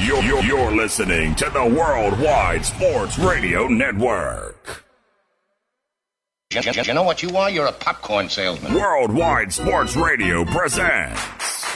You're, 0.00 0.22
you're, 0.22 0.42
you're 0.44 0.70
listening 0.70 1.34
to 1.36 1.50
the 1.50 1.64
Worldwide 1.64 2.64
Sports 2.64 3.18
Radio 3.18 3.66
Network. 3.66 4.84
You, 6.52 6.60
you- 6.64 6.82
you 6.82 6.94
know 6.94 7.02
what 7.02 7.22
you 7.22 7.36
are? 7.36 7.50
You're 7.50 7.66
a 7.66 7.72
popcorn 7.72 8.28
salesman. 8.28 8.74
Worldwide 8.74 9.52
Sports 9.52 9.96
Radio 9.96 10.44
presents 10.44 11.20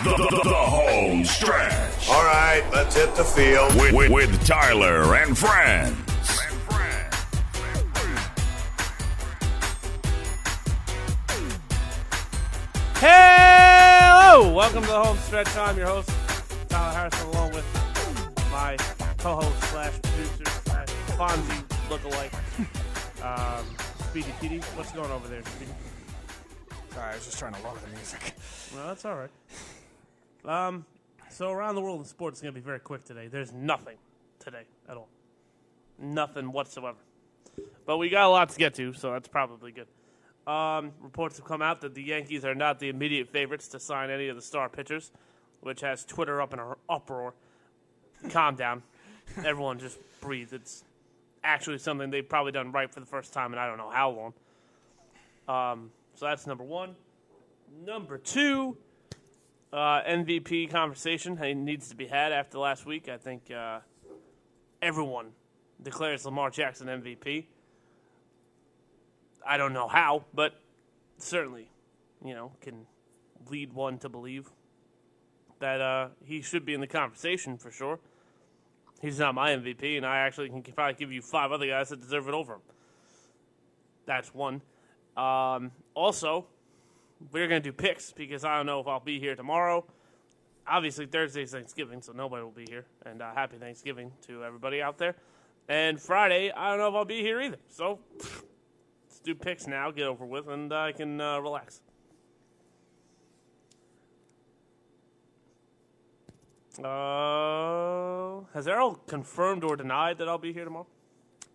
the, 0.04 0.10
the, 0.16 0.40
the 0.44 0.54
home 0.54 1.24
stretch 1.24 2.08
All 2.08 2.22
right, 2.24 2.62
let's 2.72 2.96
hit 2.96 3.14
the 3.16 3.24
field. 3.24 3.74
with, 3.74 3.92
with, 3.92 4.10
with 4.12 4.46
Tyler 4.46 5.14
and 5.16 5.36
friends. 5.36 5.98
Hello! 13.04 14.52
Welcome 14.54 14.82
to 14.82 14.88
the 14.88 15.02
home 15.02 15.18
stretch. 15.18 15.54
I'm 15.56 15.76
your 15.76 15.86
host, 15.86 16.10
Tyler 16.68 16.92
Harrison, 16.94 17.28
along 17.28 17.52
with 17.52 17.64
my 18.52 18.76
co-host 19.16 19.70
slash 19.70 19.94
producer 20.02 20.44
slash 20.64 20.88
Fonzie 21.16 21.64
lookalike, 21.88 22.34
um, 23.24 23.64
Speedy 24.10 24.34
Petey. 24.42 24.58
What's 24.76 24.92
going 24.92 25.10
over 25.10 25.26
there, 25.26 25.42
Speedy? 25.42 25.72
Sorry, 26.90 27.12
I 27.12 27.14
was 27.14 27.24
just 27.24 27.38
trying 27.38 27.54
to 27.54 27.62
lower 27.62 27.78
the 27.82 27.96
music. 27.96 28.34
No, 28.76 28.86
that's 28.88 29.06
all 29.06 29.16
right. 29.16 29.30
Um, 30.44 30.84
so 31.30 31.50
around 31.50 31.76
the 31.76 31.80
world 31.80 32.00
in 32.00 32.04
sports 32.04 32.38
is 32.38 32.42
going 32.42 32.52
to 32.52 32.60
be 32.60 32.64
very 32.64 32.78
quick 32.78 33.04
today. 33.04 33.26
There's 33.28 33.52
nothing 33.52 33.96
today 34.38 34.64
at 34.86 34.98
all. 34.98 35.08
Nothing 35.98 36.52
whatsoever. 36.52 36.98
But 37.86 37.96
we 37.96 38.10
got 38.10 38.26
a 38.26 38.28
lot 38.28 38.50
to 38.50 38.58
get 38.58 38.74
to, 38.74 38.92
so 38.92 39.12
that's 39.12 39.28
probably 39.28 39.72
good. 39.72 39.86
Um, 40.46 40.92
reports 41.00 41.38
have 41.38 41.46
come 41.46 41.62
out 41.62 41.80
that 41.80 41.94
the 41.94 42.02
Yankees 42.02 42.44
are 42.44 42.54
not 42.54 42.80
the 42.80 42.90
immediate 42.90 43.30
favorites 43.30 43.68
to 43.68 43.80
sign 43.80 44.10
any 44.10 44.28
of 44.28 44.36
the 44.36 44.42
star 44.42 44.68
pitchers, 44.68 45.10
which 45.60 45.80
has 45.80 46.04
Twitter 46.04 46.42
up 46.42 46.52
in 46.52 46.58
an 46.58 46.74
uproar. 46.90 47.32
Calm 48.30 48.54
down. 48.54 48.82
Everyone 49.44 49.78
just 49.78 49.98
breathe. 50.20 50.52
It's 50.52 50.84
actually 51.44 51.78
something 51.78 52.10
they've 52.10 52.28
probably 52.28 52.52
done 52.52 52.72
right 52.72 52.92
for 52.92 53.00
the 53.00 53.06
first 53.06 53.32
time 53.32 53.52
in 53.52 53.58
I 53.58 53.66
don't 53.66 53.78
know 53.78 53.90
how 53.90 54.10
long. 54.10 54.34
Um, 55.48 55.90
so 56.14 56.26
that's 56.26 56.46
number 56.46 56.64
one. 56.64 56.94
Number 57.84 58.18
two, 58.18 58.76
uh, 59.72 60.02
MVP 60.02 60.70
conversation 60.70 61.38
it 61.38 61.54
needs 61.54 61.88
to 61.88 61.96
be 61.96 62.06
had 62.06 62.32
after 62.32 62.58
last 62.58 62.86
week. 62.86 63.08
I 63.08 63.16
think 63.16 63.50
uh, 63.50 63.80
everyone 64.80 65.28
declares 65.82 66.24
Lamar 66.24 66.50
Jackson 66.50 66.86
MVP. 66.86 67.46
I 69.44 69.56
don't 69.56 69.72
know 69.72 69.88
how, 69.88 70.24
but 70.32 70.54
certainly, 71.18 71.68
you 72.24 72.34
know, 72.34 72.52
can 72.60 72.86
lead 73.48 73.72
one 73.72 73.98
to 73.98 74.08
believe 74.08 74.50
that 75.58 75.80
uh, 75.80 76.08
he 76.24 76.42
should 76.42 76.64
be 76.64 76.74
in 76.74 76.80
the 76.80 76.86
conversation 76.86 77.56
for 77.56 77.70
sure. 77.70 77.98
He's 79.02 79.18
not 79.18 79.34
my 79.34 79.50
MVP, 79.50 79.96
and 79.96 80.06
I 80.06 80.18
actually 80.18 80.48
can 80.48 80.62
probably 80.62 80.94
give 80.94 81.10
you 81.10 81.20
five 81.20 81.50
other 81.50 81.66
guys 81.66 81.88
that 81.88 82.00
deserve 82.00 82.28
it 82.28 82.34
over 82.34 82.54
him. 82.54 82.60
That's 84.06 84.32
one. 84.32 84.62
Um, 85.16 85.72
also, 85.92 86.46
we're 87.32 87.48
going 87.48 87.60
to 87.60 87.68
do 87.68 87.72
picks 87.72 88.12
because 88.12 88.44
I 88.44 88.56
don't 88.56 88.66
know 88.66 88.78
if 88.78 88.86
I'll 88.86 89.00
be 89.00 89.18
here 89.18 89.34
tomorrow. 89.34 89.84
Obviously, 90.68 91.06
Thursday's 91.06 91.50
Thanksgiving, 91.50 92.00
so 92.00 92.12
nobody 92.12 92.44
will 92.44 92.52
be 92.52 92.64
here. 92.68 92.86
And 93.04 93.20
uh, 93.20 93.34
happy 93.34 93.56
Thanksgiving 93.56 94.12
to 94.28 94.44
everybody 94.44 94.80
out 94.80 94.98
there. 94.98 95.16
And 95.68 96.00
Friday, 96.00 96.52
I 96.52 96.70
don't 96.70 96.78
know 96.78 96.88
if 96.88 96.94
I'll 96.94 97.04
be 97.04 97.22
here 97.22 97.40
either. 97.40 97.58
So 97.68 97.98
let's 98.18 99.18
do 99.24 99.34
picks 99.34 99.66
now, 99.66 99.90
get 99.90 100.06
over 100.06 100.24
with, 100.24 100.48
and 100.48 100.72
I 100.72 100.92
can 100.92 101.20
uh, 101.20 101.40
relax. 101.40 101.80
Uh, 106.78 108.40
has 108.54 108.66
Errol 108.66 108.94
confirmed 109.06 109.64
or 109.64 109.76
denied 109.76 110.18
that 110.18 110.28
I'll 110.28 110.38
be 110.38 110.52
here 110.52 110.64
tomorrow? 110.64 110.86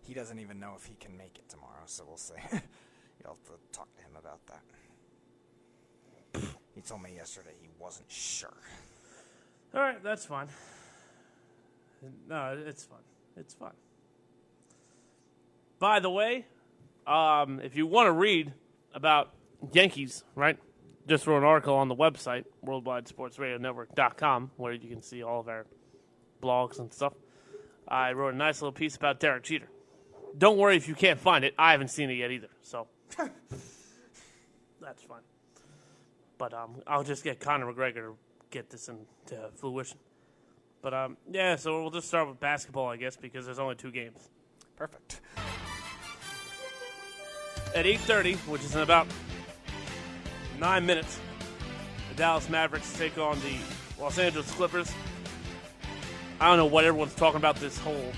He 0.06 0.14
doesn't 0.14 0.38
even 0.38 0.60
know 0.60 0.74
if 0.76 0.86
he 0.86 0.94
can 1.00 1.16
make 1.16 1.36
it 1.38 1.48
tomorrow, 1.48 1.82
so 1.86 2.04
we'll 2.06 2.16
see. 2.16 2.34
You'll 2.52 3.36
have 3.36 3.44
to 3.44 3.52
talk 3.72 3.88
to 3.96 4.02
him 4.02 4.12
about 4.18 4.40
that. 4.46 4.62
He 6.74 6.80
told 6.80 7.02
me 7.02 7.14
yesterday 7.16 7.54
he 7.60 7.68
wasn't 7.78 8.10
sure. 8.10 8.54
All 9.74 9.80
right, 9.80 10.02
that's 10.02 10.24
fine. 10.24 10.48
No, 12.28 12.56
it's 12.66 12.84
fun. 12.84 13.00
It's 13.36 13.54
fun. 13.54 13.72
By 15.78 16.00
the 16.00 16.10
way, 16.10 16.46
um, 17.06 17.60
if 17.60 17.76
you 17.76 17.86
want 17.86 18.06
to 18.06 18.12
read 18.12 18.52
about 18.94 19.34
Yankees, 19.72 20.24
right? 20.34 20.58
Just 21.08 21.26
wrote 21.26 21.38
an 21.38 21.44
article 21.44 21.74
on 21.74 21.88
the 21.88 21.96
website, 21.96 22.44
worldwidesportsradionetwork.com, 22.66 24.50
where 24.58 24.74
you 24.74 24.90
can 24.90 25.02
see 25.02 25.22
all 25.22 25.40
of 25.40 25.48
our 25.48 25.64
blogs 26.42 26.78
and 26.78 26.92
stuff. 26.92 27.14
I 27.88 28.12
wrote 28.12 28.34
a 28.34 28.36
nice 28.36 28.60
little 28.60 28.72
piece 28.72 28.94
about 28.94 29.18
Derek 29.18 29.44
Jeter. 29.44 29.70
Don't 30.36 30.58
worry 30.58 30.76
if 30.76 30.86
you 30.86 30.94
can't 30.94 31.18
find 31.18 31.46
it. 31.46 31.54
I 31.58 31.72
haven't 31.72 31.88
seen 31.88 32.10
it 32.10 32.14
yet 32.14 32.30
either, 32.30 32.50
so 32.60 32.88
that's 34.80 35.02
fine. 35.02 35.22
But 36.36 36.52
um, 36.52 36.82
I'll 36.86 37.04
just 37.04 37.24
get 37.24 37.40
Conor 37.40 37.72
McGregor 37.72 37.94
to 37.94 38.16
get 38.50 38.68
this 38.68 38.90
into 38.90 39.48
fruition. 39.56 39.98
But 40.82 40.92
um, 40.92 41.16
yeah, 41.32 41.56
so 41.56 41.80
we'll 41.80 41.90
just 41.90 42.08
start 42.08 42.28
with 42.28 42.38
basketball, 42.38 42.88
I 42.88 42.98
guess, 42.98 43.16
because 43.16 43.46
there's 43.46 43.58
only 43.58 43.76
two 43.76 43.90
games. 43.90 44.28
Perfect. 44.76 45.22
At 47.74 47.86
8:30, 47.86 48.36
which 48.46 48.62
is 48.62 48.76
in 48.76 48.82
about 48.82 49.06
nine 50.58 50.86
minutes, 50.86 51.18
the 52.08 52.14
Dallas 52.16 52.48
Mavericks 52.48 52.96
take 52.96 53.18
on 53.18 53.38
the 53.40 53.56
Los 54.02 54.18
Angeles 54.18 54.50
Clippers. 54.52 54.92
I 56.40 56.48
don't 56.48 56.56
know 56.56 56.66
what 56.66 56.84
everyone's 56.84 57.14
talking 57.14 57.38
about 57.38 57.56
this 57.56 57.78
whole. 57.78 58.12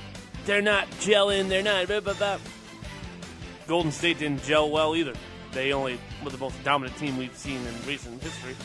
They're 0.45 0.63
not 0.63 0.91
gelling. 0.93 1.49
They're 1.49 1.63
not. 1.63 1.87
Blah, 1.87 2.01
blah, 2.01 2.15
blah. 2.15 2.39
Golden 3.67 3.93
State 3.93 4.19
didn't 4.19 4.43
gel 4.43 4.71
well 4.71 4.97
either. 4.97 5.15
They 5.53 5.73
only 5.73 5.99
were 6.25 6.31
the 6.31 6.39
most 6.39 6.63
dominant 6.65 6.97
team 6.99 7.17
we've 7.17 7.37
seen 7.37 7.59
in 7.67 7.87
recent 7.87 8.23
history. 8.23 8.57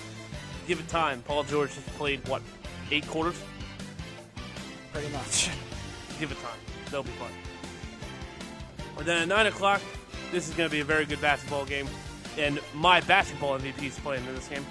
Give 0.68 0.80
it 0.80 0.88
time. 0.88 1.22
Paul 1.22 1.44
George 1.44 1.74
has 1.76 1.84
played 1.96 2.28
what 2.28 2.42
eight 2.92 3.08
quarters. 3.08 3.40
Pretty 4.92 5.10
much. 5.10 5.50
Give 6.20 6.32
it 6.32 6.38
time. 6.42 6.60
They'll 6.92 7.04
be 7.04 7.12
fine. 7.12 7.32
And 8.98 9.06
then 9.06 9.22
at 9.24 9.28
9 9.28 9.48
o'clock, 9.48 9.82
this 10.32 10.48
is 10.48 10.56
going 10.56 10.70
to 10.70 10.72
be 10.72 10.80
a 10.80 10.86
very 10.86 11.06
good 11.06 11.22
basketball 11.22 11.66
game. 11.66 11.88
And 12.38 12.60
my 12.74 13.02
basketball 13.02 13.58
MVP 13.58 13.84
is 13.84 14.00
playing 14.00 14.26
in 14.26 14.36
this 14.36 14.48
game. 14.48 14.66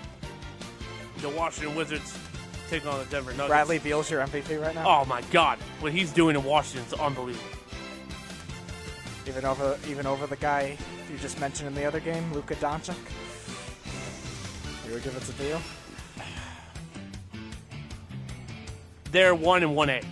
The 1.18 1.30
Washington 1.30 1.74
Wizards 1.74 2.18
taking 2.68 2.88
on 2.88 2.98
the 2.98 3.04
Denver 3.06 3.30
Nuggets. 3.32 3.48
Bradley 3.48 3.78
Beal's 3.78 4.10
your 4.10 4.20
MVP 4.26 4.60
right 4.60 4.74
now? 4.74 4.84
Oh 4.86 5.04
my 5.06 5.22
God. 5.30 5.58
What 5.80 5.92
he's 5.92 6.12
doing 6.12 6.36
in 6.36 6.44
Washington 6.44 6.86
is 6.86 6.94
unbelievable. 6.94 7.48
Even 9.26 9.44
over 9.44 9.78
even 9.88 10.06
over 10.06 10.26
the 10.26 10.36
guy 10.36 10.76
you 11.10 11.18
just 11.18 11.40
mentioned 11.40 11.68
in 11.68 11.74
the 11.74 11.84
other 11.84 12.00
game, 12.00 12.32
Luka 12.32 12.54
Doncic? 12.56 12.96
You 14.86 14.92
would 14.92 15.02
give 15.02 15.16
it 15.16 15.22
to 15.22 15.32
Beal? 15.32 15.60
They're 19.12 19.34
1 19.34 19.62
and 19.62 19.76
1A. 19.76 20.04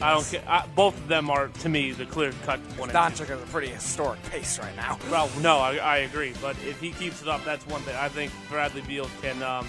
I 0.00 0.12
don't 0.12 0.24
care. 0.30 0.42
I, 0.46 0.66
both 0.74 0.96
of 0.96 1.08
them 1.08 1.30
are, 1.30 1.48
to 1.48 1.68
me, 1.68 1.92
the 1.92 2.06
clear 2.06 2.32
cut 2.44 2.60
1 2.76 2.90
and 2.90 2.98
Doncic 2.98 3.30
is 3.30 3.42
a 3.42 3.46
pretty 3.46 3.68
historic 3.68 4.22
pace 4.24 4.58
right 4.58 4.74
now. 4.76 4.98
Well, 5.10 5.30
no, 5.40 5.58
I, 5.58 5.76
I 5.76 5.96
agree. 5.98 6.34
But 6.42 6.56
if 6.66 6.80
he 6.80 6.90
keeps 6.92 7.22
it 7.22 7.28
up, 7.28 7.44
that's 7.44 7.66
one 7.66 7.80
thing. 7.82 7.96
I 7.96 8.08
think 8.08 8.32
Bradley 8.48 8.82
Beal 8.82 9.08
can 9.22 9.42
um, 9.42 9.66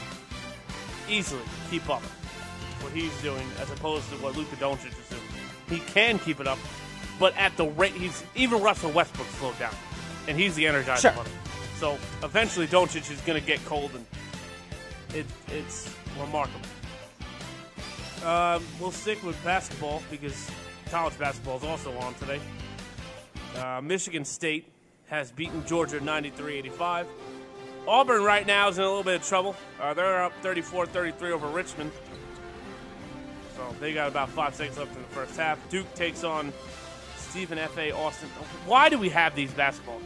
easily 1.07 1.41
keep 1.69 1.89
up 1.89 2.01
what 2.81 2.91
he's 2.93 3.15
doing 3.21 3.47
as 3.59 3.69
opposed 3.71 4.09
to 4.09 4.15
what 4.17 4.35
Luka 4.35 4.55
Doncic 4.57 4.87
is 4.87 5.09
doing. 5.09 5.21
He 5.69 5.79
can 5.91 6.19
keep 6.19 6.39
it 6.39 6.47
up, 6.47 6.57
but 7.19 7.35
at 7.37 7.55
the 7.57 7.65
rate 7.65 7.93
he's 7.93 8.23
even 8.35 8.61
Russell 8.61 8.91
Westbrook 8.91 9.27
slowed 9.27 9.59
down, 9.59 9.73
and 10.27 10.37
he's 10.37 10.55
the 10.55 10.65
energizer 10.65 11.13
Sure. 11.13 11.25
So 11.77 11.97
eventually, 12.23 12.67
Doncic 12.67 13.09
is 13.09 13.21
going 13.21 13.39
to 13.39 13.45
get 13.45 13.63
cold, 13.65 13.91
and 13.93 14.05
it, 15.15 15.25
it's 15.47 15.89
remarkable. 16.19 16.59
Um, 18.23 18.63
we'll 18.79 18.91
stick 18.91 19.23
with 19.23 19.41
basketball 19.43 20.03
because 20.11 20.49
college 20.89 21.17
basketball 21.17 21.57
is 21.57 21.63
also 21.63 21.95
on 21.99 22.13
today. 22.15 22.39
Uh, 23.57 23.81
Michigan 23.81 24.25
State 24.25 24.71
has 25.07 25.31
beaten 25.31 25.65
Georgia 25.65 25.99
93-85. 25.99 27.07
Auburn 27.87 28.23
right 28.23 28.45
now 28.45 28.69
is 28.69 28.77
in 28.77 28.83
a 28.83 28.87
little 28.87 29.03
bit 29.03 29.21
of 29.21 29.27
trouble. 29.27 29.55
Uh, 29.81 29.93
they're 29.93 30.23
up 30.23 30.33
34-33 30.43 31.31
over 31.31 31.47
Richmond. 31.47 31.91
So 33.55 33.75
they 33.79 33.93
got 33.93 34.09
about 34.09 34.29
five 34.29 34.53
seconds 34.53 34.77
left 34.77 34.95
in 34.95 35.01
the 35.01 35.07
first 35.09 35.35
half. 35.37 35.57
Duke 35.69 35.91
takes 35.95 36.23
on 36.23 36.53
Stephen 37.17 37.57
F.A. 37.57 37.91
Austin. 37.91 38.29
Why 38.65 38.89
do 38.89 38.99
we 38.99 39.09
have 39.09 39.35
these 39.35 39.51
basketball? 39.51 40.01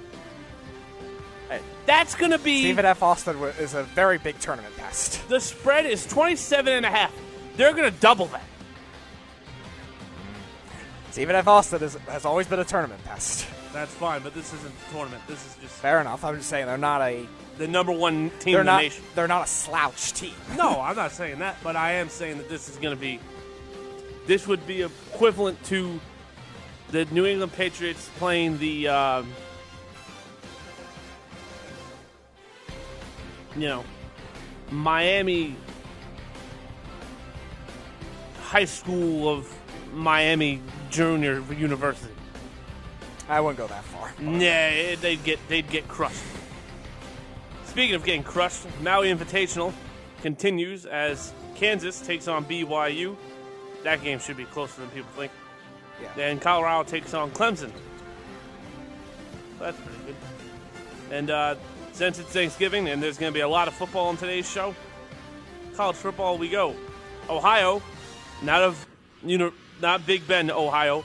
Hey. 1.49 1.59
That's 1.85 2.15
going 2.15 2.31
to 2.31 2.39
be 2.39 2.61
Stephen 2.61 2.85
F. 2.85 3.03
Austin 3.03 3.37
is 3.59 3.73
a 3.73 3.83
very 3.83 4.17
big 4.17 4.39
tournament 4.39 4.75
pest. 4.77 5.27
the 5.29 5.39
spread 5.39 5.85
is 5.85 6.05
27 6.07 6.71
and 6.71 6.85
a 6.85 6.89
half. 6.89 7.13
They're 7.55 7.73
going 7.73 7.91
to 7.91 7.99
double 7.99 8.27
that. 8.27 8.43
Stephen 11.11 11.35
F. 11.35 11.47
Austin 11.47 11.83
is, 11.83 11.95
has 12.07 12.25
always 12.25 12.47
been 12.47 12.59
a 12.59 12.63
tournament 12.63 13.03
pest. 13.05 13.47
That's 13.71 13.93
fine, 13.93 14.21
but 14.23 14.33
this 14.33 14.53
isn't 14.53 14.73
a 14.89 14.91
tournament. 14.91 15.21
This 15.27 15.45
is 15.45 15.55
just 15.61 15.73
Fair 15.75 16.01
enough. 16.01 16.23
I'm 16.23 16.35
just 16.37 16.49
saying 16.49 16.65
they're 16.65 16.77
not 16.77 17.01
a 17.01 17.25
the 17.57 17.67
number 17.67 17.91
one 17.91 18.31
team 18.39 18.53
they're 18.53 18.61
in 18.61 18.65
the 18.65 18.71
not 18.71 18.81
nation. 18.81 19.03
they're 19.13 19.27
not 19.27 19.45
a 19.45 19.47
slouch 19.47 20.13
team. 20.13 20.33
No, 20.57 20.81
I'm 20.81 20.95
not 20.95 21.11
saying 21.11 21.39
that, 21.39 21.57
but 21.63 21.75
I 21.75 21.93
am 21.93 22.09
saying 22.09 22.37
that 22.37 22.49
this 22.49 22.67
is 22.67 22.77
going 22.77 22.95
to 22.95 22.99
be 22.99 23.19
this 24.25 24.47
would 24.47 24.65
be 24.65 24.81
equivalent 24.81 25.63
to 25.65 25.99
the 26.89 27.05
New 27.05 27.25
England 27.25 27.53
Patriots 27.53 28.09
playing 28.17 28.57
the, 28.59 28.87
um, 28.87 29.33
you 33.55 33.67
know, 33.67 33.83
Miami 34.71 35.55
High 38.53 38.65
School 38.65 39.27
of 39.27 39.51
Miami 39.93 40.61
Junior 40.91 41.41
University. 41.51 42.13
I 43.27 43.41
wouldn't 43.41 43.57
go 43.57 43.65
that 43.65 43.83
far. 43.83 44.13
Nah, 44.19 44.37
they'd 44.37 45.23
get 45.23 45.39
they'd 45.47 45.67
get 45.71 45.87
crushed. 45.87 46.21
Speaking 47.65 47.95
of 47.95 48.05
getting 48.05 48.21
crushed, 48.21 48.67
Maui 48.83 49.11
Invitational 49.11 49.73
continues 50.21 50.85
as 50.85 51.33
Kansas 51.55 51.99
takes 51.99 52.27
on 52.27 52.45
BYU. 52.45 53.15
That 53.83 54.03
game 54.03 54.19
should 54.19 54.37
be 54.37 54.45
closer 54.45 54.81
than 54.81 54.91
people 54.91 55.09
think. 55.15 55.31
Yeah. 55.99 56.23
And 56.23 56.39
Colorado 56.39 56.87
takes 56.87 57.15
on 57.15 57.31
Clemson. 57.31 57.71
That's 59.57 59.77
pretty 59.77 59.97
good. 60.05 60.15
And 61.09 61.31
uh, 61.31 61.55
since 61.93 62.19
it's 62.19 62.29
Thanksgiving 62.29 62.87
and 62.87 63.01
there's 63.01 63.17
going 63.17 63.33
to 63.33 63.35
be 63.35 63.41
a 63.41 63.49
lot 63.49 63.67
of 63.67 63.73
football 63.73 64.09
on 64.09 64.17
today's 64.17 64.47
show, 64.47 64.75
college 65.75 65.95
football 65.95 66.37
we 66.37 66.49
go. 66.49 66.75
Ohio, 67.31 67.81
not 68.43 68.61
of 68.61 68.85
you 69.25 69.37
know, 69.37 69.53
not 69.81 70.05
Big 70.05 70.27
Ben, 70.27 70.51
Ohio, 70.51 71.03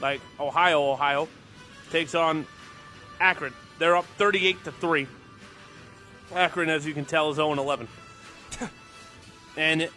like 0.00 0.20
Ohio, 0.38 0.90
Ohio, 0.90 1.28
takes 1.90 2.14
on 2.14 2.46
Akron. 3.20 3.52
They're 3.78 3.96
up 3.96 4.06
38 4.18 4.64
to 4.64 4.72
three. 4.72 5.06
Akron, 6.34 6.68
as 6.68 6.86
you 6.86 6.94
can 6.94 7.04
tell, 7.04 7.30
is 7.30 7.36
0 7.36 7.52
11. 7.52 7.88
and 9.56 9.88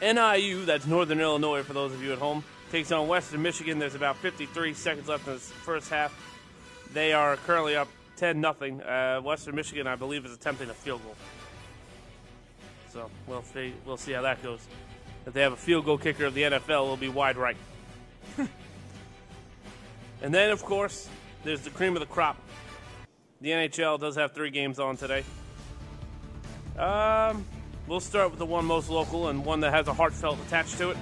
NIU, 0.00 0.64
that's 0.64 0.86
Northern 0.86 1.20
Illinois 1.20 1.62
for 1.62 1.72
those 1.72 1.92
of 1.92 2.02
you 2.02 2.12
at 2.12 2.18
home, 2.18 2.44
takes 2.70 2.92
on 2.92 3.08
Western 3.08 3.42
Michigan. 3.42 3.78
There's 3.78 3.94
about 3.94 4.16
53 4.18 4.74
seconds 4.74 5.08
left 5.08 5.26
in 5.26 5.34
the 5.34 5.40
first 5.40 5.88
half. 5.88 6.14
They 6.92 7.12
are 7.12 7.36
currently 7.36 7.76
up 7.76 7.88
10 8.16 8.40
nothing. 8.40 8.82
Uh, 8.82 9.20
Western 9.20 9.54
Michigan, 9.54 9.86
I 9.86 9.96
believe, 9.96 10.24
is 10.26 10.32
attempting 10.32 10.70
a 10.70 10.74
field 10.74 11.02
goal. 11.02 11.16
So 12.92 13.10
we'll 13.26 13.42
see. 13.42 13.72
We'll 13.86 13.96
see 13.96 14.12
how 14.12 14.22
that 14.22 14.42
goes. 14.42 14.60
If 15.26 15.32
they 15.32 15.42
have 15.42 15.52
a 15.52 15.56
field 15.56 15.84
goal 15.84 15.98
kicker 15.98 16.24
of 16.24 16.34
the 16.34 16.42
NFL, 16.42 16.84
it'll 16.84 16.96
be 16.96 17.08
wide 17.08 17.36
right. 17.36 17.56
and 20.22 20.34
then, 20.34 20.50
of 20.50 20.64
course, 20.64 21.08
there's 21.44 21.60
the 21.60 21.70
cream 21.70 21.94
of 21.94 22.00
the 22.00 22.06
crop. 22.06 22.36
The 23.40 23.50
NHL 23.50 24.00
does 24.00 24.16
have 24.16 24.32
three 24.32 24.50
games 24.50 24.78
on 24.78 24.96
today. 24.96 25.24
Um, 26.78 27.44
we'll 27.86 28.00
start 28.00 28.30
with 28.30 28.38
the 28.38 28.46
one 28.46 28.64
most 28.64 28.88
local 28.88 29.28
and 29.28 29.44
one 29.44 29.60
that 29.60 29.72
has 29.72 29.88
a 29.88 29.94
heartfelt 29.94 30.38
attached 30.46 30.78
to 30.78 30.90
it. 30.90 30.96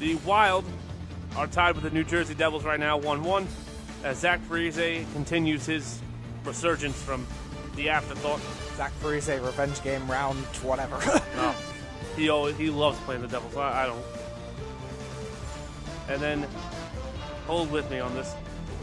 The 0.00 0.16
Wild 0.16 0.64
are 1.36 1.46
tied 1.46 1.74
with 1.74 1.84
the 1.84 1.90
New 1.90 2.04
Jersey 2.04 2.34
Devils 2.34 2.64
right 2.64 2.80
now, 2.80 2.96
1 2.96 3.22
1, 3.22 3.46
as 4.04 4.18
Zach 4.18 4.40
Parise 4.48 5.10
continues 5.12 5.66
his 5.66 6.00
resurgence 6.44 7.00
from 7.02 7.26
the 7.76 7.88
afterthought. 7.88 8.40
Zach 8.76 8.92
Parise, 9.00 9.44
revenge 9.44 9.82
game 9.82 10.10
round, 10.10 10.38
whatever. 10.62 10.98
No. 11.36 11.52
He 12.16 12.28
always, 12.28 12.56
he 12.56 12.70
loves 12.70 12.98
playing 13.00 13.22
the 13.22 13.28
Devils. 13.28 13.56
I, 13.56 13.84
I 13.84 13.86
don't. 13.86 14.02
And 16.08 16.20
then, 16.22 16.46
hold 17.46 17.70
with 17.72 17.90
me 17.90 17.98
on 18.00 18.14
this. 18.14 18.32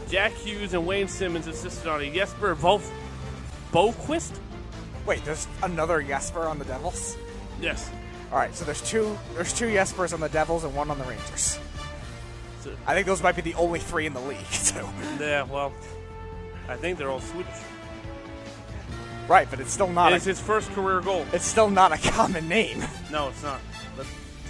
Jack 0.08 0.32
Hughes 0.32 0.74
and 0.74 0.86
Wayne 0.86 1.08
Simmonds 1.08 1.46
assisted 1.46 1.88
on 1.88 2.02
a 2.02 2.10
Jesper 2.12 2.54
Volf 2.54 2.88
Boqvist? 3.72 4.38
Wait, 5.06 5.24
there's 5.24 5.48
another 5.62 6.02
Jesper 6.02 6.42
on 6.42 6.58
the 6.58 6.64
Devils. 6.64 7.16
Yes. 7.60 7.90
All 8.30 8.38
right, 8.38 8.54
so 8.54 8.64
there's 8.64 8.82
two. 8.82 9.16
There's 9.34 9.52
two 9.52 9.66
Jespers 9.66 10.12
on 10.12 10.20
the 10.20 10.28
Devils 10.28 10.64
and 10.64 10.74
one 10.74 10.90
on 10.90 10.98
the 10.98 11.04
Rangers. 11.04 11.58
So- 12.60 12.76
I 12.86 12.94
think 12.94 13.06
those 13.06 13.22
might 13.22 13.36
be 13.36 13.42
the 13.42 13.54
only 13.54 13.78
three 13.80 14.06
in 14.06 14.14
the 14.14 14.20
league. 14.20 14.44
Too. 14.50 14.86
Yeah, 15.18 15.42
well, 15.44 15.72
I 16.68 16.76
think 16.76 16.98
they're 16.98 17.10
all 17.10 17.20
Swedish. 17.20 17.52
Right, 19.28 19.48
but 19.48 19.60
it's 19.60 19.72
still 19.72 19.88
not. 19.88 20.12
It's 20.12 20.24
his 20.24 20.40
first 20.40 20.70
career 20.72 21.00
goal. 21.00 21.24
it's 21.32 21.44
still 21.46 21.70
not 21.70 21.92
a 21.92 22.10
common 22.10 22.48
name. 22.48 22.82
No, 23.10 23.28
it's 23.28 23.42
not. 23.42 23.60
To 23.96 24.04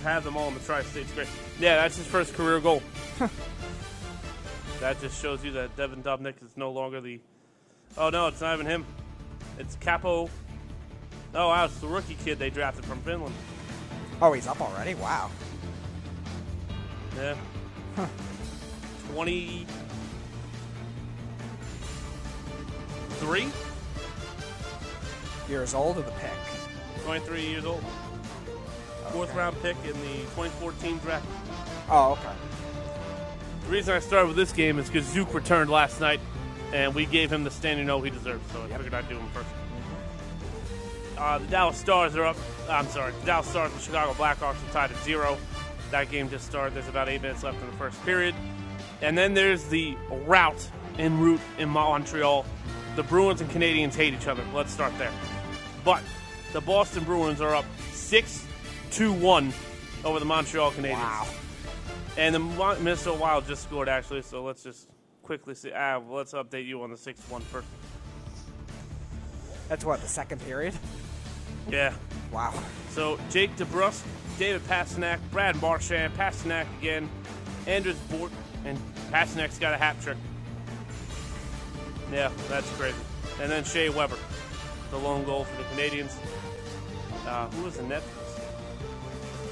have 0.04 0.22
them 0.22 0.36
all 0.36 0.46
in 0.48 0.54
the 0.54 0.60
tri-state's 0.60 1.12
great. 1.12 1.26
Yeah, 1.58 1.76
that's 1.76 1.96
his 1.96 2.06
first 2.06 2.34
career 2.34 2.60
goal. 2.60 2.80
that 4.80 5.00
just 5.00 5.20
shows 5.20 5.44
you 5.44 5.50
that 5.52 5.76
Devan 5.76 6.02
Dubnyk 6.02 6.34
is 6.44 6.56
no 6.56 6.70
longer 6.70 7.00
the. 7.00 7.20
Oh 7.96 8.10
no, 8.10 8.28
it's 8.28 8.40
not 8.40 8.54
even 8.54 8.66
him. 8.66 8.86
It's 9.58 9.74
Kaapo. 9.76 10.30
Oh 11.34 11.48
wow, 11.48 11.64
it's 11.64 11.78
the 11.78 11.86
rookie 11.88 12.16
kid 12.24 12.38
they 12.38 12.50
drafted 12.50 12.84
from 12.84 13.00
Finland. 13.00 13.34
Oh, 14.20 14.32
he's 14.32 14.46
up 14.46 14.60
already. 14.60 14.94
Wow. 14.94 15.30
Yeah. 17.16 17.34
Twenty. 19.12 19.66
Three? 23.18 23.48
Years 25.48 25.74
old 25.74 25.98
of 25.98 26.06
the 26.06 26.12
pick. 26.12 26.30
23 27.04 27.40
years 27.42 27.64
old. 27.64 27.82
Fourth 29.10 29.34
round 29.34 29.60
pick 29.60 29.76
in 29.84 29.92
the 30.00 30.18
2014 30.34 30.98
draft. 30.98 31.26
Oh, 31.90 32.12
okay. 32.12 32.34
The 33.64 33.68
reason 33.70 33.94
I 33.94 33.98
started 33.98 34.28
with 34.28 34.36
this 34.36 34.52
game 34.52 34.78
is 34.78 34.88
because 34.88 35.06
Zook 35.06 35.34
returned 35.34 35.70
last 35.70 36.00
night, 36.00 36.20
and 36.72 36.94
we 36.94 37.06
gave 37.06 37.30
him 37.30 37.44
the 37.44 37.50
standing 37.50 37.90
O 37.90 38.00
he 38.00 38.10
deserves. 38.10 38.50
So 38.52 38.62
I 38.62 38.68
figured 38.68 38.94
I'd 38.94 39.08
do 39.08 39.16
him 39.16 39.28
first. 39.30 39.48
Uh, 41.18 41.38
the 41.38 41.46
Dallas 41.46 41.76
Stars 41.76 42.16
are 42.16 42.24
up. 42.24 42.36
I'm 42.68 42.86
sorry, 42.86 43.12
the 43.20 43.26
Dallas 43.26 43.46
Stars 43.46 43.70
and 43.70 43.80
the 43.80 43.84
Chicago 43.84 44.12
Blackhawks 44.14 44.56
are 44.68 44.72
tied 44.72 44.90
at 44.90 44.98
zero. 45.04 45.36
That 45.90 46.10
game 46.10 46.30
just 46.30 46.46
started. 46.46 46.74
There's 46.74 46.88
about 46.88 47.08
eight 47.08 47.22
minutes 47.22 47.42
left 47.42 47.60
in 47.60 47.66
the 47.66 47.76
first 47.76 48.02
period, 48.04 48.34
and 49.02 49.16
then 49.16 49.34
there's 49.34 49.64
the 49.64 49.96
route 50.26 50.68
en 50.98 51.20
route 51.20 51.40
in 51.58 51.68
Montreal. 51.68 52.46
The 52.96 53.02
Bruins 53.02 53.40
and 53.40 53.50
Canadiens 53.50 53.94
hate 53.94 54.12
each 54.12 54.26
other. 54.26 54.44
Let's 54.54 54.72
start 54.72 54.96
there. 54.98 55.12
But 55.84 56.02
the 56.52 56.60
Boston 56.60 57.04
Bruins 57.04 57.40
are 57.40 57.54
up 57.54 57.64
six 57.92 58.44
to 58.92 59.12
one 59.12 59.52
over 60.04 60.18
the 60.18 60.24
Montreal 60.24 60.72
Canadiens. 60.72 60.92
Wow. 60.92 61.26
And 62.18 62.34
the 62.34 62.38
Minnesota 62.38 63.18
Wild 63.18 63.46
just 63.46 63.62
scored 63.62 63.88
actually, 63.88 64.22
so 64.22 64.44
let's 64.44 64.62
just 64.62 64.88
quickly 65.22 65.54
see. 65.54 65.72
Ah, 65.74 65.98
well, 65.98 66.18
let's 66.18 66.32
update 66.32 66.66
you 66.66 66.82
on 66.82 66.90
the 66.90 66.96
6 66.96 67.20
1 67.30 67.40
first. 67.42 67.66
That's 69.68 69.84
what 69.84 70.02
the 70.02 70.08
second 70.08 70.42
period. 70.42 70.74
Yeah. 71.70 71.94
Wow. 72.30 72.52
So 72.90 73.18
Jake 73.30 73.56
DeBrusk, 73.56 74.04
David 74.38 74.62
Pastrnak, 74.66 75.18
Brad 75.30 75.60
Marchand, 75.62 76.14
Pastrnak 76.14 76.66
again, 76.78 77.08
Anders 77.66 77.96
Bjork, 78.10 78.32
and 78.66 78.78
Pastrnak's 79.10 79.58
got 79.58 79.72
a 79.72 79.78
hat 79.78 79.98
trick. 80.02 80.18
Yeah, 82.12 82.30
that's 82.48 82.68
crazy. 82.76 82.96
And 83.40 83.50
then 83.50 83.64
Shea 83.64 83.88
Weber, 83.88 84.18
the 84.90 84.98
lone 84.98 85.24
goal 85.24 85.44
for 85.44 85.56
the 85.62 85.68
Canadiens. 85.70 86.14
Uh, 87.26 87.48
who 87.50 87.64
was 87.64 87.76
the 87.76 87.82
net? 87.84 88.02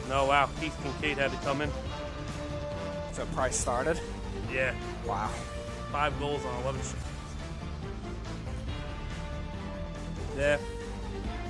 No, 0.09 0.27
wow, 0.27 0.49
Keith 0.61 0.77
Kinkaid 0.83 1.17
had 1.17 1.31
to 1.31 1.37
come 1.39 1.63
in. 1.63 1.71
So 3.13 3.25
Price 3.27 3.57
started. 3.57 3.99
Yeah, 4.53 4.75
Wow. 5.07 5.31
five 5.93 6.19
goals 6.19 6.45
on 6.45 6.63
11 6.63 6.81
shots. 6.81 6.95
Yeah, 10.37 10.59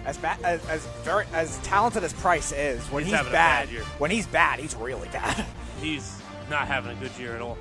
As 0.06 0.16
bad 0.18 0.38
as, 0.42 0.64
as 0.68 0.86
very 1.04 1.26
as 1.32 1.58
talented 1.58 2.02
as 2.04 2.12
Price 2.14 2.52
is, 2.52 2.82
when 2.90 3.04
He's 3.04 3.12
he's, 3.14 3.22
bad, 3.28 3.68
bad 3.68 3.84
when 3.98 4.10
he's 4.10 4.26
bad, 4.26 4.58
he's 4.60 4.74
really 4.74 5.08
bad. 5.08 5.44
he's 5.80 6.20
not 6.48 6.66
having 6.66 6.92
a 6.96 7.00
good 7.00 7.12
year 7.18 7.34
at 7.34 7.40
all. 7.42 7.58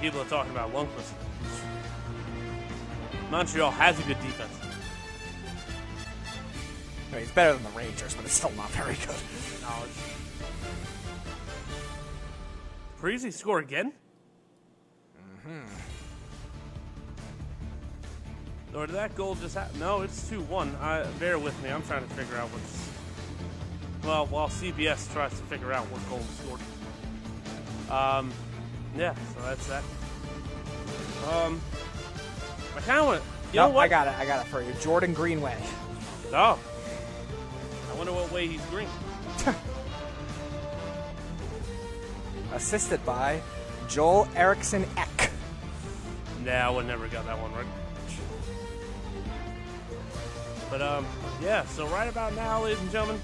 People 0.00 0.20
are 0.20 0.24
talking 0.26 0.52
about 0.52 0.72
Lundqvist. 0.72 1.12
Montreal 3.30 3.70
has 3.70 3.98
a 3.98 4.02
good 4.02 4.20
defense. 4.20 4.58
I 7.08 7.12
mean, 7.12 7.22
he's 7.22 7.30
better 7.32 7.54
than 7.54 7.62
the 7.62 7.70
Rangers, 7.78 8.14
but 8.14 8.24
it's 8.24 8.34
still 8.34 8.50
not 8.52 8.70
very 8.70 8.94
good. 8.94 9.16
No, 9.62 9.84
it's... 9.84 10.00
Parise 13.00 13.32
score 13.32 13.60
again? 13.60 13.92
Mm-hmm. 15.46 15.66
Or 18.76 18.86
did 18.86 18.94
that 18.94 19.14
goal 19.16 19.34
just 19.36 19.54
happen? 19.54 19.80
No, 19.80 20.02
it's 20.02 20.28
2 20.28 20.40
1. 20.42 20.76
I, 20.80 21.04
bear 21.18 21.38
with 21.38 21.60
me. 21.62 21.70
I'm 21.70 21.82
trying 21.82 22.06
to 22.06 22.14
figure 22.14 22.36
out 22.36 22.48
what's. 22.48 22.88
Well, 24.06 24.26
while 24.26 24.48
CBS 24.48 25.12
tries 25.12 25.30
to 25.30 25.44
figure 25.46 25.72
out 25.72 25.84
what 25.86 26.08
goal 26.08 26.20
scored. 26.42 26.60
Um, 27.90 28.32
yeah, 28.96 29.14
so 29.34 29.42
that's 29.42 29.66
that. 29.66 29.82
Um, 31.28 31.60
I 32.82 32.86
kind 32.86 33.00
of 33.00 33.06
want. 33.06 33.22
You 33.52 33.60
know 33.60 33.68
what? 33.68 33.82
I 33.82 33.88
got 33.88 34.06
it. 34.06 34.14
I 34.18 34.24
got 34.26 34.46
it 34.46 34.48
for 34.48 34.62
you. 34.62 34.72
Jordan 34.80 35.12
Greenway. 35.12 35.56
Oh. 36.32 36.58
I 37.90 37.96
wonder 37.96 38.12
what 38.12 38.30
way 38.32 38.46
he's 38.46 38.64
green. 38.66 38.88
assisted 42.52 43.04
by 43.04 43.40
Joel 43.88 44.28
Eriksson 44.34 44.86
Ek. 44.96 45.30
Nah, 46.44 46.52
I 46.52 46.70
would 46.70 46.86
never 46.86 47.08
got 47.08 47.26
that 47.26 47.38
one 47.38 47.52
right. 47.52 47.66
But 50.70 50.82
um, 50.82 51.06
yeah. 51.42 51.64
So 51.66 51.86
right 51.88 52.08
about 52.08 52.34
now, 52.34 52.64
ladies 52.64 52.80
and 52.80 52.90
gentlemen, 52.90 53.20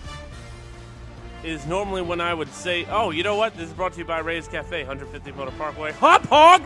is 1.44 1.64
normally 1.66 2.02
when 2.02 2.20
I 2.20 2.34
would 2.34 2.52
say, 2.52 2.86
"Oh, 2.90 3.10
you 3.10 3.22
know 3.22 3.36
what? 3.36 3.56
This 3.56 3.68
is 3.68 3.72
brought 3.72 3.92
to 3.92 3.98
you 3.98 4.04
by 4.04 4.18
Ray's 4.18 4.48
Cafe, 4.48 4.80
150 4.80 5.32
Motor 5.32 5.52
Parkway, 5.52 5.92
Hauppauge, 5.92 6.64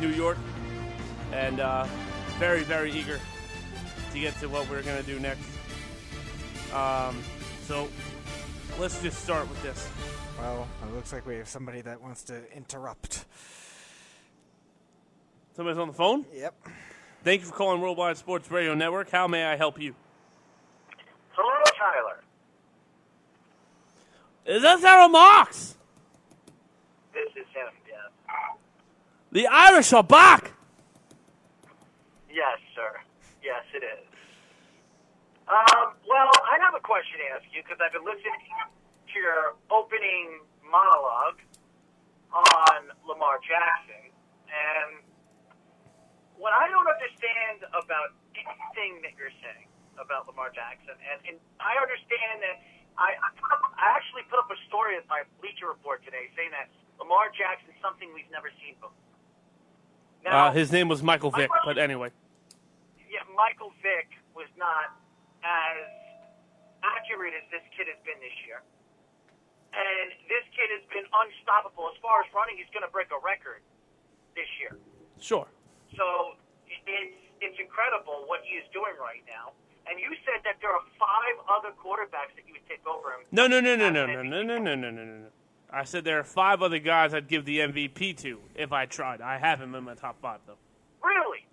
New 0.00 0.08
York." 0.08 0.38
And 1.32 1.60
uh, 1.60 1.86
very, 2.38 2.62
very 2.62 2.92
eager 2.92 3.20
to 4.12 4.20
get 4.20 4.38
to 4.40 4.48
what 4.48 4.68
we're 4.70 4.82
gonna 4.82 5.02
do 5.02 5.18
next. 5.20 5.48
Um, 6.72 7.22
so 7.62 7.88
let's 8.78 9.00
just 9.02 9.22
start 9.22 9.48
with 9.48 9.62
this. 9.62 9.88
Well, 10.38 10.68
it 10.84 10.94
looks 10.94 11.12
like 11.12 11.26
we 11.26 11.36
have 11.36 11.48
somebody 11.48 11.80
that 11.82 12.00
wants 12.00 12.22
to 12.24 12.42
interrupt. 12.54 13.24
Somebody's 15.56 15.78
on 15.78 15.88
the 15.88 15.94
phone. 15.94 16.24
Yep. 16.32 16.54
Thank 17.24 17.40
you 17.40 17.48
for 17.48 17.54
calling 17.54 17.80
Worldwide 17.80 18.16
Sports 18.16 18.50
Radio 18.50 18.74
Network. 18.74 19.10
How 19.10 19.26
may 19.26 19.44
I 19.44 19.56
help 19.56 19.80
you? 19.80 19.94
Hello, 21.32 21.62
Tyler. 21.76 22.22
Is 24.46 24.62
that 24.62 24.80
Sarah 24.80 25.08
Marks? 25.08 25.76
This 27.12 27.28
is 27.30 27.46
him, 27.52 27.66
yes. 27.86 28.10
The 29.32 29.46
Irish 29.48 29.92
are 29.92 30.04
back. 30.04 30.52
Yes, 32.30 32.58
sir. 32.74 33.00
Yes, 33.42 33.64
it 33.74 33.82
is. 33.82 34.06
Um, 35.48 35.96
well, 36.04 36.28
I 36.44 36.60
have 36.60 36.76
a 36.76 36.84
question 36.84 37.24
to 37.24 37.26
ask 37.32 37.48
you 37.56 37.64
because 37.64 37.80
I've 37.80 37.96
been 37.96 38.04
listening 38.04 38.36
to 38.36 39.16
your 39.16 39.56
opening 39.72 40.44
monologue 40.60 41.40
on 42.28 42.92
Lamar 43.08 43.40
Jackson, 43.40 44.12
and 44.52 45.00
what 46.36 46.52
I 46.52 46.68
don't 46.68 46.84
understand 46.84 47.64
about 47.72 48.12
anything 48.36 49.00
that 49.00 49.16
you're 49.16 49.32
saying 49.40 49.72
about 49.96 50.28
Lamar 50.28 50.52
Jackson, 50.52 51.00
and, 51.00 51.16
and 51.24 51.36
I 51.56 51.80
understand 51.80 52.44
that 52.44 52.60
I, 53.00 53.16
I, 53.16 53.28
put 53.40 53.48
up, 53.48 53.72
I 53.72 53.96
actually 53.96 54.28
put 54.28 54.44
up 54.44 54.52
a 54.52 54.58
story 54.68 55.00
in 55.00 55.04
my 55.08 55.24
Bleacher 55.40 55.72
Report 55.72 56.04
today 56.04 56.28
saying 56.36 56.52
that 56.52 56.68
Lamar 57.00 57.32
Jackson 57.32 57.72
is 57.72 57.80
something 57.80 58.12
we've 58.12 58.28
never 58.28 58.52
seen 58.60 58.76
before. 58.76 58.92
Uh, 60.28 60.52
his 60.52 60.68
name 60.68 60.92
was 60.92 61.00
Michael 61.00 61.32
Vick, 61.32 61.48
but 61.64 61.80
anyway. 61.80 62.12
yeah, 63.08 63.24
Michael 63.32 63.72
Vick 63.80 64.12
was 64.36 64.50
not 64.60 64.92
as 65.42 65.78
accurate 66.82 67.34
as 67.34 67.46
this 67.50 67.64
kid 67.74 67.90
has 67.90 67.98
been 68.06 68.18
this 68.22 68.34
year. 68.46 68.62
And 69.74 70.14
this 70.26 70.44
kid 70.56 70.68
has 70.72 70.84
been 70.90 71.06
unstoppable. 71.06 71.92
As 71.92 71.98
far 72.00 72.24
as 72.24 72.28
running, 72.32 72.56
he's 72.56 72.70
going 72.72 72.86
to 72.86 72.92
break 72.92 73.12
a 73.12 73.20
record 73.20 73.60
this 74.34 74.48
year. 74.58 74.80
Sure. 75.20 75.46
So 75.94 76.38
it's, 76.66 77.16
it's 77.40 77.58
incredible 77.60 78.24
what 78.26 78.40
he 78.46 78.56
is 78.56 78.66
doing 78.72 78.96
right 78.96 79.22
now. 79.28 79.52
And 79.88 79.98
you 80.00 80.12
said 80.24 80.44
that 80.44 80.60
there 80.60 80.70
are 80.72 80.84
five 81.00 81.36
other 81.48 81.72
quarterbacks 81.76 82.36
that 82.36 82.44
you 82.44 82.52
would 82.52 82.68
take 82.68 82.84
over 82.84 83.08
him. 83.16 83.24
No, 83.32 83.46
no, 83.46 83.60
no, 83.60 83.76
no, 83.76 83.88
no, 83.88 84.06
no, 84.06 84.22
no, 84.22 84.42
no, 84.42 84.58
no, 84.58 84.74
no, 84.74 84.90
no, 84.90 85.04
no. 85.04 85.28
I 85.70 85.84
said 85.84 86.04
there 86.04 86.18
are 86.18 86.24
five 86.24 86.62
other 86.62 86.78
guys 86.78 87.12
I'd 87.12 87.28
give 87.28 87.44
the 87.44 87.60
MVP 87.60 88.16
to 88.18 88.40
if 88.54 88.72
I 88.72 88.86
tried. 88.86 89.20
I 89.20 89.38
have 89.38 89.60
him 89.60 89.74
in 89.74 89.84
my 89.84 89.94
top 89.94 90.20
five, 90.20 90.40
though. 90.46 90.56
Really? 91.02 91.44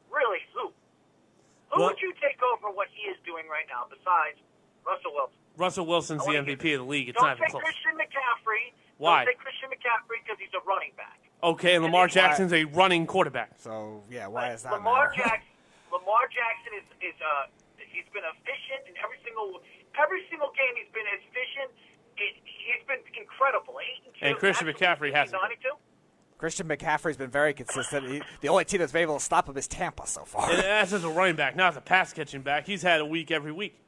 Really? 1.75 1.77
Who? 1.77 1.81
Who 1.81 1.81
Well- 1.81 1.89
would 1.91 2.01
you 2.01 2.13
take 2.23 2.41
over 2.41 2.71
what 2.71 2.87
he 2.91 3.03
is 3.11 3.17
doing 3.25 3.47
right 3.47 3.67
now 3.67 3.87
besides 3.89 4.39
Russell 4.85 5.13
Wilson? 5.13 5.37
Russell 5.57 5.85
Wilson's 5.85 6.23
the 6.25 6.31
I 6.31 6.39
wanna 6.41 6.51
MVP 6.51 6.73
of 6.73 6.79
the 6.81 6.87
league. 6.87 7.09
It's 7.09 7.15
Don't 7.17 7.27
not 7.27 7.37
even 7.37 7.47
say 7.47 7.51
close. 7.51 7.63
Christian 7.63 7.95
McCaffrey. 7.97 8.73
Why? 8.97 9.23
Don't 9.25 9.33
say 9.35 9.39
Christian 9.39 9.69
McCaffrey 9.71 10.19
because 10.23 10.39
he's 10.39 10.53
a 10.53 10.59
running 10.67 10.91
back. 10.97 11.19
Okay, 11.43 11.75
and 11.75 11.83
Lamar 11.83 12.07
Why? 12.07 12.07
Jackson's 12.07 12.53
a 12.53 12.63
running 12.65 13.05
quarterback. 13.05 13.51
So 13.59 14.03
yeah, 14.09 14.27
why 14.27 14.51
is 14.51 14.63
that 14.63 14.73
Lamar 14.73 15.09
matter? 15.11 15.23
Jackson. 15.23 15.51
Lamar 15.91 16.27
Jackson 16.27 16.73
is 16.79 16.87
is 17.13 17.15
uh 17.21 17.47
he's 17.77 18.07
been 18.11 18.23
efficient 18.25 18.87
in 18.87 18.95
every 19.03 19.19
single 19.23 19.61
every 19.99 20.23
single 20.29 20.51
game. 20.55 20.75
He's 20.75 20.91
been 20.91 21.07
efficient. 21.07 21.71
It, 22.17 22.35
he's 22.43 22.83
been 22.87 23.03
incredible. 23.19 23.79
Eight 23.83 24.03
and 24.05 24.13
two. 24.15 24.25
And 24.25 24.37
Christian 24.37 24.67
McCaffrey 24.67 25.11
hasn't 25.13 25.39
been. 25.39 25.55
92. 25.59 25.75
Christian 26.45 26.67
McCaffrey's 26.67 27.17
been 27.17 27.31
very 27.31 27.55
consistent. 27.55 28.07
He, 28.07 28.21
the 28.41 28.49
only 28.49 28.65
team 28.65 28.79
that's 28.79 28.91
been 28.91 29.01
able 29.01 29.17
to 29.17 29.23
stop 29.23 29.49
him 29.49 29.57
is 29.57 29.67
Tampa 29.67 30.05
so 30.05 30.25
far. 30.25 30.47
And 30.47 30.59
that's 30.61 30.93
as 30.93 31.03
a 31.03 31.09
running 31.09 31.35
back, 31.35 31.55
not 31.55 31.69
as 31.71 31.77
a 31.77 31.81
pass 31.81 32.13
catching 32.13 32.43
back. 32.43 32.67
He's 32.67 32.83
had 32.83 33.01
a 33.01 33.05
week 33.05 33.31
every 33.31 33.51
week. 33.51 33.79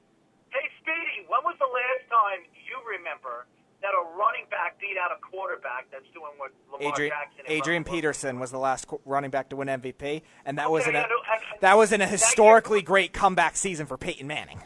Hey, 0.49 0.57
Speedy, 0.81 1.27
when 1.27 1.39
was 1.45 1.53
the 1.59 1.69
last 1.69 2.09
time 2.09 2.41
you 2.65 2.97
remember 2.97 3.45
that 3.83 3.91
a 3.93 4.17
running 4.17 4.49
back 4.49 4.79
beat 4.81 4.97
out 4.99 5.11
a 5.11 5.21
quarterback 5.21 5.85
that's 5.91 6.09
doing 6.15 6.31
what 6.37 6.49
Lamar 6.73 6.93
Adrian, 6.93 7.11
Jackson 7.11 7.41
and 7.45 7.53
Adrian 7.53 7.83
Peterson 7.83 8.39
was 8.39 8.49
the 8.49 8.57
last 8.57 8.87
running 9.05 9.29
back 9.29 9.49
to 9.49 9.55
win 9.55 9.67
MVP, 9.67 10.23
and 10.43 10.57
that 10.57 10.71
was 10.71 10.87
in 10.87 10.95
Okay, 10.95 10.97
a 10.97 11.05
I 11.05 11.07
know- 11.09 11.21
I- 11.29 11.57
that 11.61 11.77
was 11.77 11.91
in 11.91 12.01
a 12.01 12.07
historically 12.07 12.81
great 12.81 13.13
comeback 13.13 13.55
season 13.55 13.85
for 13.85 13.99
Peyton 13.99 14.25
Manning. 14.25 14.63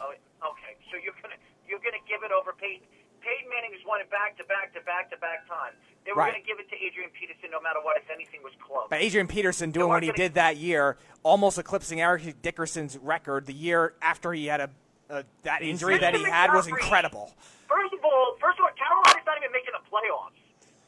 Oh, 0.00 0.08
okay, 0.08 0.80
so 0.90 0.96
you're 0.96 1.12
gonna 1.20 1.36
you're 1.68 1.80
gonna 1.84 2.00
give 2.08 2.22
it 2.24 2.32
over 2.32 2.54
Peyton. 2.56 2.86
Peyton 3.20 3.50
Manning 3.52 3.76
has 3.76 3.84
won 3.86 4.00
it 4.00 4.08
back 4.10 4.38
to 4.38 4.44
back 4.44 4.72
to 4.72 4.80
back 4.80 5.10
to 5.10 5.18
back 5.18 5.46
times. 5.46 5.76
They 6.10 6.14
were 6.18 6.26
Right. 6.26 6.32
gonna 6.34 6.42
give 6.42 6.58
it 6.58 6.66
to 6.70 6.74
Adrian 6.74 7.10
Peterson 7.14 7.54
no 7.54 7.60
matter 7.62 7.78
what, 7.86 7.96
if 7.96 8.10
anything 8.10 8.42
was 8.42 8.50
close. 8.58 8.90
But 8.90 8.98
Adrian 8.98 9.28
Peterson 9.30 9.70
doing 9.70 9.86
what 9.94 10.02
he 10.02 10.10
did 10.10 10.34
that 10.34 10.56
year, 10.56 10.98
almost 11.22 11.54
eclipsing 11.56 12.00
Eric 12.02 12.42
Dickerson's 12.42 12.98
record 12.98 13.46
the 13.46 13.54
year 13.54 13.94
after 14.02 14.32
he 14.34 14.46
had 14.50 14.58
a, 14.58 14.70
a 15.08 15.22
that 15.46 15.62
injury 15.62 15.98
that 16.02 16.16
he 16.18 16.24
had 16.26 16.50
was 16.50 16.66
incredible. 16.66 17.30
First 17.70 17.94
of 17.94 18.02
all, 18.02 18.34
first 18.42 18.58
of 18.58 18.66
all, 18.66 18.74
Carolina's 18.74 19.22
not 19.22 19.38
even 19.38 19.52
making 19.54 19.70
the 19.70 19.86
playoffs. 19.86 20.34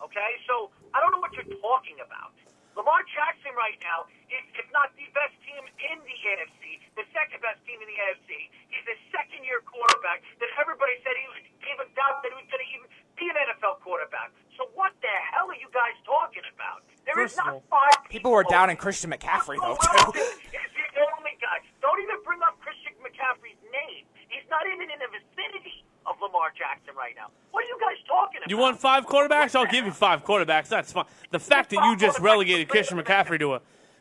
Okay, 0.02 0.43
so 0.50 0.75
I 0.93 0.99
don't 0.99 1.12
know 1.14 1.23
what 1.23 1.31
you're 1.38 1.47
talking 1.62 2.02
about. 2.02 2.35
Lamar 2.75 3.05
Jackson 3.14 3.55
right 3.55 3.79
now 3.79 4.11
is, 4.26 4.43
if 4.59 4.67
not 4.75 4.91
the 4.99 5.07
best 5.14 5.38
team 5.47 5.62
in 5.87 5.99
the 6.02 6.17
NFC, 6.35 6.83
the 6.99 7.07
second 7.14 7.38
best 7.47 7.62
team 7.62 7.79
in 7.79 7.87
the 7.87 7.99
NFC. 8.11 8.50
He's 8.75 8.88
a 8.91 8.99
second-year 9.14 9.62
quarterback 9.71 10.25
that 10.43 10.50
everybody 10.59 10.99
said 11.07 11.14
he 11.14 11.29
was 11.31 11.45
even 11.71 11.87
doubt 11.95 12.25
that 12.26 12.33
he 12.33 12.37
was 12.43 12.49
going 12.50 12.64
to 12.64 12.71
even 12.75 12.88
be 13.23 13.31
an 13.31 13.38
NFL 13.38 13.79
quarterback. 13.87 14.35
So 14.59 14.67
what 14.75 14.91
the 14.99 15.14
hell 15.31 15.47
are 15.47 15.55
you 15.62 15.71
guys 15.71 15.95
talking 16.02 16.43
about? 16.50 16.83
There 17.07 17.14
is 17.23 17.33
First 17.33 17.38
of 17.38 17.47
not 17.47 17.55
all, 17.55 17.71
five 17.71 18.11
People 18.11 18.35
were 18.35 18.43
down 18.50 18.71
in. 18.71 18.76
Christian 18.76 19.14
McCaffrey 19.14 19.62
though 19.62 19.79
Russell 19.79 20.11
too. 20.11 20.19
Wilson 20.19 20.50
is 20.50 20.71
the 20.75 21.07
only 21.19 21.38
guy. 21.38 21.62
Don't 21.79 22.02
even 22.02 22.19
bring 22.26 22.43
up 22.43 22.59
Christian 22.59 22.93
McCaffrey's 22.99 23.62
name. 23.71 24.05
He's 24.26 24.47
not 24.50 24.67
even 24.67 24.91
in 24.91 24.99
the 24.99 25.11
vicinity 25.14 25.87
of 26.07 26.19
Lamar 26.21 26.50
Jackson 26.57 26.95
right 26.99 27.14
now. 27.14 27.31
What 27.55 27.62
are 27.64 27.69
you 27.71 27.79
guys 27.79 27.99
talking 28.07 28.43
about? 28.43 28.50
You 28.50 28.59
want 28.59 28.79
five 28.79 29.07
quarterbacks? 29.07 29.55
I'll 29.55 29.71
give 29.71 29.87
you 29.87 29.93
five 29.93 30.25
quarterbacks. 30.25 30.69
That's 30.69 30.91
fine. 30.93 31.07
The 31.31 31.38
fact 31.38 31.71
that 31.71 31.85
you 31.85 31.97
just 31.97 32.19
relegated 32.19 32.69
Christian 32.69 32.99
McCaffrey 32.99 33.38
to 33.38 33.55
a. 33.55 33.61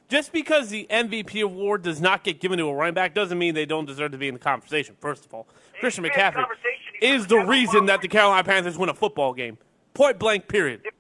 Just 0.10 0.34
because 0.34 0.70
the 0.70 0.88
MVP 0.90 1.42
award 1.42 1.84
does 1.84 2.01
not 2.01 2.25
get 2.25 2.42
given 2.42 2.58
to 2.58 2.66
a 2.68 2.74
running 2.75 2.94
back 2.94 3.13
doesn't 3.13 3.38
mean 3.38 3.56
they 3.56 3.66
don't 3.66 3.86
deserve 3.86 4.12
to 4.12 4.18
be 4.18 4.28
in 4.28 4.34
the 4.34 4.42
conversation, 4.42 4.96
first 5.00 5.25
of 5.25 5.34
all. 5.34 5.48
Christian 5.80 6.04
He's 6.04 6.12
been 6.12 6.20
in 6.20 6.25
the 6.25 6.32
McCaffrey 6.32 6.42
conversation. 6.44 6.68
He's 6.75 6.80
is 7.01 7.27
the 7.27 7.36
been 7.36 7.39
in 7.41 7.46
the 7.46 7.51
reason 7.51 7.86
that 7.88 8.01
the. 8.01 8.08
Carolina 8.08 8.43
Panthers 8.43 8.77
win 8.77 8.89
a 8.89 8.93
football 8.93 9.34
game. 9.34 9.58
Point 9.93 10.20
blank, 10.20 10.48
period. 10.48 10.81
Yeah. 10.86 10.91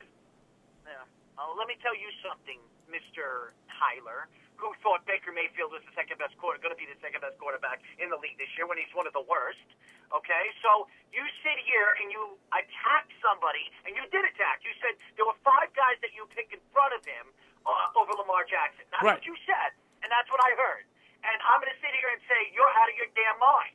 Uh, 1.37 1.47
let 1.57 1.67
me 1.67 1.77
tell 1.81 1.95
you 1.95 2.09
something, 2.25 2.59
Mr. 2.91 3.55
Tyler, 3.71 4.27
who 4.59 4.73
thought 4.83 5.05
Baker 5.07 5.31
Mayfield 5.31 5.71
was 5.71 5.81
the 5.87 5.93
second 5.95 6.19
best 6.19 6.35
quarter, 6.37 6.59
going 6.59 6.73
to 6.75 6.79
be 6.79 6.85
the 6.89 6.99
second 6.99 7.21
best 7.23 7.37
quarterback 7.39 7.79
in 8.01 8.09
the 8.11 8.19
league 8.19 8.35
this 8.37 8.49
year 8.59 8.67
when 8.67 8.77
he's 8.77 8.91
one 8.93 9.07
of 9.07 9.13
the 9.15 9.23
worst. 9.25 9.63
Okay, 10.11 10.43
so 10.59 10.91
you 11.15 11.23
sit 11.39 11.55
here 11.63 11.95
and 12.03 12.11
you 12.11 12.35
attack 12.51 13.07
somebody, 13.23 13.63
and 13.87 13.95
you 13.95 14.03
did 14.11 14.27
attack. 14.27 14.59
You 14.67 14.75
said 14.83 14.99
there 15.15 15.23
were 15.23 15.39
five 15.39 15.71
guys 15.71 15.95
that 16.03 16.11
you 16.11 16.27
picked 16.35 16.51
in 16.51 16.59
front 16.75 16.91
of 16.91 16.99
him 17.07 17.31
uh, 17.63 17.95
over 17.99 18.11
Lamar 18.19 18.43
Jackson. 18.43 18.83
That's 18.91 19.07
Right. 19.07 19.15
what 19.23 19.25
you 19.25 19.39
said, 19.47 19.71
and 20.03 20.11
that's 20.11 20.27
what 20.27 20.43
I 20.43 20.51
heard. 20.59 20.83
And 21.23 21.37
I'm 21.47 21.63
going 21.63 21.71
to 21.71 21.79
sit 21.79 21.95
here 21.95 22.11
and 22.11 22.19
say 22.27 22.51
you're 22.51 22.69
out 22.75 22.91
of 22.91 22.95
your 22.99 23.07
damn 23.15 23.39
mind 23.39 23.71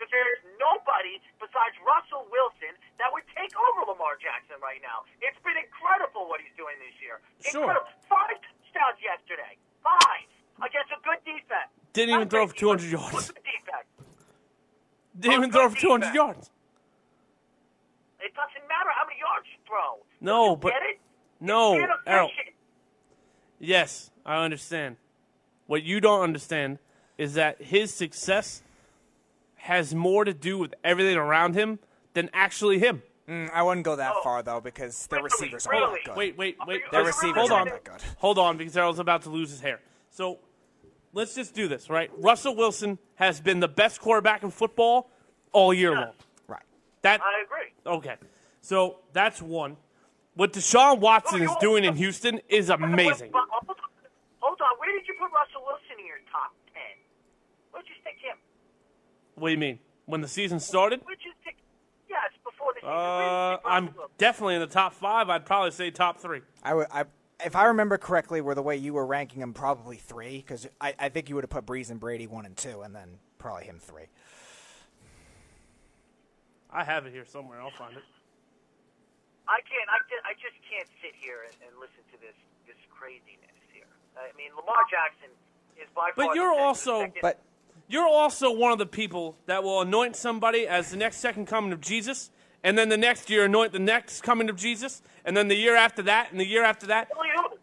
because 0.00 0.08
there 0.16 0.24
is 0.32 0.40
nobody 0.56 1.20
besides 1.36 1.76
Russell 1.84 2.24
Wilson 2.32 2.72
that 2.96 3.12
would 3.12 3.28
take 3.36 3.52
over 3.52 3.92
Lamar 3.92 4.16
Jackson 4.16 4.56
right 4.64 4.80
now. 4.80 5.04
It's 5.20 5.36
been 5.44 5.60
incredible 5.60 6.24
what 6.24 6.40
he's 6.40 6.56
doing 6.56 6.80
this 6.80 6.96
year. 7.04 7.20
Sure. 7.44 7.68
Incredible. 7.68 7.92
Five 8.08 8.40
touchdowns 8.40 8.96
yesterday. 9.04 9.60
Five 9.84 10.24
against 10.64 10.88
a 10.96 11.00
good 11.04 11.20
defense. 11.28 11.68
Didn't 11.92 12.16
even 12.16 12.28
throw 12.32 12.48
for 12.48 12.56
200 12.56 12.88
yards. 12.88 13.28
Didn't 15.20 15.36
even 15.36 15.52
throw 15.52 15.68
for 15.68 15.76
200 15.76 16.14
yards. 16.16 16.48
It 18.20 18.32
doesn't 18.32 18.64
matter 18.68 18.88
how 18.96 19.04
many 19.04 19.20
yards 19.20 19.46
you 19.52 19.60
throw. 19.68 20.00
No, 20.20 20.50
You 20.50 20.56
but 20.56 20.72
it? 20.88 21.00
no, 21.40 21.76
Errol. 22.06 22.30
Yes, 23.58 24.10
I 24.24 24.42
understand. 24.44 24.96
What 25.66 25.82
you 25.82 26.00
don't 26.00 26.22
understand 26.22 26.78
is 27.18 27.34
that 27.34 27.60
his 27.60 27.92
success 27.92 28.62
has 29.60 29.94
more 29.94 30.24
to 30.24 30.32
do 30.34 30.58
with 30.58 30.74
everything 30.84 31.16
around 31.16 31.54
him 31.54 31.78
than 32.14 32.30
actually 32.32 32.78
him. 32.78 33.02
Mm, 33.28 33.50
I 33.52 33.62
wouldn't 33.62 33.84
go 33.84 33.96
that 33.96 34.12
Oh. 34.16 34.22
far 34.22 34.42
though 34.42 34.60
because 34.60 35.06
their 35.06 35.18
Really? 35.18 35.24
receivers 35.24 35.66
are 35.66 35.72
Really? 35.72 35.92
not 35.98 36.04
good. 36.04 36.16
Wait, 36.16 36.36
wait, 36.36 36.56
wait. 36.66 36.82
Their 36.90 37.04
receivers 37.04 37.36
hold 37.38 37.52
on. 37.52 37.68
aren't 37.68 37.70
that 37.70 37.84
good. 37.84 38.02
Hold 38.18 38.38
on, 38.38 38.56
because 38.56 38.76
Errol's 38.76 38.98
about 38.98 39.22
to 39.22 39.30
lose 39.30 39.50
his 39.50 39.60
hair. 39.60 39.80
So 40.10 40.40
let's 41.12 41.34
just 41.34 41.54
do 41.54 41.68
this, 41.68 41.88
right? 41.88 42.10
Russell 42.16 42.56
Wilson 42.56 42.98
has 43.16 43.40
been 43.40 43.60
the 43.60 43.68
best 43.68 44.00
quarterback 44.00 44.42
in 44.42 44.50
football 44.50 45.10
all 45.52 45.72
year 45.72 45.94
long. 45.94 46.14
Right. 46.48 46.62
That 47.02 47.20
I 47.22 47.42
agree. 47.44 47.72
okay. 47.86 48.16
So 48.62 49.00
that's 49.12 49.40
one. 49.40 49.76
What 50.34 50.52
Deshaun 50.52 50.98
Watson 50.98 51.42
Oh, 51.42 51.44
is 51.52 51.56
doing 51.60 51.84
in 51.84 51.94
Houston 51.96 52.40
is 52.48 52.70
amazing. 52.70 53.30
But, 53.30 53.42
but, 53.48 53.66
hold 53.66 53.78
on. 53.78 53.90
Hold 54.40 54.60
on. 54.62 54.78
Where 54.78 54.92
did 54.92 55.06
you 55.06 55.14
put 55.14 55.30
Russell 55.32 55.62
Wilson 55.66 55.98
in 56.00 56.06
your 56.06 56.20
top 56.32 56.52
ten? 56.72 56.96
Where'd 57.72 57.86
you 57.88 57.94
stick 58.00 58.16
him? 58.20 58.36
What 59.40 59.48
do 59.48 59.52
you 59.52 59.58
mean? 59.58 59.78
When 60.04 60.20
the 60.20 60.28
season 60.28 60.60
started? 60.60 61.00
Where'd 61.04 61.18
you 61.24 61.32
stick? 61.40 61.56
Yes, 62.08 62.30
before 62.44 62.72
the 62.80 62.86
Uh, 62.86 63.58
I'm 63.64 63.94
definitely 64.18 64.56
in 64.56 64.60
the 64.60 64.66
top 64.66 64.92
five. 64.92 65.30
I'd 65.30 65.46
probably 65.46 65.70
say 65.70 65.90
top 65.90 66.18
three. 66.20 66.42
I 66.62 66.74
would. 66.74 66.86
I, 66.92 67.04
if 67.44 67.56
I 67.56 67.66
remember 67.66 67.96
correctly, 67.96 68.42
were 68.42 68.54
the 68.54 68.62
way 68.62 68.76
you 68.76 68.92
were 68.92 69.06
ranking 69.06 69.40
him, 69.40 69.54
probably 69.54 69.96
three, 69.96 70.36
because 70.36 70.68
I, 70.80 70.94
I 70.98 71.08
think 71.08 71.30
you 71.30 71.36
would 71.36 71.44
have 71.44 71.50
put 71.50 71.64
Brees 71.64 71.90
and 71.90 71.98
Brady 71.98 72.26
one 72.26 72.44
and 72.44 72.54
two, 72.56 72.82
and 72.82 72.94
then 72.94 73.16
probably 73.38 73.64
him 73.64 73.78
three. 73.80 74.06
I 76.70 76.84
have 76.84 77.06
it 77.06 77.12
here 77.12 77.24
somewhere. 77.24 77.60
I'll 77.62 77.70
find 77.70 77.96
it. 77.96 78.02
I 79.48 79.58
can't. 79.64 79.88
I, 79.88 79.98
ju- 80.06 80.24
I 80.28 80.32
just 80.34 80.58
can't 80.70 80.86
sit 81.02 81.14
here 81.18 81.48
and, 81.48 81.54
and 81.66 81.72
listen 81.80 82.04
to 82.12 82.20
this 82.20 82.36
this 82.68 82.76
craziness 82.92 83.56
here. 83.72 83.88
I 84.18 84.36
mean, 84.36 84.50
Lamar 84.54 84.84
Jackson 84.90 85.30
is 85.80 85.88
by 85.94 86.10
But 86.14 86.26
far. 86.26 86.26
But 86.28 86.36
you're 86.36 86.52
second- 86.52 86.66
also- 86.66 87.00
second- 87.00 87.22
But 87.22 87.40
You're 87.90 88.06
also 88.06 88.52
one 88.52 88.70
of 88.70 88.78
the 88.78 88.86
people 88.86 89.36
that 89.46 89.64
will 89.64 89.80
anoint 89.80 90.14
somebody 90.14 90.64
as 90.64 90.92
the 90.92 90.96
next 90.96 91.16
second 91.16 91.46
coming 91.46 91.72
of 91.72 91.80
Jesus, 91.80 92.30
and 92.62 92.78
then 92.78 92.88
the 92.88 92.96
next 92.96 93.28
year 93.28 93.46
anoint 93.46 93.72
the 93.72 93.80
next 93.80 94.22
coming 94.22 94.48
of 94.48 94.54
Jesus, 94.54 95.02
and 95.24 95.36
then 95.36 95.48
the 95.48 95.56
year 95.56 95.74
after 95.74 96.00
that, 96.02 96.30
and 96.30 96.38
the 96.38 96.46
year 96.46 96.62
after 96.62 96.86
that. 96.86 97.08
really 97.16 97.30
who? 97.34 97.58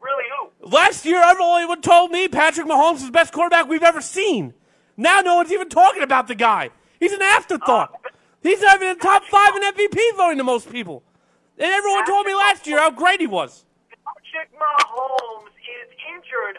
Really 0.00 0.24
who? 0.40 0.70
Last 0.70 1.04
year, 1.04 1.20
everyone 1.22 1.82
told 1.82 2.12
me 2.12 2.28
Patrick 2.28 2.66
Mahomes 2.66 2.96
is 2.96 3.06
the 3.06 3.12
best 3.12 3.34
quarterback 3.34 3.68
we've 3.68 3.82
ever 3.82 4.00
seen. 4.00 4.54
Now, 4.96 5.20
no 5.20 5.34
one's 5.34 5.52
even 5.52 5.68
talking 5.68 6.02
about 6.02 6.28
the 6.28 6.34
guy. 6.34 6.70
He's 6.98 7.12
an 7.12 7.20
afterthought. 7.20 7.90
Oh. 7.92 8.10
He's 8.42 8.62
not 8.62 8.76
even 8.76 8.88
in 8.88 8.96
the 8.96 9.04
top 9.04 9.22
five 9.24 9.54
in 9.54 9.62
MVP 9.62 10.16
voting 10.16 10.38
to 10.38 10.44
most 10.44 10.72
people. 10.72 11.02
And 11.58 11.70
everyone 11.70 12.06
told 12.06 12.24
me 12.24 12.34
last 12.34 12.66
year 12.66 12.78
how 12.78 12.90
great 12.90 13.20
he 13.20 13.26
was. 13.26 13.66
Patrick 14.06 14.48
Mahomes 14.58 15.52
is 15.60 15.92
injured. 16.08 16.56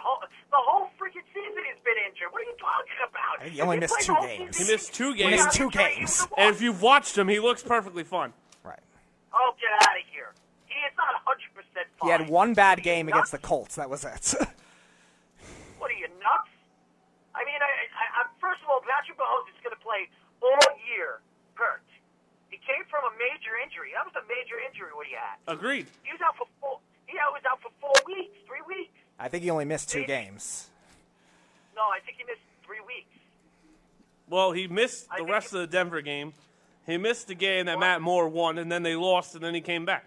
Ho- 0.52 0.58
The 0.58 0.64
whole 0.70 0.90
freaking 1.00 1.26
season 1.34 1.64
he's 1.66 1.82
been 1.84 1.96
injured. 2.08 2.28
What 2.32 2.42
are 2.42 2.46
you 2.46 2.58
talking 2.60 3.00
about? 3.10 3.48
He 3.48 3.62
only 3.62 3.80
missed 3.80 3.94
played 3.96 4.06
two 4.06 4.14
the 4.14 4.20
whole 4.20 4.28
games. 4.28 4.58
He 4.58 4.72
missed 4.72 4.94
two 4.94 5.14
He 5.14 5.26
missed 5.30 5.44
games. 5.46 5.56
two 5.56 5.70
games. 5.72 6.28
And 6.38 6.56
if 6.56 6.62
you've 6.62 6.82
watched 6.82 7.18
him, 7.18 7.28
he 7.28 7.40
looks 7.40 7.62
perfectly 7.64 8.04
fine. 8.04 8.34
right, 8.64 8.80
Oh, 9.34 9.54
get 9.62 9.72
out 9.88 9.96
of 9.98 10.04
here. 10.12 10.34
He 10.66 10.76
is 10.86 10.94
not 10.98 11.14
100% 11.26 11.86
fine. 12.00 12.08
he 12.08 12.12
had 12.12 12.30
one 12.30 12.54
bad 12.54 12.78
What 12.78 12.80
are 12.80 12.84
game 12.84 13.08
against 13.10 13.32
the? 13.32 13.38
Colts. 13.40 13.76
That 13.76 13.90
was 13.90 14.04
it. 14.06 14.36
What 15.80 15.90
are 15.92 15.96
you, 15.96 16.12
nuts? 16.20 16.52
I 17.32 17.48
mean, 17.48 17.56
I, 17.64 17.72
I, 17.96 18.06
I, 18.20 18.22
first 18.44 18.60
of 18.60 18.68
all, 18.68 18.84
Patrick 18.84 19.16
Mahomes 19.16 19.48
is 19.48 19.60
going 19.64 19.72
to 19.72 19.80
play 19.80 20.12
all 20.44 20.60
year 20.92 21.24
hurt. 21.56 21.88
He 22.52 22.60
came 22.60 22.84
from 22.92 23.08
a 23.08 23.14
major 23.16 23.56
injury. 23.64 23.96
That 23.96 24.04
was 24.04 24.12
a 24.20 24.26
major 24.28 24.60
injury 24.60 24.92
what 24.92 25.08
he 25.08 25.16
had. 25.16 25.40
Agreed. 25.48 25.88
He 26.04 26.12
was 26.12 26.20
out 26.20 26.36
for 26.36 26.52
four. 26.60 26.84
He 27.08 27.16
was 27.16 27.40
out 27.48 27.64
for 27.64 27.72
four 27.80 27.96
weeks, 28.04 28.36
three 28.44 28.60
weeks. 28.68 28.92
I 29.20 29.28
think 29.28 29.44
he 29.44 29.50
only 29.50 29.66
missed 29.66 29.90
two 29.90 30.06
games. 30.06 30.70
No, 31.76 31.82
I 31.84 32.00
think 32.06 32.18
he 32.18 32.24
missed 32.24 32.40
three 32.66 32.80
weeks. 32.86 33.08
Well, 34.30 34.52
he 34.52 34.68
missed 34.68 35.08
I 35.12 35.18
the 35.20 35.26
rest 35.26 35.52
he- 35.52 35.58
of 35.58 35.62
the 35.62 35.68
Denver 35.68 36.02
game. 36.02 36.34
He 36.86 36.98
missed 36.98 37.28
the 37.28 37.36
game 37.36 37.68
that 37.68 37.80
Matt 37.80 38.02
Moore 38.02 38.28
won, 38.28 38.58
and 38.58 38.72
then 38.72 38.82
they 38.84 38.96
lost, 38.96 39.36
and 39.36 39.44
then 39.44 39.54
he 39.54 39.62
came 39.62 39.86
back. 39.86 40.06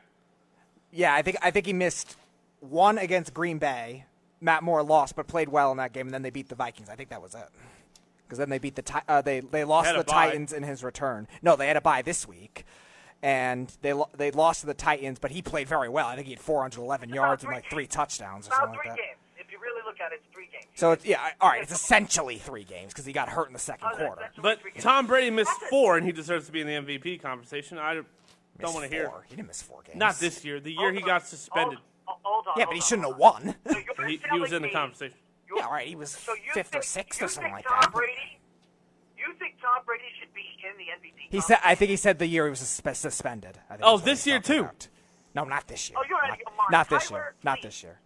Yeah, 0.90 1.14
I 1.14 1.22
think 1.22 1.36
I 1.42 1.50
think 1.50 1.66
he 1.66 1.72
missed 1.72 2.16
one 2.60 2.98
against 2.98 3.32
Green 3.32 3.58
Bay. 3.58 4.04
Matt 4.40 4.62
Moore 4.64 4.82
lost, 4.82 5.14
but 5.14 5.28
played 5.28 5.48
well 5.48 5.70
in 5.70 5.76
that 5.78 5.92
game, 5.92 6.08
and 6.08 6.14
then 6.14 6.22
they 6.22 6.30
beat 6.30 6.48
the 6.48 6.54
Vikings. 6.56 6.88
I 6.88 6.96
think 6.96 7.10
that 7.10 7.22
was 7.22 7.34
it. 7.34 7.48
Because 8.26 8.38
then 8.38 8.50
they 8.50 8.58
beat 8.58 8.74
the 8.74 8.82
Ti- 8.82 8.98
uh, 9.08 9.22
they 9.22 9.40
they 9.40 9.62
lost 9.64 9.88
Had 9.88 9.98
the 10.00 10.04
bye. 10.04 10.26
Titans 10.30 10.52
in 10.52 10.62
his 10.64 10.82
return. 10.82 11.28
No, 11.42 11.54
they 11.54 11.68
had 11.68 11.76
a 11.76 11.80
bye 11.80 12.02
this 12.02 12.26
week, 12.26 12.64
and 13.22 13.72
they 13.82 13.92
lo- 13.92 14.08
they 14.16 14.30
lost 14.30 14.60
to 14.60 14.66
the 14.66 14.74
Titans, 14.74 15.18
but 15.18 15.30
he 15.30 15.42
played 15.42 15.68
very 15.68 15.88
well. 15.88 16.06
I 16.08 16.14
think 16.16 16.26
he 16.26 16.32
had 16.32 16.40
411 16.40 17.10
yards 17.10 17.44
and 17.44 17.52
like 17.52 17.68
three 17.70 17.84
games. 17.84 17.94
touchdowns 17.94 18.48
or 18.48 18.52
something 18.52 18.70
like 18.76 18.88
that. 18.88 18.96
games. 18.96 19.18
If 19.38 19.50
you 19.52 19.58
really 19.60 19.82
look 19.86 20.00
at 20.00 20.12
it, 20.12 20.20
it's 20.24 20.34
three 20.34 20.48
games. 20.52 20.64
So 20.74 20.92
it's 20.92 21.04
yeah, 21.04 21.30
all 21.40 21.50
right. 21.50 21.62
It's 21.62 21.72
essentially 21.72 22.38
three 22.38 22.64
games 22.64 22.92
because 22.92 23.04
he 23.06 23.12
got 23.12 23.28
hurt 23.28 23.46
in 23.48 23.52
the 23.52 23.58
second 23.58 23.88
Oh, 23.92 23.96
quarter. 23.96 24.22
But. 24.40 24.60
Tom 24.80 25.06
Brady 25.06 25.30
missed 25.30 25.50
That's 25.60 25.70
four, 25.70 25.96
and 25.96 26.04
he 26.06 26.12
deserves 26.12 26.46
to 26.46 26.52
be 26.52 26.60
in 26.60 26.66
the 26.66 26.72
MVP 26.96 27.20
conversation. 27.22 27.78
I 27.78 27.94
don't 28.60 28.74
want 28.74 28.88
to 28.88 28.94
hear. 28.94 29.10
He 29.28 29.36
didn't 29.36 29.48
miss 29.48 29.62
four 29.62 29.82
games. 29.84 29.98
Not 29.98 30.16
this 30.18 30.44
year. 30.44 30.60
The 30.60 30.72
year 30.72 30.92
he 30.92 30.98
Hold 31.00 31.06
got 31.06 31.26
suspended. 31.26 31.78
Hold, 32.06 32.18
hold 32.22 32.46
on. 32.48 32.54
Yeah, 32.58 32.64
but 32.66 32.74
he 32.74 32.80
shouldn't 32.80 33.06
have 33.08 33.16
won. 33.18 33.54
So 33.68 34.06
He, 34.06 34.20
he 34.32 34.40
was 34.40 34.52
in 34.52 34.62
the 34.62 34.70
conversation. 34.70 35.16
Yeah, 35.54 35.66
all 35.66 35.72
right, 35.72 35.86
he 35.86 35.94
was 35.96 36.10
So 36.10 36.32
you 36.34 36.40
fifth 36.54 36.74
or 36.74 36.82
sixth 36.82 37.22
or 37.22 37.28
something 37.28 37.52
like 37.52 37.64
Tom 37.66 37.78
that. 37.82 37.92
Brady, 37.92 38.12
you 39.26 39.34
think 39.38 39.54
Tom 39.60 39.82
Brady 39.86 40.04
should 40.20 40.32
be 40.34 40.42
in 40.62 40.76
the 40.78 40.84
MVP? 40.92 41.28
He 41.30 41.40
said, 41.40 41.58
I 41.64 41.74
think 41.74 41.90
he 41.90 41.96
said 41.96 42.18
the 42.18 42.26
year 42.26 42.44
he 42.46 42.50
was 42.50 42.60
suspended. 42.60 43.58
I 43.68 43.76
think 43.76 43.82
Oh, 43.84 43.98
this 43.98 44.26
year 44.26 44.38
too? 44.40 44.60
about. 44.60 44.88
No, 45.34 45.44
not 45.44 45.66
this 45.68 45.88
year. 45.88 45.98
Oh, 45.98 46.04
you're 46.08 46.18
out 46.18 46.28
not, 46.28 46.32
of 46.34 46.38
your 46.40 46.48
mind. 46.56 46.68
not 46.70 46.88
this 46.90 47.08
Tyler, 47.08 47.20
year. 47.20 47.34
Not 47.42 47.58
this 47.62 47.82
year. 47.82 47.98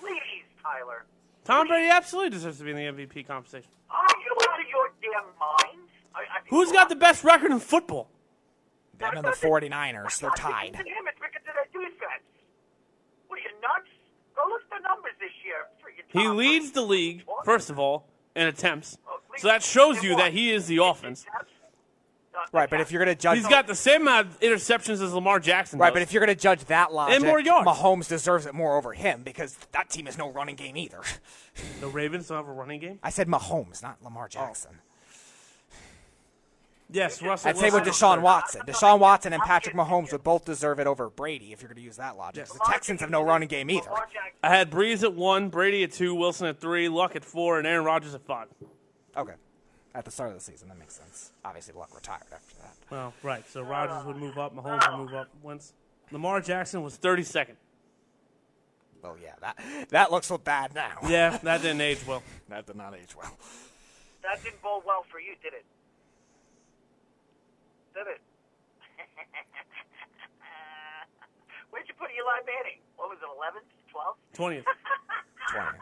Please, 0.00 0.44
Tyler. 0.62 1.04
Tom 1.44 1.68
Brady 1.68 1.88
absolutely 1.88 2.30
deserves 2.30 2.58
to 2.58 2.64
be 2.64 2.70
in 2.72 2.76
the 2.76 2.82
MVP 3.04 3.26
conversation. 3.26 3.70
Are 3.90 4.04
you 4.20 4.36
out 4.50 4.60
of 4.60 4.66
your 4.68 4.90
damn 5.00 5.24
mind? 5.38 5.88
I, 6.14 6.20
I 6.20 6.24
Who's 6.50 6.72
got 6.72 6.88
the 6.88 6.96
best 6.96 7.24
record 7.24 7.50
in 7.52 7.60
football? 7.60 8.10
Them 8.98 9.12
and 9.16 9.24
the 9.24 9.30
49ers, 9.30 10.18
they're 10.20 10.30
tied. 10.30 10.68
It's 10.70 10.76
him. 10.78 10.84
It's 11.06 11.18
because 11.18 11.42
of 11.46 11.54
their 11.54 11.82
defense. 11.82 12.24
What 13.28 13.38
are 13.38 13.42
you 13.42 13.48
nuts? 13.60 13.88
Go 14.34 14.42
look 14.48 14.62
at 14.72 14.82
the 14.82 14.88
numbers 14.88 15.12
this 15.20 15.30
year. 15.44 15.66
He 16.08 16.28
leads 16.28 16.70
the 16.72 16.82
league, 16.82 17.24
first 17.44 17.68
of 17.70 17.78
all, 17.78 18.06
in 18.34 18.46
attempts. 18.46 18.96
Oh, 19.36 19.40
So 19.40 19.48
that 19.48 19.62
shows 19.62 20.02
you 20.02 20.16
that 20.16 20.32
he 20.32 20.50
is 20.50 20.66
the 20.66 20.78
offense. 20.78 21.26
Right, 22.52 22.68
but 22.68 22.80
if 22.80 22.92
you're 22.92 23.02
going 23.02 23.16
to 23.16 23.20
judge, 23.20 23.38
He's 23.38 23.48
got 23.48 23.66
the 23.66 23.74
same 23.74 24.02
amount 24.02 24.28
of 24.28 24.40
interceptions 24.40 25.02
as 25.02 25.12
Lamar 25.12 25.40
Jackson 25.40 25.78
right, 25.78 25.88
does. 25.88 25.94
but 25.94 26.02
if 26.02 26.12
you're 26.12 26.24
going 26.24 26.36
to 26.36 26.40
judge 26.40 26.64
that 26.66 26.92
logic, 26.92 27.22
more 27.22 27.40
yards. 27.40 27.66
Mahomes 27.66 28.08
deserves 28.08 28.46
it 28.46 28.54
more 28.54 28.76
over 28.76 28.92
him 28.92 29.22
because 29.24 29.56
that 29.72 29.88
team 29.88 30.06
has 30.06 30.18
no 30.18 30.30
running 30.30 30.54
game 30.54 30.76
either. 30.76 31.00
the 31.80 31.88
Ravens 31.88 32.28
don't 32.28 32.36
have 32.36 32.48
a 32.48 32.52
running 32.52 32.80
game. 32.80 32.98
I 33.02 33.10
said 33.10 33.26
Mahomes, 33.26 33.82
not 33.82 34.02
Lamar 34.02 34.28
Jackson. 34.28 34.72
Oh. 34.74 34.86
Yes, 36.88 37.20
Russell. 37.20 37.48
I'd 37.48 37.58
say 37.58 37.70
with 37.70 37.82
Deshaun 37.82 38.20
Watson. 38.20 38.62
Deshaun 38.64 39.00
Watson 39.00 39.32
and 39.32 39.42
Patrick 39.42 39.74
Mahomes 39.74 40.12
would 40.12 40.22
both 40.22 40.44
deserve 40.44 40.78
it 40.78 40.86
over 40.86 41.10
Brady 41.10 41.52
if 41.52 41.60
you're 41.60 41.68
going 41.68 41.78
to 41.78 41.82
use 41.82 41.96
that 41.96 42.16
logic. 42.16 42.46
Yes. 42.46 42.52
The 42.52 42.64
Texans 42.64 43.00
have 43.00 43.10
no 43.10 43.22
running 43.22 43.48
game 43.48 43.70
either. 43.70 43.90
I 44.42 44.54
had 44.54 44.70
Brees 44.70 45.02
at 45.02 45.14
one, 45.14 45.48
Brady 45.48 45.82
at 45.82 45.92
two, 45.92 46.14
Wilson 46.14 46.46
at 46.46 46.60
three, 46.60 46.88
Luck 46.88 47.16
at 47.16 47.24
four, 47.24 47.58
and 47.58 47.66
Aaron 47.66 47.84
Rodgers 47.84 48.14
at 48.14 48.22
five. 48.24 48.46
Okay. 49.16 49.34
At 49.94 50.04
the 50.04 50.10
start 50.10 50.30
of 50.30 50.36
the 50.36 50.42
season, 50.42 50.68
that 50.68 50.78
makes 50.78 50.94
sense. 50.94 51.32
Obviously, 51.44 51.74
Luck 51.74 51.94
retired 51.94 52.24
after 52.32 52.56
that. 52.62 52.74
Well, 52.90 53.14
right. 53.22 53.44
So 53.48 53.62
Rodgers 53.62 54.04
would 54.04 54.16
move 54.16 54.36
up, 54.36 54.54
Mahomes 54.54 54.90
would 54.90 54.98
move 55.06 55.14
up. 55.14 55.28
Once 55.42 55.72
Lamar 56.10 56.40
Jackson 56.40 56.82
was 56.82 56.98
32nd. 56.98 57.54
Well, 59.02 59.16
yeah, 59.22 59.34
that 59.40 59.56
that 59.90 60.10
looks 60.10 60.26
so 60.26 60.36
bad 60.36 60.74
now. 60.74 60.98
Yeah, 61.06 61.38
that 61.42 61.62
didn't 61.62 61.80
age 61.80 62.04
well. 62.06 62.22
That 62.48 62.66
did 62.66 62.76
not 62.76 62.94
age 62.94 63.14
well. 63.16 63.36
That 64.22 64.42
didn't 64.42 64.62
bode 64.62 64.82
well 64.86 65.04
for 65.10 65.20
you, 65.20 65.34
did 65.42 65.52
it? 65.52 65.64
Did 67.94 68.06
it? 68.06 68.20
Where'd 71.70 71.86
you 71.88 71.94
put 71.98 72.10
Eli 72.10 72.40
Manning? 72.46 72.80
What 72.96 73.08
was 73.10 73.18
it, 73.18 73.26
11th, 73.26 73.66
12th? 73.92 74.18
20th. 74.38 74.64
20th. 75.54 75.80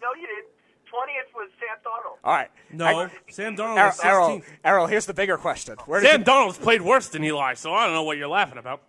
No, 0.00 0.08
you 0.18 0.26
didn't. 0.26 0.51
20th 0.92 1.34
was 1.34 1.48
Sam 1.58 1.76
Darnold. 1.84 2.18
All 2.24 2.32
right. 2.34 2.50
No, 2.72 2.84
I- 2.86 3.10
Sam 3.30 3.56
Darnold 3.56 3.76
Errol, 3.78 3.86
was 3.86 3.96
16th. 3.98 4.04
Errol, 4.04 4.42
Errol, 4.64 4.86
here's 4.86 5.06
the 5.06 5.14
bigger 5.14 5.36
question. 5.38 5.76
Where 5.86 6.00
did 6.00 6.10
Sam 6.10 6.20
you, 6.20 6.26
Darnold's 6.26 6.58
played 6.58 6.82
worse 6.82 7.08
than 7.08 7.24
Eli, 7.24 7.54
so 7.54 7.72
I 7.72 7.86
don't 7.86 7.94
know 7.94 8.02
what 8.02 8.18
you're 8.18 8.28
laughing 8.28 8.58
about. 8.58 8.82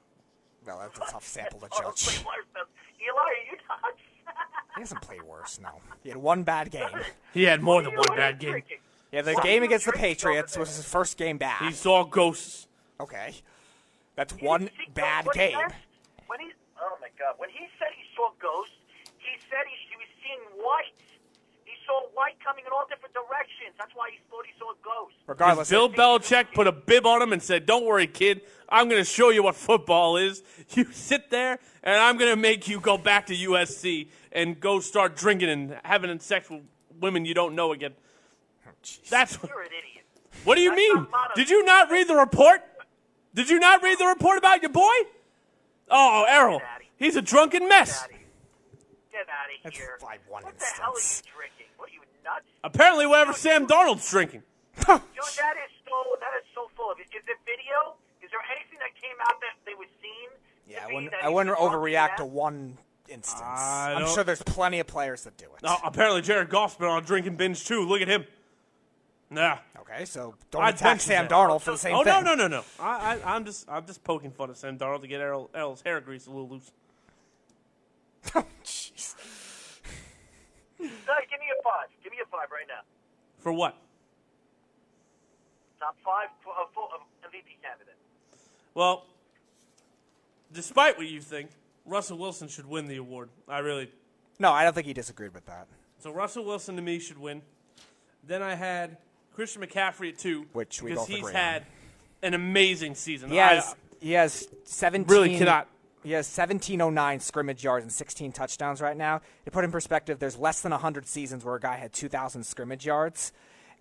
Well, 0.65 0.79
that's 0.79 0.97
a 1.09 1.11
tough 1.11 1.25
sample 1.27 1.59
to 1.61 1.67
Darnold 1.67 1.95
judge. 1.97 2.15
played 2.17 2.25
worse 2.25 2.45
than- 2.53 2.63
Eli, 3.01 3.19
are 3.19 3.33
you 3.51 3.57
nuts? 3.69 4.01
He 4.75 4.81
hasn't 4.81 5.01
played 5.01 5.23
worse, 5.23 5.59
no. 5.61 5.69
He 6.03 6.09
had 6.09 6.17
one 6.17 6.43
bad 6.43 6.71
game. 6.71 6.87
He 7.33 7.43
had 7.43 7.61
more 7.61 7.81
than 7.83 7.95
one 7.95 8.15
bad 8.17 8.39
game. 8.39 8.51
drinking. 8.51 8.77
Yeah, 9.11 9.21
the 9.21 9.33
What 9.33 9.43
game 9.43 9.61
against 9.61 9.85
the 9.85 9.91
Patriots 9.91 10.57
was 10.57 10.75
his 10.75 10.85
first 10.85 11.17
game 11.17 11.37
back. 11.37 11.61
He 11.61 11.71
saw 11.71 12.03
ghosts. 12.03 12.67
Okay. 12.99 13.35
That's 14.15 14.33
You 14.41 14.47
one 14.47 14.69
bad 14.95 15.25
ghosts 15.25 15.37
when 15.37 15.47
he 15.49 15.53
game. 15.53 15.67
When 16.25 16.39
he, 16.39 16.49
oh 16.81 16.97
my 16.99 17.09
God, 17.19 17.35
when 17.37 17.49
he 17.49 17.67
said 17.77 17.89
he 17.95 18.03
saw 18.15 18.29
ghosts, 18.41 18.73
he 19.19 19.37
said 19.51 19.61
he, 19.69 19.77
he 19.89 19.95
was 19.97 20.09
seeing 20.23 20.41
white. 20.63 20.97
He 21.93 21.99
saw 21.99 22.09
white 22.15 22.35
coming 22.43 22.63
in 22.65 22.71
all 22.71 22.85
different 22.89 23.13
directions. 23.13 23.75
That's 23.77 23.91
why 23.95 24.09
he 24.11 24.19
thought 24.29 24.45
he 24.45 24.53
saw 24.57 24.73
ghosts. 24.83 25.17
Regardless, 25.27 25.69
Bill 25.69 25.89
Belichick 25.89 26.53
put 26.53 26.67
a 26.67 26.71
bib 26.71 27.05
on 27.05 27.21
him 27.21 27.33
and 27.33 27.41
said, 27.41 27.65
"Don't 27.65 27.85
worry, 27.85 28.07
kid. 28.07 28.41
I'm 28.69 28.89
going 28.89 29.01
to 29.01 29.05
show 29.05 29.29
you 29.29 29.43
what 29.43 29.55
football 29.69 30.17
is. 30.17 30.43
You 30.71 30.91
sit 30.91 31.29
there, 31.29 31.59
and 31.83 31.95
I'm 31.95 32.17
going 32.17 32.31
to 32.31 32.35
make 32.35 32.67
you 32.67 32.79
go 32.79 32.97
back 32.97 33.27
to 33.27 33.35
USC 33.35 34.07
and 34.31 34.59
go 34.59 34.79
start 34.79 35.15
drinking 35.15 35.49
and 35.49 35.77
having 35.83 36.17
sex 36.19 36.49
with 36.49 36.61
women 36.99 37.25
you 37.25 37.33
don't 37.33 37.55
know 37.55 37.71
again." 37.71 37.93
That's 39.09 39.41
what. 39.41 39.49
You're 39.49 39.61
an 39.61 39.67
idiot. 39.67 40.05
What 40.43 40.55
do 40.55 40.61
you 40.61 40.71
That's 40.71 40.79
mean? 40.79 41.07
Did 41.35 41.49
you 41.49 41.63
not 41.63 41.89
read 41.91 42.07
the 42.07 42.15
report? 42.15 42.61
Did 43.33 43.49
you 43.49 43.59
not 43.59 43.81
read 43.81 43.97
the 43.99 44.05
report 44.05 44.37
about 44.37 44.61
your 44.61 44.71
boy? 44.71 44.93
Oh, 45.89 46.25
Errol, 46.27 46.61
he's 46.97 47.15
a 47.15 47.21
drunken 47.21 47.67
mess. 47.67 48.07
Get 49.11 49.21
out 49.29 49.45
of 49.45 49.63
That's 49.63 49.77
here. 49.77 49.97
one 50.01 50.43
what 50.43 50.57
the 50.57 50.65
hell 50.65 50.85
are 50.85 50.89
you 50.89 50.95
instance. 50.97 51.23
Drinking? 52.23 52.31
What 52.31 52.39
are 52.39 52.41
you 52.41 52.41
nuts? 52.41 52.47
Apparently, 52.63 53.05
whatever 53.07 53.33
Sam 53.33 53.67
Darnold's 53.67 54.09
drinking. 54.09 54.43
Dude, 54.75 54.85
that 54.87 54.95
is 54.97 55.71
so 55.85 55.95
that 56.19 56.33
is 56.39 56.47
so 56.55 56.69
full 56.75 56.91
of 56.91 56.99
it. 56.99 57.03
Is 57.13 57.23
it 57.27 57.37
video? 57.45 57.95
Is 58.23 58.31
there 58.31 58.39
anything 58.55 58.79
that 58.79 58.93
came 59.01 59.15
out 59.21 59.35
that 59.41 59.55
they 59.65 59.73
was 59.75 59.87
seen? 60.01 60.29
Yeah, 60.67 60.85
I 60.85 60.87
be 60.87 60.93
wouldn't, 60.95 61.13
I 61.21 61.29
wouldn't 61.29 61.57
overreact 61.57 62.15
to 62.17 62.23
enough? 62.23 62.33
one 62.33 62.77
instance. 63.09 63.41
I 63.43 63.93
I'm 63.93 64.01
don't- 64.05 64.13
sure 64.15 64.23
there's 64.23 64.41
plenty 64.43 64.79
of 64.79 64.87
players 64.87 65.23
that 65.25 65.37
do 65.37 65.45
it. 65.45 65.61
Oh, 65.63 65.77
apparently, 65.83 66.21
Jared 66.21 66.49
Goff's 66.49 66.75
been 66.75 66.87
on 66.87 67.03
a 67.03 67.05
drinking 67.05 67.35
binge 67.35 67.65
too. 67.65 67.85
Look 67.85 68.01
at 68.01 68.07
him. 68.07 68.25
Nah. 69.29 69.57
Okay, 69.81 70.05
so 70.05 70.35
don't 70.51 70.63
I'd 70.63 70.75
attack 70.75 70.83
bench 70.91 71.01
Sam 71.01 71.25
his 71.25 71.31
Darnold 71.33 71.61
for 71.61 71.71
the 71.71 71.77
same 71.77 71.95
oh 71.95 72.03
thing. 72.03 72.23
no 72.23 72.33
no 72.33 72.35
no 72.35 72.47
no! 72.47 72.63
I, 72.79 73.19
I 73.23 73.35
I'm 73.35 73.45
just 73.45 73.69
I'm 73.69 73.85
just 73.85 74.03
poking 74.03 74.31
fun 74.31 74.49
at 74.49 74.57
Sam 74.57 74.77
Darnold 74.77 75.01
to 75.01 75.07
get 75.07 75.19
Errol, 75.21 75.49
Errol's 75.53 75.81
hair 75.81 75.99
grease 76.01 76.25
a 76.25 76.31
little 76.31 76.47
loose. 76.49 76.71
oh, 78.35 78.45
Jeez. 78.63 79.15
No, 81.07 81.13
give 81.29 81.39
me 81.39 81.47
a 81.59 81.63
five. 81.63 81.87
Give 82.03 82.11
me 82.11 82.17
a 82.23 82.27
five 82.27 82.47
right 82.51 82.65
now. 82.67 82.81
For 83.39 83.51
what? 83.53 83.75
Top 85.79 85.95
five 86.03 86.27
uh, 86.47 86.65
full, 86.73 86.89
uh, 86.93 87.27
MVP 87.27 87.61
candidate. 87.61 87.95
Well, 88.73 89.05
despite 90.51 90.97
what 90.97 91.07
you 91.07 91.21
think, 91.21 91.49
Russell 91.85 92.17
Wilson 92.17 92.47
should 92.47 92.65
win 92.65 92.87
the 92.87 92.97
award. 92.97 93.29
I 93.47 93.59
really. 93.59 93.91
No, 94.39 94.51
I 94.51 94.63
don't 94.63 94.73
think 94.73 94.87
he 94.87 94.93
disagreed 94.93 95.33
with 95.33 95.45
that. 95.45 95.67
So 95.99 96.11
Russell 96.11 96.45
Wilson 96.45 96.75
to 96.77 96.81
me 96.81 96.99
should 96.99 97.17
win. 97.17 97.41
Then 98.25 98.41
I 98.41 98.55
had 98.55 98.97
Christian 99.35 99.61
McCaffrey 99.61 100.09
at 100.13 100.17
two, 100.19 100.45
Which 100.53 100.81
we 100.81 100.91
because 100.91 101.03
both 101.03 101.09
he's 101.09 101.19
agree 101.19 101.31
on. 101.33 101.35
had 101.35 101.65
an 102.21 102.33
amazing 102.33 102.95
season. 102.95 103.29
He 103.29 103.39
I- 103.39 103.55
has 103.55 103.75
he 103.99 104.11
has 104.13 104.47
seventeen. 104.63 105.11
Really 105.13 105.37
cannot- 105.37 105.67
He 106.03 106.11
has 106.11 106.27
seventeen 106.27 106.81
oh 106.81 106.89
nine 106.89 107.19
scrimmage 107.21 107.63
yards 107.63 107.83
and 107.83 107.91
sixteen 107.91 108.31
touchdowns 108.31 108.81
right 108.81 108.97
now. 108.97 109.21
To 109.45 109.51
put 109.51 109.63
in 109.63 109.71
perspective, 109.71 110.19
there's 110.19 110.37
less 110.37 110.61
than 110.61 110.71
hundred 110.73 111.07
seasons 111.07 111.45
where 111.45 111.55
a 111.55 111.59
guy 111.59 111.77
had 111.77 111.93
two 111.93 112.09
thousand 112.09 112.43
scrimmage 112.45 112.85
yards, 112.85 113.31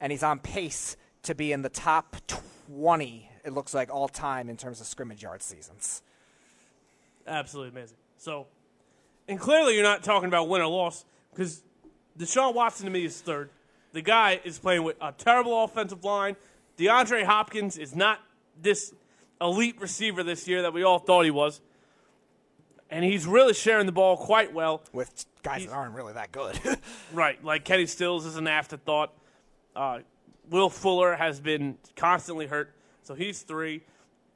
and 0.01 0.13
he's 0.13 0.23
on 0.23 0.39
pace 0.39 0.97
to 1.25 1.35
be 1.35 1.53
in 1.53 1.63
the 1.63 1.69
top 1.69 2.17
twenty. 2.29 3.29
It 3.45 3.53
looks 3.53 3.75
like 3.75 3.93
all 3.93 4.07
time 4.09 4.49
in 4.49 4.57
terms 4.57 4.81
of 4.81 4.87
scrimmage 4.87 5.23
yard 5.23 5.43
seasons. 5.43 6.03
absolutely 7.27 7.71
amazing. 7.71 7.97
So, 8.19 8.47
and 9.27 9.39
clearly 9.39 9.75
you're 9.75 9.83
not 9.83 10.05
talking 10.05 10.29
about 10.29 10.49
win 10.49 10.61
or 10.63 10.69
loss 10.69 11.05
because 11.35 11.63
Deshaun 12.19 12.55
Watson 12.55 12.87
to 12.87 12.93
me 12.93 13.05
is 13.05 13.21
third. 13.21 13.51
The 13.93 14.03
guy 14.03 14.41
is 14.45 14.59
playing 14.59 14.85
with 14.85 14.97
a 15.01 15.13
terrible 15.13 15.65
offensive 15.65 16.05
line. 16.05 16.37
DeAndre 16.79 17.25
Hopkins 17.25 17.77
is 17.79 17.95
not 17.95 18.21
this 18.61 18.95
elite 19.41 19.81
receiver 19.81 20.23
this 20.23 20.47
year 20.47 20.63
that 20.63 20.73
we 20.73 20.83
all 20.83 20.99
thought 20.99 21.25
he 21.25 21.31
was. 21.31 21.61
And 22.93 23.03
he's 23.05 23.27
really 23.27 23.55
sharing 23.55 23.87
the 23.87 23.93
ball 23.93 24.19
quite 24.19 24.53
well. 24.53 24.83
With 24.93 25.25
guys 25.43 25.61
He's- 25.63 25.71
that 25.71 25.77
aren't 25.77 25.95
really 25.95 26.13
that 26.13 26.31
good. 26.31 26.59
Right, 27.13 27.43
like 27.45 27.65
Kenny 27.65 27.87
Stills 27.87 28.25
is 28.27 28.37
an 28.37 28.47
afterthought. 28.47 29.13
Uh, 29.75 30.01
Will 30.51 30.71
Fuller 30.71 31.15
has 31.15 31.41
been 31.41 31.77
constantly 31.97 32.47
hurt, 32.47 32.73
so 33.03 33.15
he's 33.15 33.43
three. 33.43 33.83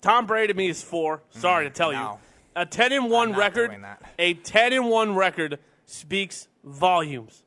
Tom 0.00 0.26
Brady 0.26 0.52
to 0.52 0.56
me 0.56 0.68
is 0.68 0.82
four. 0.82 1.22
Sorry 1.30 1.64
to 1.64 1.70
tell 1.70 1.92
no. 1.92 2.00
you, 2.00 2.18
a 2.54 2.66
ten 2.66 2.92
and 2.92 3.10
one 3.10 3.34
record. 3.34 3.76
A 4.18 4.34
ten 4.34 4.72
and 4.72 4.88
one 4.88 5.14
record 5.14 5.58
speaks 5.86 6.48
volumes. 6.64 7.42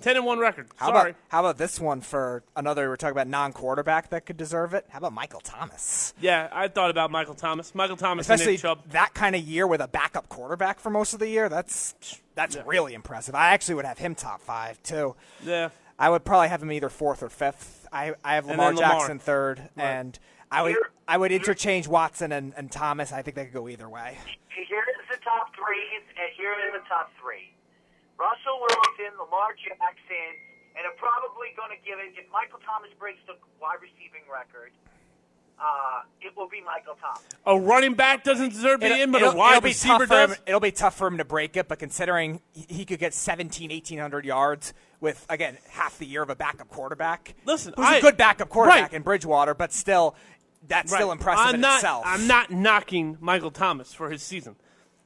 Ten 0.00 0.16
and 0.16 0.24
one 0.24 0.38
record. 0.38 0.68
How 0.76 0.86
Sorry. 0.88 1.10
about 1.10 1.20
how 1.28 1.40
about 1.40 1.58
this 1.58 1.78
one 1.78 2.00
for 2.00 2.42
another? 2.56 2.88
We're 2.88 2.96
talking 2.96 3.12
about 3.12 3.28
non-quarterback 3.28 4.10
that 4.10 4.24
could 4.26 4.36
deserve 4.36 4.72
it. 4.74 4.86
How 4.88 4.98
about 4.98 5.12
Michael 5.12 5.40
Thomas? 5.40 6.14
yeah, 6.20 6.48
I 6.52 6.68
thought 6.68 6.90
about 6.90 7.10
Michael 7.10 7.34
Thomas. 7.34 7.74
Michael 7.74 7.96
Thomas 7.96 8.26
and 8.28 8.34
Especially 8.34 8.54
Nick 8.54 8.62
Chubb. 8.62 8.88
that 8.90 9.12
kind 9.14 9.36
of 9.36 9.42
year 9.42 9.66
with 9.66 9.80
a 9.80 9.88
backup 9.88 10.28
quarterback 10.28 10.80
for 10.80 10.90
most 10.90 11.12
of 11.12 11.18
the 11.20 11.28
year. 11.28 11.48
That's 11.48 11.94
that's 12.34 12.56
really 12.66 12.94
impressive. 12.94 13.34
I 13.34 13.50
actually 13.50 13.74
would 13.76 13.84
have 13.84 13.98
him 13.98 14.14
top 14.14 14.40
five 14.40 14.82
too. 14.82 15.16
Yeah, 15.44 15.68
I 15.98 16.08
would 16.10 16.24
probably 16.24 16.48
have 16.48 16.62
him 16.62 16.72
either 16.72 16.88
fourth 16.88 17.22
or 17.22 17.28
fifth. 17.28 17.86
I, 17.92 18.14
I 18.24 18.36
have 18.36 18.46
Lamar 18.46 18.72
Lamar. 18.72 18.92
Jackson 19.00 19.18
third, 19.18 19.68
and 19.76 20.18
I 20.50 20.62
would 20.62 20.76
I 21.06 21.16
would 21.18 21.32
interchange 21.32 21.88
Watson 21.88 22.32
and, 22.32 22.54
and 22.56 22.70
Thomas. 22.72 23.12
I 23.12 23.20
think 23.22 23.36
they 23.36 23.44
could 23.44 23.54
go 23.54 23.68
either 23.68 23.88
way. 23.88 24.16
Here 24.48 24.84
is 24.88 25.08
the 25.18 25.22
top 25.24 25.54
three, 25.54 25.84
and 25.96 26.04
here 26.36 26.50
are 26.52 26.72
the 26.78 26.84
top 26.88 27.10
three. 27.20 27.52
Russell 28.20 28.60
Wilson, 28.60 29.16
Lamar 29.18 29.56
Jackson, 29.56 30.32
and 30.76 30.84
I'm 30.84 30.96
probably 31.00 31.56
going 31.56 31.72
to 31.72 31.80
give 31.80 31.96
it, 31.98 32.12
if 32.20 32.28
Michael 32.30 32.60
Thomas 32.60 32.90
breaks 33.00 33.18
the 33.26 33.32
wide 33.60 33.80
receiving 33.80 34.28
record, 34.28 34.72
uh, 35.58 36.02
it 36.20 36.36
will 36.36 36.48
be 36.48 36.60
Michael 36.60 36.96
Thomas. 37.00 37.22
a 37.46 37.58
running 37.58 37.94
back 37.94 38.24
doesn't 38.24 38.50
deserve 38.50 38.80
to 38.80 38.88
be 38.88 39.00
in, 39.00 39.10
but 39.10 39.22
a 39.22 39.30
wide 39.36 39.64
receiver 39.64 40.06
tough 40.06 40.08
for 40.08 40.20
him- 40.22 40.30
does. 40.30 40.38
it'll 40.46 40.60
be 40.60 40.72
tough 40.72 40.94
for 40.96 41.06
him 41.06 41.18
to 41.18 41.24
break 41.24 41.56
it, 41.56 41.68
but 41.68 41.78
considering 41.78 42.40
he- 42.52 42.66
he 42.76 42.84
could 42.84 42.98
get 42.98 43.12
17, 43.14 43.70
1800 43.70 44.24
yards 44.24 44.72
with 45.00 45.24
again 45.28 45.58
half 45.70 45.98
the 45.98 46.06
year 46.06 46.22
of 46.22 46.28
a 46.30 46.36
backup 46.36 46.68
quarterback. 46.68 47.34
Listen, 47.44 47.72
who's 47.76 47.86
I- 47.86 47.96
a 47.96 48.00
good 48.00 48.16
backup 48.16 48.48
quarterback 48.48 48.82
right. 48.82 48.92
in 48.92 49.02
Bridgewater, 49.02 49.54
but 49.54 49.72
still, 49.72 50.14
that's 50.66 50.92
still 50.92 51.10
impressive 51.12 51.46
I'm 51.46 51.54
in 51.56 51.60
not, 51.62 51.76
itself. 51.76 52.04
I'm 52.06 52.26
not 52.26 52.50
knocking 52.50 53.16
Michael 53.20 53.50
Thomas 53.50 53.92
for 53.94 54.10
his 54.10 54.22
season. 54.22 54.56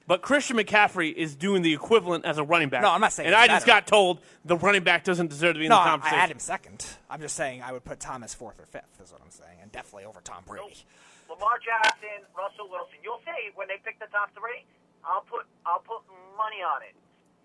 But 0.06 0.20
Christian 0.20 0.58
McCaffrey 0.58 1.14
is 1.14 1.34
doing 1.34 1.62
the 1.62 1.72
equivalent 1.72 2.26
as 2.26 2.36
a 2.36 2.44
running 2.44 2.68
back. 2.68 2.82
No, 2.82 2.90
I'm 2.92 3.00
not 3.00 3.12
saying 3.12 3.28
And 3.32 3.36
he's 3.36 3.48
I 3.48 3.54
just 3.56 3.64
got 3.66 3.86
told 3.86 4.20
the 4.44 4.56
running 4.56 4.84
back 4.84 5.02
doesn't 5.02 5.28
deserve 5.32 5.54
to 5.54 5.58
be 5.60 5.64
in 5.64 5.70
No, 5.72 5.76
the 5.76 5.80
I, 5.80 5.84
I 5.84 5.90
conversation. 5.96 6.18
had 6.20 6.30
him 6.30 6.38
second. 6.38 6.84
I'm 7.08 7.20
just 7.24 7.36
saying 7.36 7.62
I 7.64 7.72
would 7.72 7.84
put 7.88 8.00
Thomas 8.00 8.34
fourth 8.36 8.60
or 8.60 8.66
fifth. 8.66 9.00
Is 9.02 9.12
what 9.12 9.22
I'm 9.24 9.30
saying, 9.32 9.58
and 9.64 9.72
definitely 9.72 10.04
over 10.04 10.20
Tom 10.20 10.44
Brady. 10.44 10.84
Lamar 11.32 11.56
Jackson, 11.64 12.20
Russell 12.36 12.68
Wilson. 12.68 13.00
You'll 13.00 13.24
see 13.24 13.48
when 13.56 13.64
they 13.68 13.80
pick 13.80 13.96
the 13.98 14.12
top 14.12 14.28
three. 14.36 14.68
I'll 15.08 15.24
put 15.24 15.48
I'll 15.64 15.80
put 15.80 16.04
money 16.36 16.60
on 16.60 16.84
it. 16.84 16.92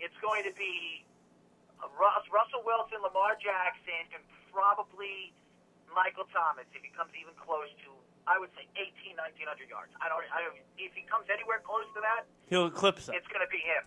It's 0.03 0.15
going 0.19 0.43
to 0.43 0.51
be 0.59 1.07
uh, 1.79 1.87
Russ, 1.95 2.27
Russell 2.27 2.63
Wilson, 2.67 2.99
Lamar 2.99 3.39
Jackson, 3.39 4.03
and 4.15 4.23
probably 4.51 5.31
Michael 5.95 6.27
Thomas 6.35 6.67
if 6.75 6.83
he 6.83 6.91
comes 6.91 7.11
even 7.15 7.31
close 7.39 7.71
to. 7.87 7.91
I 8.29 8.37
would 8.37 8.53
say 8.53 8.69
18, 8.77 9.17
1900 9.17 9.65
yards. 9.73 9.89
I 9.97 10.05
don't. 10.07 10.21
I 10.29 10.45
don't. 10.45 10.53
If 10.77 10.93
he 10.93 11.01
comes 11.09 11.25
anywhere 11.33 11.59
close 11.65 11.89
to 11.97 12.01
that, 12.05 12.29
He'll 12.45 12.69
eclipse 12.69 13.07
that. 13.09 13.15
it's 13.17 13.25
going 13.27 13.41
to 13.41 13.49
be 13.49 13.57
him. 13.57 13.81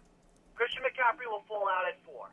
Christian 0.59 0.83
McCaffrey 0.83 1.31
will 1.31 1.47
fall 1.47 1.71
out 1.71 1.87
at 1.87 1.95
four. 2.05 2.27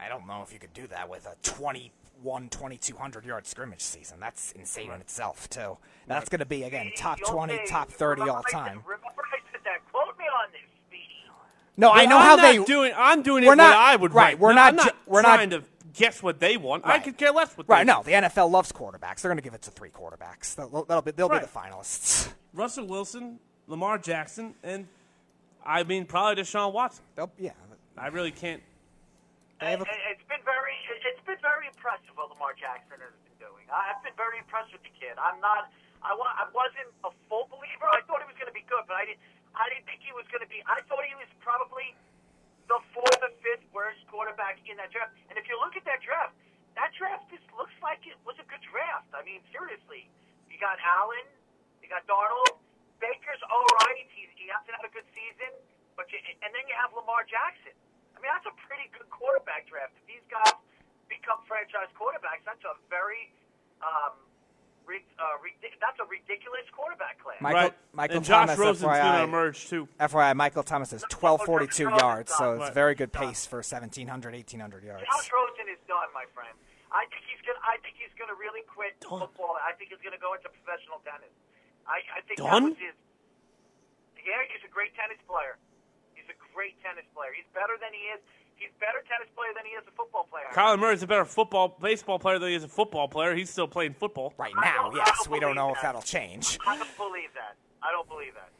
I 0.00 0.08
don't 0.08 0.26
know 0.26 0.42
if 0.42 0.52
you 0.52 0.58
could 0.58 0.72
do 0.72 0.86
that 0.88 1.08
with 1.08 1.26
a 1.26 1.34
21, 1.42 2.48
2200 2.48 3.24
yard 3.24 3.46
scrimmage 3.46 3.80
season. 3.82 4.18
That's 4.20 4.52
insane 4.52 4.90
in 4.90 5.00
itself, 5.00 5.48
too. 5.50 5.78
That's 6.06 6.28
going 6.28 6.38
to 6.40 6.46
be, 6.46 6.62
again, 6.64 6.90
top 6.96 7.18
20, 7.20 7.56
see. 7.56 7.64
top 7.66 7.90
30 7.90 8.20
Remember 8.22 8.38
all 8.38 8.44
I 8.46 8.50
said- 8.50 8.56
time. 8.58 8.82
Remember 8.86 9.22
I 9.32 9.38
said 9.52 9.60
that. 9.64 9.78
Quote 9.92 10.16
me 10.18 10.24
on 10.24 10.50
this, 10.52 10.60
Speedy. 10.88 11.06
No, 11.76 11.90
I 11.90 12.06
know 12.06 12.18
I'm 12.18 12.22
how 12.22 12.36
not 12.36 12.42
they. 12.42 12.64
doing. 12.64 12.92
I'm 12.96 13.22
doing 13.22 13.44
it 13.44 13.46
We're 13.46 13.52
what 13.52 13.56
not- 13.58 13.76
I 13.76 13.96
would 13.96 14.12
right, 14.14 14.24
write. 14.32 14.38
we're 14.38 14.50
No, 14.50 14.54
not 14.56 14.68
I'm 14.68 14.76
not 14.76 14.86
ju- 14.88 14.96
we're 15.06 15.22
not- 15.22 15.34
trying 15.36 15.50
to 15.50 15.62
guess 15.94 16.22
what 16.22 16.40
they 16.40 16.56
want. 16.56 16.84
I 16.84 16.90
Right. 16.90 17.04
could 17.04 17.16
care 17.18 17.32
less 17.32 17.56
what. 17.56 17.68
Right, 17.68 17.86
they 17.86 17.92
no, 17.92 18.02
the 18.02 18.12
NFL 18.12 18.50
loves 18.50 18.72
quarterbacks. 18.72 19.20
They're 19.22 19.30
going 19.30 19.36
to 19.38 19.42
give 19.42 19.54
it 19.54 19.62
to 19.62 19.70
three 19.70 19.90
quarterbacks. 19.90 20.54
They'll, 20.54 20.84
that'll 20.84 21.02
be, 21.02 21.10
they'll 21.12 21.28
Right. 21.28 21.40
be 21.42 21.46
the 21.46 21.52
finalists. 21.52 22.32
Russell 22.54 22.86
Wilson, 22.86 23.38
Lamar 23.66 23.98
Jackson, 23.98 24.54
and 24.62 24.86
I 25.64 25.82
mean 25.84 26.04
probably 26.06 26.42
Deshaun 26.42 26.72
Watson. 26.72 27.04
They'll, 27.16 27.30
yeah. 27.38 27.52
I 27.96 28.08
really 28.08 28.32
can't. 28.32 28.62
They 29.60 29.70
have 29.70 29.80
a- 29.80 29.84
It- 29.84 30.16
it's 30.18 30.24
been 30.28 30.42
very 30.44 30.74
it's 31.06 31.20
been 31.26 31.38
very 31.40 31.66
impressive 31.68 32.10
what 32.16 32.30
Lamar 32.30 32.52
Jackson 32.54 32.98
has 32.98 33.14
been 33.28 33.38
doing. 33.48 33.64
I- 33.70 33.92
I've 33.94 34.02
been 34.02 34.16
very 34.16 34.38
impressed 34.38 34.72
with 34.72 34.82
the 34.82 34.90
kid. 34.98 35.14
I'm 35.20 35.40
not 35.40 35.70
I, 36.02 36.14
wa- 36.18 36.34
I 36.34 36.50
wasn't 36.50 36.90
a 37.06 37.10
full 37.30 37.46
believer. 37.46 37.86
I 37.86 38.02
thought 38.10 38.18
he 38.18 38.26
was 38.26 38.34
going 38.34 38.50
to 38.50 38.56
be 38.58 38.66
good, 38.66 38.82
but 38.90 38.96
I 38.98 39.04
didn't 39.06 39.22
I 39.54 39.68
didn't 39.70 39.86
think 39.86 40.00
he 40.02 40.10
was 40.16 40.24
going 40.32 40.42
to 40.42 40.48
be. 40.50 40.64
I 40.66 40.80
thought 40.88 41.04
he 41.06 41.14
was 41.14 41.28
probably 41.38 41.94
the 42.68 42.78
fourth 42.94 43.20
or 43.22 43.32
fifth 43.42 43.66
worst 43.74 44.00
quarterback 44.08 44.60
in 44.66 44.78
that 44.78 44.90
draft. 44.94 45.14
And 45.30 45.36
if 45.38 45.46
you 45.50 45.58
look 45.58 45.74
at 45.74 45.84
that 45.86 46.02
draft, 46.02 46.34
that 46.78 46.94
draft 46.96 47.28
just 47.28 47.44
looks 47.52 47.74
like 47.84 48.00
it 48.08 48.16
was 48.24 48.38
a 48.40 48.46
good 48.48 48.62
draft. 48.64 49.10
I 49.12 49.20
mean, 49.26 49.44
seriously, 49.52 50.08
you 50.48 50.56
got 50.56 50.80
Allen, 50.80 51.26
you 51.84 51.88
got 51.88 52.06
Darnold, 52.08 52.62
Baker's 53.02 53.42
all 53.50 53.66
right. 53.84 54.06
He, 54.14 54.30
he 54.38 54.46
hasn't 54.48 54.72
had 54.72 54.86
a 54.86 54.92
good 54.94 55.06
season, 55.12 55.52
but 55.98 56.08
you, 56.14 56.22
and 56.22 56.50
then 56.54 56.64
you 56.70 56.74
have 56.78 56.94
Lamar 56.94 57.26
Jackson. 57.26 57.74
I 58.14 58.22
mean, 58.22 58.30
that's 58.30 58.46
a 58.46 58.56
pretty 58.70 58.88
good 58.94 59.10
quarterback 59.10 59.66
draft. 59.66 59.98
If 59.98 60.06
these 60.06 60.26
guys 60.30 60.54
become 61.10 61.42
franchise 61.50 61.90
quarterbacks, 61.98 62.46
that's 62.46 62.62
a 62.62 62.78
very 62.86 63.34
um, 63.82 64.16
uh, 64.88 65.24
that's 65.80 65.98
a 66.00 66.06
ridiculous 66.06 66.66
quarterback 66.74 67.18
class. 67.22 67.40
Michael, 67.40 67.60
right. 67.60 67.74
Michael 67.92 68.16
and 68.18 68.26
Josh 68.26 68.46
Thomas, 68.46 68.58
Rosen's 68.58 68.86
going 68.86 69.18
to 69.18 69.22
emerge 69.24 69.68
too. 69.68 69.88
FYI, 69.98 70.34
Michael 70.36 70.62
Thomas 70.62 70.90
has 70.90 71.02
1242 71.08 71.86
Rosen's 71.86 72.00
yards, 72.00 72.30
so 72.34 72.52
it's 72.54 72.60
Right. 72.70 72.74
very 72.74 72.94
good 72.94 73.12
pace 73.12 73.46
for 73.46 73.62
1700, 73.62 74.34
1800 74.34 74.84
yards. 74.84 75.04
Josh 75.04 75.30
Rosen 75.32 75.66
is 75.70 75.78
done, 75.86 76.08
my 76.14 76.24
friend. 76.34 76.54
I 76.92 77.08
think 77.08 77.24
he's 77.24 77.40
gonna. 77.40 77.58
I 77.64 77.80
think 77.80 77.96
he's 77.96 78.12
gonna 78.20 78.36
really 78.36 78.60
quit 78.68 78.92
Done? 79.00 79.24
football. 79.24 79.56
I 79.64 79.72
think 79.80 79.88
he's 79.90 80.02
gonna 80.04 80.20
go 80.20 80.36
into 80.36 80.52
professional 80.52 81.00
tennis. 81.08 81.32
I, 81.88 82.04
I 82.12 82.20
think 82.28 82.36
Done? 82.36 82.52
that 82.52 82.76
was 82.76 82.78
his. 82.78 82.96
Yeah, 84.20 84.44
he's 84.52 84.60
a 84.62 84.68
great 84.70 84.92
tennis 84.94 85.18
player. 85.24 85.56
He's 86.12 86.28
a 86.28 86.36
great 86.52 86.76
tennis 86.84 87.08
player. 87.16 87.32
He's 87.32 87.48
better 87.56 87.80
than 87.80 87.90
he 87.96 88.12
is. 88.12 88.20
He's 88.62 88.70
better 88.78 89.02
tennis 89.10 89.26
player 89.34 89.50
than 89.58 89.66
he 89.66 89.74
is 89.74 89.82
a 89.90 89.94
football 89.98 90.24
player. 90.30 90.46
Kyler 90.54 90.78
Murray's 90.78 91.02
a 91.02 91.06
better 91.10 91.24
football 91.26 91.74
baseball 91.82 92.18
player 92.22 92.38
than 92.38 92.50
he 92.50 92.54
is 92.54 92.62
a 92.62 92.70
football 92.70 93.08
player. 93.08 93.34
He's 93.34 93.50
still 93.50 93.66
playing 93.66 93.94
football. 93.98 94.32
Right 94.38 94.54
now, 94.54 94.88
don't- 94.90 94.96
yes. 95.02 95.10
don't 95.24 95.32
We 95.32 95.40
don't 95.40 95.56
know 95.56 95.74
believe 95.74 95.76
if 95.76 95.82
that. 95.82 95.88
that'll 95.98 96.06
change. 96.06 96.58
I 96.66 96.78
don't 96.78 96.96
believe 96.96 97.34
that. 97.34 97.58
I 97.82 97.90
don't 97.90 98.06
believe 98.08 98.34
that. 98.34 98.50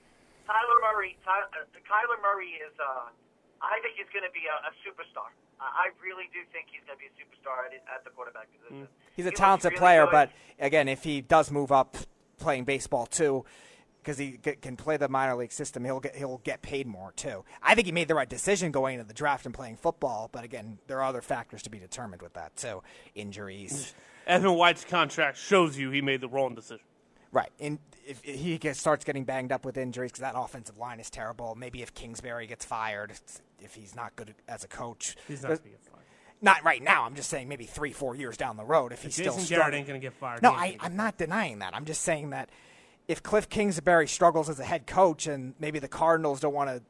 Tyler 0.47 0.79
Murray. 0.83 1.17
Tyler, 1.25 1.47
uh, 1.55 1.65
Kyler 1.87 2.19
Murray 2.21 2.59
is. 2.59 2.75
Uh, 2.83 3.09
I 3.63 3.79
think 3.81 3.95
he's 3.97 4.11
going 4.13 4.27
to 4.27 4.35
be 4.35 4.43
a, 4.51 4.57
a 4.67 4.73
superstar. 4.83 5.31
I 5.61 5.87
I 5.87 5.87
really 6.03 6.27
do 6.35 6.41
think 6.53 6.67
he's 6.75 6.83
going 6.87 6.99
to 6.99 7.03
be 7.03 7.07
a 7.07 7.15
superstar 7.15 7.67
at, 7.67 7.73
at 7.95 8.03
the 8.05 8.11
quarterback 8.11 8.49
position. 8.59 8.89
He's 9.15 9.27
a 9.27 9.31
He 9.31 9.37
talented 9.37 9.71
really 9.71 9.79
player, 9.79 10.05
good. 10.07 10.11
but 10.11 10.31
again, 10.59 10.89
if 10.89 11.05
he 11.05 11.21
does 11.21 11.51
move 11.53 11.71
up 11.71 11.97
playing 12.39 12.65
baseball 12.65 13.07
too, 13.07 13.45
because 14.03 14.19
he 14.19 14.33
can 14.33 14.77
play 14.77 14.97
the 14.97 15.09
minor 15.09 15.35
league 15.37 15.53
system. 15.53 15.85
He'll 15.85 16.01
get 16.01 16.17
he'll 16.17 16.41
get 16.45 16.61
paid 16.63 16.87
more 16.87 17.13
too. 17.17 17.45
I 17.63 17.75
think 17.75 17.87
he 17.87 17.93
made 17.93 18.09
the 18.09 18.15
right 18.15 18.29
decision 18.29 18.73
going 18.73 18.95
into 18.95 19.07
the 19.07 19.15
draft 19.15 19.47
and 19.47 19.55
playing 19.55 19.77
football. 19.77 20.29
But 20.33 20.45
again, 20.45 20.79
there 20.89 20.99
are 20.99 21.05
other 21.05 21.23
factors 21.23 21.63
to 21.63 21.71
be 21.71 21.79
determined 21.79 22.23
with 22.23 22.33
that 22.35 22.57
too. 22.57 22.83
Injuries, 23.15 23.95
Evan 24.27 24.55
White's 24.55 24.85
contract 24.85 25.39
shows 25.39 25.79
you 25.79 25.91
he 25.91 26.01
made 26.03 26.21
the 26.21 26.29
wrong 26.29 26.55
decision. 26.55 26.85
right? 27.31 27.51
And 27.61 27.79
if 28.07 28.23
he 28.25 28.59
gets, 28.59 28.81
starts 28.81 29.05
getting 29.05 29.25
banged 29.25 29.53
up 29.53 29.65
with 29.65 29.77
injuries 29.77 30.11
because 30.11 30.23
that 30.23 30.35
offensive 30.37 30.77
line 30.77 30.99
is 30.99 31.09
terrible. 31.09 31.55
Maybe 31.55 31.83
if 31.83 31.95
Kingsbury 31.95 32.47
gets 32.49 32.65
fired, 32.65 33.13
if 33.61 33.75
he's 33.75 33.95
not 33.95 34.17
good 34.17 34.35
as 34.49 34.65
a 34.65 34.69
coach, 34.69 35.17
He's 35.29 35.43
not 35.43 35.51
to 35.51 35.57
fired. 35.59 35.79
not 36.41 36.65
right 36.65 36.83
now. 36.83 37.05
I'm 37.05 37.15
just 37.15 37.31
saying 37.31 37.49
maybe 37.49 37.65
three, 37.65 37.93
four 37.93 38.17
years 38.17 38.37
down 38.37 38.57
the 38.57 38.65
road 38.65 38.93
if 38.93 39.03
he's 39.05 39.17
Jason 39.17 39.33
still 39.35 39.45
struggling. 39.45 39.79
ain't 39.79 39.87
going 39.89 40.01
to 40.01 40.05
get 40.05 40.15
fired. 40.15 40.43
No, 40.43 40.51
I, 40.51 40.77
I'm 40.81 40.97
not 40.97 41.17
denying 41.17 41.61
that. 41.61 41.77
I'm 41.77 41.85
just 41.85 42.03
saying 42.03 42.31
that 42.31 42.51
if 43.13 43.23
Cliff 43.23 43.49
Kingsbury 43.49 44.09
struggles 44.09 44.49
as 44.49 44.59
a 44.59 44.65
head 44.65 44.87
coach 44.87 45.27
and 45.27 45.55
maybe 45.61 45.79
the 45.79 45.89
Cardinals 45.89 46.41
don't 46.41 46.55
want 46.55 46.71
to 46.71 46.83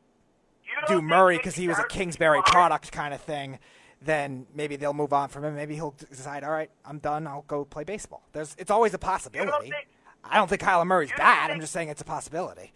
don't 0.74 0.86
do 0.88 0.94
think 0.98 1.04
Murray 1.04 1.36
because 1.36 1.54
he 1.56 1.68
was 1.68 1.76
a 1.76 1.80
Garrett 1.80 1.92
should 1.92 1.98
be 1.98 2.04
Kingsbury 2.04 2.38
fired? 2.38 2.46
product 2.52 2.92
kind 2.92 3.12
of 3.12 3.20
thing, 3.20 3.58
then 4.00 4.46
maybe 4.54 4.76
they'll 4.76 4.94
move 4.94 5.12
on 5.12 5.28
from 5.28 5.44
him. 5.44 5.54
Maybe 5.54 5.74
he'll 5.74 5.94
decide, 6.10 6.44
all 6.44 6.50
right, 6.50 6.70
I'm 6.84 6.98
done. 6.98 7.26
I'll 7.26 7.44
go 7.48 7.64
play 7.64 7.84
baseball. 7.84 8.22
There's, 8.32 8.54
it's 8.58 8.70
always 8.70 8.94
a 8.94 8.98
possibility. 8.98 9.70
think- 9.70 9.88
I 10.24 10.36
don't 10.36 10.48
think 10.48 10.62
Kyler 10.62 10.86
Murray's 10.86 11.10
you 11.10 11.16
don't 11.16 11.24
bad. 11.26 11.50
I'm 11.50 11.60
just 11.60 11.72
saying 11.72 11.88
it's 11.88 12.00
a 12.00 12.04
possibility. 12.04 12.72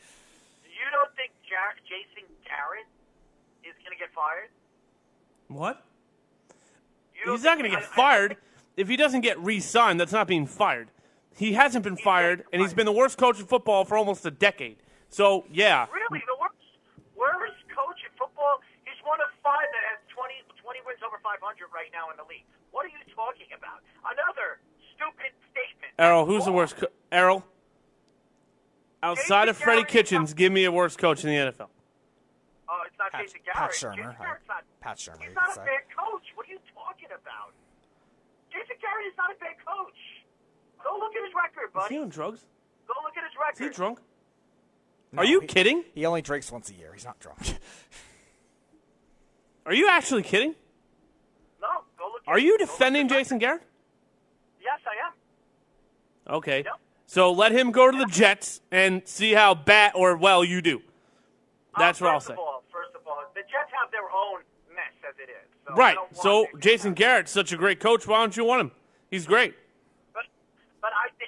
You 0.64 0.90
don't 0.92 1.14
think 1.14 1.30
Jar- 1.48 1.76
Jason 1.84 2.28
Garrett 2.44 2.86
is 3.62 3.72
going 3.84 3.96
to 3.96 3.98
get 3.98 4.12
fired? 4.12 4.48
What? 5.46 5.84
You 7.14 7.24
don't 7.26 7.36
He's 7.36 7.44
not 7.44 7.56
going 7.56 7.70
to 7.70 7.76
I- 7.76 7.80
get 7.80 7.88
I- 7.92 7.94
fired. 7.96 8.36
If 8.76 8.88
he 8.88 8.96
doesn't 8.96 9.20
get 9.22 9.38
re-signed, 9.38 9.98
that's 10.00 10.12
not 10.12 10.26
being 10.26 10.44
fired. 10.46 10.88
He 11.36 11.52
hasn't 11.52 11.84
been 11.84 11.96
fired, 11.96 12.44
and 12.52 12.62
he's 12.62 12.72
been 12.72 12.86
the 12.86 12.96
worst 12.96 13.18
coach 13.18 13.38
in 13.38 13.46
football 13.46 13.84
for 13.84 13.96
almost 13.96 14.24
a 14.24 14.30
decade. 14.30 14.78
So, 15.10 15.44
yeah. 15.52 15.84
Really, 15.92 16.24
the 16.24 16.36
worst, 16.40 16.56
worst 17.12 17.60
coach 17.68 18.00
in 18.00 18.12
football. 18.16 18.64
He's 18.88 18.96
one 19.04 19.20
of 19.20 19.28
five 19.44 19.68
that 19.68 19.84
has 19.92 20.00
20, 20.16 20.32
20 20.56 20.80
wins 20.88 21.00
over 21.04 21.20
500 21.22 21.36
right 21.76 21.92
now 21.92 22.08
in 22.08 22.16
the 22.16 22.24
league. 22.24 22.48
What 22.72 22.88
are 22.88 22.92
you 22.92 23.04
talking 23.12 23.52
about? 23.52 23.84
Another 24.00 24.64
stupid 24.96 25.36
statement. 25.52 25.92
Errol, 26.00 26.24
who's 26.24 26.44
the 26.48 26.52
worst? 26.52 26.76
Co- 26.80 26.88
Errol? 27.12 27.44
Outside 29.02 29.48
of 29.48 29.56
Jason 29.56 29.64
Freddie 29.64 29.84
Garrett. 29.84 30.08
Kitchens, 30.08 30.32
give 30.32 30.50
me 30.50 30.64
a 30.64 30.72
worst 30.72 30.96
coach 30.96 31.22
in 31.22 31.28
the 31.28 31.36
NFL. 31.52 31.68
Oh, 32.66 32.80
it's 32.88 32.96
not 32.98 33.12
Pat, 33.12 33.28
Jason 33.28 33.40
Pat 33.44 33.54
Garrett. 33.54 33.76
Shermer. 33.76 34.16
Jason 34.16 34.48
not. 34.48 34.64
Pat 34.80 34.96
Shurmur. 34.96 35.20
He's 35.20 35.36
not 35.36 35.50
a 35.52 35.60
say. 35.60 35.68
bad 35.68 35.84
coach. 35.92 36.26
What 36.34 36.48
are 36.48 36.52
you 36.56 36.64
talking 36.72 37.12
about? 37.12 37.52
Jason 38.48 38.80
Garrett 38.80 39.06
is 39.12 39.16
not 39.20 39.28
a 39.30 39.36
bad 39.36 39.60
coach. 39.60 40.00
Go 40.88 40.98
look 40.98 41.16
at 41.16 41.24
his 41.24 41.34
record, 41.34 41.66
Is 41.68 41.88
he 41.88 41.94
buddy. 41.94 41.98
on 41.98 42.08
drugs? 42.08 42.44
Go 42.86 42.94
look 43.02 43.16
at 43.16 43.24
his 43.24 43.60
Is 43.60 43.68
he 43.70 43.74
drunk? 43.74 43.98
No, 45.12 45.22
Are 45.22 45.24
you 45.24 45.40
he- 45.40 45.46
kidding? 45.46 45.84
He 45.94 46.06
only 46.06 46.22
drinks 46.22 46.52
once 46.52 46.70
a 46.70 46.74
year. 46.74 46.92
He's 46.94 47.04
not 47.04 47.18
drunk. 47.18 47.38
Are 49.66 49.74
you 49.74 49.88
actually 49.88 50.22
kidding? 50.22 50.54
No, 51.60 51.68
go 51.98 52.04
look. 52.12 52.22
Are 52.26 52.36
at- 52.36 52.42
you 52.42 52.56
go 52.56 52.62
look 52.62 52.70
defending 52.70 53.04
his 53.06 53.10
record. 53.12 53.24
Jason 53.24 53.38
Garrett? 53.38 53.62
Yes, 54.62 54.78
I 54.86 55.06
am. 55.08 56.34
Okay. 56.36 56.58
Yep. 56.64 56.74
So 57.06 57.32
let 57.32 57.52
him 57.52 57.70
go 57.70 57.90
to 57.90 57.96
the 57.96 58.06
Jets 58.06 58.60
and 58.70 59.02
see 59.06 59.32
how 59.32 59.54
bad 59.54 59.92
or 59.94 60.16
well 60.16 60.44
you 60.44 60.60
do. 60.60 60.82
That's 61.78 62.00
Uh, 62.00 62.04
what 62.04 62.14
I'll 62.14 62.20
say. 62.20 62.34
All, 62.34 62.64
first 62.72 62.90
of 62.94 63.06
all, 63.06 63.22
the 63.34 63.42
Jets 63.42 63.70
have 63.80 63.90
their 63.92 64.10
own 64.10 64.40
mess 64.74 64.92
as 65.08 65.14
it 65.18 65.30
is. 65.30 65.48
So 65.68 65.74
Right. 65.74 65.96
So 66.12 66.44
Jason 66.46 66.60
Jason 66.60 66.94
Garrett's 66.94 67.30
such 67.32 67.52
a 67.52 67.56
great 67.56 67.80
coach. 67.80 68.06
Why 68.06 68.18
don't 68.18 68.36
you 68.36 68.44
want 68.44 68.60
him? 68.60 68.70
He's 69.10 69.26
great. 69.26 69.54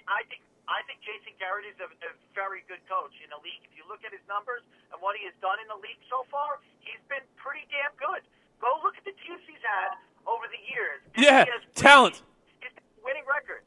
I 0.08 0.24
think 0.26 0.40
I 0.68 0.84
think 0.84 1.00
Jason 1.00 1.32
Garrett 1.40 1.64
is 1.68 1.76
a, 1.80 1.88
a 1.88 2.10
very 2.36 2.60
good 2.68 2.80
coach 2.88 3.12
in 3.24 3.28
the 3.32 3.40
league. 3.40 3.64
If 3.64 3.72
you 3.72 3.84
look 3.88 4.04
at 4.04 4.12
his 4.12 4.20
numbers 4.28 4.60
and 4.92 5.00
what 5.00 5.16
he 5.16 5.24
has 5.24 5.32
done 5.40 5.56
in 5.60 5.68
the 5.68 5.80
league 5.80 6.00
so 6.12 6.28
far, 6.28 6.60
he's 6.84 7.00
been 7.08 7.24
pretty 7.40 7.64
damn 7.72 7.92
good. 7.96 8.20
Go 8.60 8.68
look 8.84 8.96
at 9.00 9.04
the 9.08 9.16
teams 9.24 9.40
he's 9.48 9.62
had 9.64 9.96
over 10.28 10.44
the 10.52 10.60
years. 10.68 11.00
Yeah, 11.16 11.48
he 11.48 11.52
has 11.56 11.64
talent. 11.72 12.20
His 12.60 12.72
winning 13.00 13.24
record. 13.24 13.64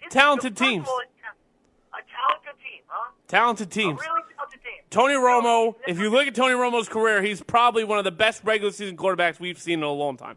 His- 0.00 0.12
Talented 0.12 0.52
teams. 0.56 0.84
all, 0.84 1.00
A 1.00 2.02
talented 2.12 2.60
team, 2.60 2.82
huh? 2.92 3.08
Talented 3.28 3.68
A 3.68 3.70
teams. 3.70 3.96
really 4.00 4.22
talented 4.36 4.60
team. 4.60 4.80
Tony 4.92 5.14
Romo, 5.14 5.76
if 5.88 5.96
you 5.98 6.10
look 6.10 6.26
at 6.28 6.34
Tony 6.34 6.52
Romo's 6.52 6.88
career, 6.92 7.22
he's 7.22 7.40
probably 7.40 7.84
one 7.84 7.96
of 7.96 8.04
the 8.04 8.12
best 8.12 8.44
regular 8.44 8.70
season 8.72 8.96
quarterbacks 8.98 9.40
we've 9.40 9.56
seen 9.58 9.78
in 9.80 9.84
a 9.84 9.90
long 9.90 10.18
time. 10.18 10.36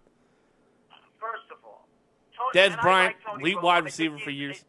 First 1.20 1.52
of 1.52 1.58
all, 1.66 1.84
Tony, 2.32 2.70
Dez 2.70 2.80
Bryant, 2.82 3.16
like 3.28 3.42
elite 3.42 3.62
wide 3.62 3.84
receiver 3.84 4.18
for 4.20 4.30
years 4.32 4.64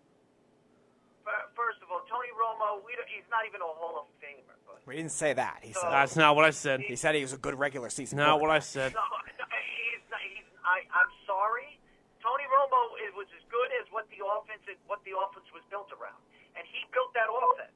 First 1.54 1.82
of 1.82 1.90
all, 1.90 2.02
Tony 2.08 2.30
Romo, 2.38 2.80
we 2.86 2.94
don't, 2.96 3.06
he's 3.10 3.17
not 3.30 3.44
even 3.48 3.60
a 3.60 3.64
Hall 3.64 4.04
of 4.04 4.06
Famer. 4.22 4.56
But 4.66 4.82
we 4.86 4.96
didn't 4.96 5.12
say 5.12 5.32
that. 5.32 5.60
He 5.62 5.72
said 5.72 5.90
That's 5.90 6.16
not 6.16 6.36
what 6.36 6.44
I 6.44 6.50
said. 6.50 6.80
he 6.80 6.96
said 6.96 7.14
he 7.14 7.22
was 7.22 7.32
a 7.32 7.38
good 7.38 7.58
regular 7.58 7.90
season. 7.90 8.18
Not 8.18 8.40
what 8.40 8.50
I 8.50 8.58
said. 8.58 8.94
no, 8.94 9.00
no, 9.00 9.44
he's 9.44 10.02
not, 10.10 10.20
he's, 10.20 10.44
I, 10.64 10.84
I'm 10.92 11.10
sorry. 11.26 11.78
Tony 12.22 12.44
Romo 12.50 12.82
is, 13.06 13.14
was 13.14 13.28
as 13.36 13.44
good 13.48 13.70
as 13.80 13.86
what 13.90 14.04
the 14.10 14.20
offense 14.20 14.64
what 14.86 15.00
the 15.04 15.12
offense 15.16 15.46
was 15.54 15.62
built 15.70 15.88
around, 15.96 16.18
and 16.56 16.64
he 16.66 16.84
built 16.92 17.12
that 17.14 17.30
offense. 17.30 17.72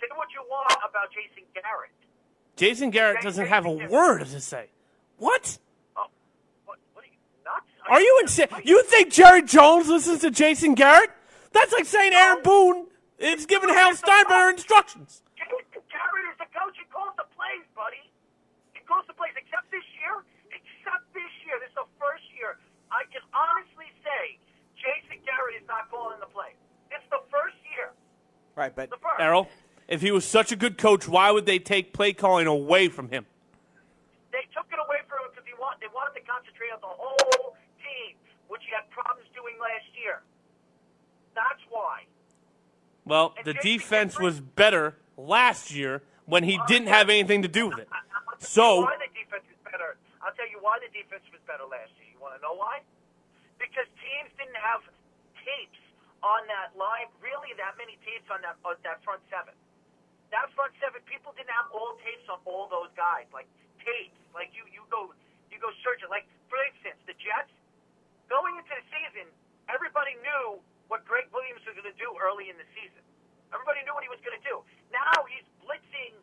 Say 0.00 0.08
what 0.16 0.28
you 0.34 0.44
want 0.50 0.72
about 0.84 1.08
Jason 1.12 1.48
Garrett. 1.54 1.94
Jason 2.56 2.90
Garrett 2.90 3.22
doesn't 3.22 3.46
have 3.46 3.64
a 3.64 3.72
word 3.88 4.26
to 4.26 4.40
say. 4.40 4.68
What? 5.18 5.58
Oh, 5.96 6.06
what? 6.64 6.78
What 6.92 7.04
are 7.04 7.08
you 7.08 7.16
nuts? 7.44 7.68
Are 7.88 8.00
you 8.00 8.18
insane? 8.20 8.48
You 8.64 8.82
think 8.84 9.12
Jerry 9.12 9.42
Jones 9.42 9.88
listens 9.88 10.20
to 10.20 10.30
Jason 10.30 10.74
Garrett? 10.74 11.10
That's 11.52 11.72
like 11.72 11.86
saying 11.86 12.12
Aaron 12.12 12.42
Boone 12.42 12.86
is 13.18 13.46
giving 13.46 13.70
Hal 13.70 13.96
Steinbrenner 13.96 14.52
instructions. 14.52 15.22
Jason 15.36 15.82
Garrett 15.88 16.26
is 16.32 16.38
the 16.38 16.50
coach. 16.52 16.76
He 16.76 16.86
calls 16.92 17.16
the 17.16 17.28
plays, 17.32 17.64
buddy. 17.72 18.04
He 18.76 18.80
calls 18.84 19.04
the 19.08 19.16
plays. 19.16 19.32
Except 19.36 19.68
this 19.72 19.84
year. 20.00 20.24
Except 20.52 21.04
this 21.16 21.32
year. 21.44 21.56
This 21.60 21.72
is 21.72 21.80
the 21.80 21.90
first 21.96 22.24
year 22.36 22.60
I 22.90 23.02
can 23.10 23.22
honestly 23.34 23.90
say 24.02 24.38
Jason 24.78 25.18
Garrett 25.26 25.58
is 25.60 25.66
not 25.66 25.90
calling 25.90 26.18
the 26.20 26.30
plays. 26.30 26.56
It's 26.90 27.04
the 27.10 27.22
first 27.30 27.58
year. 27.74 27.90
Right, 28.54 28.74
but. 28.74 28.90
Errol, 29.18 29.48
if 29.88 30.00
he 30.00 30.10
was 30.10 30.24
such 30.24 30.52
a 30.52 30.56
good 30.56 30.78
coach, 30.78 31.08
why 31.08 31.30
would 31.30 31.46
they 31.46 31.58
take 31.58 31.92
play 31.92 32.12
calling 32.12 32.46
away 32.46 32.88
from 32.88 33.08
him? 33.10 33.26
They 34.32 34.46
took 34.54 34.66
it 34.72 34.78
away 34.80 35.02
from 35.08 35.24
him 35.24 35.30
because 35.34 35.46
he 35.48 35.54
want, 35.58 35.80
they 35.80 35.90
wanted 35.92 36.20
to 36.20 36.24
concentrate 36.24 36.72
on 36.72 36.80
the 36.80 36.94
whole 36.94 37.56
team, 37.80 38.16
which 38.48 38.62
he 38.64 38.72
had 38.72 38.88
problems 38.90 39.28
doing 39.34 39.56
last 39.60 39.88
year. 39.96 40.22
That's 41.34 41.60
why. 41.68 42.04
Well, 43.06 43.34
the 43.46 43.54
defense 43.54 44.18
was 44.18 44.40
better 44.42 44.98
last 45.16 45.70
year 45.70 46.02
when 46.26 46.42
he 46.42 46.58
didn't 46.66 46.88
have 46.90 47.08
anything 47.08 47.42
to 47.42 47.48
do 47.48 47.70
with 47.70 47.78
it. 47.78 47.88
I- 47.90 48.02
I- 48.02 48.02
I'll 48.26 48.34
tell 48.34 48.34
you 48.42 48.46
So, 48.46 48.80
why 48.82 48.96
the 48.98 49.08
defense 49.14 49.44
is 49.48 49.56
better. 49.62 49.96
I'll 50.20 50.34
tell 50.34 50.48
you 50.50 50.58
why 50.58 50.78
the 50.80 50.88
defense 50.88 51.22
was 51.30 51.40
better 51.46 51.64
last 51.64 51.94
year. 52.02 52.10
You 52.12 52.18
want 52.18 52.34
to 52.34 52.42
know 52.42 52.54
why? 52.54 52.82
Because 53.58 53.86
teams 54.02 54.30
didn't 54.36 54.56
have 54.58 54.82
tapes 55.44 55.78
on 56.22 56.46
that 56.48 56.76
line, 56.76 57.06
really 57.22 57.54
that 57.54 57.78
many 57.78 57.96
tapes 58.04 58.28
on 58.28 58.42
that 58.42 58.56
on 58.64 58.74
that 58.82 59.02
front 59.04 59.22
seven. 59.30 59.54
That 60.30 60.50
front 60.58 60.74
seven, 60.82 61.00
people 61.02 61.32
didn't 61.38 61.50
have 61.54 61.70
all 61.70 61.94
tapes 62.02 62.28
on 62.28 62.40
all 62.44 62.66
those 62.66 62.90
guys, 62.96 63.26
like 63.32 63.46
tapes. 63.78 64.18
Like 64.34 64.52
you, 64.52 64.66
you 64.74 64.82
go, 64.90 65.14
you 65.52 65.58
go 65.60 65.70
search 65.86 66.02
it. 66.02 66.10
Like 66.10 66.26
for 66.50 66.58
instance, 66.64 66.98
the 67.06 67.14
Jets 67.14 67.52
going 68.28 68.56
into 68.58 68.74
the 68.74 68.82
season, 68.90 69.30
everybody 69.68 70.14
knew 70.26 70.60
what 70.88 71.04
Gregg 71.04 71.26
Williams 71.34 71.62
was 71.66 71.74
going 71.74 71.88
to 71.90 71.98
do 71.98 72.08
early 72.22 72.48
in 72.50 72.56
the 72.58 72.66
season. 72.76 73.02
Everybody 73.54 73.82
knew 73.86 73.94
what 73.94 74.02
he 74.06 74.10
was 74.12 74.20
going 74.22 74.36
to 74.38 74.44
do. 74.46 74.62
Now 74.90 75.14
he's 75.30 75.46
blitzing 75.62 76.14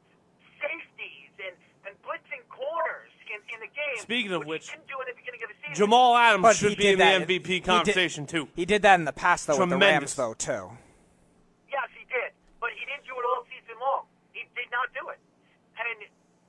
safeties 0.59 1.31
and, 1.39 1.55
and 1.87 1.93
blitzing 2.03 2.43
corners 2.51 3.11
in, 3.31 3.39
in 3.51 3.59
the 3.63 3.71
game. 3.71 3.99
Speaking 3.99 4.31
of 4.35 4.45
which, 4.45 4.69
he 4.71 4.75
didn't 4.77 4.87
do 4.91 4.97
at 5.01 5.07
the 5.11 5.17
beginning 5.17 5.41
of 5.43 5.49
the 5.51 5.57
season. 5.63 5.75
Jamal 5.75 6.15
Adams 6.15 6.43
But 6.43 6.55
should 6.55 6.77
be 6.77 6.87
in 6.93 6.97
did 6.97 7.03
the 7.03 7.25
that. 7.25 7.29
He 7.29 7.39
MVP 7.39 7.47
did- 7.59 7.63
conversation 7.65 8.23
too. 8.27 8.47
he 8.55 8.65
did 8.65 8.81
that 8.83 8.99
in 8.99 9.05
the 9.05 9.15
past 9.15 9.47
though 9.47 9.59
with 9.59 9.69
the 9.71 9.75
Tremendous. 9.79 10.15
Rams 10.15 10.19
though 10.19 10.35
too. 10.35 10.65
Yes, 11.71 11.89
he 11.97 12.03
did, 12.07 12.31
but 12.61 12.71
he 12.77 12.83
didn't 12.85 13.03
do 13.07 13.15
it 13.17 13.25
all 13.25 13.43
season 13.49 13.75
long. 13.81 14.05
He 14.31 14.45
did 14.55 14.69
not 14.71 14.87
do 14.95 15.09
it, 15.11 15.19
and 15.79 15.87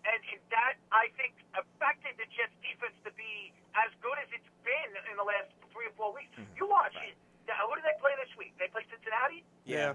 and, 0.05 0.21
and 0.21 0.41
that 0.53 0.77
I 0.93 1.09
think 1.17 1.33
affected 1.57 2.15
the 2.21 2.29
Jets 2.35 2.53
defense 2.61 2.95
to 3.09 3.11
be 3.17 3.55
as 3.75 3.89
good 4.05 4.15
as 4.21 4.29
it's 4.37 4.51
been 4.63 4.91
in 5.11 5.17
the 5.17 5.25
last 5.25 5.49
three 5.73 5.89
or 5.89 5.95
four 5.97 6.13
weeks. 6.15 6.31
Mm-hmm. 6.37 6.61
You 6.61 6.69
watch 6.69 6.95
it. 7.01 7.17
Now, 7.49 7.65
who 7.69 7.77
do 7.77 7.83
they 7.85 7.97
play 8.01 8.13
this 8.21 8.31
week? 8.41 8.53
They 8.61 8.69
play 8.73 8.85
Cincinnati. 8.89 9.45
Yeah. 9.69 9.93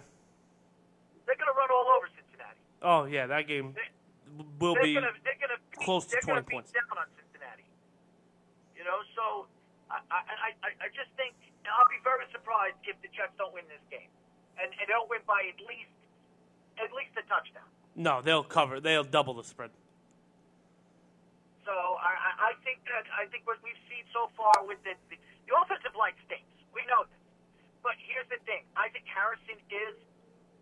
They're 1.26 1.38
going 1.38 1.50
to 1.50 1.58
run 1.58 1.70
all 1.74 1.86
over 1.98 2.10
Cincinnati. 2.14 2.62
Oh 2.82 3.06
yeah, 3.06 3.19
that 3.30 3.48
game 3.48 3.76
will 4.60 4.74
they're 4.74 4.84
be. 4.84 4.94
gonna, 4.94 5.14
gonna 5.14 5.60
close 5.78 6.06
to 6.06 6.18
they're 6.18 6.26
gonna 6.26 6.46
20 6.46 6.54
points. 6.54 6.70
beat 6.72 6.82
down 6.82 6.98
on 6.98 7.10
Cincinnati. 7.18 7.66
You 8.78 8.84
know, 8.84 9.00
so 9.16 9.50
I, 9.90 10.02
I, 10.14 10.50
I, 10.62 10.70
I 10.86 10.88
just 10.94 11.10
think 11.18 11.34
I'll 11.66 11.90
be 11.90 12.02
very 12.06 12.26
surprised 12.34 12.78
if 12.86 12.98
the 13.02 13.10
Jets 13.14 13.34
don't 13.38 13.54
win 13.54 13.66
this 13.70 13.82
game, 13.90 14.10
and, 14.62 14.70
and 14.78 14.86
they'll 14.90 15.10
win 15.10 15.22
by 15.26 15.46
at 15.50 15.60
least 15.66 15.94
at 16.78 16.90
least 16.94 17.14
a 17.18 17.26
touchdown. 17.26 17.66
No, 17.98 18.22
they'll 18.22 18.46
cover. 18.46 18.80
They'll 18.80 19.08
double 19.08 19.36
the 19.36 19.44
spread. 19.46 19.74
So 21.66 21.74
I, 21.74 22.14
I 22.14 22.32
I 22.50 22.52
think 22.66 22.82
that 22.90 23.06
I 23.14 23.30
think 23.30 23.46
what 23.46 23.62
we've 23.62 23.80
seen 23.90 24.06
so 24.14 24.30
far 24.38 24.66
with 24.66 24.82
the 24.86 24.98
the, 25.10 25.18
the 25.50 25.54
offensive 25.54 25.94
line 25.98 26.18
stinks. 26.26 26.50
We 26.74 26.86
know 26.86 27.06
this, 27.06 27.24
but 27.82 27.98
here's 27.98 28.30
the 28.30 28.42
thing: 28.46 28.66
I 28.78 28.90
think 28.90 29.06
Harrison 29.10 29.58
is 29.70 29.98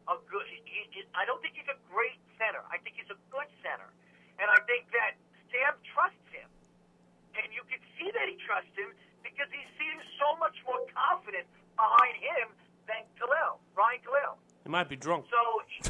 a 0.08 0.16
good. 0.28 0.48
He, 0.52 0.88
he, 0.92 1.04
I 1.16 1.28
don't 1.28 1.40
think 1.44 1.56
he's 1.60 1.70
a 1.72 1.80
great 1.92 2.18
might 14.78 14.87
be 14.98 15.04
drunk. 15.06 15.30
So, 15.30 15.42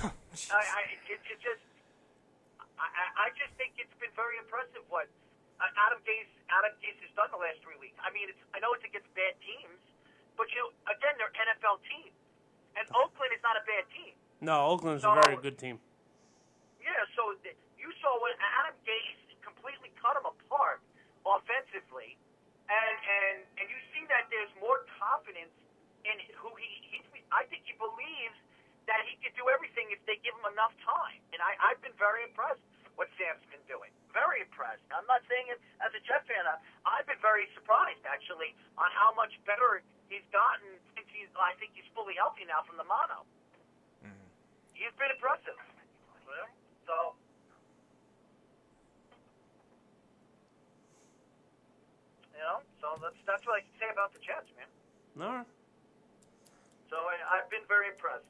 I, 0.52 0.60
I, 0.60 0.82
it, 1.08 1.20
it 1.24 1.40
just, 1.40 1.64
I, 2.76 3.32
I- 3.32 3.36
just 3.40 3.56
think 3.56 3.80
it's 3.80 3.96
been 4.04 4.12
very 4.20 4.36
impressive 4.44 4.84
what 4.92 5.08
uh, 5.64 5.66
Adam 5.88 6.04
Gase, 6.04 6.30
Adam 6.52 6.76
Gase 6.84 7.00
has 7.02 7.12
done 7.16 7.32
the 7.32 7.40
last 7.40 7.58
three 7.64 7.80
weeks. 7.80 7.96
I 8.04 8.12
mean, 8.12 8.28
it's, 8.30 8.38
I 8.54 8.60
know 8.60 8.76
it's 8.76 8.84
against 8.86 9.08
bad 9.16 9.34
teams, 9.42 9.80
but 10.36 10.52
you 10.54 10.70
again, 10.92 11.16
they're 11.18 11.32
NFL 11.34 11.80
teams, 11.88 12.14
and 12.76 12.86
Oakland 13.02 13.32
is 13.34 13.42
not 13.42 13.56
a 13.58 13.64
bad 13.66 13.88
team. 13.96 14.14
No, 14.44 14.70
Oakland's 14.76 15.02
a 15.08 15.10
very 15.18 15.40
good 15.42 15.58
team. 15.58 15.80
Yeah, 16.78 16.94
so 17.18 17.34
th- 17.42 17.58
you 17.82 17.90
saw 18.04 18.14
when 18.22 18.32
Adam 18.62 18.78
Gase 18.86 19.18
completely 19.42 19.90
cut 19.98 20.14
them 20.14 20.30
apart 20.30 20.84
offensively, 21.26 22.16
and 22.70 22.94
and 23.02 23.36
and 23.58 23.66
you 23.72 23.80
see 23.96 24.06
that 24.14 24.30
there's 24.30 24.54
more 24.62 24.86
confidence 25.02 25.52
in 26.06 26.16
who 26.38 26.54
he. 26.62 26.70
he 26.94 26.98
I 27.34 27.44
think 27.50 27.66
he 27.68 27.74
believes 27.76 28.38
that 28.88 29.04
he 29.10 29.20
can 29.20 29.36
do 29.36 29.50
everything 29.52 29.92
if 29.92 30.00
they 30.08 30.16
give 30.24 30.32
him 30.38 30.48
enough 30.48 30.72
time, 30.86 31.20
and 31.36 31.44
I, 31.44 31.60
I've 31.60 31.82
been 31.84 31.98
very 32.00 32.24
impressed 32.24 32.64
what 32.96 33.12
Sam's 33.20 33.44
been 33.52 33.60
doing. 33.68 33.92
Very 34.16 34.40
impressed. 34.40 34.80
I'm 34.96 35.04
not 35.12 35.22
saying 35.28 35.52
it 35.52 35.60
as 35.84 35.92
a 35.92 36.00
Jet 36.08 36.24
fan. 36.24 36.40
I- 36.48 36.56
I've 36.88 37.04
been 37.10 37.20
very 37.20 37.52
surprised 37.52 38.00
actually 38.08 38.56
on 38.80 38.88
how 38.96 39.12
much 39.12 39.36
better 39.44 39.84
he's 40.08 40.24
gotten 40.32 40.80
since 40.96 41.10
he's. 41.12 41.28
I 41.36 41.52
think 41.60 41.76
he's 41.76 41.86
fully 41.92 42.16
healthy 42.16 42.48
now 42.48 42.64
from 42.64 42.78
the 42.80 42.88
mono. 42.88 43.28
He's 44.72 44.94
been 44.96 45.10
impressive. 45.12 45.58
So. 46.88 47.18
You 52.32 52.40
know, 52.46 52.62
so 52.80 52.88
that's 53.02 53.18
that's 53.26 53.44
what 53.50 53.60
I 53.60 53.62
can 53.66 53.76
say 53.82 53.90
about 53.90 54.14
the 54.14 54.22
Jets, 54.22 54.48
man. 54.56 54.70
All 55.18 55.34
right. 55.42 55.50
So 56.88 56.96
I, 57.04 57.18
I've 57.42 57.50
been 57.50 57.66
very 57.68 57.90
impressed 57.92 58.30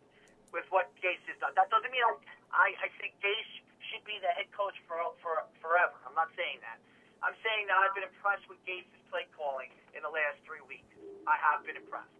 with 0.56 0.64
what 0.72 0.88
Gase 1.04 1.20
has 1.28 1.38
done. 1.44 1.52
That 1.60 1.68
doesn't 1.68 1.92
mean 1.92 2.02
I, 2.02 2.16
I, 2.56 2.68
I 2.80 2.90
think 2.98 3.20
Gase 3.20 3.52
should 3.92 4.02
be 4.08 4.16
the 4.24 4.32
head 4.34 4.48
coach 4.56 4.80
for 4.88 4.98
for 5.20 5.44
forever. 5.60 6.00
I'm 6.08 6.16
not 6.16 6.32
saying 6.40 6.64
that. 6.64 6.80
I'm 7.20 7.36
saying 7.44 7.68
that 7.68 7.76
I've 7.76 7.92
been 7.98 8.08
impressed 8.08 8.48
with 8.48 8.62
Gase's 8.64 9.04
play 9.12 9.28
calling 9.36 9.70
in 9.92 10.02
the 10.08 10.10
last 10.14 10.40
three 10.48 10.64
weeks. 10.64 10.88
I 11.28 11.36
have 11.44 11.68
been 11.68 11.76
impressed. 11.76 12.14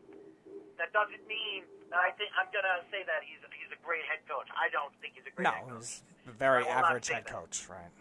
That 0.76 0.92
doesn't 0.94 1.24
mean 1.26 1.64
that 1.90 2.04
I 2.04 2.12
think 2.20 2.30
I'm 2.38 2.52
gonna 2.54 2.84
say 2.94 3.02
that 3.08 3.24
he's 3.26 3.40
a, 3.42 3.50
he's 3.56 3.72
a 3.74 3.80
great 3.82 4.04
head 4.06 4.22
coach. 4.28 4.46
I 4.54 4.68
don't 4.70 4.92
think 5.02 5.16
he's 5.18 5.26
a 5.26 5.27
great 5.27 5.27
No, 5.38 5.54
he's 5.78 6.02
a 6.28 6.32
very 6.34 6.66
average 6.68 7.08
head 7.10 7.26
coach, 7.26 7.66
right? 7.70 7.92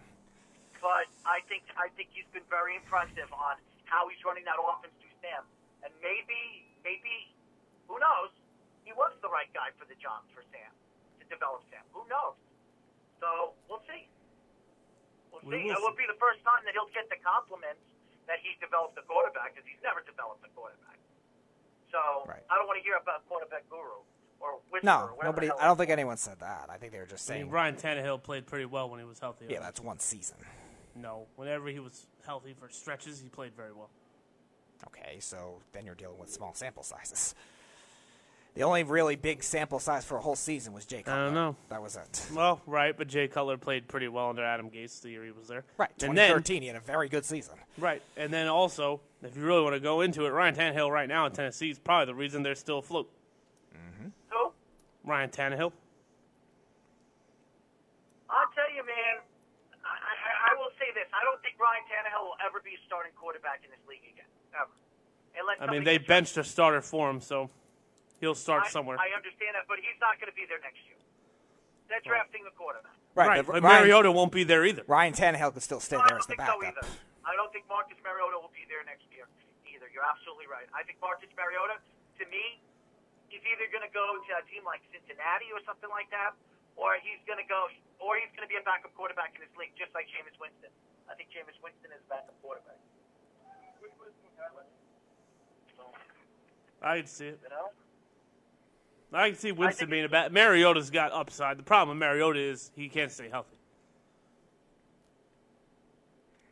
but 0.81 1.09
I 1.27 1.43
think 1.51 1.67
I 1.75 1.91
think 1.99 2.15
he's 2.15 2.29
been 2.31 2.47
very 2.47 2.77
impressive 2.79 3.27
on 3.35 3.59
how 3.91 4.07
he's 4.07 4.23
running 4.23 4.47
that 4.47 4.55
offense 4.61 4.95
through 5.03 5.17
Sam. 5.19 5.43
And 5.83 5.91
maybe 5.99 6.65
maybe 6.87 7.35
who 7.91 7.99
knows? 7.99 8.31
He 8.87 8.95
was 8.95 9.11
the 9.19 9.29
right 9.29 9.51
guy 9.51 9.75
for 9.77 9.85
the 9.91 9.99
job 9.99 10.23
for 10.31 10.47
Sam 10.55 10.71
to 11.19 11.25
develop 11.27 11.67
Sam. 11.75 11.83
Who 11.91 12.07
knows? 12.07 12.39
So 13.19 13.53
we'll 13.67 13.83
see. 13.91 14.07
We'll 15.35 15.43
We 15.43 15.67
see. 15.67 15.75
will 15.75 15.75
It 15.75 15.83
will 15.83 15.99
be 15.99 16.07
the 16.07 16.21
first 16.23 16.39
time 16.47 16.63
that 16.65 16.73
he'll 16.79 16.93
get 16.95 17.11
the 17.11 17.19
compliments 17.19 17.83
that 18.31 18.39
he's 18.47 18.55
developed 18.63 18.95
a 18.95 19.05
quarterback 19.11 19.55
because 19.59 19.67
he's 19.67 19.83
never 19.83 20.07
developed 20.07 20.47
a 20.47 20.51
quarterback. 20.55 20.99
So 21.91 22.31
Right. 22.31 22.43
I 22.47 22.55
don't 22.59 22.71
want 22.71 22.79
to 22.79 22.85
hear 22.87 22.95
about 22.99 23.27
quarterback 23.27 23.67
guru 23.67 24.07
or 24.41 24.49
whisperer. 24.71 24.81
No, 24.91 24.99
or 24.99 25.17
whatever 25.17 25.41
nobody. 25.41 25.51
I 25.61 25.67
don't 25.67 25.77
think 25.77 25.91
anyone 25.91 26.17
said 26.17 26.41
that. 26.41 26.69
I 26.71 26.77
think 26.77 26.93
they 26.93 26.99
were 26.99 27.07
just 27.07 27.31
I 27.31 27.35
mean, 27.35 27.43
saying. 27.43 27.51
Ryan 27.51 27.75
Tannehill 27.77 28.23
played 28.23 28.47
pretty 28.47 28.67
well 28.67 28.89
when 28.91 29.01
he 29.01 29.07
was 29.07 29.19
healthy. 29.19 29.47
Yeah, 29.49 29.61
that's 29.61 29.81
one 29.81 29.99
season. 29.99 30.37
No, 30.95 31.27
whenever 31.37 31.69
he 31.69 31.79
was 31.79 32.07
healthy 32.25 32.55
for 32.59 32.69
stretches, 32.69 33.21
he 33.21 33.29
played 33.29 33.53
very 33.55 33.73
well. 33.73 33.91
Okay, 34.87 35.17
so 35.21 35.61
then 35.73 35.85
you're 35.87 35.95
dealing 35.95 36.19
with 36.19 36.31
small 36.31 36.55
sample 36.55 36.83
sizes. 36.83 37.35
The 38.55 38.63
only 38.63 38.85
really 38.85 39.17
big 39.17 39.43
sample 39.43 39.79
size 39.79 40.07
for 40.07 40.17
a 40.17 40.21
whole 40.23 40.35
season 40.35 40.73
was 40.73 40.87
Jay 40.87 41.03
Cutler. 41.03 41.27
don't 41.27 41.35
know. 41.35 41.57
That 41.69 41.83
was 41.83 41.97
it. 41.97 42.27
Well, 42.35 42.63
right, 42.67 42.97
but 42.97 43.07
Jay 43.07 43.29
Cutler 43.29 43.59
played 43.59 43.87
pretty 43.87 44.09
well 44.09 44.31
under 44.31 44.43
Adam 44.43 44.71
Gase 44.71 45.03
the 45.03 45.11
year 45.11 45.25
he 45.27 45.31
was 45.31 45.47
there. 45.47 45.65
Right, 45.77 45.91
and 46.03 46.17
then 46.17 46.31
2013, 46.31 46.63
he 46.63 46.69
had 46.69 46.77
a 46.77 46.81
very 46.81 47.11
good 47.11 47.27
season. 47.27 47.57
right, 47.77 48.01
and 48.17 48.33
then 48.33 48.49
also, 48.49 49.03
if 49.23 49.37
you 49.37 49.43
really 49.45 49.63
want 49.63 49.75
to 49.75 49.81
go 49.81 50.01
into 50.01 50.25
it, 50.25 50.31
Ryan 50.31 50.55
Tannehill 50.55 50.91
right 50.91 51.07
now 51.09 51.27
in 51.27 51.33
Tennessee 51.33 51.69
is 51.69 51.79
probably 51.79 52.07
the 52.07 52.15
reason 52.15 52.43
they're 52.43 52.55
still 52.55 52.79
afloat. 52.79 53.11
Who? 55.07 55.11
Ryan 55.11 55.31
Tannehill. 55.31 55.71
I'll 58.27 58.51
tell 58.59 58.71
you, 58.75 58.83
man. 58.83 59.23
I, 59.87 59.95
I, 59.95 60.31
I 60.51 60.53
will 60.59 60.75
say 60.83 60.91
this: 60.99 61.07
I 61.15 61.23
don't 61.23 61.39
think 61.47 61.55
Ryan 61.63 61.87
Tannehill 61.87 62.27
will 62.27 62.41
ever 62.43 62.59
be 62.59 62.75
a 62.75 62.83
starting 62.91 63.15
quarterback 63.15 63.63
in 63.63 63.71
this 63.71 63.83
league 63.87 64.03
again, 64.03 64.27
ever. 64.51 64.75
Unless 65.39 65.63
I 65.63 65.71
mean, 65.71 65.85
they 65.87 65.99
gets 66.03 66.09
benched 66.11 66.37
a 66.41 66.45
starter 66.45 66.83
for 66.83 67.07
him, 67.07 67.21
so 67.23 67.47
he'll 68.19 68.35
start 68.35 68.67
I, 68.67 68.75
somewhere. 68.75 68.99
I 68.99 69.15
understand 69.15 69.55
that, 69.55 69.71
but 69.71 69.79
he's 69.79 69.95
not 70.03 70.19
going 70.19 70.33
to 70.33 70.35
be 70.35 70.43
there 70.51 70.59
next 70.65 70.83
year. 70.91 70.99
They're 71.87 72.03
drafting 72.03 72.43
the 72.43 72.51
quarterback. 72.59 72.99
right, 73.15 73.47
but 73.47 73.63
but 73.63 73.63
Ryan, 73.63 73.87
Mariota 73.87 74.11
won't 74.11 74.35
be 74.35 74.43
there 74.43 74.67
either. 74.67 74.83
Ryan 74.91 75.15
Tannehill 75.15 75.55
could 75.55 75.63
still 75.63 75.79
stay 75.79 75.95
No, 75.95 76.03
I 76.03 76.11
there 76.11 76.19
don't 76.19 76.27
as 76.27 76.27
the 76.27 76.35
think 76.35 76.51
so 76.51 76.59
backup. 76.59 76.83
either. 76.83 76.87
I 77.23 77.39
don't 77.39 77.53
think 77.55 77.71
Marcus 77.71 77.99
Mariota 78.03 78.43
will 78.43 78.51
be 78.51 78.67
there 78.67 78.83
next 78.83 79.07
year 79.15 79.31
either. 79.71 79.87
You're 79.95 80.03
absolutely 80.07 80.51
right. 80.51 80.67
I 80.75 80.83
think 80.83 80.99
Marcus 80.99 81.31
Mariota, 81.39 81.79
to 82.19 82.25
me, 82.27 82.59
he's 83.29 83.45
either 83.45 83.67
going 83.71 83.85
to 83.87 83.93
go 83.93 84.19
to 84.19 84.31
a 84.39 84.43
team 84.51 84.63
like 84.67 84.83
Cincinnati 84.91 85.51
or 85.55 85.61
something 85.67 85.91
like 85.91 86.11
that, 86.15 86.35
or 86.77 86.99
he's 87.01 87.21
going 87.25 87.41
to 87.41 87.49
go, 87.49 87.71
or 87.99 88.21
he's 88.21 88.31
going 88.37 88.47
to 88.47 88.51
be 88.51 88.59
a 88.59 88.65
backup 88.65 88.93
quarterback 88.95 89.35
in 89.35 89.45
this 89.45 89.55
league, 89.57 89.75
just 89.75 89.93
like 89.97 90.07
Jameis 90.11 90.37
Winston. 90.39 90.73
I 91.07 91.15
think 91.15 91.31
Jameis 91.31 91.57
Winston 91.63 91.91
is 91.95 92.03
a 92.07 92.11
backup 92.11 92.37
quarterback. 92.43 92.79
I 96.83 96.99
can 96.99 97.07
see 97.07 97.27
it. 97.27 97.41
You 97.43 97.51
know? 97.51 97.69
I 99.13 99.31
can 99.31 99.39
see 99.39 99.53
Winston 99.53 99.89
being 99.89 100.05
a 100.05 100.09
bad. 100.09 100.33
Mariota's 100.33 100.91
got 100.91 101.13
upside. 101.13 101.59
The 101.59 101.63
problem 101.63 101.97
with 101.97 102.01
Mariota 102.01 102.39
is 102.39 102.71
he 102.77 102.89
can't 102.89 103.11
stay 103.11 103.29
healthy. 103.29 103.57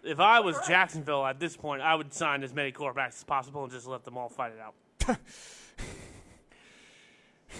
If 0.03 0.21
I 0.21 0.41
was 0.41 0.57
Jacksonville 0.67 1.25
at 1.25 1.41
this 1.41 1.57
point, 1.57 1.83
I 1.83 1.95
would 1.95 2.13
sign 2.13 2.43
as 2.43 2.53
many 2.53 2.73
quarterbacks 2.73 3.17
as 3.17 3.25
possible 3.25 3.65
and 3.65 3.73
just 3.73 3.87
let 3.87 4.05
them 4.05 4.19
all 4.19 4.29
fight 4.29 4.53
it 4.53 4.61
out. 4.61 5.19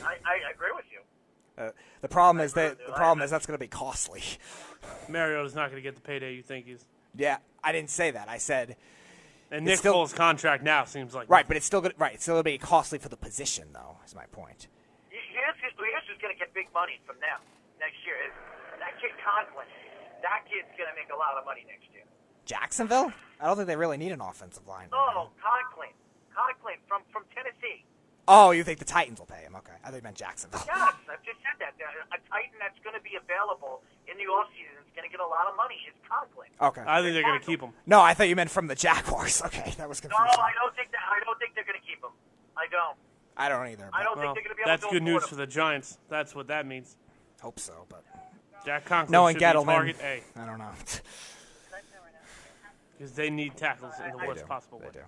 I, 0.03 0.17
I 0.25 0.51
agree 0.53 0.73
with 0.75 0.87
you. 0.91 1.01
Uh, 1.57 1.71
the 2.01 2.09
problem 2.09 2.45
is 2.45 2.55
that 2.55 2.79
the 2.85 2.93
problem 2.93 3.23
is 3.23 3.31
that's 3.31 3.47
going 3.47 3.55
to 3.59 3.63
be 3.63 3.69
costly. 3.69 4.23
Mariota's 5.09 5.55
not 5.55 5.71
going 5.71 5.83
to 5.83 5.87
get 5.87 5.95
the 5.95 6.01
payday 6.01 6.35
you 6.35 6.43
think 6.43 6.67
he's. 6.67 6.85
Yeah, 7.17 7.39
I 7.63 7.71
didn't 7.71 7.91
say 7.91 8.11
that. 8.11 8.29
I 8.29 8.39
said 8.39 8.77
And 9.51 9.63
It's 9.69 9.73
Nick 9.75 9.79
still- 9.79 9.95
Foles' 9.95 10.15
contract 10.15 10.65
now 10.65 10.85
seems 10.85 11.15
like 11.15 11.31
right, 11.31 11.47
but 11.47 11.57
it's 11.57 11.67
still 11.67 11.81
going 11.81 11.95
right. 11.97 12.15
It's 12.15 12.25
still 12.25 12.35
going 12.35 12.45
to 12.45 12.51
be 12.51 12.59
costly 12.59 12.99
for 12.99 13.09
the 13.09 13.17
position, 13.17 13.69
though. 13.73 13.99
Is 14.05 14.15
my 14.15 14.27
point. 14.33 14.67
Here's, 15.11 15.55
here's 15.63 16.05
who's 16.09 16.19
going 16.21 16.35
to 16.35 16.39
get 16.39 16.53
big 16.55 16.67
money 16.75 16.99
from 17.07 17.17
them 17.23 17.39
next 17.79 18.03
year. 18.05 18.19
Is 18.27 18.35
that 18.81 18.99
kid 19.01 19.15
Conklin. 19.23 19.67
That 20.23 20.43
kid's 20.51 20.71
going 20.75 20.91
to 20.91 20.97
make 20.97 21.13
a 21.13 21.19
lot 21.19 21.39
of 21.39 21.45
money 21.45 21.63
next 21.69 21.87
year. 21.93 22.03
Jacksonville? 22.45 23.13
I 23.41 23.47
don't 23.47 23.57
think 23.57 23.69
they 23.69 23.77
really 23.77 23.97
need 23.97 24.13
an 24.13 24.21
offensive 24.21 24.67
line. 24.67 24.89
Oh, 24.93 25.29
Conklin. 25.39 25.93
Conklin 26.35 26.81
from, 26.89 27.03
from 27.13 27.25
Tennessee. 27.35 27.85
Oh, 28.27 28.53
you 28.53 28.65
think 28.65 28.79
the 28.79 28.85
Titans 28.89 29.19
will 29.19 29.27
pay 29.27 29.43
him? 29.43 29.55
Okay, 29.57 29.73
I 29.85 29.89
thought 29.91 29.97
you 29.97 30.03
meant 30.03 30.17
Jacksonville. 30.17 30.63
Yes, 30.67 30.95
I've 31.11 31.23
just 31.25 31.39
said 31.45 31.57
that. 31.61 31.75
There- 31.79 31.89
A 32.13 32.19
Titan 32.31 32.57
that's 32.59 32.79
going 32.83 32.97
to 32.97 33.03
be 33.03 33.17
available 33.21 33.83
in 34.09 34.17
the 34.17 34.25
offseason 34.25 34.81
is 34.81 34.89
going 34.97 35.05
to 35.09 35.13
get 35.13 35.21
a 35.21 35.27
lot 35.27 35.47
of 35.49 35.57
money 35.57 35.77
is 35.89 35.95
Conklin. 36.09 36.49
Okay. 36.61 36.83
I 36.87 37.03
think 37.03 37.13
they're 37.15 37.23
going 37.23 37.39
to 37.41 37.45
keep 37.47 37.61
him. 37.61 37.73
No, 37.87 38.01
I 38.01 38.15
thought 38.15 38.29
you 38.29 38.37
meant 38.37 38.51
from 38.51 38.67
the 38.67 38.75
Jaguars. 38.75 39.43
Okay, 39.47 39.75
that 39.77 39.89
was 39.89 40.01
confusing. 40.01 40.25
No. 40.37 40.43
I 40.43 40.53
don't 40.57 40.75
think 40.75 40.91
that. 40.93 41.01
I 41.11 41.21
don't 41.25 41.39
think 41.39 41.55
they're 41.55 41.65
going 41.69 41.79
to 41.81 41.87
keep 41.87 42.03
him. 42.03 42.11
I 42.57 42.67
don't. 42.71 42.97
I 43.37 43.49
don't 43.49 43.67
either. 43.67 43.91
I 43.93 44.03
don't 44.05 44.17
Well, 44.17 44.33
think 44.33 44.37
they're 44.37 44.45
going 44.45 44.57
to 44.57 44.57
be 44.57 44.63
able 44.63 44.71
that's 44.71 44.83
to 44.83 44.87
That's 44.87 44.93
good 44.93 45.03
news 45.03 45.23
him. 45.25 45.29
for 45.29 45.35
the 45.37 45.47
Giants. 45.47 45.99
That's 46.09 46.35
what 46.35 46.47
that 46.49 46.67
means. 46.67 46.97
hope 47.43 47.59
so, 47.61 47.85
but 47.89 48.05
Jack 48.65 48.85
Conklin 48.87 49.13
knowing 49.13 49.35
should 49.35 49.41
be 49.41 49.45
Gettleman, 49.45 49.65
target 49.75 49.97
A 50.03 50.23
I 50.37 50.47
don't 50.47 50.59
know. 50.59 50.71
because 52.97 53.13
they 53.13 53.29
need 53.31 53.57
tackles 53.57 53.95
in 54.05 54.13
the 54.13 54.19
They 54.19 54.27
worst 54.29 54.41
do. 54.43 54.47
possible 54.47 54.79
They 54.79 54.87
way. 54.87 54.93
do. 54.95 55.01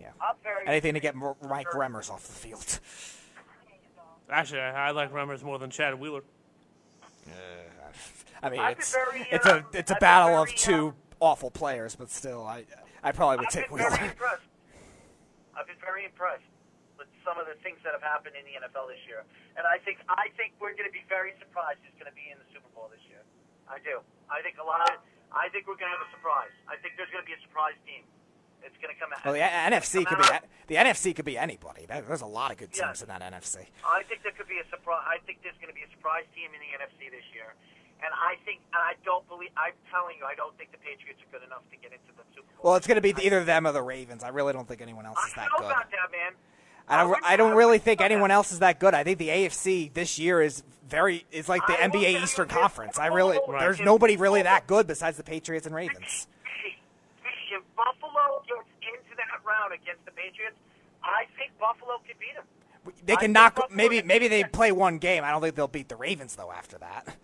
Yeah. 0.00 0.10
Anything 0.66 0.94
to 0.94 1.00
get 1.00 1.14
Mike 1.14 1.68
Remmers 1.68 2.10
off 2.10 2.26
the 2.26 2.32
field. 2.32 2.80
Actually, 4.30 4.60
I, 4.60 4.88
I 4.88 4.90
like 4.92 5.12
Remmers 5.12 5.42
more 5.42 5.58
than 5.58 5.70
Chad 5.70 5.98
Wheeler. 5.98 6.22
I 8.42 8.50
mean, 8.50 8.58
it's 8.74 8.90
very, 8.90 9.22
it's 9.30 9.46
uh, 9.46 9.62
a 9.62 9.76
it's 9.76 9.90
a 9.90 9.94
I've 9.94 10.00
been 10.00 10.06
battle 10.08 10.42
of 10.42 10.50
two 10.54 10.88
uh, 10.90 11.24
awful 11.30 11.50
players, 11.50 11.94
but 11.94 12.10
still, 12.10 12.42
I 12.42 12.66
I 13.02 13.12
probably 13.12 13.38
would 13.38 13.46
I've 13.46 13.54
take 13.54 13.68
been 13.70 13.78
very 13.78 13.90
Wheeler. 13.94 14.10
impressed. 14.10 14.48
I've 15.54 15.66
been 15.70 15.78
very 15.78 16.04
impressed 16.10 16.42
with 16.98 17.06
some 17.22 17.38
of 17.38 17.46
the 17.46 17.54
things 17.62 17.78
that 17.86 17.94
have 17.94 18.02
happened 18.02 18.34
in 18.34 18.42
the 18.42 18.58
NFL 18.58 18.90
this 18.90 18.98
year, 19.06 19.22
and 19.54 19.62
I 19.62 19.78
think 19.86 20.02
I 20.10 20.26
think 20.34 20.58
we're 20.58 20.74
going 20.74 20.90
to 20.90 20.96
be 20.96 21.06
very 21.06 21.38
surprised 21.38 21.78
who's 21.86 21.94
going 22.02 22.10
to 22.10 22.18
be 22.18 22.34
in 22.34 22.38
the 22.42 22.48
Super 22.50 22.66
Bowl 22.74 22.90
this 22.90 23.04
year. 23.06 23.22
I 23.70 23.78
do. 23.86 24.02
I 24.26 24.42
think 24.42 24.58
a 24.58 24.66
lot 24.66 24.82
of. 24.90 24.98
I 25.30 25.46
think 25.54 25.70
we're 25.70 25.78
going 25.78 25.88
to 25.88 25.96
have 25.96 26.04
a 26.04 26.12
surprise. 26.12 26.52
I 26.66 26.74
think 26.82 26.98
there's 26.98 27.08
going 27.14 27.22
to 27.22 27.30
be 27.30 27.38
a 27.38 27.42
surprise 27.46 27.78
team. 27.86 28.02
It's 28.64 28.76
going 28.80 28.94
to 28.94 28.98
come 29.00 29.10
out. 29.12 29.24
Well, 29.24 29.34
the 29.34 29.40
NFC 29.42 30.06
could 30.06 30.18
be 30.18 30.28
the 30.68 30.76
NFC 30.76 31.14
could 31.14 31.24
be 31.24 31.36
anybody. 31.36 31.86
There's 31.86 32.22
a 32.22 32.26
lot 32.26 32.50
of 32.50 32.56
good 32.58 32.72
teams 32.72 33.02
Yeah. 33.02 33.14
in 33.14 33.20
that 33.20 33.22
NFC. 33.32 33.66
I 33.84 34.02
think 34.08 34.22
there 34.22 34.32
could 34.32 34.48
be 34.48 34.58
a 34.58 34.66
surprise. 34.70 35.02
I 35.06 35.18
think 35.26 35.42
there's 35.42 35.56
going 35.60 35.68
to 35.68 35.74
be 35.74 35.82
a 35.82 35.90
surprise 35.90 36.24
team 36.34 36.50
in 36.54 36.60
the 36.62 36.70
NFC 36.78 37.10
this 37.10 37.26
year, 37.34 37.54
and 38.02 38.10
I 38.14 38.36
think 38.44 38.60
and 38.72 38.80
I 38.82 38.94
don't 39.04 39.26
believe. 39.28 39.50
I'm 39.56 39.74
telling 39.90 40.16
you, 40.18 40.24
I 40.24 40.34
don't 40.34 40.56
think 40.56 40.72
the 40.72 40.78
Patriots 40.78 41.20
are 41.22 41.30
good 41.38 41.44
enough 41.46 41.62
to 41.70 41.76
get 41.76 41.92
into 41.92 42.12
the 42.16 42.24
Super 42.34 42.46
Bowl. 42.56 42.62
Well, 42.72 42.74
it's 42.76 42.86
going 42.86 43.00
to 43.00 43.04
be 43.04 43.14
either 43.22 43.44
them 43.44 43.66
or 43.66 43.72
the 43.72 43.82
Ravens. 43.82 44.22
I 44.24 44.28
really 44.30 44.52
don't 44.52 44.66
think 44.66 44.80
anyone 44.80 45.06
else 45.06 45.18
is 45.26 45.34
that 45.34 45.48
don't 45.50 45.60
know 45.62 45.68
good. 45.68 45.72
about 45.76 45.90
that, 45.90 46.08
man. 46.12 46.32
I 46.88 46.94
I 46.94 47.04
don't. 47.04 47.24
I 47.24 47.36
don't 47.36 47.56
really 47.56 47.78
think 47.78 48.00
anyone 48.00 48.30
else 48.30 48.50
is 48.52 48.58
that 48.60 48.78
good. 48.80 48.94
I 48.94 49.04
think 49.04 49.18
the 49.18 49.28
AFC 49.28 49.92
this 49.94 50.18
year 50.18 50.42
is 50.42 50.62
very 50.88 51.24
is 51.30 51.48
like 51.48 51.66
the 51.66 51.74
I 51.74 51.88
NBA 51.88 52.22
Eastern. 52.22 52.48
Conference. 52.48 52.98
I 52.98 53.06
really 53.06 53.38
Right. 53.48 53.60
there's 53.60 53.80
nobody 53.80 54.16
really 54.16 54.42
that 54.42 54.66
good 54.66 54.86
besides 54.86 55.16
the 55.16 55.22
Patriots 55.22 55.66
and 55.66 55.74
Ravens. 55.74 56.26
If 57.82 58.00
Buffalo 58.00 58.42
gets 58.46 58.68
into 58.86 59.16
that 59.16 59.42
round 59.44 59.72
against 59.74 60.04
the 60.04 60.12
Patriots, 60.12 60.56
I 61.02 61.24
think 61.36 61.50
Buffalo 61.58 61.98
could 62.06 62.18
beat 62.18 62.34
them. 62.34 62.46
They 63.04 63.14
can 63.16 63.34
think 63.34 63.34
knock. 63.34 63.70
Maybe 63.70 64.02
maybe 64.02 64.28
they 64.28 64.44
play 64.44 64.72
one 64.72 64.98
game. 64.98 65.24
I 65.24 65.30
don't 65.30 65.40
think 65.42 65.54
they'll 65.54 65.68
beat 65.68 65.88
the 65.88 65.96
Ravens 65.96 66.36
though 66.36 66.50
after 66.52 66.78
that. 66.78 67.16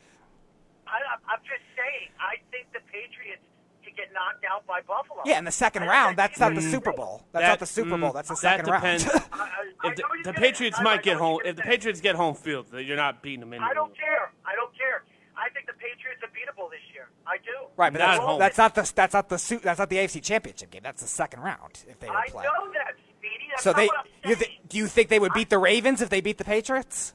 I, 0.87 0.99
I'm 1.31 1.41
just 1.43 1.63
saying. 1.77 2.11
I 2.19 2.37
think 2.51 2.67
the 2.73 2.81
Patriots 2.91 3.43
could 3.85 3.95
get 3.97 4.09
knocked 4.15 4.45
out 4.51 4.67
by 4.67 4.81
Buffalo. 4.83 5.23
Yeah, 5.27 5.39
in 5.39 5.45
the 5.45 5.51
second 5.53 5.83
I 5.85 5.87
round, 5.89 6.17
that's 6.17 6.39
not 6.41 6.55
the 6.55 6.63
Super. 6.63 6.93
Bowl. 6.93 7.23
That's 7.33 7.43
That- 7.43 7.49
not 7.51 7.59
the 7.61 7.67
Super 7.67 7.99
Bowl. 7.99 8.11
mm, 8.11 8.15
That's 8.15 8.29
the 8.29 8.35
that 8.35 8.41
second 8.41 8.67
depends. 8.67 9.07
round. 9.07 9.25
I- 9.33 9.39
I- 9.39 9.65
I 9.81 9.89
If 9.91 9.97
the, 9.97 10.05
the 10.25 10.33
Patriots 10.33 10.81
might 10.83 11.03
get 11.03 11.19
home. 11.19 11.39
If 11.45 11.57
the. 11.57 11.63
Patriots 11.63 12.01
get 12.01 12.17
home 12.17 12.35
field, 12.35 12.67
you're 12.73 12.97
not 12.97 13.23
beating 13.23 13.41
them 13.41 13.53
in. 13.53 13.63
I 13.63 13.75
don't 13.75 13.95
care. 13.97 14.33
I 14.47 14.55
don't 14.57 14.75
care. 14.77 15.05
I 15.37 15.51
think 15.51 15.67
the 15.67 15.75
Patriots 15.79 16.19
are 16.27 16.33
beatable 16.35 16.67
this 16.71 16.83
year. 16.93 16.98
I 17.29 17.37
do. 17.45 17.51
right, 17.77 17.93
but 17.93 17.99
Not 17.99 18.07
that's, 18.07 18.19
at 18.21 18.25
home. 18.27 18.39
that's 18.39 18.59
not 18.59 18.75
the 18.75 18.93
that's 18.95 19.13
not 19.15 19.29
the 19.29 19.39
su- 19.39 19.59
that's 19.63 19.79
not 19.79 19.91
the 19.91 19.97
AFC 19.97 20.23
Championship 20.23 20.71
game. 20.71 20.81
That's 20.83 21.03
the 21.03 21.09
second 21.09 21.41
round 21.43 21.85
if 21.87 22.01
they 22.01 22.09
would 22.09 22.17
I 22.17 22.27
play. 22.29 22.45
know 22.45 22.73
that, 22.73 22.95
Speedy. 23.19 23.45
That's 23.51 23.63
So 23.65 23.71
not 23.73 23.77
they, 23.77 23.87
what 23.87 23.99
I'm 24.25 24.31
you 24.31 24.37
th- 24.37 24.61
do 24.69 24.77
you 24.79 24.87
think 24.87 25.09
they 25.11 25.19
would 25.19 25.33
beat 25.35 25.51
the 25.51 25.59
Ravens 25.59 26.01
if 26.01 26.09
they 26.09 26.21
beat 26.23 26.39
the 26.39 26.45
Patriots? 26.45 27.13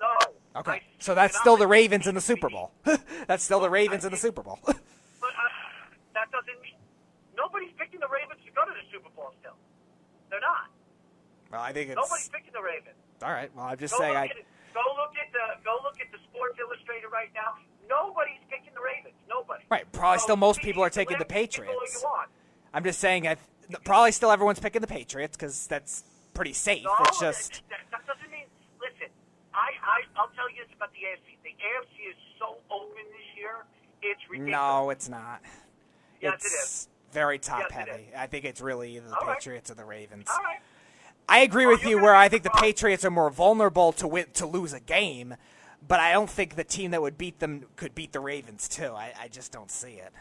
no. 0.00 0.06
Okay, 0.60 0.72
I- 0.72 0.82
so 0.98 1.14
that's 1.14 1.38
still 1.38 1.56
the 1.56 1.66
Ravens 1.66 2.06
in 2.06 2.14
the 2.14 2.20
Super 2.20 2.50
Bowl. 2.50 2.72
that's 3.26 3.42
still 3.42 3.60
the 3.60 3.70
Ravens 3.70 4.04
in 4.04 4.10
the 4.10 4.16
Super 4.18 4.42
Bowl. 4.42 4.58
But 4.66 4.76
uh, 5.22 5.30
that 6.14 6.30
doesn't 6.32 6.60
mean 6.60 6.74
nobody's 7.36 7.72
picking 7.78 8.00
the 8.00 8.08
Ravens 8.12 8.40
to 8.44 8.50
go 8.52 8.64
to 8.66 8.72
the 8.72 8.84
Super 8.92 9.08
Bowl. 9.16 9.32
Still, 9.40 9.54
they're 10.28 10.40
not. 10.40 10.68
well, 11.50 11.62
I 11.62 11.72
think 11.72 11.88
it's 11.90 11.96
Nobody's 11.96 12.28
picking 12.28 12.52
the 12.52 12.60
Ravens. 12.62 12.98
all 13.22 13.30
right. 13.32 13.48
Well, 13.56 13.64
I'm 13.66 13.78
just 13.78 13.94
Go 13.94 14.00
saying. 14.04 14.16
I 14.16 14.24
at. 14.26 14.36
Go 14.74 14.82
look 15.00 15.14
at 15.18 15.32
the 15.32 15.64
go 15.64 15.78
look 15.82 15.96
at 16.02 16.10
the 16.12 16.18
Sports 16.30 16.58
Illustrated 16.60 17.08
right 17.10 17.30
now. 17.34 17.54
Nobody's 17.90 18.38
picking 18.48 18.72
the 18.74 18.80
Ravens. 18.80 19.14
Nobody. 19.28 19.64
Right, 19.68 19.90
probably 19.92 20.18
So, 20.18 20.24
still 20.24 20.36
most 20.36 20.60
people 20.60 20.82
are 20.82 20.90
taking 20.90 21.18
the 21.18 21.24
can 21.24 21.34
pick 21.34 21.54
who 21.54 21.62
Patriots. 21.64 22.04
I'm 22.72 22.84
just 22.84 23.00
saying. 23.00 23.26
I 23.26 23.36
probably 23.84 24.12
still 24.12 24.30
everyone's 24.30 24.60
picking 24.60 24.80
the 24.80 24.86
Patriots 24.86 25.36
because 25.36 25.66
that's 25.66 26.04
pretty 26.34 26.52
safe. 26.52 26.84
No, 26.84 26.94
it's 27.06 27.18
just 27.20 27.62
that, 27.68 27.80
that 27.90 28.06
doesn't 28.06 28.30
mean. 28.30 28.46
Listen, 28.80 29.08
I, 29.52 29.70
I 29.82 30.00
I'll 30.16 30.30
tell 30.36 30.48
you 30.50 30.62
this 30.64 30.72
about 30.76 30.90
the 30.92 30.98
AFC. 30.98 31.36
The 31.42 31.50
AFC 31.50 32.10
is 32.10 32.16
so 32.38 32.56
open 32.70 33.02
this 33.10 33.36
year. 33.36 33.64
It's 34.02 34.20
ridiculous. 34.30 34.52
no, 34.52 34.90
it's 34.90 35.08
not. 35.08 35.40
Yes, 36.20 36.34
it's 36.36 36.44
it 36.44 36.56
is. 36.56 36.88
very 37.12 37.38
top 37.38 37.64
Yes, 37.70 37.86
heavy. 37.88 38.08
I 38.16 38.26
think 38.26 38.44
it's 38.44 38.60
really 38.60 38.96
either 38.96 39.08
the 39.08 39.16
All 39.16 39.26
right. 39.26 39.36
Patriots 39.36 39.70
or 39.70 39.74
the 39.74 39.84
Ravens. 39.84 40.28
All 40.30 40.42
right. 40.42 40.58
I 41.28 41.40
agree 41.40 41.66
with 41.66 41.82
you're 41.82 41.90
you 41.98 42.02
where 42.02 42.14
I 42.14 42.28
think 42.28 42.42
the. 42.42 42.50
Patriots 42.50 43.04
are 43.04 43.10
more 43.10 43.30
vulnerable 43.30 43.92
to 43.92 44.08
win, 44.08 44.26
to 44.34 44.46
lose 44.46 44.72
a 44.72 44.80
game, 44.80 45.36
but 45.86 46.00
I 46.00 46.12
don't 46.12 46.30
think 46.30 46.56
the 46.56 46.64
team 46.64 46.90
that 46.92 47.02
would 47.02 47.18
beat 47.18 47.38
them 47.40 47.64
could 47.76 47.94
beat 47.94 48.12
the 48.12 48.20
Ravens 48.20 48.68
too. 48.68 48.92
I, 48.94 49.12
I 49.20 49.28
just 49.28 49.52
don't 49.52 49.70
see 49.70 49.94
it. 49.94 50.12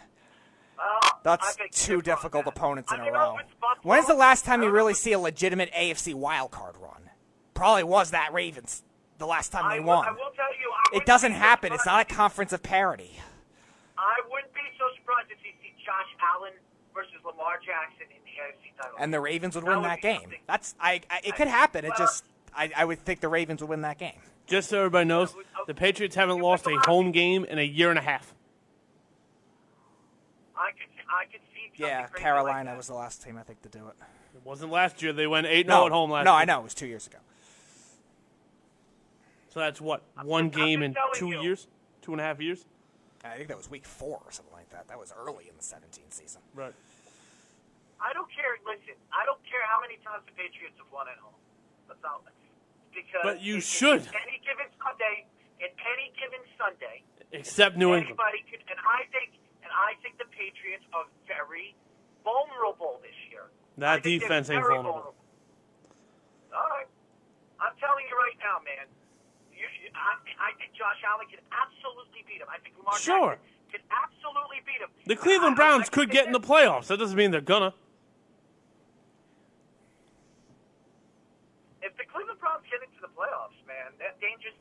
Well, 0.77 1.19
That's 1.23 1.57
two 1.71 2.01
difficult 2.01 2.45
wrong, 2.45 2.53
man. 2.53 2.53
opponents 2.55 2.91
I 2.91 2.95
in 2.95 3.01
a 3.01 3.11
row. 3.11 3.35
if 3.35 3.45
it's 3.45 3.53
Buffalo, 3.59 3.81
When's 3.83 4.07
the 4.07 4.13
last 4.13 4.45
time 4.45 4.63
you 4.63 4.69
really 4.69 4.93
see 4.93 5.11
a 5.11 5.19
legitimate 5.19 5.71
AFC 5.73 6.13
wildcard 6.15 6.79
run? 6.81 7.09
Probably 7.53 7.83
was 7.83 8.11
that 8.11 8.31
Ravens 8.33 8.83
the 9.17 9.27
last 9.27 9.51
time 9.51 9.65
I 9.65 9.73
they 9.75 9.79
will- 9.81 9.87
won. 9.87 10.07
I 10.07 10.11
will 10.11 10.31
tell 10.35 10.53
you, 10.57 10.71
I 10.93 10.97
It 10.97 11.05
doesn't 11.05 11.33
be 11.33 11.35
so 11.35 11.39
happen. 11.41 11.73
It's 11.73 11.85
not 11.85 12.09
a 12.09 12.13
conference 12.15 12.53
of 12.53 12.63
parity. 12.63 13.19
I 13.97 14.21
wouldn't 14.31 14.53
be 14.53 14.61
so 14.77 14.85
surprised 14.95 15.27
if 15.29 15.37
you 15.43 15.51
see 15.61 15.73
Josh 15.85 16.07
Allen 16.33 16.53
versus 16.95 17.15
Lamar 17.25 17.57
Jackson 17.65 18.05
in 18.09 18.23
the 18.23 18.31
AFC 18.41 18.71
title. 18.81 18.95
And 18.99 19.13
the 19.13 19.19
Ravens 19.19 19.55
would 19.55 19.65
That 19.65 19.69
win 19.71 19.81
would 19.81 19.89
that 19.89 20.01
game. 20.01 20.21
something. 20.21 20.39
That's 20.47 20.75
I, 20.79 21.01
I 21.09 21.19
it 21.25 21.35
could 21.35 21.47
happen. 21.49 21.83
It 21.83 21.89
Well- 21.89 21.97
just 21.97 22.23
I, 22.55 22.71
I 22.75 22.85
would 22.85 22.99
think 22.99 23.19
the 23.19 23.27
Ravens 23.27 23.59
would 23.59 23.69
win 23.69 23.81
that 23.81 23.97
game. 23.97 24.13
Just 24.47 24.69
so 24.69 24.79
everybody 24.79 25.05
knows, 25.05 25.35
the 25.67 25.73
Patriots 25.73 26.15
haven't 26.15 26.39
lost 26.39 26.67
a 26.67 26.77
home 26.85 27.11
game 27.11 27.45
in 27.45 27.59
a 27.59 27.63
year 27.63 27.89
and 27.89 27.99
a 27.99 28.01
half. 28.01 28.33
I 30.55 30.71
could, 30.71 30.89
I 31.09 31.25
could 31.31 31.41
see. 31.53 31.71
Yeah, 31.81 32.07
Carolina 32.07 32.71
like 32.71 32.77
was 32.77 32.87
the 32.87 32.95
last 32.95 33.23
team 33.23 33.37
I 33.37 33.43
think 33.43 33.61
to 33.61 33.69
do 33.69 33.87
it. 33.87 33.95
It 34.35 34.41
wasn't 34.43 34.71
last 34.71 35.01
year. 35.01 35.13
They 35.13 35.27
went 35.27 35.47
8 35.47 35.65
0 35.65 35.85
at 35.85 35.91
home 35.91 36.11
last 36.11 36.25
no, 36.25 36.33
year. 36.33 36.41
I 36.41 36.45
know 36.45 36.59
it 36.59 36.63
was 36.63 36.73
two 36.73 36.87
years 36.87 37.07
ago. 37.07 37.17
So 39.49 39.59
that's 39.59 39.81
what? 39.81 40.03
One 40.23 40.45
I'm 40.45 40.49
game 40.49 40.83
in 40.83 40.93
just 40.93 41.13
telling 41.15 41.33
two 41.33 41.37
you. 41.37 41.43
years? 41.43 41.67
Two 42.01 42.11
and 42.11 42.21
a 42.21 42.23
half 42.23 42.39
years? 42.39 42.65
I 43.23 43.35
think 43.35 43.49
that 43.49 43.57
was 43.57 43.69
week 43.69 43.85
four 43.85 44.21
or 44.23 44.31
something 44.31 44.53
like 44.53 44.69
that. 44.69 44.87
That 44.87 44.99
was 44.99 45.13
early 45.17 45.49
in 45.49 45.57
the 45.57 45.63
17 45.63 46.05
season. 46.09 46.41
Right. 46.55 46.73
I 47.99 48.13
don't 48.13 48.31
care. 48.31 48.55
Listen, 48.63 48.95
I 49.11 49.25
don't 49.25 49.43
care 49.43 49.59
how 49.67 49.81
many 49.81 49.99
times 50.05 50.23
the 50.23 50.31
Patriots 50.31 50.79
have 50.79 50.87
won 50.91 51.07
at 51.11 51.19
home. 51.19 51.35
That's 51.87 51.99
all. 52.07 52.23
Because 52.95 53.21
But 53.23 53.41
you 53.41 53.59
should. 53.59 54.07
Any 54.15 54.39
given 54.39 54.71
Sunday, 54.79 55.27
in 55.59 55.69
any 55.71 56.07
given 56.15 56.39
Sunday, 56.57 57.03
Except 57.31 57.77
New 57.77 57.93
England. 57.93 58.17
could. 58.17 58.63
And 58.69 58.79
I 58.81 59.05
think, 59.11 59.37
and 59.61 59.71
I 59.71 59.93
think 60.01 60.17
the 60.17 60.27
Patriots 60.33 60.83
are 60.93 61.05
very 61.27 61.75
vulnerable 62.23 62.99
this 63.03 63.15
year. 63.29 63.51
That 63.77 63.99
I 63.99 63.99
think 63.99 64.21
they're 64.23 64.27
defense 64.27 64.49
ain't 64.49 64.63
very 64.63 64.75
vulnerable. 64.81 65.13
All 66.51 66.69
right, 66.73 66.89
I'm 67.61 67.75
telling 67.79 68.03
you 68.09 68.15
right 68.17 68.37
now, 68.41 68.57
man. 68.65 68.87
You, 69.53 69.67
I, 69.93 70.15
I 70.39 70.51
think 70.57 70.71
Josh 70.73 70.97
Allen 71.05 71.27
can 71.29 71.43
absolutely 71.51 72.23
beat 72.25 72.39
him. 72.41 72.47
I 72.49 72.57
think 72.63 72.73
Lamar 72.79 72.95
Sure. 72.97 73.35
Jackson 73.37 73.77
can 73.77 73.83
absolutely 73.93 74.59
beat 74.65 74.81
him. 74.81 74.89
The 75.05 75.15
Cleveland 75.19 75.55
Browns 75.55 75.89
could 75.91 76.09
get 76.09 76.25
in 76.25 76.31
the 76.33 76.39
playoffs. 76.41 76.87
That 76.87 76.97
doesn't 76.97 77.15
mean 77.15 77.29
they're 77.31 77.43
gonna. 77.45 77.75
If 81.85 81.95
the 81.95 82.03
Cleveland 82.09 82.39
Browns 82.39 82.65
get 82.67 82.81
into 82.83 82.99
the 82.99 83.11
playoffs, 83.13 83.55
man, 83.67 83.93
they're 83.99 84.15
dangerous. 84.19 84.55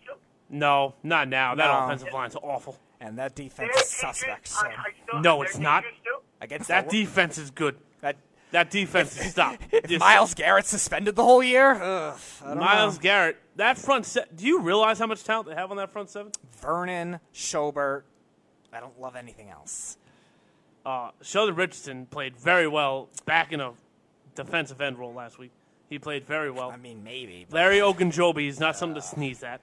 No, 0.51 0.94
not 1.03 1.28
now. 1.28 1.55
That 1.55 1.66
No. 1.66 1.84
offensive 1.84 2.12
line's 2.12 2.36
awful. 2.36 2.78
And 3.01 3.18
that 3.18 3.34
defense 3.34 3.76
is 3.76 3.88
suspect. 3.90 4.49
So 4.49 4.66
I, 4.66 4.70
I 4.70 4.74
still, 5.07 5.20
No, 5.20 5.42
it's 5.42 5.59
not. 5.59 5.82
dangerous 5.84 6.01
Too. 6.05 6.18
against 6.40 6.68
That 6.68 6.88
the, 6.90 7.05
defense 7.05 7.38
is 7.38 7.51
good. 7.51 7.76
that 8.01 8.16
That 8.51 8.70
defense 8.70 9.18
is 9.20 9.30
stop. 9.30 9.57
if 9.70 9.84
Just- 9.88 10.01
Myles 10.01 10.34
Garrett 10.34 10.66
suspended 10.66 11.14
the 11.14 11.22
whole 11.22 11.42
year, 11.42 11.72
ugh, 11.74 12.18
I 12.44 12.49
don't 12.49 12.59
Myles 12.59 12.96
know. 12.96 13.03
Garrett, 13.03 13.36
that 13.57 13.78
front 13.78 14.07
set. 14.07 14.34
Do 14.36 14.46
you 14.46 14.61
realize 14.61 14.99
how 14.99 15.07
much 15.07 15.22
talent 15.22 15.49
they 15.49 15.55
have 15.55 15.70
on 15.70 15.76
that 15.76 15.90
front 15.90 16.11
seven? 16.11 16.32
Vernon, 16.61 17.20
Schobert. 17.34 18.03
I 18.72 18.80
don't 18.80 18.99
love 19.01 19.16
anything 19.16 19.49
else. 19.51 19.96
Uh, 20.84 21.11
Sheldon 21.22 21.55
Richardson 21.55 22.07
played 22.07 22.36
very 22.36 22.66
well 22.66 23.09
back 23.26 23.53
in 23.53 23.61
a 23.61 23.72
defensive 24.34 24.80
end 24.80 24.99
role 24.99 25.12
last 25.12 25.38
week. 25.38 25.51
He 25.90 25.99
played 25.99 26.24
very 26.26 26.51
well. 26.51 26.70
I 26.70 26.76
mean, 26.76 27.03
maybe. 27.05 27.46
But 27.49 27.57
Larry 27.57 27.78
Ogunjobi 27.78 28.46
is 28.49 28.59
not 28.61 28.76
something 28.76 28.94
to 28.94 29.03
sneeze 29.03 29.42
at. 29.42 29.61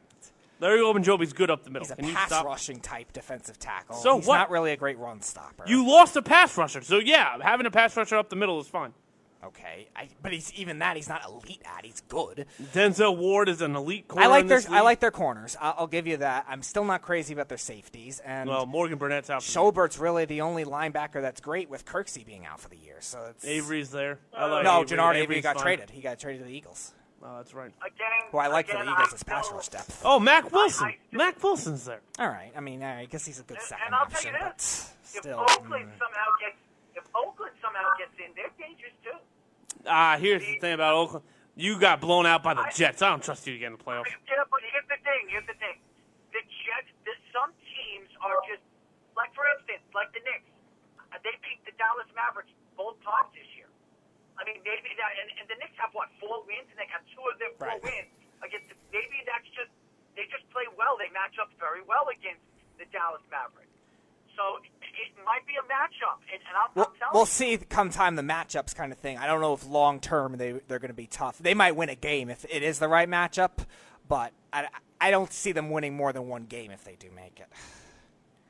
Larry 0.60 0.80
Ogunjobi's 0.80 1.34
good 1.34 1.50
up 1.52 1.64
the 1.64 1.70
middle. 1.70 1.86
he's 1.86 1.92
a 1.92 1.96
Can 1.96 2.14
pass 2.14 2.32
rushing 2.44 2.80
type 2.80 3.12
defensive 3.14 3.60
tackle. 3.60 3.96
So 3.96 4.18
he's 4.18 4.28
what? 4.28 4.38
not 4.38 4.50
really 4.50 4.72
a 4.72 4.78
great 4.78 4.98
run 4.98 5.22
stopper. 5.22 5.66
You 5.68 5.88
lost 5.88 6.16
a 6.16 6.22
pass 6.22 6.58
rusher, 6.58 6.82
so 6.82 6.98
yeah, 7.00 7.38
having 7.42 7.66
a 7.66 7.72
pass 7.72 7.96
rusher 7.98 8.16
up 8.18 8.30
the 8.30 8.36
middle 8.36 8.60
is 8.60 8.68
fine. 8.68 8.94
okay? 9.44 9.88
I, 9.96 10.10
but 10.24 10.32
he's 10.32 10.54
even 10.54 10.80
that 10.80 10.96
he's 10.96 11.10
not 11.10 11.24
elite 11.26 11.62
at. 11.66 11.86
He's 11.86 12.02
good. 12.08 12.46
Denzel 12.74 13.16
Ward 13.18 13.50
is 13.50 13.62
an 13.62 13.76
elite 13.76 14.08
corner. 14.08 14.26
I 14.26 14.30
like 14.30 14.48
their 14.48 14.62
I 14.70 14.82
like 14.82 15.00
their 15.02 15.12
corners. 15.12 15.56
I'll, 15.60 15.76
I'll 15.80 15.88
give 15.88 16.08
you 16.08 16.18
that. 16.18 16.46
I'm 16.48 16.64
still 16.64 16.86
not 16.86 17.02
crazy 17.02 17.34
about 17.34 17.50
their 17.50 17.58
safeties. 17.58 18.20
And 18.26 18.50
Well, 18.50 18.66
Morgan 18.66 18.98
Burnett's 18.98 19.30
out. 19.30 19.44
Schobert's 19.44 19.98
really 20.00 20.26
the 20.26 20.42
only 20.42 20.64
linebacker 20.66 21.22
that's 21.22 21.42
great 21.42 21.70
with 21.70 21.86
Kirksey 21.86 22.26
being 22.26 22.46
out 22.46 22.60
for 22.60 22.70
the 22.70 22.78
year. 22.78 22.98
So 23.02 23.26
it's 23.30 23.46
Avery's 23.46 23.92
there. 23.92 24.20
I 24.34 24.46
uh, 24.46 24.50
like 24.50 24.64
no, 24.64 24.82
Avery. 24.82 24.98
Genard 24.98 25.16
Avery 25.16 25.42
got 25.42 25.56
fine. 25.58 25.64
traded. 25.64 25.90
He 25.92 26.02
got 26.02 26.18
traded 26.18 26.42
to 26.42 26.48
the 26.48 26.56
Eagles, 26.56 26.94
Oh, 27.26 27.38
that's 27.38 27.56
right. 27.56 27.74
Again, 27.82 28.30
who 28.30 28.38
I 28.38 28.48
like 28.48 28.68
for 28.68 28.78
again, 28.78 28.86
the 28.86 28.92
Eagles 28.92 29.10
I 29.12 29.16
as 29.16 29.24
pass 29.24 29.52
rush 29.52 29.70
depth. 29.70 30.02
Oh, 30.06 30.20
Mack 30.20 30.52
Wilson. 30.52 30.88
I- 30.88 30.98
Mack 31.12 31.42
Wilson's 31.42 31.84
there. 31.86 32.02
All 32.20 32.28
right. 32.28 32.52
I 32.56 32.60
mean, 32.62 32.84
I 32.84 33.06
guess 33.06 33.26
he's 33.26 33.40
a 33.40 33.44
good 33.44 33.58
And, 33.58 33.66
second 33.66 33.86
and 33.88 33.96
I'll 33.96 34.06
tell 34.06 34.14
option, 34.14 34.34
you 34.34 34.40
but 34.46 34.58
this: 34.58 34.94
if 35.02 35.22
still. 35.26 35.40
Oakland 35.42 35.90
mm. 35.90 35.98
somehow 35.98 36.30
gets, 36.38 36.62
if 36.94 37.06
Oakland 37.18 37.58
somehow 37.66 37.90
gets 37.98 38.14
in, 38.22 38.30
they're 38.38 38.54
dangerous 38.62 38.94
too. 39.02 39.18
Ah, 39.90 40.18
here's 40.22 40.46
the 40.46 40.60
thing 40.62 40.74
about 40.78 40.94
Oakland. 40.94 41.26
You 41.56 41.80
got 41.80 42.00
blown 42.00 42.26
out 42.28 42.44
by 42.44 42.54
the 42.54 42.68
Jets. 42.76 43.02
I 43.02 43.10
don't 43.10 43.24
trust 43.24 43.48
you 43.48 43.54
to 43.54 43.60
get 43.60 43.74
in 43.74 43.78
the 43.80 43.84
playoffs. 43.84 44.06
Yeah, 44.30 44.46
but 44.52 44.62
here's 44.62 44.86
the 44.86 45.02
thing. 45.02 45.26
Here's 45.32 45.48
the 45.48 45.58
thing. 45.58 45.82
The 46.30 46.44
Jets. 46.46 46.92
The, 47.10 47.14
some 47.34 47.50
teams 47.66 48.12
are 48.22 48.38
just 48.46 48.62
like, 49.18 49.34
for 49.34 49.48
instance, 49.58 49.82
like 49.98 50.14
the 50.14 50.22
Knicks. 50.22 50.52
They 51.24 51.34
beat 51.42 51.64
the 51.66 51.74
Dallas 51.80 52.06
Mavericks 52.14 52.52
both 52.78 53.02
times 53.02 53.32
this 53.34 53.48
year. 53.58 53.65
I 54.36 54.44
mean, 54.44 54.60
maybe 54.68 54.92
that, 55.00 55.12
and, 55.22 55.30
and 55.40 55.46
the 55.48 55.58
Knicks 55.60 55.78
have 55.80 55.96
what 55.96 56.12
four 56.20 56.44
wins, 56.44 56.68
and 56.72 56.78
they 56.80 56.90
have 56.92 57.04
two 57.12 57.24
of 57.24 57.40
their 57.40 57.54
four 57.56 57.72
Right. 57.72 57.84
wins 57.84 58.12
against. 58.44 58.68
Maybe 58.92 59.24
that's 59.24 59.48
just 59.56 59.72
they 60.16 60.28
just 60.32 60.44
play 60.52 60.68
well. 60.76 60.96
They 61.00 61.12
match 61.12 61.36
up 61.40 61.52
very 61.60 61.84
well 61.88 62.08
against 62.12 62.44
the 62.80 62.86
Dallas 62.92 63.24
Mavericks. 63.32 63.72
So 64.36 64.60
it, 64.60 65.12
might 65.26 65.48
be 65.48 65.54
a 65.56 65.64
matchup, 65.64 66.20
and, 66.32 66.42
and 66.48 66.56
I'm, 66.56 66.70
We'll, 66.76 66.86
I'm 67.02 67.10
we'll 67.14 67.26
see 67.26 67.58
come 67.58 67.90
time 67.90 68.16
the 68.16 68.22
matchups 68.22 68.76
kind 68.76 68.92
of 68.92 68.98
thing. 69.00 69.18
I 69.18 69.26
don't 69.28 69.42
know 69.42 69.54
if 69.54 69.66
long 69.66 70.00
term 70.00 70.38
they 70.38 70.60
they're 70.68 70.80
going 70.80 70.90
to 70.90 70.94
be 70.94 71.08
tough. 71.08 71.38
They 71.40 71.54
might 71.54 71.76
win 71.76 71.90
a 71.90 71.96
game 71.96 72.30
if 72.30 72.46
it 72.50 72.62
is 72.62 72.78
the 72.80 72.88
right 72.88 73.10
matchup, 73.10 73.66
but 74.08 74.34
I, 74.54 74.68
I 75.02 75.12
don't 75.12 75.32
see 75.34 75.52
them 75.52 75.70
winning 75.72 75.96
more 75.96 76.14
than 76.14 76.28
one 76.28 76.46
game 76.46 76.72
if 76.72 76.84
they 76.84 76.96
do 76.96 77.10
make 77.16 77.40
it. 77.40 77.48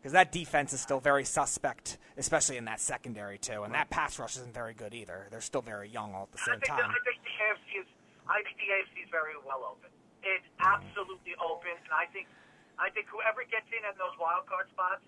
Because 0.06 0.22
that 0.22 0.30
defense 0.30 0.70
is 0.70 0.78
still 0.86 1.02
very 1.02 1.26
suspect, 1.26 1.98
especially 2.14 2.62
in 2.62 2.70
that 2.70 2.78
secondary 2.78 3.42
too, 3.42 3.66
and 3.66 3.74
that 3.74 3.90
pass 3.90 4.22
rush 4.22 4.38
isn't 4.38 4.54
very 4.54 4.78
good 4.78 4.94
either. 4.94 5.26
They're 5.34 5.42
still 5.42 5.66
very 5.66 5.90
young 5.90 6.14
all 6.14 6.30
at 6.30 6.32
the 6.38 6.38
I 6.46 6.54
same 6.54 6.62
think, 6.62 6.78
time. 6.78 6.94
I 6.94 7.02
think 7.02 7.26
the 7.26 7.34
AFC 7.42 7.82
is. 7.82 7.90
I 8.30 8.38
think 8.46 8.54
the 8.62 8.70
AFC 8.70 9.02
is 9.02 9.10
very 9.10 9.34
well 9.42 9.66
open. 9.66 9.90
It's 10.22 10.46
absolutely 10.62 11.34
open, 11.42 11.74
and 11.74 11.90
I 11.90 12.06
think 12.14 12.30
I 12.78 12.94
think 12.94 13.10
whoever 13.10 13.50
gets 13.50 13.66
in 13.74 13.82
at 13.82 13.98
those 13.98 14.14
wild 14.22 14.46
card 14.46 14.70
spots 14.70 15.02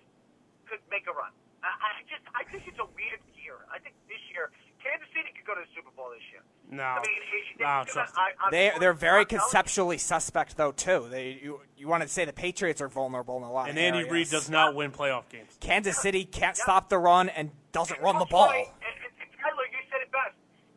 could 0.66 0.82
make 0.90 1.06
a 1.06 1.14
run. 1.14 1.30
I, 1.62 1.70
I 1.70 2.02
just 2.10 2.26
I 2.34 2.42
think 2.50 2.66
it's 2.66 2.82
a 2.82 2.90
weird 2.98 3.22
year. 3.38 3.54
I 3.70 3.78
think 3.78 3.94
this 4.10 4.18
year 4.34 4.50
Kansas 4.88 5.08
City 5.12 5.28
could 5.36 5.44
go 5.44 5.54
to 5.54 5.60
the 5.60 5.68
Super 5.76 5.90
Bowl 5.92 6.08
this 6.16 6.24
year. 6.32 6.40
No. 6.70 6.82
I 6.82 7.00
mean, 7.04 7.12
it- 7.12 7.60
No, 7.60 7.84
trust 7.84 8.14
gonna- 8.14 8.28
I- 8.28 8.44
I'm 8.44 8.50
They 8.50 8.70
sure 8.70 8.78
they're 8.80 8.92
very 8.96 9.22
not- 9.28 9.32
no, 9.32 9.38
conceptually 9.40 9.98
suspect 9.98 10.56
though 10.56 10.72
too. 10.72 11.08
They 11.10 11.40
you 11.42 11.60
you 11.76 11.88
want 11.88 12.02
to 12.02 12.08
say 12.08 12.24
the 12.24 12.32
Patriots 12.32 12.80
are 12.80 12.88
vulnerable 12.88 13.36
in 13.36 13.42
a 13.42 13.52
lot 13.52 13.68
And 13.68 13.76
of 13.76 13.84
Andy 13.84 13.98
areas. 14.00 14.12
Reid 14.12 14.30
does 14.30 14.48
not 14.50 14.74
win 14.74 14.90
playoff 14.92 15.28
games. 15.28 15.56
Kansas 15.60 16.00
City 16.00 16.24
can't 16.24 16.56
stop 16.56 16.88
the 16.88 16.98
run 16.98 17.28
and 17.28 17.50
doesn't 17.72 18.00
run 18.00 18.18
the 18.18 18.26
ball. 18.26 18.48
right. 18.48 18.66
And, 18.66 18.94
and, 19.04 19.12
and 19.20 19.30
Tyler, 19.40 19.64
you 19.70 19.78
said 19.90 20.00
it 20.00 20.10
best. 20.10 20.34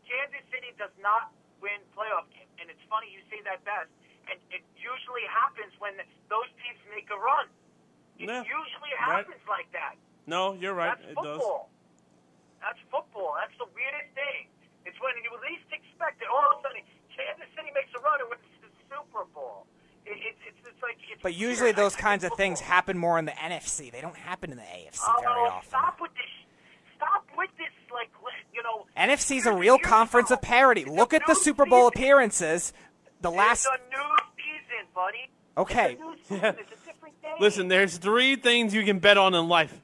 Kansas 0.07 0.43
City 0.51 0.73
does 0.77 0.91
not 0.99 1.31
win 1.61 1.79
playoff 1.95 2.27
games, 2.33 2.51
and 2.59 2.69
it's 2.69 2.81
funny 2.89 3.07
you 3.11 3.21
say 3.29 3.39
that 3.43 3.63
best. 3.63 3.89
And 4.29 4.39
it 4.51 4.63
usually 4.75 5.23
happens 5.27 5.73
when 5.79 5.95
those 6.29 6.47
teams 6.63 6.79
make 6.93 7.09
a 7.11 7.17
run. 7.17 7.47
It 8.19 8.27
Yeah, 8.29 8.43
usually 8.43 8.91
right. 8.99 9.25
happens 9.25 9.41
like 9.47 9.71
that. 9.71 9.95
No, 10.27 10.53
you're 10.53 10.73
right. 10.75 10.97
That's 10.99 11.11
It 11.11 11.15
does. 11.23 11.41
Football. 12.61 12.69
That's 12.69 12.81
football. 12.93 13.31
That's 13.41 13.57
the 13.57 13.69
weirdest 13.73 14.11
thing. 14.13 14.47
It's 14.85 14.97
when 15.01 15.13
you 15.25 15.31
least 15.45 15.67
expect 15.73 16.21
it. 16.21 16.27
All 16.29 16.41
of 16.53 16.59
a 16.59 16.61
sudden, 16.65 16.81
Kansas 17.13 17.49
City 17.57 17.69
makes 17.73 17.89
a 17.97 18.01
run 18.01 18.21
and 18.21 18.29
wins 18.29 18.41
the 18.61 18.69
Super 18.89 19.25
Bowl. 19.33 19.65
It, 20.05 20.17
it, 20.17 20.35
it's, 20.47 20.57
it's 20.65 20.81
like 20.81 20.97
it's 21.11 21.21
But 21.21 21.33
usually 21.35 21.69
weird. 21.69 21.75
Those 21.77 21.95
I 21.95 21.99
kinds 22.01 22.23
of 22.23 22.33
things 22.33 22.59
happen 22.59 22.97
more 22.97 23.19
in 23.19 23.25
the 23.25 23.31
NFC. 23.37 23.91
They 23.91 24.01
don't 24.01 24.15
happen 24.17 24.51
in 24.51 24.57
the 24.57 24.63
AFC 24.65 24.99
oh, 25.05 25.15
very 25.21 25.33
Oh, 25.33 25.61
often. 25.61 25.69
stop 25.69 26.01
with 26.01 26.11
this. 26.13 26.33
Stop 26.97 27.25
with 27.37 27.49
this, 27.57 27.69
like, 27.93 28.09
you 28.53 28.61
know. 28.63 28.85
NFC's 28.97 29.45
a 29.45 29.53
real 29.53 29.75
here's 29.77 29.83
the 29.83 29.89
conference 29.89 30.31
of 30.31 30.41
problem. 30.41 30.57
parity. 30.57 30.81
It's 30.81 30.89
Look 30.91 31.13
at 31.13 31.21
the 31.27 31.35
Super 31.35 31.65
Bowl 31.65 31.89
season. 31.89 32.03
appearances. 32.03 32.73
The 33.21 33.29
last 33.31 33.67
It's 33.67 33.75
a 33.75 33.95
new 33.95 34.15
season, 34.37 34.85
buddy. 34.95 35.29
Okay. 35.57 35.93
It's 35.93 36.01
a 36.01 36.03
new 36.03 36.15
season. 36.23 36.55
It's 36.59 36.81
a 36.81 36.85
different 36.85 37.21
day. 37.21 37.33
Listen, 37.39 37.67
there's 37.67 37.97
three 37.97 38.35
things 38.35 38.73
you 38.73 38.83
can 38.83 38.97
bet 38.99 39.17
on 39.17 39.33
in 39.35 39.47
life: 39.47 39.79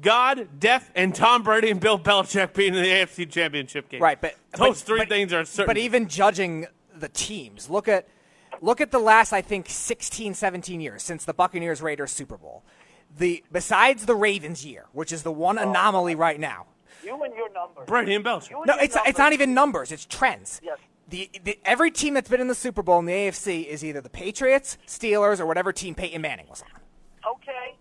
God, 0.00 0.48
death, 0.58 0.90
and 0.94 1.14
Tom 1.14 1.42
Brady 1.42 1.70
and 1.70 1.80
Bill 1.80 1.98
Belichick 1.98 2.52
being 2.54 2.74
in 2.74 2.82
the 2.82 2.88
AFC 2.88 3.30
Championship 3.30 3.88
game. 3.88 4.02
Right, 4.02 4.20
but 4.20 4.34
those 4.56 4.80
but- 4.80 4.86
three 4.86 4.98
but- 5.00 5.08
things 5.08 5.32
are 5.32 5.44
certain. 5.44 5.66
But 5.66 5.78
even 5.78 6.08
judging 6.08 6.66
the 6.94 7.08
teams, 7.08 7.70
look 7.70 7.88
at 7.88 8.08
look 8.60 8.80
at 8.80 8.90
the 8.90 8.98
last 8.98 9.32
I 9.32 9.42
think 9.42 9.66
16 9.68 10.34
17 10.34 10.80
years 10.80 11.02
since 11.02 11.24
the 11.24 11.34
Buccaneers 11.34 11.82
Raiders 11.82 12.12
Super 12.12 12.36
Bowl. 12.36 12.62
The 13.16 13.44
besides 13.52 14.06
the 14.06 14.14
Ravens 14.14 14.64
year, 14.64 14.86
which 14.92 15.12
is 15.12 15.22
the 15.22 15.32
one 15.32 15.58
oh, 15.58 15.68
anomaly 15.68 16.14
right 16.14 16.38
now. 16.38 16.66
You 17.04 17.22
and 17.22 17.34
your 17.34 17.52
numbers. 17.52 17.86
Brady 17.86 18.14
and 18.14 18.24
Belichick. 18.24 18.50
You 18.50 18.64
No, 18.66 18.74
your 18.74 18.84
it's 18.84 18.96
it's 19.06 19.18
not 19.18 19.32
even 19.32 19.54
numbers, 19.54 19.92
it's 19.92 20.04
trends. 20.06 20.60
Yes. 20.62 20.78
The, 21.08 21.30
the 21.44 21.58
every 21.64 21.90
team 21.90 22.14
that's 22.14 22.30
been 22.30 22.40
in 22.40 22.48
the 22.48 22.54
Super 22.54 22.82
Bowl 22.82 22.98
in 22.98 23.04
the 23.04 23.12
AFC 23.12 23.66
is 23.66 23.84
either 23.84 24.00
the 24.00 24.08
Patriots, 24.08 24.78
Steelers, 24.86 25.38
or 25.38 25.44
whatever 25.46 25.70
team 25.70 25.94
Peyton 25.94 26.22
Manning 26.22 26.46
was 26.48 26.62
on. 26.62 27.32
Okay. 27.32 27.76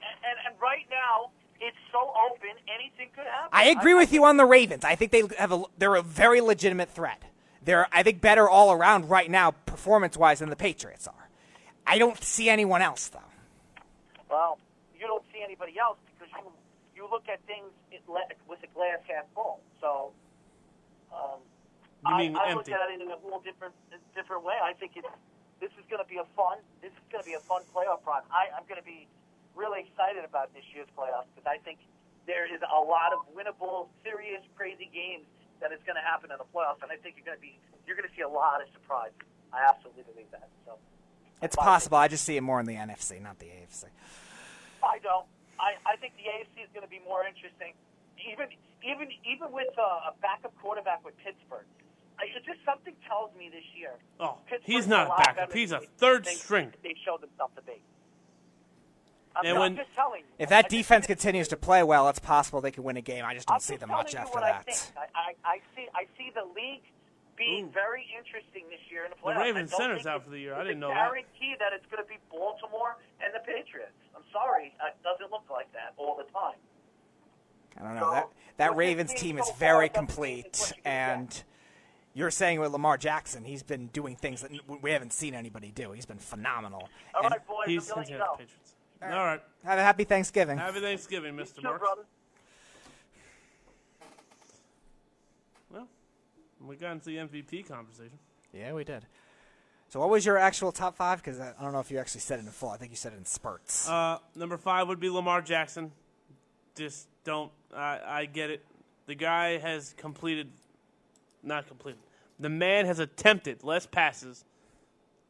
And, 0.00 0.16
and, 0.24 0.38
and 0.46 0.54
right 0.60 0.86
now, 0.90 1.30
it's 1.62 1.76
so 1.92 2.12
open, 2.30 2.50
anything 2.66 3.08
could 3.14 3.24
happen. 3.24 3.50
I 3.52 3.66
agree 3.66 3.94
with 3.94 4.12
you 4.12 4.24
on 4.24 4.36
the 4.36 4.44
Ravens. 4.44 4.84
I 4.84 4.94
think 4.96 5.12
they 5.12 5.22
have 5.38 5.52
a 5.52 5.62
they're 5.78 5.94
a 5.94 6.02
very 6.02 6.40
legitimate 6.40 6.90
threat. 6.90 7.22
They're 7.64 7.86
I 7.92 8.02
think 8.02 8.20
better 8.20 8.48
all 8.48 8.72
around 8.72 9.08
right 9.08 9.30
now 9.30 9.52
performance 9.52 10.16
wise 10.16 10.40
than 10.40 10.50
the 10.50 10.56
Patriots 10.56 11.06
are. 11.06 11.28
I 11.86 11.98
don't 11.98 12.22
see 12.22 12.48
anyone 12.48 12.82
else 12.82 13.08
though. 13.08 13.20
Well, 14.28 14.58
you 14.98 15.06
don't 15.06 15.24
see 15.32 15.40
anybody 15.44 15.78
else 15.78 15.98
because 16.18 16.32
you 16.36 16.50
you 16.96 17.08
look 17.10 17.28
at 17.28 17.40
things 17.46 17.70
with 18.48 18.60
a 18.62 18.74
glass 18.74 18.98
half 19.08 19.24
full. 19.34 19.60
So, 19.80 20.12
um, 21.14 21.40
You 22.08 22.16
mean 22.16 22.36
I, 22.36 22.40
I 22.40 22.50
empty. 22.50 22.72
look 22.72 22.80
at 22.80 22.90
it 22.90 23.00
in 23.00 23.08
a 23.10 23.16
whole 23.16 23.40
different 23.40 23.74
different 24.14 24.44
way. 24.44 24.54
I 24.62 24.72
think 24.74 24.92
it's 24.96 25.08
this 25.60 25.70
is 25.78 25.84
going 25.88 26.02
to 26.02 26.08
be 26.08 26.18
a 26.18 26.26
fun 26.36 26.58
this 26.82 26.90
is 26.92 27.06
going 27.10 27.22
to 27.22 27.28
be 27.28 27.34
a 27.34 27.40
fun 27.40 27.62
playoff 27.74 28.04
run. 28.04 28.22
I, 28.30 28.50
I'm 28.56 28.66
going 28.68 28.80
to 28.80 28.84
be 28.84 29.06
really 29.54 29.84
excited 29.86 30.24
about 30.24 30.52
this 30.54 30.64
year's 30.72 30.88
playoffs 30.96 31.28
because 31.34 31.46
I 31.46 31.58
think 31.62 31.78
there 32.26 32.46
is 32.46 32.60
a 32.62 32.80
lot 32.80 33.12
of 33.12 33.26
winnable, 33.34 33.88
serious, 34.04 34.42
crazy 34.56 34.88
games 34.92 35.26
that 35.60 35.72
is 35.72 35.80
going 35.86 35.96
to 35.96 36.04
happen 36.04 36.30
in 36.30 36.38
the 36.38 36.48
playoffs, 36.50 36.82
and 36.82 36.90
I 36.90 36.98
think 36.98 37.16
you're 37.18 37.26
going 37.26 37.38
to 37.38 37.44
be 37.44 37.58
you're 37.86 37.96
going 37.96 38.08
to 38.08 38.14
see 38.14 38.22
a 38.22 38.28
lot 38.28 38.62
of 38.62 38.70
surprises. 38.72 39.18
I 39.52 39.66
absolutely 39.68 40.06
believe 40.06 40.30
that. 40.30 40.48
So. 40.64 40.78
It's 41.42 41.56
possible. 41.56 41.98
I 41.98 42.06
just 42.06 42.24
see 42.24 42.36
it 42.36 42.40
more 42.40 42.60
in 42.60 42.66
the 42.66 42.78
NFC, 42.78 43.20
not 43.20 43.38
the 43.38 43.46
AFC. 43.46 43.90
I 44.82 44.98
don't. 45.02 45.26
I, 45.58 45.74
I 45.86 45.96
think 45.96 46.14
the 46.16 46.26
AFC 46.30 46.62
is 46.62 46.70
going 46.74 46.86
to 46.86 46.90
be 46.90 47.00
more 47.06 47.26
interesting, 47.26 47.74
even 48.18 48.46
even 48.82 49.08
even 49.26 49.52
with 49.52 49.70
uh, 49.78 50.10
a 50.10 50.14
backup 50.22 50.54
quarterback 50.62 51.04
with 51.04 51.14
Pittsburgh. 51.18 51.66
I, 52.18 52.30
it 52.30 52.44
just 52.46 52.62
something 52.64 52.94
tells 53.06 53.34
me 53.34 53.50
this 53.50 53.66
year. 53.74 53.94
Oh, 54.18 54.38
Pittsburgh's 54.46 54.66
he's 54.66 54.86
not 54.86 55.06
a 55.06 55.10
lot 55.10 55.18
backup. 55.18 55.52
He's 55.52 55.72
a 55.72 55.80
third 55.98 56.24
they- 56.24 56.34
string. 56.34 56.72
They 56.82 56.94
showed 57.04 57.20
themselves 57.20 57.54
to 57.56 57.62
be. 57.62 57.82
I'm, 59.34 59.44
And 59.46 59.54
I'm 59.54 59.60
when- 59.60 59.76
just 59.76 59.94
telling 59.94 60.20
you. 60.20 60.26
If 60.38 60.48
that 60.50 60.62
just 60.66 60.70
defense 60.70 61.06
think- 61.06 61.18
continues 61.18 61.48
to 61.48 61.56
play 61.56 61.82
well, 61.82 62.08
it's 62.08 62.18
possible 62.18 62.60
they 62.60 62.70
could 62.70 62.84
win 62.84 62.96
a 62.96 63.00
game. 63.02 63.24
I 63.24 63.34
just 63.34 63.50
I'm 63.50 63.54
don't 63.54 63.60
see 63.62 63.74
just 63.74 63.80
them 63.80 63.90
much 63.90 64.12
you 64.12 64.18
after 64.20 64.34
what 64.34 64.42
I 64.44 64.52
that. 64.52 64.66
think. 64.66 64.78
I, 64.96 65.34
I, 65.44 65.52
I 65.54 65.60
see. 65.76 65.86
I 65.94 66.06
see 66.18 66.30
the 66.34 66.44
league 66.54 66.82
being 67.36 67.66
Ooh. 67.66 67.70
very 67.72 68.06
interesting 68.16 68.64
this 68.68 68.80
year 68.90 69.04
in 69.04 69.10
the 69.10 69.16
The 69.16 69.22
playoffs. 69.22 69.36
I 69.36 69.42
Ravens 69.44 69.70
don't 69.70 69.80
center's 69.80 70.06
out 70.06 70.22
for 70.24 70.30
the 70.30 70.38
year. 70.38 70.54
I 70.54 70.62
didn't 70.64 70.80
know 70.80 70.88
that. 70.88 70.96
I 70.96 71.06
guarantee 71.08 71.54
that 71.58 71.72
it's 71.72 71.86
going 71.90 72.02
to 72.02 72.08
be 72.08 72.18
Baltimore 72.30 72.96
and 73.24 73.32
the 73.34 73.40
Patriots. 73.40 73.92
I'm 74.14 74.22
sorry, 74.32 74.74
uh, 74.82 74.88
it 74.88 74.96
doesn't 75.02 75.30
look 75.30 75.44
like 75.50 75.72
that 75.72 75.94
all 75.96 76.16
the 76.16 76.24
time. 76.32 76.56
I 77.80 77.82
don't 77.84 77.94
know. 77.96 78.12
That 78.12 78.28
that 78.58 78.76
Ravens 78.76 79.10
team 79.14 79.36
team 79.36 79.44
so 79.44 79.50
is 79.50 79.58
very 79.58 79.88
complete, 79.88 80.46
it's 80.46 80.70
what 80.72 80.76
you're 80.84 80.92
and 80.92 81.42
you're 82.14 82.30
saying 82.30 82.60
with 82.60 82.70
Lamar 82.72 82.98
Jackson, 82.98 83.44
he's 83.44 83.62
been 83.62 83.86
doing 83.86 84.14
things 84.16 84.42
that 84.42 84.50
we 84.82 84.90
haven't 84.90 85.14
seen 85.14 85.34
anybody 85.34 85.72
do. 85.74 85.92
He's 85.92 86.04
been 86.04 86.18
phenomenal. 86.18 86.90
All 87.14 87.22
And 87.24 87.30
right, 87.32 87.46
boys, 87.46 87.66
He's 87.66 87.90
I'm 87.90 88.02
he's 88.02 88.10
to 89.02 89.08
the 89.08 89.14
let 89.14 89.16
you 89.16 89.18
go. 89.18 89.18
Patriots. 89.18 89.18
All 89.18 89.26
right. 89.26 89.40
have 89.64 89.78
a 89.78 89.82
happy 89.82 90.04
Thanksgiving. 90.04 90.58
Happy 90.58 90.80
Thanksgiving, 90.80 91.34
Mr. 91.34 91.54
Sure, 91.60 91.70
Marks. 91.70 91.80
brother. 91.80 92.02
Well, 95.70 95.88
we 96.66 96.76
got 96.76 96.92
into 96.92 97.06
the 97.06 97.16
MVP 97.16 97.68
conversation. 97.68 98.18
Yeah, 98.52 98.72
we 98.72 98.84
did. 98.84 99.06
So, 99.88 100.00
what 100.00 100.08
was 100.08 100.24
your 100.24 100.38
actual 100.38 100.72
top 100.72 100.96
five? 100.96 101.18
Because 101.22 101.38
I 101.38 101.52
I 101.58 101.62
don't 101.62 101.72
know 101.72 101.80
if 101.80 101.90
you 101.90 101.98
actually 101.98 102.22
said 102.22 102.38
it 102.38 102.46
in 102.46 102.50
full. 102.50 102.70
I 102.70 102.76
think 102.76 102.90
you 102.92 102.96
said 102.96 103.12
it 103.12 103.16
in 103.18 103.24
spurts. 103.24 103.88
Uh, 103.88 104.18
number 104.34 104.56
five 104.56 104.88
would 104.88 105.00
be 105.00 105.10
Lamar 105.10 105.42
Jackson. 105.42 105.92
Just 106.74 107.08
don't. 107.24 107.52
I, 107.74 108.00
I 108.04 108.24
get 108.26 108.50
it. 108.50 108.64
The 109.06 109.14
guy 109.14 109.58
has 109.58 109.94
completed, 109.96 110.48
not 111.42 111.66
completed. 111.66 112.00
The 112.40 112.48
man 112.48 112.86
has 112.86 112.98
attempted 112.98 113.62
less 113.64 113.84
passes 113.86 114.44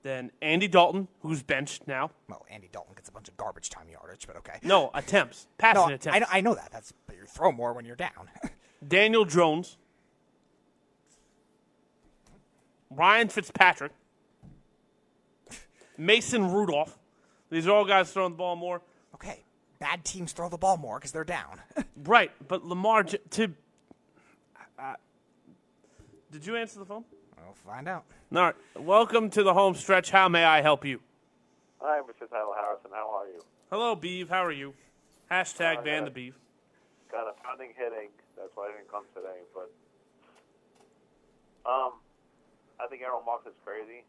than 0.03 0.31
Andy 0.41 0.67
Dalton, 0.69 1.09
who's 1.21 1.43
benched 1.43 1.87
now. 1.87 2.11
well, 2.29 2.45
Andy 2.51 2.69
Dalton 2.73 2.95
gets 2.95 3.09
a 3.09 3.13
bunch 3.13 3.29
of 3.29 3.37
garbage 3.37 3.71
time 3.71 3.89
yardage, 3.89 4.27
but 4.27 4.37
okay. 4.37 4.59
No 4.63 4.91
attempts, 4.95 5.47
passing 5.59 5.89
No, 5.89 5.95
attempts. 5.95 6.29
I, 6.31 6.39
I 6.39 6.41
know 6.41 6.55
that. 6.55 6.71
That's 6.73 6.93
but 7.07 7.17
you 7.17 7.25
throw 7.27 7.53
more 7.53 7.73
when 7.73 7.85
you're 7.85 7.97
down. 7.97 8.29
Daniel 8.87 9.25
Jones, 9.25 9.77
Ryan 12.91 13.29
Fitzpatrick, 13.29 13.93
Mason 15.97 16.51
Rudolph. 16.53 16.99
These 17.51 17.67
are 17.67 17.71
all 17.77 17.85
guys 17.85 18.11
throwing 18.11 18.33
the 18.33 18.39
ball 18.39 18.57
more. 18.57 18.83
okay, 19.15 19.45
bad 19.79 20.05
teams 20.05 20.33
throw 20.33 20.49
the 20.49 20.59
ball 20.59 20.77
more 20.77 20.99
because 20.99 21.13
they're 21.13 21.25
down. 21.25 21.61
Right, 22.05 22.33
but 22.49 22.65
Lamar 22.65 23.05
to. 23.05 23.53
Uh, 24.77 24.95
did 26.33 26.45
you 26.45 26.57
answer 26.57 26.81
the 26.81 26.85
phone? 26.85 27.05
We'll 27.45 27.75
find 27.75 27.89
out. 27.89 28.05
All 28.35 28.43
right. 28.43 28.55
Welcome 28.79 29.31
to 29.31 29.43
the 29.43 29.55
home 29.55 29.75
stretch. 29.75 30.11
How 30.11 30.29
may 30.29 30.45
I 30.45 30.61
help 30.63 30.85
you? 30.85 31.01
Hi, 31.81 32.01
Mr. 32.01 32.29
Tyler 32.29 32.55
Harrison. 32.61 32.91
How 32.93 33.11
are 33.11 33.27
you? 33.27 33.41
Hello, 33.71 33.95
Beeve. 33.95 34.29
How 34.29 34.45
are 34.45 34.53
you? 34.53 34.75
Hashtag 35.31 35.79
Uh, 35.79 35.83
ban 35.83 36.05
the 36.05 36.11
Beeve. 36.11 36.37
Got 37.11 37.27
a 37.29 37.33
pounding 37.43 37.73
headache. 37.77 38.13
That's 38.37 38.51
why 38.55 38.69
I 38.69 38.77
didn't 38.77 38.91
come 38.91 39.05
today. 39.15 39.41
But 39.55 39.71
um, 41.69 41.93
I 42.81 42.87
think 42.89 43.03
Aaron 43.03 43.25
Marks 43.27 43.47
is 43.47 43.55
crazy. 43.65 44.05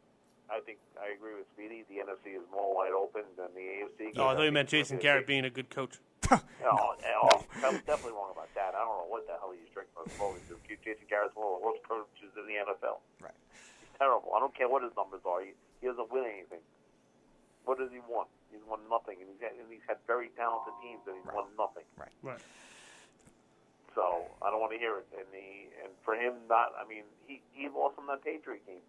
I 0.53 0.61
think 0.61 0.77
I 1.01 1.17
agree 1.17 1.33
with 1.33 1.49
Speedy. 1.57 1.81
The 1.89 2.05
NFC 2.05 2.37
is 2.37 2.45
more 2.53 2.69
wide 2.77 2.93
open 2.93 3.25
than 3.33 3.49
the 3.57 3.65
AFC. 3.65 4.13
Oh, 4.21 4.29
I 4.29 4.35
thought 4.37 4.45
you 4.45 4.51
meant 4.53 4.69
Jason 4.69 5.01
Garrett 5.01 5.25
being 5.25 5.45
a 5.45 5.49
good 5.49 5.69
coach. 5.69 5.97
Oh, 6.63 6.95
oh, 6.95 7.43
I 7.59 7.67
was 7.75 7.83
definitely 7.83 8.15
wrong 8.15 8.31
about 8.31 8.47
that. 8.55 8.71
I 8.71 8.79
don't 8.87 9.03
know 9.03 9.11
what 9.11 9.27
the 9.27 9.35
hell 9.43 9.51
he's 9.51 9.67
drinking 9.75 9.91
on 9.99 10.07
the 10.07 10.15
phone. 10.15 10.39
Jason 10.79 11.03
Garrett's 11.11 11.35
one 11.35 11.51
of 11.51 11.59
the 11.59 11.63
worst 11.67 11.83
coaches 11.83 12.31
in 12.39 12.47
the 12.47 12.55
NFL. 12.63 13.03
Right. 13.19 13.35
He's 13.83 13.91
terrible. 13.99 14.31
I 14.31 14.39
don't 14.39 14.55
care 14.55 14.71
what 14.71 14.81
his 14.87 14.95
numbers 14.95 15.19
are. 15.27 15.43
He, 15.43 15.51
he 15.83 15.91
doesn't 15.91 16.07
win 16.07 16.23
anything. 16.23 16.63
What 17.67 17.75
does 17.77 17.91
he 17.91 17.99
want? 18.07 18.31
He's 18.49 18.63
won 18.63 18.79
nothing, 18.87 19.19
and 19.19 19.27
he's 19.27 19.43
had, 19.43 19.59
and 19.59 19.67
he's 19.67 19.83
had 19.83 19.99
very 20.07 20.31
talented 20.39 20.71
teams, 20.79 21.03
and 21.05 21.19
he's 21.19 21.27
won 21.35 21.51
nothing. 21.59 21.83
Right. 21.99 22.15
Right. 22.23 22.41
So 23.91 24.25
I 24.41 24.49
don't 24.49 24.63
want 24.63 24.71
to 24.73 24.79
hear 24.81 24.97
it. 25.03 25.07
And 25.13 25.27
he 25.35 25.69
and 25.83 25.91
for 26.07 26.15
him 26.15 26.33
not. 26.49 26.73
I 26.79 26.87
mean, 26.87 27.03
he 27.27 27.43
he 27.53 27.69
lost 27.69 27.99
on 27.99 28.07
that 28.07 28.23
Patriot 28.23 28.65
game. 28.65 28.81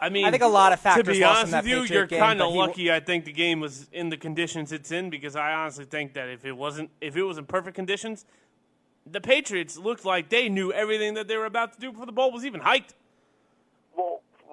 I 0.00 0.10
mean, 0.10 0.24
I 0.24 0.30
think 0.30 0.42
a 0.42 0.46
lot 0.46 0.72
of 0.72 0.80
To 0.82 1.02
be 1.02 1.24
honest 1.24 1.52
with 1.52 1.66
you, 1.66 1.80
Patriot 1.80 2.10
you're 2.10 2.20
kind 2.20 2.40
of 2.40 2.54
lucky. 2.54 2.92
I 2.92 3.00
think 3.00 3.24
the 3.24 3.32
game 3.32 3.60
was 3.60 3.88
in 3.92 4.10
the 4.10 4.16
conditions 4.16 4.70
it's 4.70 4.92
in 4.92 5.10
because 5.10 5.34
I 5.34 5.52
honestly 5.52 5.84
think 5.84 6.14
that 6.14 6.28
if 6.28 6.44
it 6.44 6.52
wasn't, 6.52 6.90
if 7.00 7.16
it 7.16 7.22
was 7.24 7.36
in 7.36 7.46
perfect 7.46 7.74
conditions, 7.74 8.24
The 9.06 9.20
Patriots 9.20 9.76
looked 9.76 10.04
like 10.04 10.28
they 10.28 10.48
knew 10.48 10.72
everything 10.72 11.14
that 11.14 11.26
they 11.28 11.36
were 11.36 11.46
about 11.46 11.72
to 11.72 11.80
do 11.80 11.90
before 11.90 12.06
the 12.06 12.12
ball 12.12 12.30
was 12.30 12.44
even 12.44 12.60
hiked. 12.60 12.94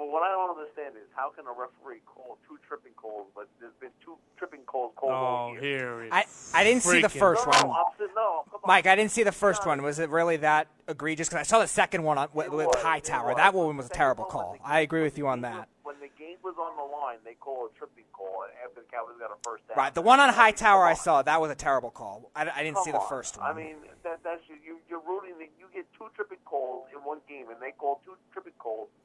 Well, 0.06 0.12
well, 0.14 0.22
what 0.22 0.24
I 0.24 0.32
don't 0.32 0.58
understand 0.58 0.96
is 0.98 1.08
how 1.16 1.30
can 1.32 1.46
a 1.46 1.52
referee 1.52 2.02
call 2.06 2.38
two 2.48 2.58
tripping 2.68 2.94
calls, 2.94 3.28
but 3.36 3.48
there's 3.60 3.74
been 3.82 3.90
two 4.04 4.16
tripping 4.38 4.62
calls 4.66 4.94
called 4.96 5.12
all 5.14 5.50
Oh, 5.50 5.54
year. 5.54 5.62
here 5.62 6.04
it 6.04 6.10
I, 6.14 6.26
I 6.54 6.64
didn't 6.64 6.84
see 6.84 7.02
the 7.02 7.10
first 7.10 7.46
No, 7.46 7.52
one. 7.52 7.68
no, 7.68 7.74
I'm 7.74 7.98
saying- 7.98 8.10
no, 8.16 8.44
come 8.52 8.62
on. 8.64 8.68
Mike, 8.68 8.86
I 8.88 8.96
didn't 8.96 9.12
see 9.12 9.24
the 9.24 9.32
first 9.32 9.66
one. 9.66 9.82
Was 9.82 10.00
it 10.00 10.10
really 10.10 10.38
that 10.38 10.68
egregious? 10.88 11.28
Because 11.30 11.40
I 11.40 11.44
saw 11.44 11.60
the 11.60 11.68
second 11.68 12.04
one 12.04 12.18
on, 12.18 12.30
with, 12.34 12.48
It 12.48 12.52
with 12.52 12.76
Hightower. 12.76 13.32
it 13.32 13.38
That 13.38 13.54
one 13.54 13.78
was 13.78 13.88
a 13.88 13.90
terrible 13.90 14.26
call. 14.26 14.52
when 14.52 14.60
I 14.64 14.82
agree 14.82 15.02
with 15.04 15.18
you 15.18 15.28
on 15.28 15.42
when 15.42 15.42
the 15.42 15.48
game 15.50 15.58
that. 15.60 15.70
When 15.84 16.00
the 16.00 16.10
game 16.18 16.38
was 16.44 16.56
on 16.60 16.76
the 16.78 16.84
line, 16.96 17.18
they 17.24 17.34
call 17.36 17.66
a 17.68 17.78
tripping 17.78 18.06
call 18.12 18.46
after 18.64 18.82
the 18.82 18.88
Cowboys 18.92 19.16
got 19.20 19.32
a 19.32 19.38
first 19.44 19.68
down. 19.68 19.78
Right, 19.78 19.94
the 19.94 20.02
one 20.02 20.20
on 20.20 20.30
I 20.30 20.32
mean, 20.32 20.40
Hightower 20.40 20.84
come 20.84 20.92
I 20.92 20.94
saw, 20.96 21.22
that 21.22 21.40
was 21.42 21.52
a 21.52 21.56
terrible 21.56 21.90
call. 21.92 22.32
I, 22.36 22.42
I 22.50 22.64
didn't 22.64 22.76
Come 22.76 22.84
see 22.86 22.92
the 22.92 23.00
on. 23.00 23.10
first 23.10 23.38
one. 23.38 23.46
I 23.46 23.54
mean, 23.54 23.76
that, 24.04 24.20
that's 24.24 24.42
you. 24.50 24.78
You're 24.90 25.02
rooting. 25.06 25.38
that 25.40 25.50
You 25.60 25.66
get 25.74 25.86
two 25.98 26.08
tripping 26.16 26.40
calls 26.46 26.88
in 26.94 27.00
one 27.04 27.20
game, 27.30 27.50
and 27.50 27.62
they 27.62 27.72
call 27.72 28.02
two 28.06 28.16
tripping 28.34 28.54
calls 28.58 28.90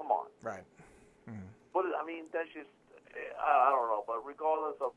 Come 0.00 0.16
on. 0.16 0.32
right. 0.40 0.64
Mm-hmm. 1.28 1.44
But 1.76 1.92
I 1.92 2.02
mean, 2.08 2.32
that's 2.32 2.48
just 2.56 2.72
eh, 3.12 3.36
I, 3.36 3.68
I 3.68 3.76
don't 3.76 3.92
know. 3.92 4.00
But 4.08 4.24
regardless 4.24 4.80
of 4.80 4.96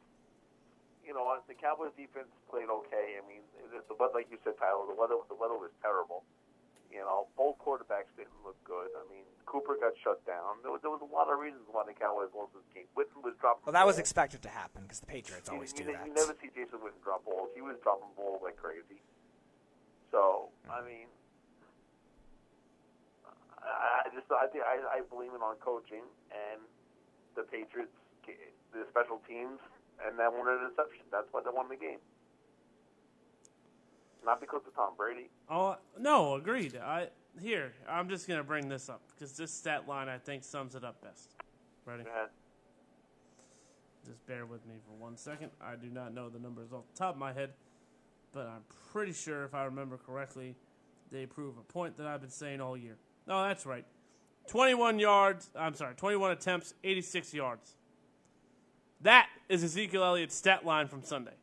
you 1.04 1.12
know, 1.12 1.28
the 1.52 1.58
Cowboys 1.60 1.92
defense 2.00 2.32
played 2.48 2.72
okay. 2.72 3.20
I 3.20 3.24
mean, 3.28 3.44
the 3.68 3.96
weather, 4.00 4.16
like 4.16 4.32
you 4.32 4.40
said, 4.48 4.56
Tyler, 4.56 4.88
the 4.88 4.96
weather 4.96 5.20
the 5.28 5.36
weather 5.36 5.60
was 5.60 5.76
terrible. 5.84 6.24
You 6.88 7.04
know, 7.04 7.28
both 7.36 7.58
quarterbacks 7.58 8.14
didn't 8.16 8.38
look 8.46 8.56
good. 8.64 8.88
I 8.94 9.04
mean, 9.10 9.26
Cooper 9.50 9.76
got 9.82 9.98
shut 10.06 10.22
down. 10.30 10.62
There 10.62 10.70
was, 10.70 10.86
there 10.86 10.94
was 10.94 11.02
a 11.02 11.10
lot 11.10 11.26
of 11.26 11.42
reasons 11.42 11.66
why 11.66 11.82
the 11.90 11.98
Cowboys 11.98 12.30
lost 12.38 12.54
this 12.54 12.64
game. 12.70 12.86
Witten 12.94 13.26
was 13.26 13.34
dropping. 13.42 13.66
Well, 13.66 13.74
that 13.74 13.90
was 13.90 13.98
expected 13.98 14.46
to 14.46 14.52
happen 14.54 14.86
because 14.86 15.02
the 15.02 15.10
Patriots 15.10 15.50
always 15.50 15.74
you, 15.74 15.90
do 15.90 15.92
you 15.92 15.98
that. 15.98 16.06
never 16.14 16.38
see 16.38 16.54
Jason 16.54 16.80
Witten 16.86 17.02
drop 17.02 17.26
balls. 17.26 17.50
He 17.58 17.66
was 17.66 17.82
dropping 17.82 18.14
balls 18.14 18.46
like 18.46 18.62
crazy. 18.62 19.02
So 20.14 20.54
mm. 20.64 20.70
I 20.70 20.86
mean, 20.86 21.10
I, 23.64 24.10
just 24.14 24.28
I 24.32 24.48
think 24.48 24.64
I, 24.64 25.00
I 25.00 25.02
believe 25.10 25.32
in 25.34 25.42
on 25.42 25.56
coaching 25.64 26.04
and 26.32 26.62
the 27.36 27.44
Patriots, 27.44 27.96
the 28.26 28.86
special 28.92 29.22
teams, 29.28 29.60
and 30.06 30.20
that 30.20 30.32
one 30.32 30.48
interception. 30.48 31.06
That's 31.12 31.28
why 31.32 31.42
they 31.44 31.52
won 31.54 31.70
the 31.70 31.76
game. 31.76 32.00
Not 34.26 34.40
because 34.40 34.62
of 34.68 34.76
Tom 34.76 34.94
Brady. 34.98 35.30
Oh 35.50 35.78
no, 36.00 36.36
agreed. 36.36 36.78
I 36.78 37.10
here 37.42 37.74
I'm 37.90 38.10
just 38.10 38.28
gonna 38.28 38.44
bring 38.44 38.70
this 38.70 38.90
up 38.90 39.02
because 39.14 39.34
this 39.34 39.52
stat 39.52 39.88
line 39.88 40.08
I 40.08 40.18
think 40.18 40.44
sums 40.44 40.76
it 40.76 40.84
up 40.84 41.02
best. 41.02 41.36
Ready? 41.86 42.04
Go 42.04 42.10
ahead. 42.10 42.30
Just 44.06 44.26
bear 44.26 44.46
with 44.46 44.66
me 44.66 44.76
for 44.86 45.02
one 45.02 45.18
second. 45.18 45.52
I 45.62 45.76
do 45.76 45.90
not 45.90 46.14
know 46.14 46.30
the 46.30 46.40
numbers 46.40 46.74
off 46.74 46.84
the 46.94 46.98
top 46.98 47.16
of 47.16 47.20
my 47.20 47.34
head, 47.34 47.52
but 48.34 48.48
I'm 48.48 48.64
pretty 48.92 49.14
sure 49.14 49.46
if 49.46 49.54
I 49.54 49.64
remember 49.66 49.98
correctly, 49.98 50.56
they 51.12 51.26
prove 51.26 51.58
a 51.58 51.74
point 51.74 51.98
that 51.98 52.08
I've 52.08 52.22
been 52.22 52.30
saying 52.30 52.60
all 52.60 52.76
year. 52.76 52.98
No, 53.28 53.44
that's 53.44 53.66
right. 53.66 53.86
21 54.48 55.00
yards. 55.00 55.50
I'm 55.56 55.74
sorry, 55.74 55.96
21 55.96 56.32
attempts, 56.32 56.74
86 56.84 57.34
yards. 57.34 57.76
That 59.02 59.28
is 59.50 59.64
Ezekiel 59.64 60.04
Elliott's 60.04 60.36
stat 60.36 60.66
line 60.66 60.88
from 60.88 61.04
Sunday. 61.04 61.34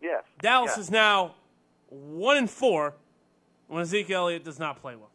Yes. 0.00 0.22
Dallas 0.40 0.72
yes. 0.72 0.78
is 0.78 0.90
now 0.90 1.34
one 1.88 2.36
and 2.36 2.50
four 2.50 2.94
when 3.68 3.82
Ezekiel 3.82 4.22
Elliott 4.22 4.44
does 4.44 4.58
not 4.58 4.80
play 4.80 4.94
well. 4.96 5.10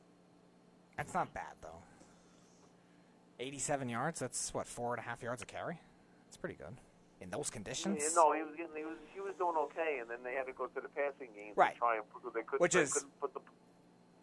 That's 0.97 1.13
not 1.13 1.33
bad 1.33 1.53
though. 1.61 1.69
87 3.39 3.87
yards. 3.87 4.19
That's 4.19 4.53
what 4.53 4.67
four 4.67 4.93
and 4.93 4.99
a 4.99 5.07
half 5.07 5.21
yards 5.23 5.41
a 5.41 5.45
carry. 5.45 5.79
That's 6.27 6.37
pretty 6.37 6.55
good 6.55 6.75
in 7.21 7.29
those 7.29 7.49
conditions. 7.49 7.97
Yeah, 8.01 8.09
no, 8.15 8.33
he 8.33 8.41
was 8.43 8.55
getting, 8.55 8.75
he 8.75 8.83
was 8.83 8.97
he 9.13 9.19
was 9.19 9.33
doing 9.37 9.55
okay, 9.57 9.99
and 10.01 10.09
then 10.09 10.19
they 10.23 10.33
had 10.33 10.45
to 10.47 10.53
go 10.53 10.67
to 10.67 10.81
the 10.81 10.89
passing 10.89 11.29
game 11.35 11.53
Right. 11.55 11.73
to 11.73 11.79
try 11.79 11.95
and 11.95 12.03
because 12.13 12.33
they 12.33 12.41
couldn't 12.41 12.61
Which 12.61 12.73
they 12.73 12.81
is 12.81 12.93
couldn't 12.93 13.19
put 13.21 13.33
the 13.33 13.39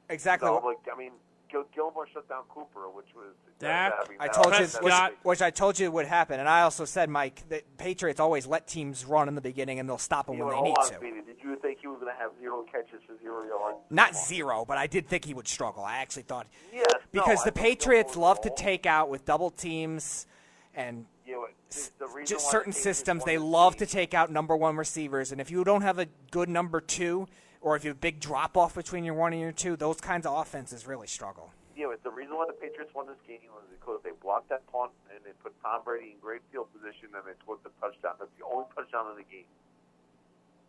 exactly. 0.09 0.47
no, 0.49 0.55
what- 0.55 0.65
like 0.65 0.79
I 0.93 0.99
mean 0.99 1.13
Gil, 1.57 1.67
Gilmore 1.75 2.07
shut 2.13 2.29
down 2.29 2.43
Cooper, 2.49 2.89
which 2.91 3.07
was 3.15 3.35
Dak, 3.59 3.93
that- 3.99 4.09
mean, 4.11 4.19
I 4.21 4.29
told 4.29 4.47
you, 4.47 4.67
that's- 4.67 4.81
which, 4.83 4.93
which 5.23 5.43
I 5.43 5.51
told 5.51 5.79
you 5.79 5.91
would 5.91 6.07
happen, 6.07 6.39
and 6.41 6.49
I 6.49 6.63
also 6.63 6.85
said, 6.85 7.09
Mike, 7.09 7.49
that 7.49 7.77
Patriots 7.79 8.21
always 8.21 8.47
let 8.47 8.67
teams 8.67 9.05
run 9.05 9.29
in 9.29 9.35
the 9.35 9.41
beginning, 9.41 9.79
and 9.79 9.89
they'll 9.89 9.97
stop 9.99 10.27
them 10.27 10.37
You 10.37 10.45
when 10.45 10.55
know, 10.57 10.63
they 10.63 10.69
need 10.69 10.77
to. 10.77 10.95
Speedy. 10.97 11.21
Did 11.27 11.37
you 11.43 11.57
think 11.57 11.79
he 11.81 11.87
was 11.87 11.99
going 12.01 12.13
to 12.13 12.19
have 12.21 12.33
zero 12.41 12.65
catches 12.71 13.03
for 13.07 13.17
zero 13.23 13.47
yards? 13.47 13.79
Not 13.91 14.15
zero, 14.15 14.65
but 14.67 14.77
I 14.77 14.87
did 14.87 15.09
think 15.09 15.25
he 15.25 15.33
would 15.35 15.49
struggle. 15.49 15.83
I 15.85 15.99
actually 15.99 16.25
thought 16.25 16.47
Yes, 16.73 16.87
because 17.13 17.41
I 17.43 17.45
the 17.47 17.53
think 17.53 17.79
Patriots 17.79 18.17
love 18.17 18.41
to 18.43 18.51
take 18.51 18.85
out 18.87 19.09
with 19.09 19.25
double 19.25 19.51
teams 19.51 20.27
and 20.75 21.07
You 21.25 21.33
know, 21.35 21.47
the, 21.71 21.91
the 22.19 22.25
just 22.27 22.51
certain 22.51 22.73
the 22.73 22.79
systems. 22.79 23.25
They 23.25 23.39
love 23.39 23.75
game- 23.79 23.87
to 23.87 23.93
take 23.93 24.13
out 24.13 24.31
number 24.31 24.55
one 24.57 24.77
receivers, 24.77 25.33
and 25.33 25.41
if 25.41 25.51
you 25.51 25.65
don't 25.65 25.83
have 25.83 25.99
a 25.99 26.07
good 26.31 26.49
number 26.51 26.81
two, 26.81 27.27
or 27.67 27.75
if 27.75 27.83
you 27.83 27.91
have 27.91 27.97
a 27.97 27.99
big 27.99 28.21
drop 28.21 28.57
off 28.57 28.77
between 28.77 29.03
your 29.05 29.15
one 29.15 29.33
and 29.33 29.43
your 29.43 29.51
two, 29.51 29.75
those 29.75 30.01
kinds 30.01 30.25
of 30.25 30.39
offenses 30.39 30.87
really 30.87 31.09
struggle. 31.09 31.51
You 31.75 31.91
know, 31.91 31.97
the 32.05 32.11
reason 32.13 32.37
why 32.37 32.47
the 32.47 32.53
Patriots 32.53 32.95
won 32.95 33.09
this 33.09 33.17
game 33.27 33.41
was 33.53 33.65
because 33.69 33.99
they 34.05 34.11
blocked 34.23 34.49
that 34.51 34.63
punt 34.71 34.93
and 35.13 35.19
they 35.25 35.33
put 35.43 35.53
Tom 35.65 35.81
Brady 35.85 36.13
in 36.15 36.19
great 36.23 36.43
field 36.53 36.69
position 36.73 37.09
and 37.13 37.25
they 37.27 37.33
scored 37.43 37.59
the 37.65 37.71
touchdown. 37.81 38.15
That's 38.21 38.31
the 38.39 38.47
only 38.47 38.67
touchdown 38.73 39.11
of 39.11 39.17
the 39.17 39.25
game. 39.25 39.51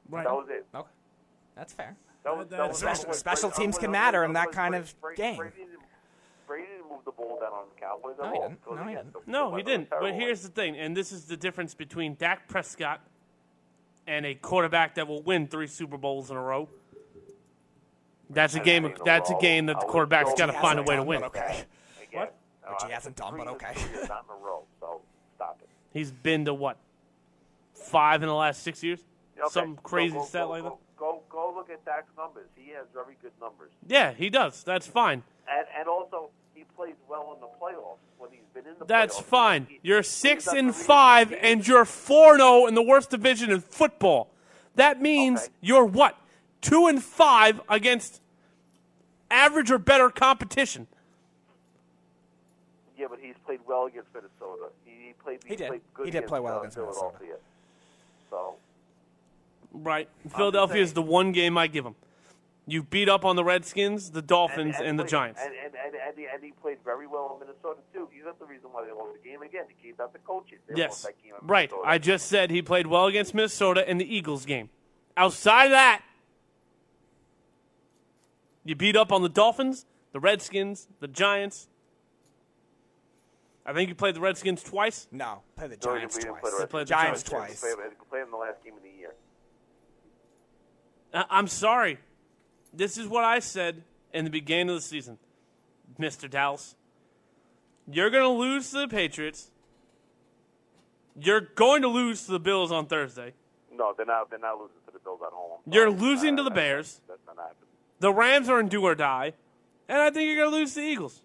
Right. 0.09 0.23
That 0.25 0.33
was 0.33 0.47
it. 0.49 0.65
Okay, 0.73 0.89
that's 1.55 1.71
fair. 1.71 1.95
That 2.23 2.35
was, 2.35 2.47
That- 2.47 2.57
that 2.57 2.67
was, 2.69 2.77
Special- 2.79 3.01
that 3.03 3.07
was- 3.09 3.19
special 3.19 3.49
Brady- 3.51 3.61
teams 3.61 3.77
uh, 3.77 3.81
can 3.81 3.91
matter 3.91 4.23
in 4.23 4.33
that 4.33 4.51
kind 4.51 4.71
Brady- 4.71 4.83
of 4.89 5.01
Brady- 5.01 5.21
game. 5.21 5.37
Brady 5.37 5.55
didn't, 5.55 5.79
Brady 6.47 6.65
didn't 6.67 6.89
move 6.89 7.05
the 7.05 7.11
ball 7.11 7.39
down 7.39 7.53
on 7.53 7.65
the 7.75 7.79
Cowboys 7.79 8.15
at 8.17 8.25
No, 8.25 8.31
he 8.31 8.37
all. 8.39 8.49
didn't. 8.49 8.65
No, 8.65 8.73
he 8.73 8.81
again, 8.81 8.95
didn't. 8.95 9.13
the- 9.13 9.19
the 9.19 9.31
No, 9.31 9.55
he 9.55 9.61
didn't. 9.63 9.89
But 9.91 10.13
here's 10.15 10.41
the 10.41 10.49
thing, 10.49 10.75
and 10.79 10.97
this 10.97 11.11
is 11.11 11.25
the 11.27 11.37
difference 11.37 11.75
between 11.75 12.15
Dak 12.15 12.47
Prescott 12.47 13.01
and 14.07 14.25
a 14.25 14.33
quarterback 14.33 14.95
that 14.95 15.07
will 15.07 15.21
win 15.21 15.47
three 15.47 15.67
Super 15.67 15.97
Bowls 15.97 16.31
in 16.31 16.37
a 16.37 16.41
row. 16.41 16.67
That's 18.29 18.55
a 18.55 18.59
game. 18.59 18.83
mean, 18.83 18.91
in 18.93 19.01
a 19.01 19.03
That's 19.03 19.29
a 19.29 19.37
game 19.39 19.67
that 19.67 19.79
the 19.79 19.85
quarterback's 19.85 20.33
got 20.33 20.47
to 20.47 20.53
find 20.53 20.79
a 20.79 20.83
way 20.83 20.95
to 20.95 21.03
win. 21.03 21.23
okay. 21.23 21.63
Again, 22.07 22.27
Which 22.67 22.77
he 22.81 22.87
uh, 22.87 22.89
hasn't 22.89 23.15
done, 23.15 23.35
but 23.37 23.47
okay. 23.47 23.73
three 23.75 23.99
is 24.01 24.09
not 24.09 24.25
in 24.29 24.35
so 24.79 25.01
stop 25.35 25.59
it. 25.61 25.69
He's 25.93 26.11
been 26.11 26.45
to 26.45 26.53
what? 26.53 26.77
Five 27.73 28.23
in 28.23 28.27
the 28.29 28.35
last 28.35 28.63
six 28.63 28.83
years? 28.83 28.99
Okay, 29.39 29.47
Some 29.51 29.77
crazy 29.83 30.15
go, 30.15 30.25
stat 30.25 30.43
go, 30.43 30.49
like 30.49 30.63
that? 30.63 30.69
go, 30.69 30.77
Go, 30.97 31.21
go 31.29 31.53
look 31.55 31.69
at 31.69 31.85
Dak's 31.85 32.09
numbers. 32.17 32.47
He 32.55 32.71
has 32.71 32.85
very 32.91 33.15
good 33.21 33.31
numbers, 33.39 33.69
Yeah, 33.87 34.13
he 34.13 34.29
does. 34.31 34.63
That's 34.63 34.87
fine. 34.87 35.21
and 35.47 35.67
and 35.77 35.87
also 35.87 36.31
he 36.55 36.63
plays 36.75 36.95
well 37.07 37.33
in 37.35 37.39
the 37.39 37.47
playoffs 37.61 37.99
when 38.17 38.31
he's 38.31 38.39
been 38.53 38.65
in 38.65 38.77
the. 38.79 38.85
That's 38.85 39.17
playoffs. 39.19 39.23
fine. 39.23 39.67
He- 39.69 39.79
You're 39.83 40.01
six 40.01 40.45
got 40.45 40.57
and 40.57 40.75
five, 40.75 41.33
and 41.39 41.65
you're 41.67 41.85
four 41.85 42.37
zero 42.37 42.65
in 42.65 42.73
the 42.73 42.81
worst 42.81 43.11
division 43.11 43.51
in 43.51 43.59
football. 43.61 44.29
That 44.73 44.99
means 44.99 45.41
Okay. 45.43 45.51
you're 45.61 45.85
what? 45.85 46.17
Two 46.61 46.87
and 46.87 47.03
five 47.03 47.61
against 47.69 48.21
average 49.29 49.71
or 49.71 49.77
better 49.77 50.09
competition. 50.09 50.87
Yeah, 52.97 53.07
but 53.09 53.19
he's 53.21 53.35
played 53.45 53.59
well 53.67 53.85
against 53.85 54.09
Minnesota. 54.13 54.69
He, 54.85 55.07
he 55.07 55.13
played. 55.13 55.39
He 55.45 55.55
did. 55.55 55.67
Played 55.67 55.81
good 55.93 56.05
He 56.05 56.11
did 56.11 56.27
play 56.27 56.39
well 56.39 56.59
against 56.59 56.77
Minnesota. 56.77 57.17
Philadelphia. 57.19 57.35
So 58.29 58.55
Right. 59.73 60.09
Philadelphia 60.35 60.81
is 60.81 60.93
the 60.93 61.01
one 61.01 61.31
game 61.31 61.57
I 61.57 61.67
give 61.67 61.85
him. 61.85 61.95
You 62.69 62.83
beat 62.83 63.07
up 63.07 63.23
on 63.23 63.37
the 63.37 63.43
Redskins, 63.45 64.11
the 64.11 64.21
Dolphins, 64.21 64.75
and, 64.81 64.99
the 64.99 65.03
played- 65.03 65.09
Giants. 65.09 65.39
And, 65.41 65.53
and, 65.53 65.73
and, 65.75 65.95
and, 65.95 66.17
he, 66.17 66.25
and 66.25 66.43
he 66.43 66.51
played 66.51 66.79
very 66.83 67.07
well 67.07 67.31
in 67.39 67.47
Minnesota 67.47 67.79
too. 67.93 68.09
He's 68.11 68.25
not 68.25 68.39
the 68.39 68.45
reason 68.45 68.69
why 68.73 68.83
they 68.85 68.91
lost 68.91 69.13
the 69.21 69.29
game 69.29 69.41
again. 69.41 69.65
He 69.69 69.87
gave 69.87 69.99
out 69.99 70.11
the 70.11 70.19
coaches. 70.19 70.59
They 70.67 70.75
yes. 70.75 70.89
lost 70.89 71.03
that 71.03 71.23
game 71.23 71.33
Right. 71.43 71.71
I 71.85 71.97
just 71.97 72.27
said 72.27 72.51
he 72.51 72.61
played 72.61 72.87
well 72.87 73.05
against 73.05 73.33
Minnesota 73.33 73.89
in 73.89 73.97
the 73.99 74.15
Eagles 74.15 74.45
game. 74.45 74.69
Outside 75.15 75.65
of 75.65 75.71
that, 75.71 76.01
you 78.67 78.75
beat 78.75 78.95
up 78.97 79.11
on 79.11 79.23
the 79.23 79.29
Dolphins, 79.29 79.85
the 80.11 80.19
Redskins, 80.19 80.87
the 80.99 81.07
Giants. 81.07 81.67
I 83.65 83.73
think 83.73 83.89
you 83.89 83.95
played 83.95 84.15
the 84.15 84.19
Redskins 84.21 84.61
twice. 84.61 85.07
No, 85.11 85.41
play 85.55 85.67
the 85.67 85.77
Giants 85.77 86.15
didn't 86.15 86.29
twice. 86.29 86.41
play 86.41 86.51
the 86.51 86.57
Redskins. 86.57 86.71
played 86.71 86.81
the 86.87 86.89
Giants 86.89 87.21
He 87.23 87.29
twice. 87.29 87.59
played, 87.61 87.75
he 87.89 88.05
played 88.09 88.23
the 88.31 88.35
last 88.37 88.63
game 88.63 88.75
of 88.77 88.83
the 88.83 88.89
year. 88.89 89.13
I- 91.13 91.25
I'm 91.29 91.47
sorry. 91.47 91.99
This 92.73 92.97
is 92.97 93.07
what 93.07 93.23
I 93.23 93.39
said 93.39 93.83
in 94.13 94.25
the 94.25 94.29
beginning 94.31 94.69
of 94.69 94.75
the 94.75 94.81
season, 94.81 95.17
Mr. 95.99 96.29
Dallas. 96.29 96.75
You're 97.89 98.09
going 98.09 98.23
to 98.23 98.29
lose 98.29 98.69
to 98.71 98.79
the 98.79 98.87
Patriots. 98.89 99.49
You're 101.19 101.39
going 101.41 101.81
to 101.81 101.87
lose 101.87 102.25
to 102.25 102.31
the 102.31 102.39
Bills 102.39 102.71
on 102.71 102.85
Thursday. 102.87 103.33
No, 103.73 103.93
they're 103.95 104.05
not. 104.05 104.29
They're 104.29 104.39
not 104.39 104.59
losing 104.59 104.75
to 104.85 104.91
the 104.91 104.99
Bills 104.99 105.21
at 105.25 105.31
home. 105.31 105.59
You're 105.65 105.89
losing 105.89 106.33
Uh, 106.33 106.37
to 106.37 106.43
the 106.43 106.49
that- 106.49 106.55
Bears. 106.55 107.01
That's 107.99 108.13
not 108.13 108.21
happening. 108.23 108.39
The 108.41 108.47
Rams 108.47 108.49
are 108.49 108.59
in 108.59 108.67
do 108.69 108.83
or 108.83 108.95
die. 108.95 109.33
And 109.89 110.01
I 110.01 110.09
think 110.09 110.27
you're 110.27 110.35
going 110.35 110.51
to 110.51 110.57
lose 110.57 110.73
to 110.73 110.81
the 110.81 110.85
Eagles. 110.87 111.21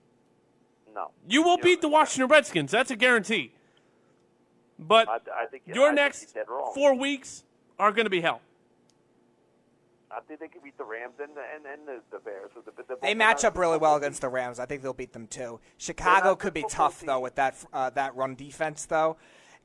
No. 0.94 1.10
You 1.28 1.42
will 1.42 1.56
Yeah, 1.58 1.64
beat 1.64 1.80
the 1.80 1.88
Washington 1.88 2.28
Redskins. 2.30 2.70
That's 2.70 2.90
a 2.90 2.96
guarantee. 2.96 3.52
But 4.78 5.08
I, 5.08 5.14
I 5.14 5.46
think 5.46 5.64
I 5.68 5.74
your 5.74 5.88
think 5.88 5.96
next 5.96 6.34
you're 6.34 6.44
dead 6.44 6.50
wrong. 6.50 6.72
four 6.74 6.94
weeks 6.94 7.44
are 7.78 7.92
going 7.92 8.04
to 8.06 8.10
be 8.10 8.20
hell. 8.20 8.40
I 10.10 10.20
think 10.28 10.40
they 10.40 10.48
can 10.48 10.60
beat 10.62 10.76
the 10.76 10.84
Rams 10.84 11.14
and 11.20 11.30
the, 11.34 11.40
and, 11.54 11.64
and 11.64 11.88
the, 11.88 12.02
the 12.10 12.22
Bears. 12.22 12.50
So 12.54 12.60
the, 12.60 12.82
the, 12.82 12.98
They 13.00 13.14
match 13.14 13.44
up 13.44 13.56
really 13.56 13.78
well 13.78 13.96
against 13.96 14.20
the 14.20 14.28
Rams. 14.28 14.58
I 14.58 14.66
think 14.66 14.82
they'll 14.82 14.92
beat 14.92 15.12
them 15.14 15.26
too. 15.26 15.58
Chicago 15.78 16.36
could 16.36 16.52
be 16.52 16.60
good 16.62 16.70
football 16.70 16.88
tough 16.90 17.00
though 17.00 17.20
with 17.20 17.34
that 17.36 17.56
uh, 17.72 17.90
that 17.90 18.14
run 18.14 18.34
defense 18.34 18.84
though, 18.84 19.16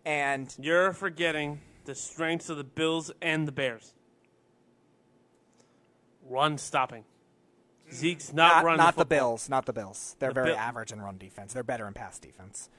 and 0.05 0.55
You're 0.59 0.93
forgetting 0.93 1.59
the 1.83 1.95
strengths 1.95 2.49
of 2.49 2.57
the 2.57 2.63
Bills 2.63 3.11
and 3.21 3.45
the 3.47 3.51
Bears. 3.51 3.93
Run 6.29 6.57
stopping. 6.57 7.03
Zeke's 7.91 8.33
not, 8.33 8.57
Not, 8.57 8.63
running 8.65 8.77
not 8.79 8.95
the, 8.95 9.01
the. 9.03 9.05
Bills. 9.05 9.49
Not 9.49 9.65
the 9.65 9.73
Bills. 9.73 10.15
They're 10.19 10.29
The 10.29 10.33
very 10.35 10.47
Bill- 10.49 10.57
average 10.57 10.91
in 10.91 11.01
run 11.01 11.17
defense. 11.17 11.53
They're 11.53 11.63
better 11.63 11.87
in 11.87 11.93
pass 11.93 12.19
defense. 12.19 12.69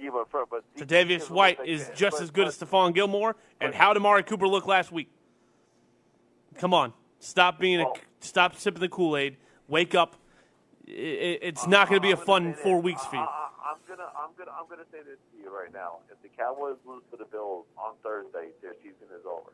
Yeah, 0.00 0.10
but, 0.12 0.30
for, 0.30 0.44
but 0.46 0.62
Tre'Davious 0.76 1.28
White 1.30 1.58
is 1.64 1.90
just 1.96 2.20
as 2.20 2.30
good 2.30 2.46
as 2.46 2.56
Stephon 2.58 2.94
Gilmore. 2.94 3.34
And 3.60 3.74
how 3.74 3.92
did 3.92 4.00
Amari 4.00 4.22
Cooper 4.22 4.46
look 4.46 4.66
last 4.66 4.92
week? 4.92 5.08
Come 6.58 6.74
on, 6.74 6.92
stop 7.18 7.58
being 7.58 7.80
a, 7.80 7.86
stop 8.20 8.56
sipping 8.56 8.80
the 8.80 8.88
Kool 8.88 9.16
Aid. 9.16 9.36
Wake 9.68 9.94
up. 9.94 10.16
I- 10.86 10.90
I- 10.92 11.38
It's 11.42 11.66
not 11.66 11.88
going 11.88 12.00
to 12.00 12.02
be 12.02 12.10
a 12.10 12.12
I'm 12.12 12.16
gonna 12.16 12.26
fun 12.26 12.44
say 12.44 12.52
this. 12.52 12.62
four 12.62 12.80
weeks 12.80 13.04
for 13.06 13.16
you. 13.16 13.22
I, 13.22 13.24
I, 13.24 13.48
I'm 13.72 13.76
gonna, 13.88 14.08
I'm 14.16 14.30
gonna, 14.38 14.50
I'm 14.58 14.68
gonna 14.68 14.84
say 14.92 14.98
this 14.98 15.18
to 15.32 15.42
you 15.42 15.54
right 15.54 15.72
now. 15.72 15.98
If 16.10 16.20
the 16.22 16.28
Cowboys 16.36 16.76
lose 16.86 17.02
to 17.10 17.16
the 17.16 17.24
Bills 17.26 17.64
on 17.76 17.94
Thursday, 18.02 18.48
their 18.62 18.74
season 18.82 19.08
is 19.18 19.24
over. 19.26 19.50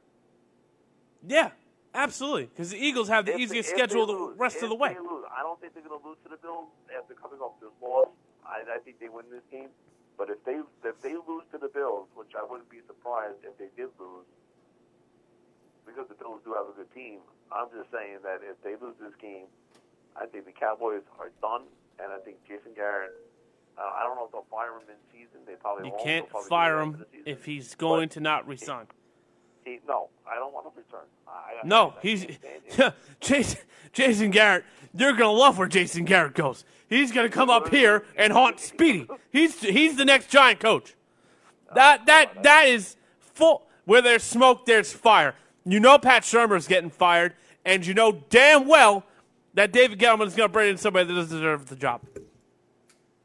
Yeah, 1.27 1.51
absolutely. 1.95 2.47
Because 2.47 2.71
the 2.71 2.79
Eagles 2.79 3.09
have 3.09 3.27
the 3.27 3.35
If 3.35 3.41
easiest 3.41 3.71
if 3.71 3.77
schedule 3.77 4.07
they 4.07 4.13
the 4.15 4.35
rest 4.37 4.63
of 4.63 4.69
the 4.69 4.75
way. 4.75 4.95
They 4.95 5.01
lose, 5.01 5.25
I 5.31 5.43
don't 5.43 5.61
think 5.61 5.75
they're 5.75 5.83
going 5.83 6.01
to 6.01 6.07
lose 6.07 6.19
to 6.25 6.29
the 6.31 6.37
Bills 6.37 6.69
after 6.97 7.15
coming 7.15 7.41
off 7.41 7.59
this 7.61 7.71
loss. 7.83 8.09
I, 8.47 8.63
I 8.75 8.79
think 8.85 9.01
they 9.01 9.09
win 9.09 9.25
this 9.31 9.45
game. 9.51 9.69
But 10.17 10.31
if 10.31 10.43
they 10.45 10.61
if 10.85 11.01
they 11.03 11.15
lose 11.15 11.43
to 11.53 11.59
the 11.59 11.69
Bills, 11.69 12.07
which 12.15 12.31
I 12.39 12.45
wouldn't 12.47 12.71
be 12.71 12.79
surprised 12.87 13.43
if 13.43 13.57
they 13.59 13.67
did 13.77 13.91
lose, 13.99 14.27
because 15.87 16.07
the 16.09 16.15
Bills 16.15 16.41
do 16.45 16.55
have 16.55 16.67
a 16.69 16.73
good 16.77 16.93
team. 16.95 17.19
I'm 17.53 17.67
just 17.77 17.91
saying 17.91 18.19
that 18.23 18.41
if 18.43 18.57
they 18.63 18.75
lose 18.81 18.95
this 19.01 19.15
game, 19.21 19.47
I 20.17 20.27
think 20.27 20.47
the 20.47 20.53
Cowboys 20.53 21.03
are 21.19 21.31
done, 21.43 21.63
and 21.99 22.13
I 22.13 22.19
think 22.25 22.37
Jason 22.47 22.73
Garrett. 22.75 23.13
Uh, 23.77 23.83
I 23.83 24.05
don't 24.05 24.15
know 24.15 24.27
if 24.27 24.31
they'll 24.33 24.47
fire 24.51 24.71
him 24.79 24.87
in 24.89 24.95
season. 25.11 25.41
They 25.47 25.55
probably 25.59 25.87
You 25.87 25.93
won't. 25.93 26.05
can't 26.05 26.29
fire 26.49 26.79
him 26.81 26.91
after 26.95 26.99
the 26.99 27.11
season. 27.11 27.25
if 27.27 27.45
he's 27.45 27.75
going 27.75 28.07
But 28.09 28.15
to 28.15 28.21
not 28.21 28.47
resign. 28.47 28.87
He, 29.65 29.81
no, 29.89 30.09
I 30.31 30.35
don't 30.37 30.53
want 30.53 30.67
him 30.67 30.73
to 30.73 30.79
return. 30.79 31.09
I, 31.27 31.67
No, 31.67 31.95
I 31.97 32.01
he's 32.03 32.25
can't 32.25 32.39
stand 32.39 32.63
him. 32.67 32.93
Jason, 33.21 33.61
Jason 33.93 34.31
Garrett. 34.31 34.65
You're 34.97 35.13
gonna 35.13 35.33
love 35.33 35.59
where 35.59 35.67
Jason 35.69 36.05
Garrett 36.05 36.35
goes. 36.35 36.65
He's 36.89 37.11
gonna 37.11 37.29
come 37.29 37.51
up 37.51 37.69
here 37.71 38.05
and 38.17 38.33
haunt 38.33 38.61
Speedy. 38.61 39.09
He's 39.33 39.61
he's 39.61 39.97
the 39.97 40.05
next 40.05 40.29
giant 40.31 40.61
coach. 40.61 40.95
That 41.75 42.07
that 42.07 42.43
that 42.43 42.67
is 42.69 42.97
full. 43.19 43.63
Where 43.87 44.01
there's 44.03 44.23
smoke, 44.23 44.67
there's 44.67 44.93
fire. 44.93 45.35
You 45.65 45.81
know 45.81 45.99
Pat 45.99 46.23
Shurmur's 46.23 46.69
getting 46.69 46.91
fired, 46.91 47.35
and 47.65 47.85
you 47.85 47.95
know 47.95 48.13
damn 48.31 48.67
well 48.69 49.05
that 49.55 49.73
David 49.73 49.99
Gettleman 49.99 50.27
is 50.27 50.35
gonna 50.35 50.49
bring 50.49 50.71
in 50.71 50.77
somebody 50.77 51.07
that 51.07 51.15
doesn't 51.15 51.37
deserve 51.37 51.67
the 51.69 51.77
job. 51.77 52.03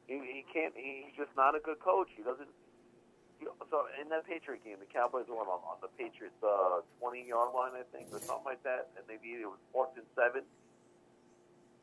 He, 0.08 0.14
he 0.16 0.46
can't. 0.52 0.74
He, 0.76 1.04
he's 1.06 1.18
just 1.18 1.36
not 1.36 1.56
a 1.56 1.60
good 1.60 1.80
coach. 1.80 2.08
He 2.16 2.24
doesn't. 2.24 2.48
So 3.70 3.86
in 4.02 4.10
that 4.10 4.26
Patriot 4.26 4.64
game, 4.64 4.78
the 4.80 4.92
Cowboys 4.92 5.26
were 5.30 5.36
on, 5.36 5.48
on 5.48 5.78
the 5.82 5.90
Patriots' 5.98 6.42
uh, 6.44 6.82
twenty-yard 7.00 7.50
line, 7.54 7.72
I 7.76 7.84
think, 7.96 8.08
or 8.12 8.20
something 8.20 8.46
like 8.46 8.64
that, 8.64 8.90
and 8.98 9.06
maybe 9.08 9.36
it 9.42 9.46
was 9.46 9.60
fourth 9.72 9.90
and 9.96 10.06
seven. 10.16 10.42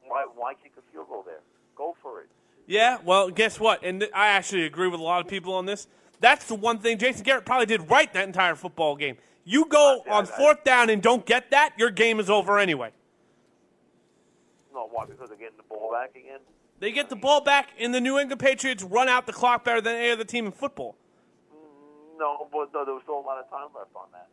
Why? 0.05 0.27
Why 0.35 0.55
kick 0.55 0.73
a 0.79 0.93
field 0.93 1.09
goal 1.09 1.23
there? 1.25 1.41
Go 1.77 1.95
for 2.03 2.23
it. 2.23 2.29
Yeah, 2.67 2.99
well, 3.05 3.31
guess 3.31 3.61
what? 3.61 3.85
And 3.85 4.01
th- 4.01 4.13
I 4.13 4.29
actually 4.29 4.65
agree 4.65 4.89
with 4.89 4.99
a 4.99 5.03
lot 5.03 5.21
of 5.21 5.29
people 5.29 5.55
on 5.55 5.67
this. 5.67 5.87
That's 6.21 6.47
the 6.47 6.57
one 6.57 6.79
thing 6.79 6.99
Jason 6.99 7.23
Garrett 7.23 7.45
probably 7.45 7.67
did 7.67 7.89
right 7.89 8.13
that 8.15 8.27
entire 8.27 8.57
football 8.57 8.97
game. 8.97 9.17
You 9.45 9.67
go 9.67 10.03
Yeah, 10.05 10.15
on 10.15 10.27
fourth 10.27 10.65
down 10.65 10.91
and 10.91 11.01
don't 11.01 11.25
get 11.25 11.51
that, 11.53 11.75
your 11.79 11.91
game 11.91 12.19
is 12.19 12.29
over 12.29 12.59
anyway. 12.59 12.91
No, 14.75 14.89
why? 14.91 15.05
Because 15.05 15.29
they're 15.29 15.39
getting 15.39 15.57
the 15.59 15.63
ball 15.63 15.93
back 15.93 16.17
again. 16.17 16.41
They 16.81 16.91
get 16.91 17.09
the 17.09 17.17
ball 17.17 17.41
back, 17.41 17.71
and 17.79 17.95
the 17.95 18.01
New 18.01 18.19
England 18.19 18.41
Patriots 18.41 18.83
run 18.83 19.09
out 19.09 19.27
the 19.27 19.33
clock 19.33 19.65
better 19.65 19.81
than 19.81 19.95
any 19.95 20.11
other 20.11 20.25
team 20.25 20.47
in 20.47 20.53
football. 20.53 20.97
No, 22.19 22.49
but 22.51 22.73
no, 22.73 22.85
there 22.85 22.95
was 22.95 23.03
still 23.03 23.19
a 23.19 23.27
lot 23.27 23.39
of 23.39 23.49
time 23.51 23.69
left 23.75 23.91
on 23.95 24.07
that. 24.13 24.29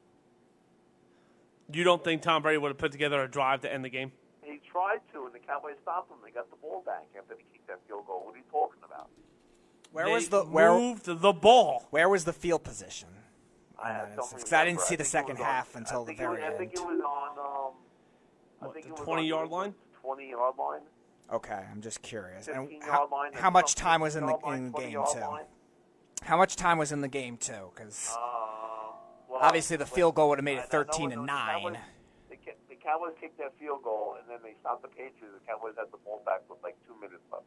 You 1.71 1.83
don't 1.83 2.03
think 2.03 2.21
Tom 2.21 2.41
Brady 2.41 2.57
would 2.57 2.69
have 2.69 2.77
put 2.77 2.91
together 2.91 3.21
a 3.23 3.27
drive 3.29 3.61
to 3.61 3.73
end 3.73 3.83
the 3.83 3.89
game? 3.89 4.11
He 4.43 4.59
tried 4.69 4.99
to, 5.13 5.25
and 5.25 5.33
the 5.33 5.39
Cowboys 5.39 5.75
stopped 5.81 6.11
him. 6.11 6.17
They 6.23 6.31
got 6.31 6.49
the 6.49 6.57
ball 6.57 6.83
back 6.85 7.05
after 7.17 7.35
they 7.35 7.43
kicked 7.51 7.67
that 7.67 7.79
field 7.87 8.05
goal. 8.07 8.23
What 8.25 8.35
are 8.35 8.37
you 8.37 8.43
talking 8.51 8.81
about? 8.85 9.09
Where 9.91 10.05
They 10.05 10.11
was 10.13 10.29
the 10.29 10.43
where 10.43 10.71
moved 10.73 11.05
the 11.05 11.33
ball? 11.33 11.87
where 11.91 12.09
was 12.09 12.25
the 12.25 12.33
field 12.33 12.63
position? 12.63 13.09
I 13.77 13.89
Yeah, 13.89 13.93
don't 13.93 14.03
it's- 14.03 14.17
remember. 14.17 14.35
because 14.37 14.53
I 14.53 14.65
didn't 14.65 14.81
see 14.81 14.95
the 14.95 15.03
second 15.03 15.37
was 15.37 15.41
on- 15.41 15.45
half 15.45 15.75
until 15.75 16.01
the 16.03 16.07
think 16.07 16.19
very 16.19 16.41
it 16.41 16.45
was, 16.45 16.53
I 16.53 16.57
think 16.57 16.73
it 16.73 16.79
was 16.79 17.01
on. 17.01 17.39
Um, 17.39 17.73
I 18.61 18.65
What, 18.65 18.73
think 18.73 18.95
the 18.95 19.03
twenty 19.03 19.27
yard 19.27 19.49
line? 19.49 19.75
Twenty 20.01 20.29
yard 20.29 20.55
line. 20.57 20.81
Okay, 21.31 21.65
I'm 21.71 21.81
just 21.81 22.01
curious. 22.01 22.47
And 22.47 22.81
how, 22.83 23.07
line. 23.07 23.33
how 23.33 23.49
much 23.49 23.75
time 23.75 24.01
was 24.01 24.15
in 24.15 24.25
the 24.25 24.33
15 24.33 24.43
yard 24.49 24.53
line, 24.53 24.65
in 24.65 24.71
the 24.71 24.77
game 24.79 25.05
too? 25.13 25.19
line. 25.27 25.45
How 26.25 26.37
much 26.37 26.55
time 26.55 26.77
was 26.77 26.91
in 26.91 27.01
the 27.01 27.07
game 27.07 27.37
too? 27.37 27.71
Because 27.75 28.09
Uh, 28.11 28.19
well, 29.29 29.39
obviously 29.41 29.77
the 29.77 29.85
field 29.85 30.15
goal 30.15 30.29
would 30.29 30.37
have 30.39 30.45
made 30.45 30.57
it 30.57 30.65
13 30.69 31.11
it 31.11 31.13
and 31.13 31.23
the 31.23 31.25
nine. 31.27 31.61
Cowboys- 31.63 31.77
the 32.69 32.75
Cowboys 32.75 33.13
kicked 33.19 33.37
that 33.37 33.57
field 33.57 33.81
goal, 33.83 34.17
and 34.19 34.29
then 34.29 34.39
they 34.43 34.55
stopped 34.59 34.81
the 34.81 34.89
Patriots. 34.89 35.39
The 35.39 35.45
Cowboys 35.47 35.73
had 35.77 35.89
the 35.91 35.97
ball 36.03 36.21
back 36.25 36.41
with 36.49 36.61
like 36.63 36.75
two 36.85 36.95
minutes 36.99 37.23
left. 37.31 37.45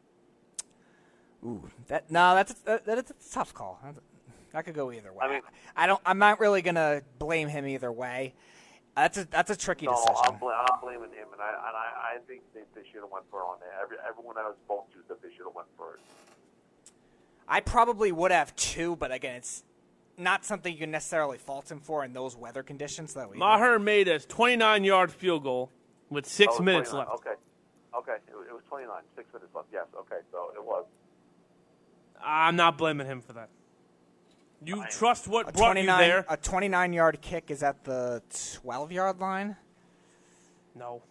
Ooh, 1.45 1.71
that 1.89 2.11
no, 2.11 2.35
that's 2.35 2.55
that, 2.63 2.87
that's 2.87 3.11
a 3.11 3.31
tough 3.35 3.53
call. 3.53 3.79
That 4.53 4.65
could 4.65 4.75
go 4.75 4.91
either 4.91 5.13
way. 5.13 5.19
I 5.27 5.29
mean- 5.29 5.43
I 5.77 5.87
don't. 5.87 6.01
I'm 6.07 6.19
not 6.19 6.41
really 6.41 6.63
gonna 6.63 7.03
blame 7.19 7.49
him 7.49 7.67
either 7.67 7.93
way. 7.93 8.35
That's 8.97 9.19
a 9.19 9.25
that's 9.27 9.51
a 9.51 9.57
tricky 9.57 9.85
No, 9.85 9.93
decision. 9.93 10.17
I'm, 10.25 10.39
bl- 10.39 10.49
I'm 10.49 10.81
blaming 10.81 11.13
him, 11.13 11.29
and 11.33 11.43
I 11.43 11.49
and 11.51 11.77
I, 11.77 12.15
I 12.17 12.19
think 12.27 12.41
they, 12.55 12.63
they 12.75 12.89
should 12.91 13.03
have 13.03 13.11
went 13.11 13.27
for 13.31 13.41
it 13.41 13.45
on 13.45 13.61
there. 13.61 13.73
Every, 13.83 13.99
everyone 14.09 14.39
I 14.39 14.45
was 14.49 14.57
spoke 14.65 14.91
to 14.93 14.99
said 15.07 15.19
they 15.23 15.29
should 15.37 15.45
have 15.45 15.55
went 15.55 15.69
for 15.77 15.95
it. 15.95 16.01
I 17.49 17.61
probably 17.61 18.11
would 18.13 18.31
have 18.33 18.55
too, 18.57 18.97
but 18.97 19.13
again, 19.13 19.37
it's 19.37 19.63
not 20.19 20.45
something 20.45 20.73
you 20.73 20.79
can 20.81 20.91
necessarily 20.91 21.39
fault 21.39 21.71
him 21.71 21.79
for 21.81 22.05
in 22.05 22.13
those 22.13 22.37
weather 22.37 22.63
conditions 22.63 23.15
that 23.15 23.31
we. 23.31 23.37
Maher 23.37 23.79
made 23.79 24.09
a 24.09 24.19
29 24.19 24.83
yard 24.85 25.13
field 25.13 25.43
goal 25.45 25.71
with 26.11 26.27
six 26.27 26.55
Oh, 26.59 26.63
minutes 26.63 26.91
29. 26.91 27.09
left. 27.09 27.21
Okay, 27.27 27.35
okay, 28.13 28.17
it, 28.29 28.35
was- 28.53 28.63
29, 28.69 28.97
six 29.15 29.33
minutes 29.33 29.55
left. 29.55 29.69
Yes, 29.73 29.87
okay, 29.99 30.17
so 30.33 30.51
it 30.55 30.65
was. 30.65 30.85
I'm 32.25 32.57
not 32.57 32.77
blaming 32.79 33.07
him 33.07 33.21
for 33.21 33.35
that. 33.35 33.49
You 34.65 34.81
I- 34.81 34.89
trust 34.89 35.29
what 35.29 35.49
a 35.49 35.53
brought 35.53 35.77
you 35.77 35.85
29 35.85 35.99
there? 36.01 36.25
a 36.29 36.37
29 36.37 36.93
yard 36.93 37.21
kick 37.21 37.51
is 37.51 37.63
at 37.63 37.85
the 37.85 38.23
12 38.63 38.93
yard 38.93 39.21
line. 39.21 39.57
no. 40.75 41.03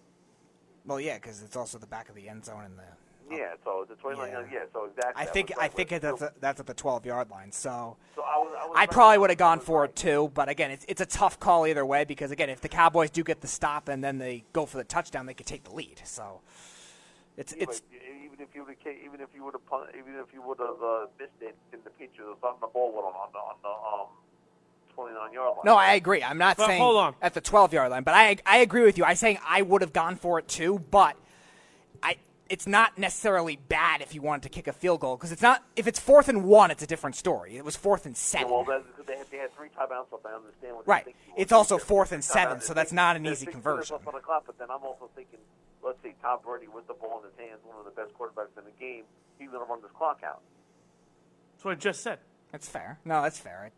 Well, 0.87 0.99
yeah, 0.99 1.15
because 1.15 1.41
it's 1.41 1.55
also 1.55 1.79
the 1.79 1.87
back 1.87 2.09
of 2.09 2.15
the 2.15 2.29
end 2.29 2.45
zone 2.45 2.63
and 2.63 2.77
the. 2.77 2.83
Yeah, 3.29 3.53
so 3.63 3.85
the 3.89 3.95
29, 3.95 4.29
Yeah. 4.29 4.41
yeah, 4.51 4.59
so 4.71 4.85
exactly. 4.85 5.21
I 5.21 5.25
think 5.25 5.51
I 5.59 5.67
think 5.67 5.91
with- 5.91 6.01
that's 6.01 6.21
a, 6.21 6.31
that's 6.39 6.59
at 6.59 6.67
the 6.67 6.73
12 6.73 7.05
yard 7.05 7.29
line. 7.31 7.51
So 7.51 7.97
So 8.15 8.21
I 8.21 8.37
was, 8.37 8.53
I 8.59 8.65
was 8.67 8.75
I 8.77 8.85
probably 8.85 9.17
would 9.17 9.29
have 9.31 9.39
gone 9.39 9.59
for 9.59 9.81
right. 9.81 9.89
it 9.89 9.95
too, 9.95 10.31
but 10.33 10.47
again, 10.49 10.69
it's 10.71 10.85
it's 10.87 11.01
a 11.01 11.05
tough 11.05 11.39
call 11.39 11.65
either 11.65 11.85
way 11.85 12.05
because 12.05 12.31
again, 12.31 12.49
if 12.49 12.61
the 12.61 12.69
Cowboys 12.69 13.09
do 13.09 13.23
get 13.23 13.41
the 13.41 13.47
stop 13.47 13.87
and 13.89 14.03
then 14.03 14.19
they 14.19 14.43
go 14.53 14.65
for 14.65 14.77
the 14.77 14.83
touchdown, 14.83 15.25
they 15.25 15.33
could 15.33 15.47
take 15.47 15.63
the 15.63 15.73
lead. 15.73 16.01
So 16.03 16.41
it's 17.37 17.53
Yeah, 17.55 17.63
it's 17.63 17.81
even 18.23 18.39
if 18.41 18.53
you 18.53 18.63
would 18.63 18.75
have 18.85 18.95
even 19.03 19.21
if 19.21 19.29
you 19.33 19.43
would 19.43 19.55
have 19.55 19.95
even 19.97 20.15
if 20.19 20.33
you 20.33 20.41
would 20.43 20.59
have 20.59 20.81
uh, 20.83 21.07
missed 21.19 21.31
it 21.41 21.55
in 21.73 21.79
the 21.83 21.89
picture 21.91 22.23
or 22.23 22.35
something, 22.41 22.61
the 22.61 22.67
ball 22.67 22.91
would 22.93 23.01
on 23.05 23.29
the 23.33 23.39
on 23.39 23.55
the 23.63 23.69
um 23.69 24.07
29 24.93 25.33
yard 25.33 25.49
line. 25.57 25.61
no, 25.65 25.75
I 25.75 25.93
agree. 25.93 26.23
I'm 26.23 26.37
not 26.37 26.57
But 26.57 26.67
saying 26.67 26.81
hold 26.81 26.97
on. 26.97 27.15
at 27.21 27.33
the 27.33 27.41
12 27.41 27.73
yard 27.73 27.91
line, 27.91 28.03
but 28.03 28.13
I 28.13 28.37
I 28.45 28.57
agree 28.59 28.83
with 28.83 28.97
you. 28.97 29.03
I'm 29.03 29.15
saying 29.15 29.39
I 29.47 29.61
would 29.63 29.81
have 29.81 29.93
gone 29.93 30.15
for 30.15 30.37
it 30.39 30.47
too, 30.47 30.79
but 30.91 31.15
I 31.17 31.24
it's 32.49 32.67
not 32.67 32.97
necessarily 32.97 33.55
bad 33.55 34.01
if 34.01 34.13
you 34.13 34.21
wanted 34.21 34.43
to 34.43 34.49
kick 34.49 34.67
a 34.67 34.73
field 34.73 34.99
goal 34.99 35.17
because 35.17 35.31
it's 35.31 35.41
not 35.41 35.63
if 35.75 35.87
it's 35.87 35.99
fourth 35.99 36.29
and 36.29 36.43
one, 36.45 36.69
it's 36.71 36.83
a 36.83 36.87
different 36.87 37.15
story. 37.15 37.57
It 37.57 37.65
was 37.65 37.75
fourth 37.75 38.05
and 38.05 38.13
Yeah, 38.15 38.19
seven. 38.19 38.51
well, 38.51 38.63
that's 38.63 38.85
because 38.85 39.05
they 39.05 39.17
had, 39.17 39.31
they 39.31 39.37
had 39.37 39.53
three 39.55 39.69
timeouts 39.69 40.11
left. 40.11 40.25
I 40.25 40.33
understand 40.33 40.75
what 40.75 40.87
Right. 40.87 41.05
they're. 41.05 41.13
It's 41.37 41.51
also 41.51 41.77
There's 41.77 41.87
fourth 41.87 42.09
three 42.09 42.15
and 42.15 42.23
seven, 42.23 42.61
so 42.61 42.73
that's 42.73 42.91
not 42.91 43.15
an 43.15 43.23
six- 43.25 43.31
easy 43.39 43.45
there's 43.45 43.53
six 43.55 43.63
conversion. 43.63 43.77
minutes 43.77 43.91
left 43.91 44.07
on 44.07 44.13
the 44.13 44.19
clock, 44.25 44.43
but 44.45 44.57
then 44.59 44.69
I'm 44.69 44.83
also 44.83 45.09
thinking, 45.15 45.39
let's 45.83 46.01
see, 46.03 46.13
Tom 46.21 46.39
Brady 46.45 46.67
with 46.67 46.85
the 46.87 46.93
ball 46.93 47.21
in 47.23 47.29
his 47.31 47.39
hands, 47.39 47.61
one 47.63 47.77
of 47.79 47.85
the 47.85 47.91
best 47.91 48.13
quarterbacks 48.17 48.57
in 48.57 48.65
the 48.65 48.71
game. 48.79 49.03
He's 49.39 49.49
going 49.49 49.65
to 49.65 49.69
run 49.69 49.81
this 49.81 49.91
clock 49.91 50.21
out. 50.23 50.41
That's 51.53 51.65
what 51.65 51.71
I 51.71 51.75
just 51.75 52.01
said. 52.01 52.19
That's 52.51 52.67
fair. 52.69 52.99
No, 53.05 53.21
that's 53.21 53.39
fair. 53.39 53.65
It, 53.65 53.73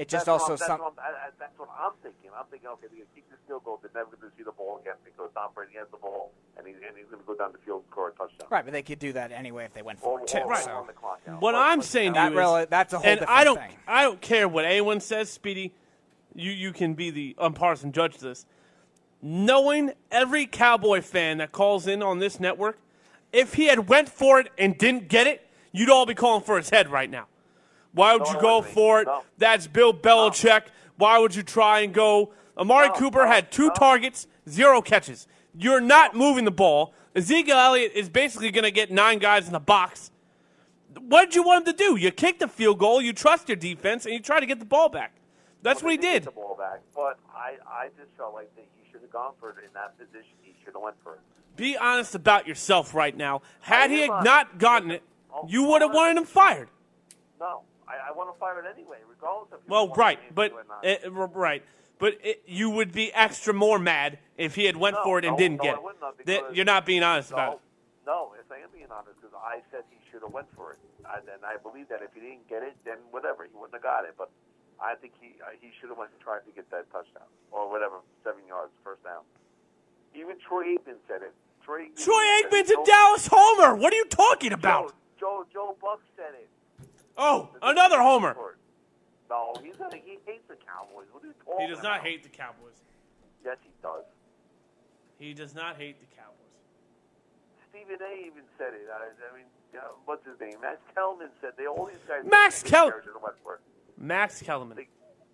it 0.00 0.08
just 0.08 0.24
that's 0.26 0.40
also 0.40 0.52
what 0.56 0.62
I'm, 0.62 0.66
some. 0.66 0.80
that's, 0.80 0.80
what 0.80 0.94
I'm, 0.96 1.14
I, 1.14 1.26
I, 1.26 1.28
that's 1.38 1.58
what 1.58 1.68
I'm 1.76 1.92
thinking. 2.02 2.30
I'm 2.32 2.46
thinking, 2.50 2.68
okay, 2.72 2.88
they're 2.88 3.04
going 3.04 3.10
to 3.12 3.14
keep 3.14 3.28
this 3.28 3.38
field 3.46 3.64
goal. 3.64 3.78
They're 3.82 3.90
never 3.94 4.16
going 4.16 4.30
to 4.32 4.36
see 4.36 4.42
the 4.42 4.52
ball 4.56 4.80
again 4.80 4.94
because 5.04 5.28
Tom 5.34 5.50
Brady 5.54 5.76
has 5.76 5.88
the 5.92 5.98
ball 5.98 6.32
and 6.56 6.66
he's, 6.66 6.76
and 6.76 6.96
he's 6.96 7.06
going 7.12 7.20
to 7.20 7.26
go 7.28 7.36
down 7.36 7.52
the 7.52 7.58
field 7.58 7.82
and 7.84 7.90
score 7.92 8.08
a 8.08 8.12
touchdown. 8.16 8.48
Right, 8.48 8.64
but 8.64 8.72
they 8.72 8.80
could 8.82 8.98
do 8.98 9.12
that 9.12 9.30
anyway 9.30 9.64
if 9.66 9.74
they 9.74 9.82
went 9.82 10.00
for 10.00 10.20
it 10.20 10.26
too. 10.26 10.38
or 10.38 10.56
so. 10.56 10.84
the 10.86 10.92
clock. 10.94 11.20
What 11.26 11.52
But- 11.52 11.54
I'm 11.54 11.78
but- 11.80 11.84
saying 11.86 12.14
to 12.14 12.20
That 12.20 12.32
you 12.32 12.38
really- 12.38 12.62
is, 12.62 12.68
that's 12.70 12.92
a 12.94 12.98
whole 12.98 13.06
and 13.06 13.20
different 13.20 13.38
I 13.38 13.44
don't, 13.44 13.58
thing. 13.60 13.76
I 13.86 14.02
don't 14.02 14.20
care 14.22 14.48
what 14.48 14.64
anyone 14.64 15.00
says, 15.00 15.28
Speedy. 15.30 15.72
You 16.34 16.50
you 16.52 16.72
can 16.72 16.94
be 16.94 17.10
the 17.10 17.36
unpartisan 17.38 17.92
judge 17.92 18.14
of 18.14 18.20
this. 18.20 18.46
Knowing 19.22 19.92
every 20.10 20.46
Cowboy 20.46 21.02
fan 21.02 21.38
that 21.38 21.52
calls 21.52 21.86
in 21.86 22.02
on 22.02 22.20
this 22.20 22.40
network, 22.40 22.78
if 23.32 23.54
he 23.54 23.66
had 23.66 23.88
went 23.88 24.08
for 24.08 24.40
it 24.40 24.48
and 24.56 24.78
didn't 24.78 25.08
get 25.08 25.26
it, 25.26 25.46
you'd 25.72 25.90
all 25.90 26.06
be 26.06 26.14
calling 26.14 26.42
for 26.42 26.56
his 26.56 26.70
head 26.70 26.88
right 26.88 27.10
now. 27.10 27.26
Why 27.92 28.14
would 28.16 28.26
you 28.28 28.40
go 28.40 28.62
for 28.62 29.02
it? 29.02 29.08
That's 29.38 29.66
Bill 29.66 29.92
Belichick. 29.92 30.64
Why 30.96 31.18
would 31.18 31.34
you 31.34 31.42
try 31.42 31.80
and 31.80 31.92
go? 31.92 32.32
Amari 32.56 32.90
Cooper 32.94 33.26
had 33.26 33.50
two 33.50 33.70
targets, 33.70 34.26
zero 34.48 34.82
catches. 34.82 35.26
You're 35.56 35.80
not 35.80 36.14
moving 36.14 36.44
the 36.44 36.50
ball. 36.50 36.94
Ezekiel 37.14 37.56
Elliott 37.56 37.92
is 37.94 38.08
basically 38.08 38.50
going 38.50 38.64
to 38.64 38.70
get 38.70 38.90
nine 38.90 39.18
guys 39.18 39.46
in 39.46 39.52
the 39.52 39.58
box. 39.60 40.10
What 41.00 41.26
did 41.26 41.34
you 41.34 41.42
want 41.42 41.66
him 41.66 41.74
to 41.74 41.78
do? 41.84 41.96
You 41.96 42.10
kick 42.10 42.38
the 42.38 42.48
field 42.48 42.78
goal, 42.78 43.00
you 43.00 43.12
trust 43.12 43.48
your 43.48 43.56
defense, 43.56 44.04
and 44.04 44.12
you 44.14 44.20
try 44.20 44.40
to 44.40 44.46
get 44.46 44.58
the 44.58 44.64
ball 44.64 44.88
back. 44.88 45.14
That's 45.62 45.82
Well, 45.82 45.88
what 45.88 45.92
he 45.92 45.96
did. 45.98 46.24
Get 46.24 46.34
the 46.34 46.40
ball 46.40 46.56
back, 46.56 46.80
but 46.94 47.18
I, 47.34 47.56
I 47.66 47.88
just 47.98 48.10
felt 48.16 48.34
like 48.34 48.54
that 48.56 48.64
he 48.76 48.90
should 48.90 49.00
have 49.00 49.10
gone 49.10 49.32
for 49.40 49.50
it 49.50 49.56
in 49.64 49.70
that 49.74 49.96
position, 49.98 50.30
he 50.42 50.54
should 50.64 50.74
have 50.74 50.82
went 50.82 50.96
for 51.02 51.14
it. 51.14 51.20
Be 51.56 51.76
honest 51.76 52.14
about 52.14 52.46
yourself 52.46 52.94
right 52.94 53.16
now. 53.16 53.42
Had 53.60 53.90
he 53.90 54.06
not 54.08 54.58
gotten 54.58 54.90
it, 54.90 55.02
Oh, 55.32 55.46
you 55.48 55.64
would 55.64 55.82
have 55.82 55.92
wanted 55.94 56.16
him 56.16 56.24
fired. 56.24 56.68
No, 57.38 57.62
I, 57.90 58.08
I 58.08 58.12
want 58.12 58.32
to 58.32 58.38
fire 58.38 58.58
it 58.60 58.66
anyway, 58.72 58.98
regardless 59.08 59.52
of. 59.52 59.60
Well, 59.68 59.88
right, 59.94 60.18
but 60.34 60.52
it 60.82 61.00
or 61.04 61.10
not. 61.10 61.20
r- 61.20 61.26
right, 61.34 61.62
but 61.98 62.14
it, 62.22 62.42
you 62.46 62.70
would 62.70 62.92
be 62.92 63.12
extra 63.12 63.52
more 63.52 63.78
mad 63.78 64.18
if 64.38 64.54
he 64.54 64.64
had 64.64 64.76
went 64.76 64.96
No, 64.96 65.04
for 65.04 65.18
it 65.18 65.24
and 65.24 65.34
no, 65.34 65.38
didn't 65.38 65.58
no, 65.58 65.64
get 65.64 65.74
it. 65.74 65.82
wouldn't 65.82 66.00
That- 66.00 66.16
because- 66.16 66.56
you're 66.56 66.64
not 66.64 66.86
being 66.86 67.02
honest 67.02 67.30
no, 67.30 67.36
about 67.36 67.52
it. 67.54 67.60
No, 68.06 68.32
if 68.40 68.50
I 68.50 68.58
am 68.64 68.70
being 68.72 68.90
honest, 68.90 69.20
because 69.20 69.36
I 69.36 69.60
said 69.70 69.82
he 69.90 69.98
should 70.10 70.22
have 70.22 70.32
went 70.32 70.48
for 70.56 70.72
it, 70.72 70.78
and 71.14 71.22
then 71.26 71.38
I 71.44 71.56
believe 71.58 71.88
that 71.90 72.02
if 72.02 72.10
he 72.14 72.20
didn't 72.20 72.48
get 72.48 72.62
it, 72.62 72.74
then 72.84 72.96
whatever, 73.10 73.44
he 73.44 73.50
wouldn't 73.54 73.74
have 73.74 73.82
got 73.82 74.04
it. 74.04 74.14
But 74.18 74.30
I 74.80 74.94
think 74.94 75.12
he 75.20 75.36
uh, 75.42 75.50
he 75.60 75.70
should 75.78 75.90
have 75.90 75.98
went 75.98 76.10
and 76.10 76.20
tried 76.20 76.42
to 76.46 76.52
get 76.54 76.70
that 76.70 76.90
touchdown 76.90 77.28
or 77.52 77.68
whatever, 77.70 77.96
seven 78.24 78.40
yards, 78.48 78.72
first 78.82 79.04
down. 79.04 79.22
Even 80.14 80.36
Troy 80.40 80.74
Aikman 80.74 80.98
said 81.06 81.22
it. 81.22 81.34
Troy 81.62 81.86
Aikman, 81.86 82.02
Troy 82.04 82.24
Aikman's 82.42 82.70
a 82.70 82.78
Dallas 82.84 83.28
homer. 83.30 83.76
What 83.76 83.92
are 83.92 83.96
you 83.96 84.06
talking 84.06 84.52
about? 84.52 84.88
Joe, 85.20 85.44
Joe 85.44 85.46
Joe 85.52 85.76
Buck 85.80 86.00
said 86.16 86.34
it. 86.34 86.48
Oh, 87.16 87.50
another 87.62 88.00
homer. 88.00 88.36
No, 89.28 89.54
he's 89.62 89.78
not, 89.78 89.94
he 89.94 90.18
hates 90.26 90.42
the 90.48 90.56
Cowboys. 90.56 91.06
What 91.12 91.22
are 91.22 91.26
you 91.28 91.34
talking 91.44 91.66
He 91.66 91.72
does 91.72 91.82
not 91.82 91.96
about? 92.00 92.06
hate 92.06 92.22
the 92.22 92.28
Cowboys. 92.30 92.74
Yes, 93.44 93.56
he 93.62 93.70
does. 93.82 94.04
He 95.18 95.34
does 95.34 95.54
not 95.54 95.76
hate 95.76 96.00
the 96.00 96.06
Cowboys. 96.16 96.36
Stephen 97.70 97.98
A. 98.02 98.26
even 98.26 98.42
said 98.58 98.74
it. 98.74 98.88
I, 98.92 99.04
I 99.06 99.36
mean, 99.36 99.46
uh, 99.78 99.82
what's 100.04 100.26
his 100.26 100.38
name? 100.40 100.60
Max 100.60 100.78
Kellerman 100.94 101.28
said 101.40 101.50
they 101.56 101.66
all 101.66 101.86
these 101.86 102.02
guys. 102.08 102.24
Max 102.28 102.62
they 102.62 102.70
should 102.70 102.76
have 103.14 103.22
went 103.22 103.36
for 103.44 103.54
it. 103.54 103.60
Max 103.96 104.42
Kellerman. 104.42 104.76
They 104.76 104.88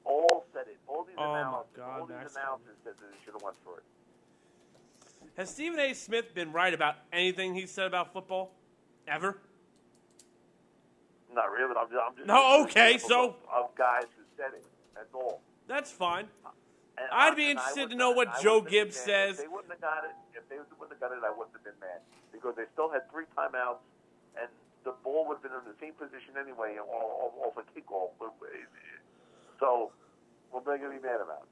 all 0.04 0.44
said 0.52 0.66
it. 0.68 0.76
All 0.86 1.04
these 1.04 1.16
Oh, 1.18 1.32
announcers, 1.32 1.66
God, 1.74 2.00
all 2.00 2.06
these 2.06 2.16
Max 2.18 2.34
announcers 2.36 2.76
said 2.84 2.92
that 3.00 3.10
they 3.10 3.16
should 3.24 3.32
have 3.32 3.42
went 3.42 3.56
for 3.64 3.78
it. 3.78 3.84
Has 5.38 5.48
Stephen 5.50 5.78
A. 5.80 5.94
Smith 5.94 6.34
been 6.34 6.52
right 6.52 6.74
about 6.74 6.96
anything 7.12 7.54
he 7.54 7.66
said 7.66 7.86
about 7.86 8.12
football? 8.12 8.52
Ever? 9.08 9.38
Not 11.34 11.50
really. 11.50 11.74
I'm 11.76 11.88
just. 11.88 12.00
I'm 12.00 12.16
just 12.16 12.26
No, 12.26 12.62
okay, 12.64 12.98
so- 12.98 13.36
of, 13.52 13.70
of 13.70 13.74
guys 13.76 14.04
who 14.16 14.22
said 14.36 14.54
it. 14.54 14.64
That's 14.94 15.12
all. 15.12 15.40
That's 15.68 15.90
fine. 15.90 16.26
Uh, 16.44 16.50
and 16.96 17.08
I'd 17.12 17.36
be 17.36 17.50
interested 17.50 17.90
to 17.90 17.96
know 17.96 18.10
what 18.12 18.28
I 18.28 18.40
Joe 18.40 18.62
Gibbs 18.62 18.96
says. 18.96 19.36
If 19.36 19.44
they 19.44 19.48
wouldn't 19.48 19.72
have 19.72 19.80
got 19.80 20.04
it, 20.04 20.16
if 20.32 20.48
they 20.48 20.56
wouldn't 20.56 20.96
have 20.96 21.00
got 21.00 21.12
it, 21.12 21.20
I 21.20 21.28
wouldn't 21.28 21.52
have 21.52 21.64
been 21.64 21.76
mad 21.80 22.00
because 22.32 22.56
they 22.56 22.64
still 22.72 22.88
had 22.88 23.04
three 23.10 23.28
timeouts, 23.36 23.84
and 24.40 24.48
the 24.84 24.94
ball 25.04 25.28
would 25.28 25.42
have 25.42 25.44
been 25.44 25.52
in 25.52 25.66
the 25.68 25.76
same 25.76 25.92
position 25.92 26.40
anyway, 26.40 26.80
off, 26.80 27.36
off 27.36 27.56
a 27.60 27.64
kickoff. 27.76 28.16
So, 29.60 29.92
what 30.50 30.64
am 30.64 30.72
I 30.72 30.78
going 30.78 30.96
to 30.96 31.00
be 31.00 31.04
mad 31.04 31.20
about? 31.20 31.44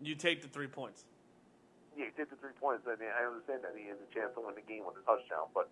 You 0.00 0.14
take 0.14 0.42
the 0.42 0.48
three 0.48 0.66
points. 0.66 1.04
Yeah, 1.96 2.10
he 2.10 2.12
did 2.16 2.30
the 2.30 2.36
three 2.42 2.54
points. 2.58 2.82
I, 2.90 2.98
mean, 2.98 3.14
I 3.14 3.26
understand 3.26 3.62
that 3.62 3.78
he 3.78 3.86
has 3.86 3.98
a 4.02 4.10
chance 4.10 4.34
to 4.34 4.42
win 4.42 4.58
the 4.58 4.66
game 4.66 4.82
with 4.82 4.98
a 4.98 5.04
touchdown, 5.06 5.46
but 5.54 5.70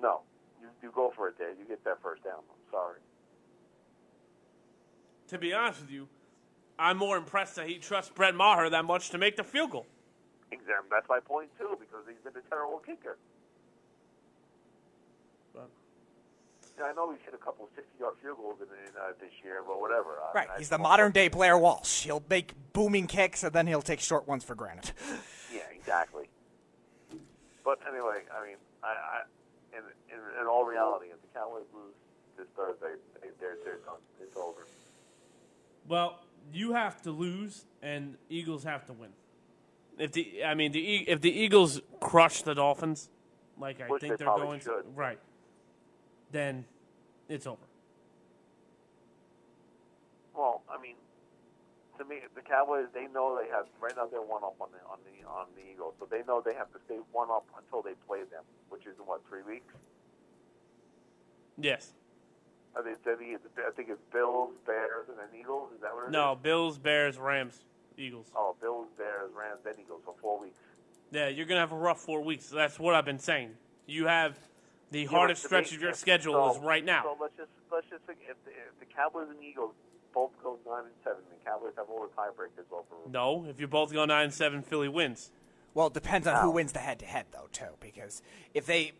no, 0.00 0.24
you, 0.82 0.88
you 0.88 0.92
go 0.94 1.12
for 1.14 1.28
it 1.28 1.38
there. 1.38 1.50
You 1.50 1.64
get 1.68 1.82
that 1.84 2.02
first 2.02 2.24
down. 2.24 2.34
I'm 2.50 2.70
sorry. 2.70 3.00
To 5.28 5.38
be 5.38 5.52
honest 5.52 5.80
with 5.80 5.90
you, 5.90 6.08
I'm 6.78 6.96
more 6.98 7.16
impressed 7.16 7.56
that 7.56 7.66
he 7.68 7.78
trusts 7.78 8.12
Brett 8.14 8.34
Maher 8.34 8.70
that 8.70 8.84
much 8.84 9.10
to 9.10 9.18
make 9.18 9.36
the 9.36 9.44
field 9.44 9.70
goal. 9.72 9.86
Exactly. 10.52 10.88
That's 10.90 11.08
my 11.08 11.20
point 11.20 11.48
too, 11.58 11.76
because 11.80 12.04
he's 12.06 12.22
been 12.22 12.40
a 12.40 12.48
terrible 12.48 12.78
kicker. 12.78 13.16
But- 15.52 15.68
Yeah, 16.78 16.84
I 16.84 16.92
know 16.92 17.10
he's 17.10 17.20
hit 17.24 17.34
a 17.34 17.38
couple 17.38 17.64
of 17.64 17.70
60-yard 17.70 18.14
field 18.22 18.36
goals 18.36 18.58
in, 18.60 18.66
in 18.86 18.92
uh, 19.00 19.12
this 19.20 19.32
year, 19.42 19.62
but 19.66 19.80
whatever. 19.80 20.18
I- 20.22 20.32
Right, 20.34 20.48
I- 20.54 20.58
he's 20.58 20.68
the 20.68 20.78
modern 20.78 21.10
day 21.12 21.26
Blair 21.28 21.58
Walsh. 21.58 22.04
He'll 22.04 22.22
make 22.30 22.52
booming 22.72 23.06
kicks 23.08 23.42
and 23.42 23.52
then 23.52 23.66
he'll 23.66 23.82
take 23.82 24.00
short 24.00 24.28
ones 24.28 24.44
for 24.44 24.54
granted. 24.54 24.92
Yeah, 25.52 25.62
exactly. 25.74 26.28
But 27.64 27.80
anyway, 27.88 28.22
I 28.32 28.46
mean, 28.46 28.56
I, 28.84 28.88
I 28.88 29.22
in, 30.40 30.46
all 30.46 30.64
reality, 30.64 31.06
if 31.12 31.20
the 31.20 31.38
Cowboys 31.38 31.64
lose 31.74 31.94
this 32.36 32.46
Thursday, 32.56 32.94
they, 33.20 33.28
they're 33.40 33.56
they're 33.64 33.78
done. 33.84 34.00
It's 34.20 34.36
over. 34.36 34.66
Well, 35.88 36.20
you 36.52 36.72
have 36.72 37.02
to 37.02 37.10
lose, 37.10 37.64
and 37.82 38.16
Eagles 38.28 38.64
have 38.64 38.86
to 38.86 38.92
win. 38.92 39.10
If 39.98 40.12
the, 40.12 40.44
I 40.44 40.54
mean, 40.54 40.72
the 40.72 41.08
if 41.08 41.20
the 41.20 41.30
Eagles 41.30 41.80
crush 42.00 42.42
the 42.42 42.54
Dolphins, 42.54 43.08
like 43.58 43.80
I 43.80 43.86
Which 43.86 44.02
think 44.02 44.12
they 44.14 44.16
they're 44.16 44.26
probably 44.26 44.46
going 44.46 44.60
to, 44.60 44.82
right? 44.94 45.18
Then 46.32 46.64
it's 47.28 47.46
over. 47.46 47.62
Well, 50.34 50.62
I 50.68 50.80
mean, 50.80 50.96
to 51.98 52.04
me, 52.04 52.20
the 52.34 52.42
Cowboys 52.42 52.86
they 52.92 53.06
know 53.06 53.38
they 53.40 53.48
have 53.50 53.66
right 53.80 53.94
now 53.96 54.06
they're 54.06 54.20
one 54.20 54.44
up 54.44 54.56
on 54.60 54.68
the 54.72 54.84
on 54.90 54.98
the 55.04 55.26
on 55.26 55.46
the 55.56 55.62
Eagles, 55.72 55.94
so 55.98 56.06
they 56.10 56.22
know 56.28 56.42
they 56.44 56.54
have 56.54 56.70
to 56.72 56.78
stay 56.84 56.98
one 57.12 57.30
up 57.30 57.46
until 57.56 57.80
they 57.80 57.94
play 58.06 58.20
them, 58.30 58.44
which 58.68 58.82
is 58.86 58.98
in 58.98 59.06
what 59.06 59.22
three 59.28 59.42
weeks. 59.42 59.72
Yes. 61.58 61.92
I 62.78 62.82
think 62.82 62.98
I 63.06 63.14
think 63.16 63.30
it's, 63.34 63.44
I 63.66 63.70
think 63.70 63.88
it's 63.88 64.00
Bills, 64.12 64.50
Bears, 64.66 65.08
and 65.08 65.16
then 65.18 65.28
Eagles. 65.38 65.70
Is 65.74 65.80
that 65.80 65.94
what 65.94 66.04
it 66.04 66.06
is? 66.08 66.12
No. 66.12 66.36
Bills, 66.40 66.78
Bears, 66.78 67.16
Rams, 67.18 67.64
Eagles. 67.96 68.26
Oh, 68.36 68.54
Bills, 68.60 68.88
Bears, 68.98 69.30
Rams, 69.34 69.60
then 69.64 69.74
Eagles 69.80 70.02
for 70.04 70.14
four 70.20 70.38
weeks. 70.40 70.58
Yeah, 71.10 71.28
you're 71.28 71.46
gonna 71.46 71.60
have 71.60 71.72
a 71.72 71.76
rough 71.76 72.00
four 72.00 72.22
weeks. 72.22 72.48
That's 72.50 72.78
what 72.78 72.94
I've 72.94 73.04
been 73.06 73.18
saying. 73.18 73.52
You 73.86 74.06
have 74.08 74.36
the 74.90 75.02
Yeah, 75.02 75.08
hardest 75.08 75.42
but 75.44 75.48
stretch 75.48 75.70
me, 75.70 75.76
of 75.76 75.82
your 75.82 75.92
schedule 75.94 76.34
so- 76.34 76.58
is 76.58 76.62
right 76.62 76.84
now. 76.84 77.02
So 77.04 77.16
let's 77.20 77.36
just 77.36 77.50
let's 77.72 77.86
just 77.88 78.02
think 78.04 78.18
if 78.28 78.36
the, 78.44 78.50
if 78.50 78.78
the 78.80 78.86
Cowboys 78.86 79.28
and 79.30 79.42
Eagles 79.42 79.72
both 80.12 80.32
go 80.42 80.58
nine 80.66 80.84
and 80.84 80.94
seven, 81.02 81.20
the 81.30 81.42
Cowboys 81.50 81.72
have 81.78 81.86
all 81.88 82.02
the 82.02 82.12
tiebreakers 82.14 82.70
over. 82.72 82.84
No, 83.10 83.46
if 83.48 83.58
you 83.60 83.66
both 83.66 83.92
go 83.92 84.04
nine 84.04 84.24
and 84.24 84.34
seven, 84.34 84.62
Philly 84.62 84.88
wins. 84.88 85.30
Well, 85.74 85.88
it 85.88 85.92
depends 85.94 86.26
on 86.26 86.42
who 86.42 86.50
wins 86.50 86.72
the 86.72 86.78
head 86.78 86.98
to 87.00 87.04
head, 87.06 87.26
though, 87.32 87.48
too. 87.52 87.76
Because 87.80 88.22
if 88.54 88.64
they, 88.64 88.92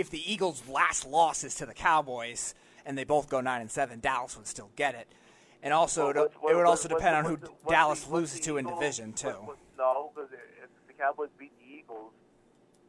if 0.00 0.10
the 0.10 0.32
Eagles' 0.32 0.66
last 0.68 1.06
loss 1.06 1.44
is 1.44 1.54
to 1.56 1.66
the 1.66 1.74
Cowboys 1.74 2.54
and 2.86 2.96
they 2.96 3.04
both 3.04 3.28
go 3.28 3.40
nine 3.40 3.60
and 3.60 3.70
seven, 3.70 4.00
Dallas 4.00 4.36
would 4.36 4.46
still 4.46 4.70
get 4.74 4.94
it. 4.94 5.06
And 5.62 5.74
also, 5.74 6.04
Well, 6.06 6.10
it, 6.10 6.16
what's- 6.40 6.52
it 6.52 6.56
would 6.56 6.66
also 6.66 6.88
depend 6.88 7.16
on 7.16 7.24
who 7.26 7.38
Dallas 7.68 8.04
the- 8.04 8.14
loses 8.14 8.40
to 8.40 8.56
in 8.56 8.66
division 8.66 9.12
too. 9.12 9.28
what- 9.28 9.46
what- 9.48 9.58
no, 9.76 10.10
because 10.14 10.30
if 10.32 10.70
the 10.86 10.94
Cowboys 10.94 11.28
beat 11.38 11.52
the 11.58 11.66
Eagles, 11.66 12.12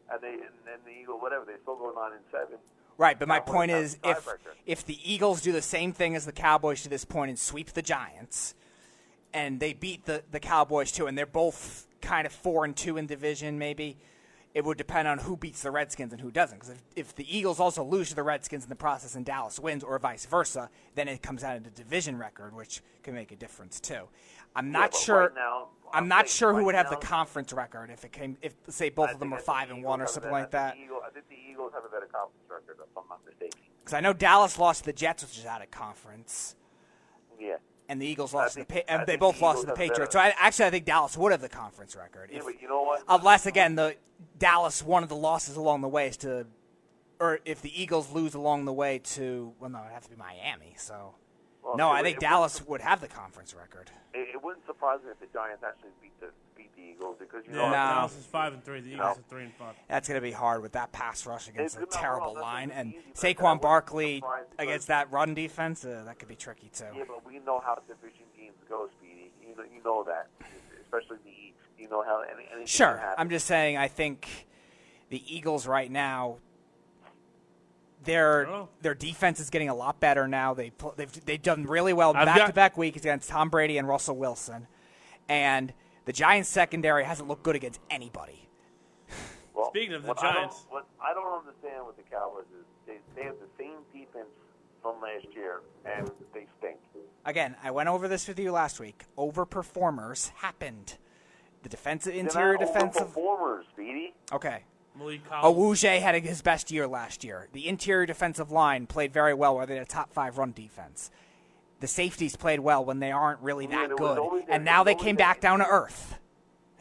and 0.10 0.22
they 0.22 0.34
and 0.34 0.56
then 0.66 0.80
the 0.86 0.92
Eagle 0.92 1.20
whatever, 1.20 1.46
they 1.46 1.58
still 1.62 1.76
go 1.76 1.92
nine 1.92 2.14
and 2.14 2.24
seven. 2.32 2.58
Right, 2.98 3.18
but 3.20 3.28
my 3.28 3.40
Cowboys 3.40 3.54
point 3.54 3.72
is, 3.72 4.00
if 4.04 4.28
if 4.66 4.86
the 4.86 4.98
Eagles 5.14 5.42
do 5.42 5.52
the 5.52 5.62
same 5.62 5.92
thing 5.92 6.16
as 6.16 6.26
the 6.26 6.32
Cowboys 6.32 6.84
to 6.84 6.90
this 6.90 7.04
point 7.06 7.30
and 7.30 7.38
sweep 7.40 7.72
the 7.74 7.82
Giants, 7.82 8.54
and 9.34 9.60
they 9.60 9.74
beat 9.74 10.06
the 10.06 10.24
the 10.32 10.40
Cowboys 10.40 10.92
too, 10.94 11.08
and 11.08 11.18
they're 11.18 11.26
both 11.26 11.88
kind 12.02 12.26
of 12.26 12.32
four 12.34 12.64
and 12.64 12.76
two 12.76 12.96
in 12.98 13.06
division, 13.06 13.58
maybe 13.60 13.98
it 14.54 14.66
would 14.66 14.78
depend 14.78 15.08
on 15.08 15.20
who 15.20 15.38
beats 15.38 15.62
the 15.62 15.72
Redskins 15.72 16.12
and 16.12 16.22
who 16.22 16.32
doesn't. 16.32 16.60
Because 16.60 16.70
if, 16.76 16.82
if 16.96 17.16
the 17.16 17.38
Eagles 17.38 17.60
also 17.60 17.84
lose 17.84 18.10
to 18.10 18.16
the 18.16 18.24
Redskins 18.24 18.64
in 18.64 18.70
the 18.70 18.76
process 18.76 19.16
and 19.16 19.26
Dallas 19.26 19.60
wins, 19.60 19.84
or 19.84 19.98
vice 20.00 20.26
versa, 20.26 20.70
then 20.96 21.08
it 21.08 21.22
comes 21.22 21.44
out 21.44 21.58
of 21.58 21.64
the 21.64 21.70
division 21.70 22.18
record, 22.18 22.56
which 22.56 22.82
can 23.04 23.14
make 23.14 23.32
a 23.32 23.36
difference 23.36 23.80
too. 23.80 24.10
I'm 24.56 24.72
not 24.72 24.92
but 24.92 25.00
sure. 25.00 25.20
right 25.22 25.36
now, 25.36 25.70
I'm 25.94 26.08
not 26.08 26.28
sure 26.28 26.54
who 26.54 26.66
would 26.66 26.76
have 26.76 26.86
now- 26.92 27.00
the 27.00 27.06
conference 27.06 27.54
record 27.54 27.90
if 27.90 28.04
it 28.04 28.12
came. 28.12 28.38
If 28.42 28.54
say 28.70 28.90
both 28.90 29.10
I 29.10 29.14
of 29.14 29.20
them 29.20 29.34
are 29.34 29.40
five 29.40 29.70
the 29.70 29.76
and 29.76 29.84
one 29.84 30.02
or 30.02 30.08
something 30.08 30.32
better- 30.32 30.42
like 30.44 30.52
that. 30.52 30.74
I 30.74 30.76
think, 30.76 30.88
the 30.88 30.94
Eagle, 30.94 31.02
I 31.06 31.10
think 31.12 31.30
the 31.30 31.52
Eagles 31.52 31.72
have 31.74 31.86
a 31.86 31.90
better 31.90 32.08
conference 32.08 32.50
record, 32.50 32.78
if 32.82 32.98
I'm 32.98 33.04
not 33.10 33.26
mistaken. 33.26 33.60
Because 33.80 33.94
I 33.94 34.00
know 34.02 34.14
Dallas 34.14 34.60
lost 34.60 34.82
to 34.82 34.86
the 34.88 34.94
Jets, 34.94 35.24
which 35.24 35.38
is 35.38 35.46
out 35.46 35.62
of 35.62 35.72
conference. 35.72 36.56
Yeah. 37.40 37.56
And 37.92 38.02
the 38.02 38.08
Eagles 38.08 38.34
lost 38.34 38.56
think- 38.56 38.70
to 38.70 38.74
the 38.76 38.84
pa- 38.84 39.04
they 39.06 39.18
both 39.18 39.38
the 39.38 39.44
lost 39.44 39.62
to 39.62 39.68
the 39.68 39.74
Patriots. 39.74 40.14
So 40.14 40.20
I, 40.20 40.34
actually, 40.40 40.66
I 40.66 40.70
think 40.70 40.86
Dallas 40.86 41.18
would 41.18 41.34
have 41.34 41.42
the 41.42 41.50
conference 41.50 41.94
record. 41.96 42.30
If- 42.32 42.46
you 42.62 42.70
know 42.70 42.84
what? 42.84 43.04
unless 43.10 43.46
again 43.46 43.76
the 43.76 43.98
Dallas 44.40 44.82
one 44.82 45.04
of 45.04 45.10
the 45.10 45.16
losses 45.16 45.58
along 45.58 45.82
the 45.82 45.90
way 45.90 46.08
is 46.08 46.18
to, 46.18 46.48
or 47.20 47.40
if 47.44 47.62
the 47.62 47.82
Eagles 47.82 48.12
lose 48.12 48.34
along 48.34 48.64
the 48.66 48.74
way 48.74 49.00
to, 49.00 49.54
well, 49.60 49.70
no, 49.70 49.80
it 49.80 49.84
would 49.84 49.92
have 49.92 50.04
to 50.04 50.10
be 50.10 50.16
Miami. 50.16 50.74
So 50.78 51.16
Well, 51.64 51.76
no, 51.76 51.90
I 51.90 52.02
think 52.02 52.20
Dallas 52.20 52.66
would 52.66 52.82
have 52.82 53.02
the 53.02 53.08
conference 53.10 53.54
record. 53.54 53.92
It, 54.14 54.36
it 54.36 54.44
wouldn't 54.44 54.66
surprise 54.66 55.00
me 55.04 55.12
if 55.12 55.20
the 55.20 55.28
Giants 55.34 55.64
actually 55.68 55.92
beat 56.02 56.18
the 56.22 56.30
Eagles 56.92 57.16
because 57.20 57.46
you 57.46 57.52
Yeah, 57.54 57.58
know 57.58 57.66
No. 57.68 57.74
Dallas 57.74 58.18
is 58.18 58.26
five 58.26 58.54
and 58.54 58.64
three. 58.64 58.82
The 58.82 58.90
Eagles 58.94 59.18
No. 59.18 59.22
are 59.22 59.26
three 59.30 59.44
and 59.44 59.54
five. 59.56 59.76
That's 59.88 60.08
going 60.08 60.18
to 60.20 60.22
be 60.22 60.32
hard 60.32 60.62
with 60.62 60.72
that 60.74 60.92
pass 60.92 61.26
rush 61.26 61.48
against 61.48 61.78
It's 61.80 61.96
a 61.96 62.00
terrible 62.00 62.34
well, 62.34 62.42
line 62.44 62.72
and 62.72 62.94
easy, 62.94 63.04
but 63.08 63.16
Saquon 63.38 63.62
Barkley 63.62 64.24
against 64.60 64.88
that 64.88 65.12
run 65.12 65.34
defense. 65.34 65.84
Uh, 65.86 66.04
that 66.06 66.20
could 66.20 66.28
be 66.28 66.36
tricky 66.36 66.70
too. 66.70 66.86
Yeah, 66.96 67.04
but 67.08 67.26
we 67.26 67.40
know 67.40 67.60
how 67.60 67.76
division 67.88 68.26
games 68.38 68.56
go, 68.70 68.88
Speedy. 69.00 69.32
You 69.42 69.56
know, 69.56 69.64
you 69.64 69.84
know 69.84 70.04
that, 70.04 70.30
especially 70.82 71.18
the 71.24 71.30
East. 71.30 71.58
You 71.78 71.90
know 71.90 72.04
how 72.04 72.22
any, 72.22 72.46
anything 72.52 72.66
Sure. 72.68 72.88
can 72.94 72.98
happen. 73.00 73.16
I'm 73.18 73.30
just 73.30 73.48
saying, 73.48 73.76
I 73.78 73.88
think 73.88 74.48
the 75.10 75.22
Eagles 75.36 75.66
right 75.68 75.90
now, 75.92 76.38
their 78.04 78.48
Oh. 78.48 78.70
their 78.82 78.96
defense 78.96 79.40
is 79.40 79.50
getting 79.50 79.70
a 79.70 79.76
lot 79.76 80.00
better 80.00 80.28
now. 80.28 80.54
They 80.54 80.72
pl- 80.72 80.94
they've 80.98 81.26
they've 81.26 81.42
done 81.42 81.64
really 81.66 81.94
well 81.94 82.14
back 82.14 82.48
to 82.48 82.54
back 82.54 82.78
weeks 82.78 82.98
against 82.98 83.30
Tom 83.30 83.50
Brady 83.50 83.78
and 83.78 83.88
Russell 83.88 84.16
Wilson, 84.18 84.68
and 85.30 85.74
the 86.06 86.14
Giants 86.14 86.50
secondary 86.50 87.04
hasn't 87.04 87.28
looked 87.28 87.44
good 87.44 87.56
against 87.56 87.80
anybody. 87.90 88.48
Well, 89.54 89.70
Speaking 89.70 89.94
of 89.94 90.04
the 90.04 90.08
what 90.10 90.20
I 90.24 90.32
don't- 90.34 90.36
Giants. 90.36 90.66
what 90.70 90.86
I 91.02 91.14
don't 91.14 91.40
understand 91.40 91.86
with 91.86 91.98
the 91.98 92.04
Cowboys 92.04 92.46
is 92.58 92.66
they, 92.88 92.98
they 93.16 93.24
have 93.24 93.36
the 93.40 93.48
same 93.60 93.76
defense 93.94 94.30
from 94.82 95.00
last 95.02 95.28
year, 95.36 95.62
and 95.86 96.10
they 96.34 96.48
stink. 96.60 96.78
Again, 97.26 97.56
I 97.64 97.70
went 97.70 97.88
over 97.88 98.08
this 98.08 98.28
with 98.28 98.40
you 98.40 98.52
last 98.52 98.80
week. 98.80 99.04
Overperformers 99.18 100.30
happened. 100.30 100.98
the 101.64 101.70
defensive 101.70 102.16
interior 102.16 102.58
defensive. 102.58 103.10
overperformers, 103.10 103.64
Speedy. 103.74 104.14
Okay. 104.32 104.64
Maliek 105.00 105.24
Collins. 105.30 105.56
Awuje 105.82 106.02
had 106.02 106.16
his 106.24 106.42
best 106.42 106.72
year 106.72 106.88
last 106.88 107.24
year. 107.24 107.48
The 107.54 107.68
interior 107.68 108.08
defensive 108.08 108.50
line 108.52 108.88
played 108.88 109.14
very 109.14 109.36
well, 109.36 109.56
where 109.56 109.68
they 109.68 109.76
had 109.76 109.84
a 109.84 109.86
top 109.86 110.12
five 110.12 110.40
run 110.40 110.52
defense. 110.54 111.12
The 111.82 111.88
safeties 111.88 112.36
played 112.36 112.60
well 112.60 112.86
when 112.86 113.00
they 113.00 113.12
aren't 113.12 113.42
really 113.42 113.66
that 113.68 113.90
was 113.90 113.98
good, 113.98 114.44
and 114.50 114.64
now 114.64 114.84
they 114.84 114.96
came 114.96 115.16
back 115.16 115.42
down 115.42 115.60
to 115.60 115.68
earth. 115.68 116.16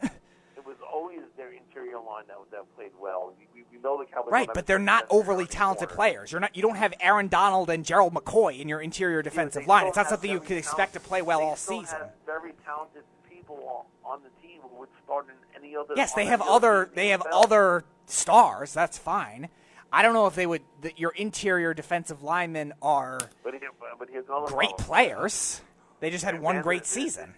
It 0.03 0.65
was 0.65 0.77
always 0.93 1.19
their 1.35 1.51
interior 1.51 1.97
line 1.97 2.25
that 2.27 2.37
that 2.51 2.75
played 2.75 2.91
well. 2.99 3.33
We, 3.37 3.63
we, 3.71 3.79
know 3.81 3.97
the 3.97 4.05
Cowboys. 4.05 4.31
Right, 4.31 4.49
but 4.53 4.67
they're 4.67 4.79
not 4.79 5.07
overly 5.09 5.45
corner. 5.45 5.51
talented 5.51 5.89
players. 5.89 6.31
You're 6.31 6.41
not. 6.41 6.55
You 6.55 6.61
don't 6.61 6.75
have 6.75 6.93
Aaron 7.01 7.27
Donald 7.27 7.69
and 7.71 7.83
Gerald 7.83 8.13
McCoy 8.13 8.59
in 8.59 8.69
your 8.69 8.79
interior 8.79 9.21
defensive 9.21 9.63
They 9.63 9.67
line. 9.67 9.87
It's 9.87 9.97
not 9.97 10.07
something 10.07 10.29
you 10.29 10.39
could 10.39 10.57
expect 10.57 10.93
to 10.93 10.99
play 10.99 11.21
well 11.21 11.41
all 11.41 11.55
season. 11.55 11.99
Very 12.25 12.53
talented 12.63 13.03
people 13.29 13.87
on 14.05 14.19
the 14.23 14.47
team 14.47 14.61
who 14.61 14.79
would 14.79 14.89
start 15.03 15.25
in 15.27 15.63
any 15.63 15.75
other. 15.75 15.93
Yes, 15.97 16.13
they 16.13 16.25
have 16.25 16.41
other 16.41 16.91
They 16.93 17.09
have 17.09 17.21
NFL. 17.21 17.43
other 17.43 17.83
stars. 18.05 18.73
That's 18.73 18.97
fine. 18.97 19.49
I 19.91 20.01
don't 20.01 20.13
know 20.13 20.27
if 20.27 20.35
they 20.35 20.45
would. 20.47 20.61
That 20.81 20.99
your 20.99 21.11
interior 21.11 21.73
defensive 21.73 22.23
linemen 22.23 22.73
are 22.81 23.19
But, 23.43 23.53
here, 23.53 23.69
but 23.99 24.07
great 24.47 24.77
players. 24.77 25.61
They 25.99 26.09
just 26.09 26.23
had 26.23 26.35
And 26.35 26.43
one 26.43 26.55
Van 26.55 26.63
great 26.63 26.81
Der- 26.83 26.87
season. 26.87 27.35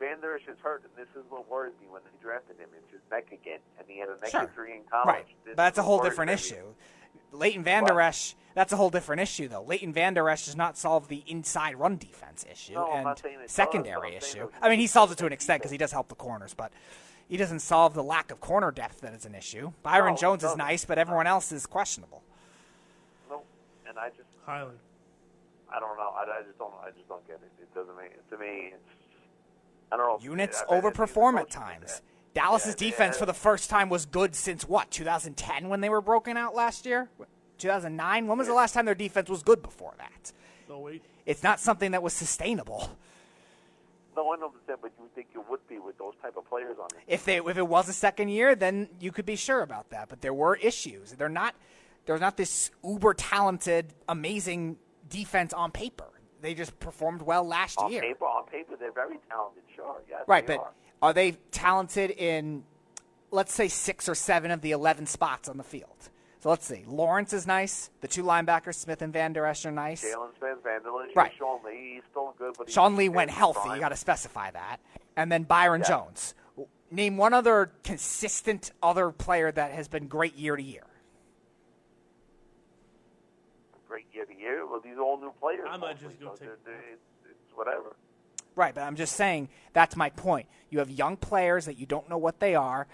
Vander 0.00 0.36
Esch 0.36 0.46
is 0.48 0.58
hurt, 0.62 0.84
and 0.84 0.92
this 0.96 1.12
is 1.16 1.28
what 1.28 1.48
worries 1.50 1.74
me 1.80 1.88
when 1.90 2.02
they 2.04 2.10
drafted 2.22 2.58
him. 2.58 2.68
It's 2.76 2.90
his 2.92 3.00
neck 3.10 3.32
again, 3.32 3.58
and 3.78 3.86
he 3.88 3.98
had 3.98 4.08
a 4.08 4.16
neck 4.20 4.30
Sure. 4.30 4.42
injury 4.42 4.76
in 4.76 4.84
college. 4.84 5.06
Right, 5.06 5.26
This 5.44 5.56
but 5.56 5.64
that's 5.64 5.78
a 5.78 5.82
whole 5.82 6.00
different 6.00 6.30
issue. 6.30 6.74
Leighton 7.32 7.62
Vander 7.64 8.00
Esch, 8.00 8.34
that's 8.54 8.72
a 8.72 8.76
whole 8.76 8.90
different 8.90 9.20
issue, 9.20 9.48
though. 9.48 9.62
Leighton 9.62 9.92
Vander 9.92 10.28
Esch 10.30 10.46
does 10.46 10.56
not 10.56 10.78
solve 10.78 11.08
the 11.08 11.24
inside 11.26 11.74
run 11.76 11.96
defense 11.96 12.44
issue 12.50 12.74
No, 12.74 12.92
and 12.92 13.04
not 13.04 13.18
saying 13.18 13.34
it 13.40 13.42
does, 13.42 13.50
secondary 13.52 13.94
but 14.12 14.14
I'm 14.14 14.20
saying 14.20 14.44
issue. 14.46 14.50
I 14.62 14.68
mean, 14.68 14.78
he 14.78 14.86
solves 14.86 15.12
it 15.12 15.18
to 15.18 15.26
an 15.26 15.32
extent 15.32 15.60
because 15.60 15.72
he 15.72 15.78
does 15.78 15.90
help 15.92 16.08
the 16.08 16.14
corners, 16.14 16.54
but 16.54 16.72
he 17.28 17.36
doesn't 17.36 17.60
solve 17.60 17.94
the 17.94 18.02
lack 18.02 18.30
of 18.30 18.40
corner 18.40 18.70
depth 18.70 19.00
that 19.02 19.12
is 19.14 19.24
an 19.26 19.34
issue. 19.34 19.72
Byron 19.82 20.10
No, 20.10 20.14
he 20.14 20.20
Jones 20.20 20.44
is 20.44 20.56
nice, 20.56 20.84
but 20.84 20.98
everyone 20.98 21.26
else 21.26 21.52
is 21.52 21.66
questionable. 21.66 22.22
No, 23.30 23.42
and 23.88 23.98
I 23.98 24.08
just, 24.10 24.22
Highly. 24.46 24.74
I 25.70 25.78
don't 25.80 25.96
know. 25.98 26.10
I, 26.16 26.22
I 26.40 26.42
just 26.46 26.58
don't. 26.58 26.72
I 26.82 26.90
just 26.90 27.06
don't 27.08 27.26
get 27.26 27.36
it. 27.36 27.50
It 27.62 27.74
doesn't 27.74 27.94
make 27.96 28.12
to 28.30 28.38
me. 28.38 28.72
It's, 28.72 28.90
I 29.92 29.96
don't 29.96 30.06
know. 30.06 30.18
Units 30.30 30.62
I- 30.68 30.74
I- 30.74 30.78
I 30.78 30.80
overperform 30.80 31.38
at 31.38 31.50
times. 31.50 31.96
that. 31.96 32.00
Dallas's 32.34 32.74
Yeah, 32.78 32.88
defense 32.90 33.16
yeah. 33.16 33.20
for 33.20 33.26
the 33.26 33.34
first 33.34 33.68
time 33.68 33.88
was 33.90 34.06
good 34.06 34.34
since 34.34 34.66
what? 34.68 34.90
2010 34.90 35.68
when 35.68 35.80
they 35.80 35.88
were 35.88 36.00
broken 36.00 36.36
out 36.36 36.54
last 36.54 36.86
year? 36.86 37.08
2009? 37.58 38.26
When 38.26 38.38
was 38.38 38.46
the 38.46 38.54
last 38.54 38.72
time 38.72 38.84
their 38.86 38.94
defense 38.94 39.28
was 39.28 39.42
good 39.42 39.60
before 39.62 39.94
that? 39.98 40.32
No 40.68 40.78
wait. 40.78 41.02
It's 41.26 41.42
not 41.42 41.58
something 41.60 41.90
that 41.90 42.02
was 42.02 42.12
sustainable. 42.14 42.96
No, 44.18 44.30
I 44.30 44.34
understand, 44.34 44.78
but 44.82 44.90
you 44.98 45.04
would 45.04 45.14
think 45.14 45.28
you 45.32 45.44
would 45.48 45.60
be 45.68 45.78
with 45.78 45.96
those 45.96 46.14
type 46.20 46.36
of 46.36 46.44
players 46.48 46.76
on 46.80 46.88
it. 46.92 47.04
If 47.06 47.24
they 47.24 47.36
if 47.36 47.56
it 47.56 47.68
was 47.68 47.88
a 47.88 47.92
second 47.92 48.30
year, 48.30 48.56
then 48.56 48.88
you 48.98 49.12
could 49.12 49.24
be 49.26 49.36
sure 49.36 49.62
about 49.62 49.90
that. 49.90 50.08
But 50.08 50.22
there 50.22 50.34
were 50.34 50.56
issues. 50.56 51.12
They're 51.12 51.28
not 51.28 51.54
they're 52.04 52.18
not 52.18 52.36
this 52.36 52.72
uber 52.82 53.14
talented, 53.14 53.94
amazing 54.08 54.76
defense 55.08 55.52
on 55.52 55.70
paper. 55.70 56.06
They 56.40 56.54
just 56.54 56.78
performed 56.80 57.22
well 57.22 57.44
last 57.44 57.78
On 57.78 57.92
year. 57.92 58.00
paper, 58.02 58.24
on 58.24 58.46
paper, 58.46 58.74
they're 58.78 58.90
very 58.90 59.18
talented. 59.30 59.62
Sure, 59.76 60.02
yes, 60.10 60.22
Right, 60.26 60.44
but 60.46 60.58
are. 60.58 60.72
are 61.00 61.12
they 61.12 61.32
talented 61.52 62.10
in 62.10 62.64
let's 63.30 63.54
say 63.54 63.68
six 63.68 64.08
or 64.08 64.16
seven 64.16 64.50
of 64.50 64.62
the 64.62 64.72
eleven 64.72 65.06
spots 65.06 65.48
on 65.48 65.58
the 65.58 65.64
field? 65.64 66.10
So 66.40 66.50
let's 66.50 66.66
see. 66.66 66.84
Lawrence 66.86 67.32
is 67.32 67.46
nice. 67.46 67.90
The 68.00 68.06
two 68.08 68.22
linebackers, 68.22 68.76
Smith 68.76 69.02
and 69.02 69.12
Vander 69.12 69.44
Esch, 69.44 69.66
are 69.66 69.72
nice. 69.72 70.04
Jaylon 70.04 70.28
Smith, 70.38 70.58
Vanderlei, 70.64 71.14
Right. 71.16 71.32
Sean 71.36 71.60
Lee, 71.64 71.94
he's 71.94 72.02
still 72.10 72.32
good, 72.38 72.54
but 72.56 72.70
Sean 72.70 72.94
Lee 72.94 73.08
went 73.08 73.30
healthy. 73.30 73.60
fine. 73.60 73.74
You 73.74 73.80
got 73.80 73.88
to 73.88 73.96
specify 73.96 74.50
that. 74.52 74.78
And 75.16 75.32
then 75.32 75.42
Byron 75.42 75.80
Yeah. 75.80 75.88
Jones. 75.88 76.34
Name 76.90 77.16
one 77.16 77.34
other 77.34 77.72
consistent 77.82 78.70
other 78.82 79.10
player 79.10 79.50
that 79.52 79.72
has 79.72 79.88
been 79.88 80.06
great 80.06 80.34
year 80.36 80.54
to 80.56 80.62
year. 80.62 80.84
great 83.88 84.06
year 84.12 84.24
to 84.26 84.34
year. 84.38 84.66
Well, 84.66 84.80
these 84.80 84.96
are 84.96 85.00
all 85.02 85.18
new 85.18 85.32
players. 85.40 85.66
I 85.68 85.76
might 85.76 85.94
mostly, 86.00 86.08
just 86.08 86.20
go 86.20 86.26
so 86.26 86.30
take- 86.32 86.40
they're- 86.40 86.58
they're- 86.64 86.84
it's, 86.92 87.02
it's 87.30 87.56
whatever. 87.56 87.96
Right, 88.54 88.74
but 88.74 88.82
I'm 88.82 88.96
just 88.96 89.16
saying 89.16 89.48
that's 89.72 89.96
my 89.96 90.10
point. 90.10 90.46
You 90.70 90.78
have 90.80 90.90
young 90.90 91.16
players 91.16 91.64
that 91.66 91.78
you 91.78 91.86
don't 91.86 92.08
know 92.08 92.18
what 92.18 92.38
they 92.40 92.54
are. 92.54 92.86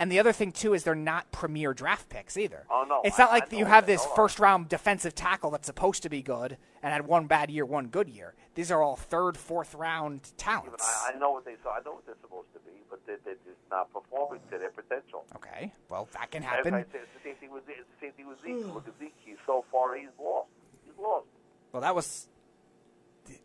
And 0.00 0.10
the 0.10 0.18
other 0.18 0.32
thing 0.32 0.50
too 0.50 0.72
is 0.72 0.82
they're 0.82 0.94
not 0.94 1.30
premier 1.30 1.74
draft 1.74 2.08
picks 2.08 2.38
either. 2.38 2.64
Oh, 2.70 2.86
no, 2.88 3.02
It's 3.04 3.18
not 3.18 3.28
I- 3.30 3.34
like 3.34 3.52
I 3.52 3.56
you 3.58 3.66
have 3.66 3.84
this 3.84 4.04
first 4.16 4.38
round 4.40 4.68
defensive 4.70 5.14
tackle 5.14 5.50
that's 5.50 5.66
supposed 5.66 6.02
to 6.04 6.08
be 6.08 6.22
good 6.22 6.56
and 6.82 6.90
had 6.92 7.06
one 7.06 7.26
bad 7.26 7.50
year, 7.50 7.66
one 7.66 7.88
good 7.88 8.08
year. 8.08 8.34
These 8.54 8.70
are 8.72 8.82
all 8.82 8.96
third, 8.96 9.36
fourth 9.36 9.74
round 9.74 10.32
talents. 10.38 10.82
I, 11.06 11.12
I 11.14 11.18
know 11.18 11.32
what 11.32 11.44
they 11.44 11.56
so 11.62 11.68
I 11.68 11.80
know 11.84 11.92
what 11.92 12.06
they're 12.06 12.16
supposed 12.22 12.48
to 12.54 12.60
be, 12.60 12.72
but 12.88 13.00
they're, 13.06 13.18
they're 13.26 13.34
just 13.44 13.60
not 13.70 13.92
performing 13.92 14.40
to 14.50 14.56
their 14.58 14.70
potential. 14.70 15.24
Okay, 15.36 15.70
well 15.90 16.08
that 16.14 16.30
can 16.30 16.42
As 16.44 16.48
happen. 16.48 16.72
I 16.74 16.78
said, 16.90 17.02
it's 17.04 17.12
the 17.22 17.28
same 17.28 17.36
thing 17.36 17.50
with 17.52 17.64
it's 17.68 17.78
the 18.00 18.06
same 18.06 18.12
thing 18.12 18.26
with 18.26 18.40
Zeke. 18.40 18.74
Look 18.74 18.88
at 18.88 18.98
Zeke. 18.98 19.14
He's 19.22 19.36
so 19.44 19.66
far 19.70 19.96
he's 19.96 20.08
lost. 20.18 20.48
He's 20.86 20.98
lost. 20.98 21.26
Well, 21.72 21.82
that 21.82 21.94
was 21.94 22.26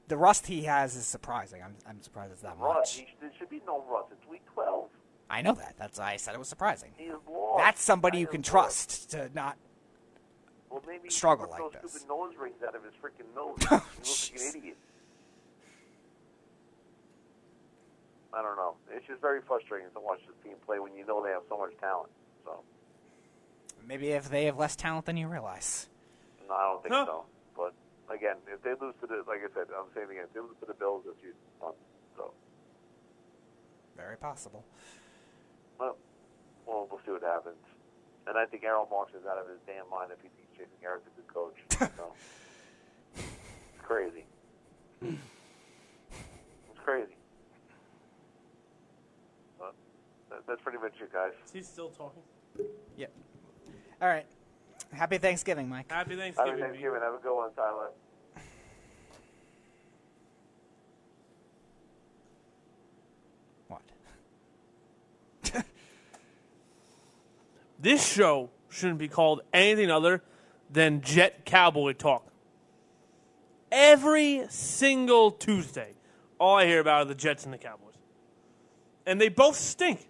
the, 0.07 0.15
rust 0.17 0.47
he 0.47 0.63
has 0.63 0.95
is 0.95 1.05
surprising. 1.05 1.61
I'm, 1.61 1.75
I'm 1.87 2.01
surprised 2.01 2.31
it's 2.31 2.41
that 2.43 2.55
Russ. 2.57 2.75
much. 2.77 2.95
He, 2.95 3.07
there 3.19 3.29
should 3.37 3.49
be 3.49 3.61
no 3.67 3.83
Russ. 3.91 4.05
It's 4.11 4.25
week 4.29 4.41
twelve. 4.53 4.87
I 5.35 5.41
know 5.41 5.53
that. 5.53 5.75
That's 5.77 5.99
why 5.99 6.13
I 6.13 6.17
said 6.17 6.33
it 6.33 6.37
was 6.39 6.47
surprising. 6.47 6.91
He 6.97 7.09
lost. 7.11 7.57
That's 7.57 7.81
somebody 7.81 8.17
He 8.17 8.21
you 8.21 8.27
can 8.27 8.41
lost. 8.41 8.49
trust 8.49 9.11
to 9.11 9.29
not. 9.35 9.57
Well, 10.69 10.81
maybe 10.87 11.09
struggle 11.09 11.45
took 11.47 11.59
like 11.59 11.73
those 11.73 11.81
this. 11.81 11.91
stupid 11.93 12.07
nose 12.09 12.33
rings 12.39 12.55
out 12.67 12.75
of 12.75 12.83
his 12.83 12.93
freaking 13.01 13.33
nose. 13.35 13.57
Oh, 13.71 13.85
he 13.91 13.97
looks 13.99 14.31
like 14.31 14.41
an 14.41 14.59
idiot. 14.61 14.77
I 18.33 18.41
don't 18.41 18.55
know. 18.57 18.75
It's 18.91 19.05
just 19.07 19.21
very 19.21 19.41
frustrating 19.47 19.87
to 19.93 19.99
watch 20.01 20.19
this 20.27 20.35
team 20.43 20.55
play 20.65 20.79
when 20.79 20.93
you 20.95 21.05
know 21.05 21.23
they 21.23 21.31
have 21.31 21.43
so 21.49 21.57
much 21.57 21.71
talent. 21.79 22.09
So, 22.43 22.59
Maybe 23.87 24.09
if 24.09 24.29
they 24.29 24.45
have 24.45 24.57
less 24.57 24.75
talent 24.75 25.05
than 25.05 25.15
you 25.17 25.27
realize. 25.27 25.87
no, 26.47 26.53
I 26.55 26.63
don't 26.63 26.81
think 26.83 26.93
Huh. 26.95 27.05
so. 27.05 27.25
But 27.55 27.73
again, 28.13 28.35
if 28.51 28.61
they 28.63 28.71
lose 28.71 28.93
to 29.01 29.07
the, 29.07 29.23
like 29.27 29.39
I 29.39 29.53
said, 29.53 29.67
I'm 29.71 29.87
saying 29.93 30.07
again, 30.11 30.25
if 30.25 30.33
they 30.33 30.39
lose 30.41 30.55
to 30.59 30.65
the 30.65 30.73
Bills 30.73 31.03
this 31.05 31.15
year, 31.23 31.33
fun. 31.61 31.73
So, 32.17 32.31
Very 33.95 34.17
possible. 34.17 34.65
Well, 35.79 35.97
well, 36.65 36.87
we'll 36.89 36.99
see 37.05 37.11
what 37.11 37.21
happens. 37.23 37.57
And 38.27 38.37
I 38.37 38.45
think 38.45 38.63
Errol 38.63 38.87
Marks 38.89 39.13
is 39.13 39.25
out 39.29 39.37
of 39.37 39.47
his 39.47 39.59
damn 39.67 39.89
mind 39.89 40.11
if 40.11 40.21
he 40.21 40.29
thinks 40.29 40.51
Jason 40.57 40.77
Garrett's 40.81 41.05
a 41.05 41.09
good 41.15 41.27
coach. 41.27 41.57
so, 41.97 42.13
it's 43.15 43.83
crazy. 43.83 44.25
It's 45.01 46.79
crazy. 46.83 47.15
But 49.59 49.75
that, 50.29 50.47
that's 50.47 50.61
pretty 50.61 50.79
much 50.79 50.93
it, 51.01 51.13
guys. 51.13 51.33
Is 51.45 51.51
he 51.51 51.61
still 51.61 51.89
talking? 51.89 52.23
Yep. 52.97 53.11
All 54.01 54.07
right. 54.07 54.25
Happy 54.91 55.17
Thanksgiving, 55.17 55.69
Mike. 55.69 55.91
Happy 55.91 56.15
Happy 56.15 56.21
Thanksgiving. 56.21 56.55
B. 56.55 56.61
Thanksgiving. 56.61 57.01
Have 57.01 57.13
a 57.13 57.17
good 57.17 57.35
one, 57.35 57.53
Tyler. 57.53 57.89
What? 63.67 63.81
This 67.79 68.05
show 68.07 68.49
shouldn't 68.69 68.99
be 68.99 69.07
called 69.07 69.41
anything 69.53 69.91
other 69.91 70.21
than 70.71 71.01
Jet 71.01 71.45
Cowboy 71.45 71.93
Talk. 71.93 72.25
Every 73.71 74.43
single 74.49 75.31
Tuesday, 75.31 75.93
all 76.39 76.57
I 76.57 76.65
hear 76.65 76.79
about 76.79 77.01
are 77.01 77.05
the 77.05 77.15
Jets 77.15 77.43
and 77.45 77.53
the 77.53 77.57
Cowboys. 77.57 77.95
And 79.05 79.19
they 79.19 79.29
both 79.29 79.55
stink. 79.55 80.07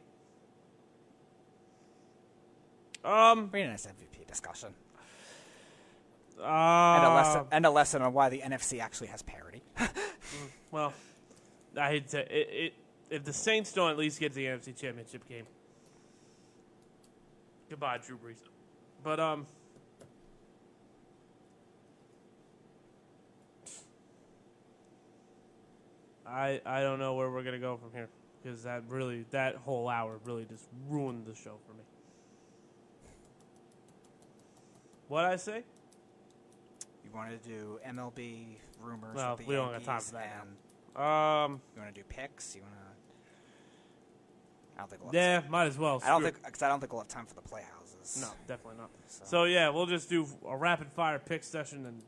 Um, 3.04 3.50
Pretty 3.50 3.68
nice 3.68 3.86
MVP 3.86 4.28
discussion. 4.28 4.70
uh, 6.40 6.44
And 6.44 7.06
a 7.06 7.14
lesson 7.14 7.46
and 7.52 7.66
a 7.66 7.70
lesson 7.70 8.02
on 8.02 8.14
why 8.14 8.30
the 8.30 8.40
NFC 8.40 8.80
actually 8.80 9.08
has 9.08 9.22
parity. 9.22 9.62
Well, 10.72 10.92
I 11.80 11.88
hate 11.90 12.10
to 12.10 12.20
it, 12.20 12.50
it. 12.52 12.74
If 13.10 13.24
the 13.24 13.32
Saints 13.32 13.72
don't 13.72 13.90
at 13.92 13.98
least 13.98 14.20
get 14.20 14.30
to 14.34 14.36
the 14.36 14.46
NFC 14.46 14.76
Championship 14.76 15.26
game, 15.30 15.46
goodbye, 17.70 17.98
Drew 18.00 18.18
Brees. 18.18 18.38
But 19.04 19.20
um, 19.20 19.46
I 26.26 26.62
I 26.66 26.82
don't 26.82 27.00
know 27.00 27.14
where 27.14 27.30
we're 27.30 27.44
gonna 27.44 27.60
go 27.60 27.78
from 27.78 27.92
here 27.94 28.10
because 28.42 28.64
that 28.64 28.84
really 28.90 29.26
that 29.32 29.56
whole 29.56 29.88
hour 29.88 30.20
really 30.26 30.46
just 30.46 30.66
ruined 30.90 31.26
the 31.26 31.36
show 31.36 31.58
for 31.68 31.74
me. 31.74 31.84
What 35.08 35.26
I 35.26 35.36
say? 35.36 35.64
you 37.04 37.12
want 37.14 37.30
to 37.30 37.48
do 37.50 37.80
MLB 37.88 38.58
rumors? 38.82 39.16
Well, 39.16 39.40
we 39.46 39.54
don't 39.56 39.72
got 39.72 39.84
time 39.84 40.02
for 40.02 40.14
that 40.14 40.48
and 40.96 41.02
Um, 41.02 41.62
You 41.76 41.82
want 41.82 41.94
to 41.94 42.02
do 42.02 42.06
picks? 42.08 42.56
You 42.56 42.64
want 42.64 42.74
to? 42.74 42.85
I 44.76 44.80
don't 44.80 44.90
think 44.90 45.02
we'll. 45.04 45.12
Have 45.14 45.44
yeah, 45.46 45.50
might 45.50 45.68
as 45.68 45.78
well. 45.78 46.02
I 46.04 46.10
don't 46.10 46.22
think 46.24 46.44
because 46.44 46.62
I 46.62 46.68
don't 46.68 46.80
think 46.80 46.92
we'll 46.92 47.02
have 47.02 47.08
time 47.08 47.26
for 47.26 47.36
the 47.36 47.42
playhouses. 47.42 48.20
No, 48.22 48.28
definitely 48.48 48.78
not. 48.80 48.90
So- 49.08 49.24
So, 49.26 49.44
yeah, 49.46 49.70
we'll 49.70 49.86
just 49.86 50.10
do 50.10 50.28
a 50.48 50.56
rapid 50.58 50.92
fire 50.92 51.18
pick 51.20 51.44
session 51.44 51.86
and 51.86 52.02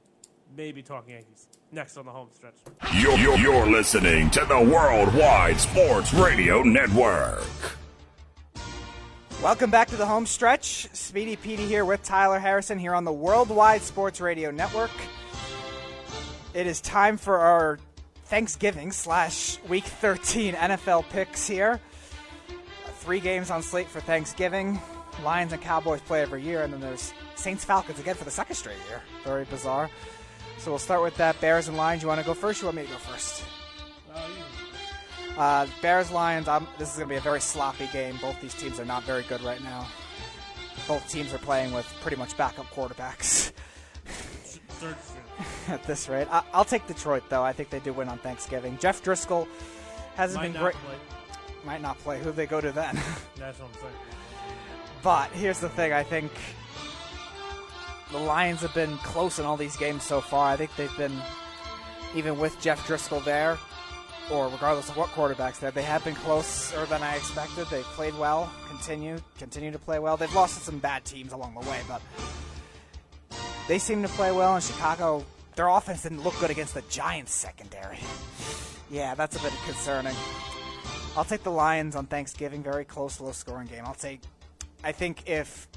maybe 0.55 0.82
talking 0.84 1.13
Yankees. 1.15 1.47
Next 1.72 1.97
on 1.97 2.05
the 2.05 2.11
home 2.11 2.30
stretch. 2.34 2.53
You're, 2.95 3.18
you're, 3.18 3.38
you're 3.38 3.65
listening 3.68 4.30
to 4.32 4.45
the 4.45 4.59
Worldwide 4.61 5.59
Sports 5.59 6.13
Radio 6.13 6.61
Network. 6.63 7.43
Welcome 9.41 9.70
back 9.70 9.88
to 9.89 9.95
the 9.95 10.05
home 10.05 10.26
stretch. 10.26 10.88
Speedy 10.93 11.36
Petey 11.36 11.65
here 11.65 11.86
with 11.86 12.01
Tyler 12.03 12.39
Harrison 12.39 12.80
here 12.80 12.95
on 12.95 13.03
the 13.03 13.11
Worldwide 13.11 13.82
Sports 13.82 14.20
Radio 14.20 14.49
Network. 14.51 14.91
It 16.53 16.65
is 16.65 16.82
time 16.82 17.18
for 17.18 17.38
our 17.38 17.78
Thanksgiving 18.26 18.91
slash 18.91 19.59
Week 19.70 19.84
13 19.84 20.55
NFL 20.55 21.07
picks 21.09 21.47
here. 21.47 21.80
Three 23.08 23.22
games 23.22 23.51
on 23.51 23.64
slate 23.64 23.88
for 23.88 24.01
Thanksgiving. 24.01 24.82
Lions 25.24 25.53
and 25.53 25.62
Cowboys 25.62 26.01
play 26.01 26.22
every 26.22 26.41
year, 26.41 26.64
and 26.64 26.74
then 26.74 26.82
there's 26.82 27.14
Saints 27.36 27.64
Falcons 27.64 28.01
again 28.01 28.16
for 28.16 28.26
the 28.26 28.32
second 28.32 28.58
straight 28.58 28.76
year. 28.89 29.01
Very 29.24 29.45
bizarre. 29.45 29.89
So 30.58 30.72
we'll 30.72 30.78
start 30.78 31.01
with 31.01 31.16
that 31.16 31.39
Bears 31.39 31.70
and 31.70 31.78
Lions. 31.78 32.01
You 32.01 32.10
want 32.10 32.20
to 32.20 32.26
go 32.26 32.34
first? 32.34 32.60
You 32.62 32.66
want 32.66 32.76
me 32.76 32.84
to 32.84 32.89
go 32.89 32.97
first? 32.97 33.45
Uh, 35.38 35.68
Bears 35.82 36.12
Lions. 36.12 36.49
Um, 36.49 36.68
this 36.78 36.89
is 36.91 36.97
going 36.97 37.08
to 37.08 37.14
be 37.14 37.18
a 37.18 37.22
very 37.22 37.39
sloppy 37.39 37.88
game. 37.93 38.18
Both 38.22 38.41
these 38.41 38.53
teams 38.55 38.78
are 38.78 38.84
not 38.84 39.03
very 39.03 39.24
good 39.24 39.41
right 39.41 39.64
now. 39.64 39.88
Both 40.86 41.10
teams 41.10 41.34
are 41.34 41.38
playing 41.38 41.72
with 41.72 41.86
pretty 42.01 42.18
much 42.18 42.36
backup 42.36 42.66
quarterbacks 42.74 43.53
at 45.70 45.82
this 45.86 46.10
rate. 46.10 46.28
I- 46.30 46.43
I'll 46.53 46.66
take 46.66 46.86
Detroit 46.88 47.24
though. 47.30 47.41
I 47.41 47.53
think 47.53 47.70
they 47.70 47.80
do 47.80 47.93
win 47.93 48.10
on 48.10 48.18
Thanksgiving. 48.18 48.78
Jeff 48.82 49.01
Driskel 49.01 49.47
hasn't 50.18 50.41
Might 50.43 50.51
been 50.51 50.62
great. 50.62 50.76
play. 50.76 50.95
Might 51.66 51.82
not 51.82 51.97
play. 51.99 52.20
Who 52.20 52.32
they 52.32 52.45
go 52.45 52.62
to 52.62 52.72
then? 52.72 52.95
That's 53.36 53.60
what 53.60 53.70
I'm 53.70 53.82
saying. 53.82 53.93
But 55.03 55.30
here's 55.32 55.60
the 55.60 55.70
thing: 55.70 55.93
I 55.93 56.03
think 56.03 56.32
the 58.12 58.20
Lions 58.20 58.62
have 58.62 58.74
been 58.74 58.97
close 58.99 59.39
in 59.39 59.45
all 59.45 59.58
these 59.58 59.76
games 59.76 60.03
so 60.03 60.22
far. 60.22 60.49
I 60.49 60.55
think 60.55 60.76
they've 60.76 60.97
been, 60.97 61.16
even 62.16 62.39
with 62.39 62.60
Jeff 62.62 62.88
Driskel 62.88 63.24
there, 63.24 63.58
or 64.32 64.47
regardless 64.47 64.89
of 64.89 64.97
what 64.97 65.10
quarterbacks 65.10 65.60
there, 65.60 65.72
they 65.72 65.84
have 65.84 66.03
been 66.03 66.16
closer 66.16 66.86
than 66.86 67.03
I 67.03 67.16
expected. 67.16 67.68
They've 67.70 67.84
played 67.84 68.18
well, 68.18 68.51
continue 68.68 69.20
continue 69.38 69.72
to 69.72 69.80
play 69.80 69.99
well. 69.99 70.18
They've 70.18 70.34
lost 70.34 70.58
to 70.58 70.64
some 70.64 70.80
bad 70.80 71.05
teams 71.05 71.34
along 71.34 71.55
the 71.55 71.70
way, 71.70 71.80
but 71.88 72.01
they 73.68 73.80
seem 73.80 74.01
to 74.03 74.10
play 74.10 74.32
well. 74.32 74.55
In 74.55 74.62
Chicago, 74.62 75.26
their 75.55 75.68
offense 75.68 76.03
didn't 76.03 76.24
look 76.24 76.39
good 76.39 76.51
against 76.51 76.74
the 76.74 76.84
Giants 76.84 77.34
secondary. 77.34 77.99
Yeah, 78.89 79.16
that's 79.16 79.36
a 79.36 79.41
bit 79.41 79.51
concerning. 79.66 80.16
I'll 81.18 81.26
take 81.26 81.43
the 81.43 81.51
Lions 81.51 81.95
on 81.95 82.05
Thanksgiving. 82.05 82.61
Very 82.61 82.86
close, 82.86 83.20
low 83.20 83.32
scoring 83.32 83.68
game. 83.68 83.84
I'll 83.86 83.95
take 83.95 84.22
I 84.84 84.91
think 84.91 85.28
if 85.28 85.68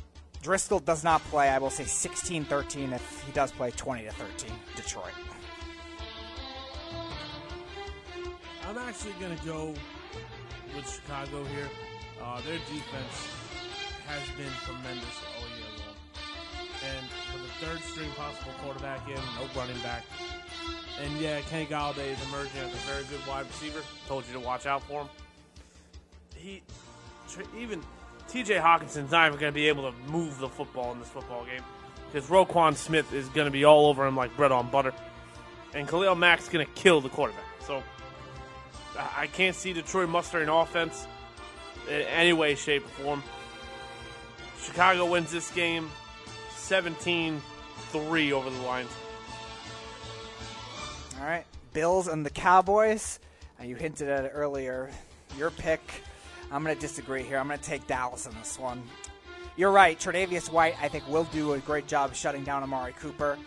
Driskel 0.43 0.85
does 0.85 1.03
not 1.03 1.23
play, 1.25 1.49
I 1.49 1.59
will 1.59 1.71
say 1.71 1.85
16 1.85 2.45
13. 2.45 2.93
If 2.93 3.25
he 3.25 3.33
does 3.33 3.51
play, 3.51 3.71
20 3.71 4.05
to 4.05 4.13
13. 4.13 4.51
Detroit. 4.77 5.13
I'm 8.67 8.79
actually 8.79 9.15
going 9.19 9.37
to 9.37 9.45
go 9.45 9.75
with 10.77 10.89
Chicago 10.89 11.45
here. 11.45 11.69
Uh, 12.23 12.41
their 12.43 12.59
defense 12.59 13.29
has 14.07 14.29
been 14.37 14.53
tremendous 14.65 15.17
all 15.37 15.49
year 15.49 15.67
long. 15.79 15.97
And 16.87 17.07
with 17.35 17.51
a 17.51 17.65
third 17.65 17.81
string 17.83 18.11
possible 18.13 18.53
quarterback 18.63 19.09
in, 19.09 19.15
no 19.15 19.49
running 19.57 19.81
back. 19.83 20.05
And 21.03 21.19
yeah, 21.19 21.41
Kenny 21.43 21.67
Golladay 21.67 22.13
is 22.13 22.23
emerging 22.29 22.61
as 22.61 22.73
a 22.73 22.77
very 22.87 23.05
good 23.05 23.27
wide 23.27 23.47
receiver. 23.47 23.81
Told 24.07 24.27
you 24.27 24.35
to 24.35 24.41
watch 24.41 24.67
out 24.67 24.83
for 24.85 25.03
him. 25.03 25.09
He, 26.41 26.63
even 27.59 27.83
TJ 28.29 28.61
Hockenson's 28.61 29.11
not 29.11 29.29
even 29.29 29.39
going 29.39 29.53
to 29.53 29.55
be 29.55 29.69
able 29.69 29.91
to 29.91 29.97
move 30.11 30.39
the 30.39 30.49
football 30.49 30.93
in 30.93 30.99
this 30.99 31.09
football 31.09 31.45
game 31.45 31.63
because 32.11 32.29
Roquan 32.29 32.77
Smith 32.77 33.13
is 33.13 33.29
going 33.29 33.45
to 33.45 33.51
be 33.51 33.65
all 33.65 33.87
over 33.87 34.07
him 34.07 34.17
like 34.17 34.35
bread 34.37 34.53
on 34.53 34.71
butter. 34.71 34.93
And 35.75 35.87
Khalil 35.89 36.15
Mack's 36.15 36.49
going 36.49 36.65
to 36.65 36.73
kill 36.73 37.01
the 37.01 37.09
quarterback. 37.09 37.45
So 37.67 37.83
I 38.99 39.23
I 39.23 39.27
can't 39.27 39.55
see 39.55 39.73
Detroit 39.73 40.09
mustering 40.09 40.49
offense 40.49 41.07
in 41.89 42.03
any 42.03 42.33
way, 42.33 42.55
shape, 42.55 42.85
or 42.85 43.05
form. 43.05 43.23
Chicago 44.63 45.07
wins 45.07 45.31
this 45.31 45.51
game 45.51 45.91
17 46.57 47.41
3 47.91 48.33
over 48.33 48.51
the 48.51 48.61
Lions. 48.63 48.91
All 51.19 51.27
right. 51.27 51.45
Bills 51.73 52.09
and 52.09 52.25
the 52.25 52.31
Cowboys. 52.31 53.21
Uh, 53.61 53.65
you 53.65 53.77
hinted 53.77 54.09
at 54.09 54.25
it 54.25 54.33
earlier. 54.35 54.91
Your 55.37 55.51
pick. 55.51 55.81
I'm 56.51 56.65
going 56.65 56.75
to 56.75 56.81
disagree 56.81 57.23
here. 57.23 57.39
I'm 57.39 57.47
going 57.47 57.59
to 57.59 57.65
take 57.65 57.87
Dallas 57.87 58.27
in 58.27 58.35
this 58.35 58.59
one. 58.59 58.83
You're 59.57 59.71
right. 59.71 59.99
Tre'Davious 59.99 60.51
White, 60.51 60.75
I 60.81 60.89
think, 60.89 61.09
will 61.09 61.25
do 61.25 61.53
a 61.53 61.59
great 61.59 61.87
job 61.87 62.15
shutting 62.15 62.45
down 62.45 62.63
Amari 62.63 62.93
Cooper. 63.01 63.39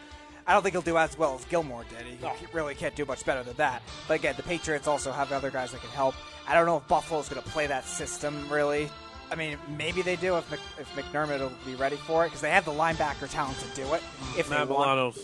I 0.46 0.54
don't 0.54 0.62
think 0.62 0.74
he'll 0.74 0.82
do 0.82 0.98
as 0.98 1.18
well 1.18 1.36
as 1.36 1.46
Gilmore 1.46 1.86
did. 1.90 2.06
He 2.06 2.16
he 2.16 2.46
really 2.54 2.76
can't 2.76 2.96
do 2.96 3.06
much 3.06 3.26
better 3.26 3.44
than 3.44 3.56
that. 3.56 3.82
But 4.08 4.16
again, 4.16 4.36
the 4.36 4.44
Patriots 4.44 4.88
also 4.88 5.12
have 5.12 5.32
other 5.32 5.50
guys 5.50 5.72
that 5.72 5.82
can 5.82 5.90
help. 5.92 6.16
I 6.48 6.54
don't 6.54 6.66
know 6.66 6.78
if 6.78 6.88
Buffalo's 6.88 7.30
going 7.30 7.42
to 7.42 7.50
play 7.50 7.68
that 7.68 7.86
system 7.86 8.50
really. 8.50 8.90
I 9.32 9.36
mean, 9.36 9.58
maybe 9.78 10.02
they 10.02 10.16
do 10.16 10.38
if, 10.38 10.52
Mc, 10.52 10.60
if 10.80 10.96
McDermott 10.96 11.40
will 11.40 11.52
be 11.66 11.76
ready 11.76 11.96
for 11.96 12.26
it 12.26 12.28
because 12.28 12.42
they 12.42 12.52
have 12.52 12.66
the 12.66 12.72
linebacker 12.72 13.30
talent 13.30 13.58
to 13.60 13.68
do 13.74 13.82
it 13.94 14.02
mm, 14.02 14.40
if 14.40 14.50
they 14.50 14.64
want 14.66 15.18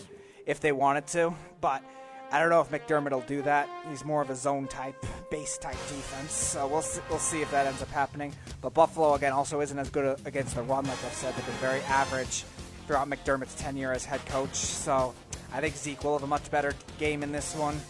if 0.46 0.58
they 0.60 0.72
wanted 0.72 1.06
to. 1.08 1.34
But 1.60 1.84
I 2.32 2.38
don't 2.38 2.50
know 2.50 2.60
if 2.60 2.70
McDermott 2.70 3.10
will 3.10 3.22
do 3.22 3.42
that. 3.42 3.68
He's 3.88 4.04
more 4.04 4.22
of 4.22 4.30
a 4.30 4.36
zone 4.36 4.68
type, 4.68 4.94
base 5.30 5.58
type 5.58 5.72
defense. 5.72 6.32
So 6.32 6.66
we'll 6.68 6.82
see, 6.82 7.00
we'll 7.10 7.18
see 7.18 7.42
if 7.42 7.50
that 7.50 7.66
ends 7.66 7.82
up 7.82 7.90
happening. 7.90 8.32
But 8.60 8.72
Buffalo 8.72 9.14
again 9.14 9.32
also 9.32 9.60
isn't 9.60 9.78
as 9.78 9.90
good 9.90 10.20
against 10.24 10.54
the 10.54 10.62
run. 10.62 10.84
Like 10.84 11.04
I've 11.04 11.12
said, 11.12 11.34
they've 11.34 11.46
been 11.46 11.54
very 11.56 11.80
average 11.82 12.44
throughout 12.86 13.10
McDermott's 13.10 13.56
tenure 13.56 13.92
as 13.92 14.04
head 14.04 14.24
coach. 14.26 14.54
So 14.54 15.12
I 15.52 15.60
think 15.60 15.76
Zeke 15.76 16.04
will 16.04 16.12
have 16.12 16.22
a 16.22 16.28
much 16.28 16.48
better 16.52 16.72
game 16.98 17.24
in 17.24 17.32
this 17.32 17.54
one. 17.56 17.80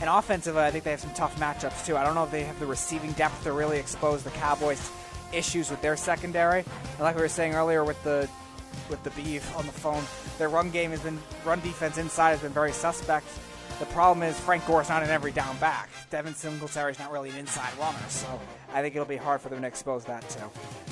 And 0.00 0.10
offensively, 0.10 0.62
I 0.62 0.70
think 0.70 0.84
they 0.84 0.90
have 0.90 1.00
some 1.00 1.14
tough 1.14 1.34
matchups 1.40 1.86
too. 1.86 1.96
I 1.96 2.04
don't 2.04 2.14
know 2.14 2.24
if 2.24 2.30
they 2.30 2.44
have 2.44 2.60
the 2.60 2.66
receiving 2.66 3.12
depth 3.12 3.42
to 3.44 3.52
really 3.52 3.78
expose 3.78 4.22
the 4.22 4.30
Cowboys' 4.30 4.90
issues 5.32 5.70
with 5.70 5.80
their 5.80 5.96
secondary. 5.96 6.60
And 6.60 7.00
like 7.00 7.16
we 7.16 7.22
were 7.22 7.28
saying 7.28 7.54
earlier 7.54 7.84
with 7.84 8.02
the 8.04 8.28
with 8.90 9.02
the 9.02 9.10
beef 9.10 9.56
on 9.56 9.66
the 9.66 9.72
phone, 9.72 10.04
their 10.38 10.48
run 10.48 10.70
game 10.70 10.90
has 10.90 11.00
been 11.00 11.18
run 11.44 11.60
defense 11.60 11.98
inside 11.98 12.30
has 12.30 12.40
been 12.40 12.52
very 12.52 12.72
suspect. 12.72 13.26
The 13.78 13.86
problem 13.86 14.28
is 14.28 14.38
Frank 14.40 14.66
Gore's 14.66 14.88
not 14.88 15.04
an 15.04 15.10
every 15.10 15.30
down 15.30 15.56
back. 15.58 15.88
Devin 16.10 16.34
Singletary's 16.34 16.98
not 16.98 17.12
really 17.12 17.30
an 17.30 17.36
inside 17.36 17.72
runner, 17.78 17.98
so 18.08 18.26
I 18.72 18.82
think 18.82 18.96
it'll 18.96 19.06
be 19.06 19.16
hard 19.16 19.40
for 19.40 19.50
them 19.50 19.60
to 19.60 19.66
expose 19.68 20.04
that 20.06 20.28
too. 20.28 20.40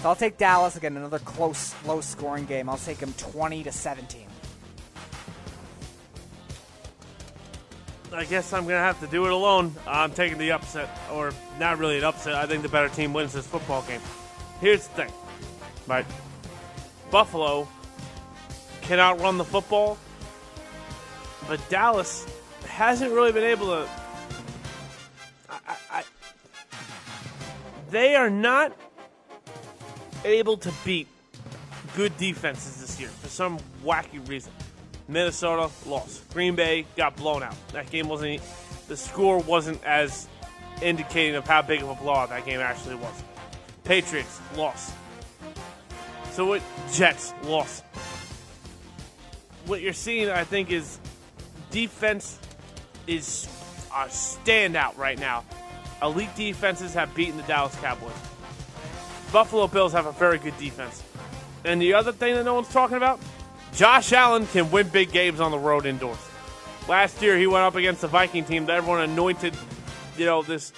So 0.02 0.08
I'll 0.08 0.14
take 0.14 0.38
Dallas 0.38 0.76
again, 0.76 0.96
another 0.96 1.18
close, 1.18 1.74
low 1.84 2.00
scoring 2.00 2.44
game. 2.44 2.68
I'll 2.68 2.76
take 2.76 2.98
them 2.98 3.12
20 3.14 3.64
to 3.64 3.72
17. 3.72 4.26
I 8.12 8.24
guess 8.24 8.52
I'm 8.52 8.62
going 8.62 8.76
to 8.76 8.80
have 8.80 9.00
to 9.00 9.08
do 9.08 9.26
it 9.26 9.32
alone. 9.32 9.74
I'm 9.86 10.12
taking 10.12 10.38
the 10.38 10.52
upset, 10.52 10.88
or 11.12 11.32
not 11.58 11.78
really 11.78 11.98
an 11.98 12.04
upset. 12.04 12.34
I 12.34 12.46
think 12.46 12.62
the 12.62 12.68
better 12.68 12.88
team 12.88 13.12
wins 13.12 13.32
this 13.32 13.46
football 13.46 13.82
game. 13.82 14.00
Here's 14.60 14.86
the 14.86 14.94
thing, 14.94 15.12
right? 15.88 16.06
Buffalo 17.10 17.66
cannot 18.82 19.20
run 19.20 19.38
the 19.38 19.44
football, 19.44 19.98
but 21.48 21.60
Dallas 21.68 22.24
hasn't 22.76 23.10
really 23.10 23.32
been 23.32 23.42
able 23.42 23.68
to. 23.68 23.88
I, 25.48 25.76
I, 25.90 26.04
they 27.90 28.14
are 28.14 28.28
not 28.28 28.76
able 30.26 30.58
to 30.58 30.70
beat 30.84 31.08
good 31.94 32.14
defenses 32.18 32.82
this 32.82 33.00
year 33.00 33.08
for 33.08 33.28
some 33.28 33.58
wacky 33.82 34.28
reason. 34.28 34.52
Minnesota 35.08 35.72
lost. 35.86 36.28
Green 36.34 36.54
Bay 36.54 36.84
got 36.96 37.16
blown 37.16 37.42
out. 37.42 37.54
That 37.72 37.90
game 37.90 38.08
wasn't. 38.08 38.42
The 38.88 38.96
score 38.96 39.38
wasn't 39.38 39.82
as 39.82 40.28
indicating 40.82 41.36
of 41.36 41.46
how 41.46 41.62
big 41.62 41.80
of 41.80 41.88
a 41.88 41.94
blowout 41.94 42.28
that 42.28 42.44
game 42.44 42.60
actually 42.60 42.96
was. 42.96 43.22
Patriots 43.84 44.38
lost. 44.54 44.92
So 46.32 46.44
what? 46.44 46.62
Jets 46.92 47.32
lost. 47.44 47.84
What 49.64 49.80
you're 49.80 49.94
seeing, 49.94 50.28
I 50.28 50.44
think, 50.44 50.70
is 50.70 51.00
defense 51.70 52.38
is 53.06 53.46
a 53.92 54.06
standout 54.06 54.96
right 54.96 55.18
now. 55.18 55.44
Elite 56.02 56.34
defenses 56.36 56.94
have 56.94 57.14
beaten 57.14 57.36
the 57.36 57.42
Dallas 57.44 57.74
Cowboys. 57.76 58.12
Buffalo 59.32 59.66
Bills 59.66 59.92
have 59.92 60.06
a 60.06 60.12
very 60.12 60.38
good 60.38 60.56
defense. 60.58 61.02
And 61.64 61.80
the 61.80 61.94
other 61.94 62.12
thing 62.12 62.34
that 62.34 62.44
no 62.44 62.54
one's 62.54 62.68
talking 62.68 62.96
about, 62.96 63.20
Josh 63.74 64.12
Allen 64.12 64.46
can 64.46 64.70
win 64.70 64.88
big 64.88 65.10
games 65.12 65.40
on 65.40 65.50
the 65.50 65.58
road 65.58 65.86
indoors. 65.86 66.18
Last 66.88 67.20
year 67.20 67.36
he 67.36 67.46
went 67.46 67.64
up 67.64 67.74
against 67.74 68.00
the 68.00 68.08
Viking 68.08 68.44
team 68.44 68.66
that 68.66 68.76
everyone 68.76 69.00
anointed, 69.00 69.54
you 70.16 70.24
know, 70.24 70.42
this 70.42 70.72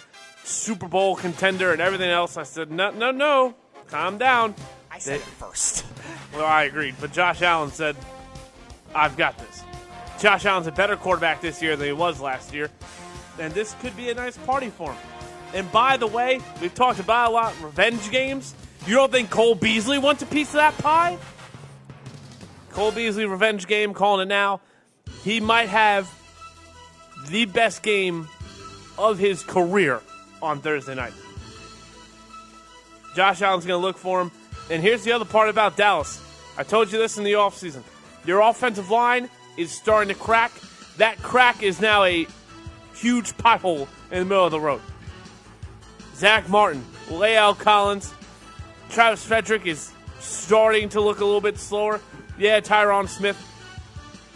Super 0.45 0.89
Bowl 0.89 1.15
contender 1.15 1.73
and 1.73 1.81
everything 1.81 2.11
else. 2.11 2.37
I 2.37 2.45
said, 2.45 2.71
no, 2.71 2.91
no, 2.91 3.11
no, 3.11 3.55
calm 3.89 4.17
down. 4.17 4.55
I 4.91 4.99
said 4.99 5.17
it 5.17 5.27
first. 5.27 5.85
Well, 6.33 6.47
I 6.47 6.65
agreed, 6.65 6.95
but 7.01 7.13
Josh 7.13 7.43
Allen 7.43 7.71
said, 7.71 7.97
I've 8.95 9.17
got 9.17 9.37
this. 9.37 9.63
Josh 10.19 10.45
Allen's 10.47 10.67
a 10.67 10.73
better 10.73 10.97
quarterback 10.97 11.41
this 11.41 11.63
year 11.63 11.77
than 11.77 11.87
he 11.87 11.93
was 11.93 12.21
last 12.21 12.53
year, 12.53 12.71
and 13.39 13.53
this 13.55 13.75
could 13.81 13.97
be 13.97 14.11
a 14.11 14.15
nice 14.15 14.37
party 14.39 14.69
for 14.69 14.93
him. 14.93 15.01
And 15.55 15.71
by 15.71 15.97
the 15.97 16.07
way, 16.07 16.41
we've 16.61 16.75
talked 16.75 16.99
about 16.99 17.31
a 17.31 17.33
lot 17.33 17.55
revenge 17.63 18.11
games. 18.11 18.55
You 18.87 18.97
don't 18.97 19.13
think 19.13 19.31
Cole 19.31 19.55
Beasley 19.55 19.99
wants 19.99 20.23
a 20.23 20.27
piece 20.27 20.49
of 20.49 20.55
that 20.55 20.77
pie? 20.79 21.19
Cole 22.71 22.93
Beasley 22.93 23.27
revenge 23.27 23.67
game, 23.67 23.95
calling 23.95 24.27
it 24.27 24.29
now. 24.29 24.61
he 25.23 25.41
might 25.41 25.69
have 25.69 26.13
the 27.29 27.45
best 27.47 27.83
game 27.83 28.29
of 28.97 29.19
his 29.19 29.43
career 29.43 30.01
on 30.43 30.61
Thursday 30.61 30.95
night. 30.95 31.13
Josh 33.15 33.43
Allen's 33.43 33.67
going 33.67 33.81
to 33.81 33.87
look 33.87 33.99
for 33.99 34.21
him. 34.21 34.31
And 34.71 34.83
here's 34.83 35.03
the 35.03 35.13
other 35.13 35.25
part 35.25 35.49
about 35.49 35.77
Dallas. 35.77 36.23
I 36.57 36.63
told 36.63 36.93
you 36.93 36.99
this 36.99 37.19
in 37.19 37.25
the 37.25 37.33
offseason. 37.33 37.83
Your 38.25 38.41
offensive 38.41 38.91
line 38.91 39.31
is 39.59 39.73
starting 39.73 40.09
to 40.09 40.19
crack. 40.19 40.53
That 40.97 41.19
crack 41.19 41.63
is 41.63 41.81
now 41.81 42.05
a 42.05 42.27
huge 42.95 43.37
pothole 43.37 43.89
in 44.11 44.21
the 44.21 44.25
middle 44.25 44.47
of 44.47 44.53
the 44.53 44.61
road. 44.61 44.81
Zack 46.15 46.49
Martin, 46.49 46.85
La'el 47.09 47.59
Collins, 47.59 48.15
Travis 48.89 49.25
Frederick 49.25 49.67
is 49.67 49.93
starting 50.21 50.89
to 50.91 51.01
look 51.01 51.21
a 51.21 51.25
little 51.25 51.41
bit 51.41 51.59
slower. 51.59 52.01
Yeah, 52.39 52.61
Tyron 52.61 53.09
Smith, 53.09 53.37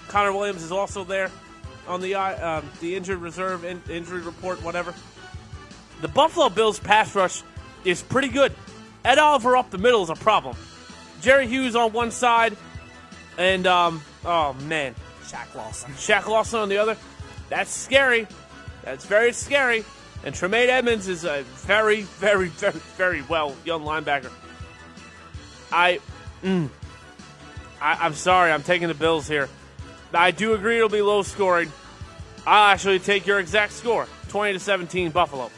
Connor 0.09 0.33
Williams 0.33 0.63
is 0.63 0.73
also 0.73 1.05
there 1.05 1.31
on 1.89 2.01
the 2.01 2.15
uh, 2.15 2.59
um, 2.59 2.71
the 2.81 2.95
injured 2.95 3.19
reserve 3.19 3.65
in, 3.65 3.83
injury 3.89 4.21
report, 4.21 4.63
whatever. 4.63 4.95
The 6.01 6.09
Buffalo 6.09 6.49
Bills 6.49 6.79
pass 6.79 7.15
rush 7.15 7.43
is 7.85 8.03
pretty 8.03 8.29
good. 8.29 8.53
Ed 9.05 9.19
Oliver 9.19 9.57
up 9.57 9.71
the 9.71 9.79
middle 9.79 10.03
is 10.03 10.11
a 10.11 10.15
problem. 10.15 10.57
Jerry 11.21 11.47
Hughes 11.47 11.75
on 11.77 11.93
one 11.93 12.11
side, 12.11 12.57
and 13.39 13.67
um, 13.67 14.03
oh 14.25 14.53
man, 14.65 14.95
Shaq 15.33 15.55
Lawson. 15.55 15.93
Shaq 15.97 16.27
Lawson 16.27 16.61
on 16.61 16.69
the 16.69 16.79
other. 16.79 16.97
That's 17.49 17.71
scary. 17.71 18.27
That's 18.85 19.07
very 19.07 19.33
scary. 19.33 19.85
And 20.25 20.35
Tremaine 20.35 20.71
Edmunds 20.71 21.09
is 21.09 21.25
a 21.25 21.43
very, 21.43 22.03
very, 22.03 22.49
very, 22.49 22.73
very 22.97 23.23
well 23.23 23.57
young 23.65 23.83
linebacker. 23.83 24.31
I, 25.73 26.01
mm, 26.43 26.69
I, 27.81 27.99
I'm 28.05 28.15
sorry, 28.15 28.53
I'm 28.53 28.63
taking 28.63 28.89
the 28.89 28.95
Bills 28.95 29.27
here. 29.27 29.49
I 30.15 30.31
do 30.31 30.55
agree 30.55 30.77
it'll 30.77 30.89
be 30.89 31.03
low 31.03 31.23
scoring. 31.23 31.73
I'll 32.47 32.73
actually 32.73 32.99
take 32.99 33.27
your 33.27 33.39
exact 33.41 33.73
score: 33.73 34.07
20 34.29 34.55
to 34.55 34.59
17, 34.59 35.11
Buffalo. 35.11 35.51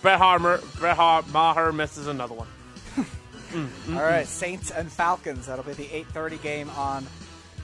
Brett 0.00 0.18
Harmer, 0.18 0.60
Brett 0.78 0.96
Har- 0.96 1.24
Maher 1.32 1.72
misses 1.72 2.06
another 2.06 2.34
one. 2.34 2.48
All 3.96 4.02
right, 4.02 4.26
Saints 4.26 4.70
and 4.70 4.90
Falcons. 4.90 5.46
That'll 5.46 5.64
be 5.64 5.72
the 5.74 5.86
8:30 5.86 6.42
game 6.42 6.70
on 6.70 7.06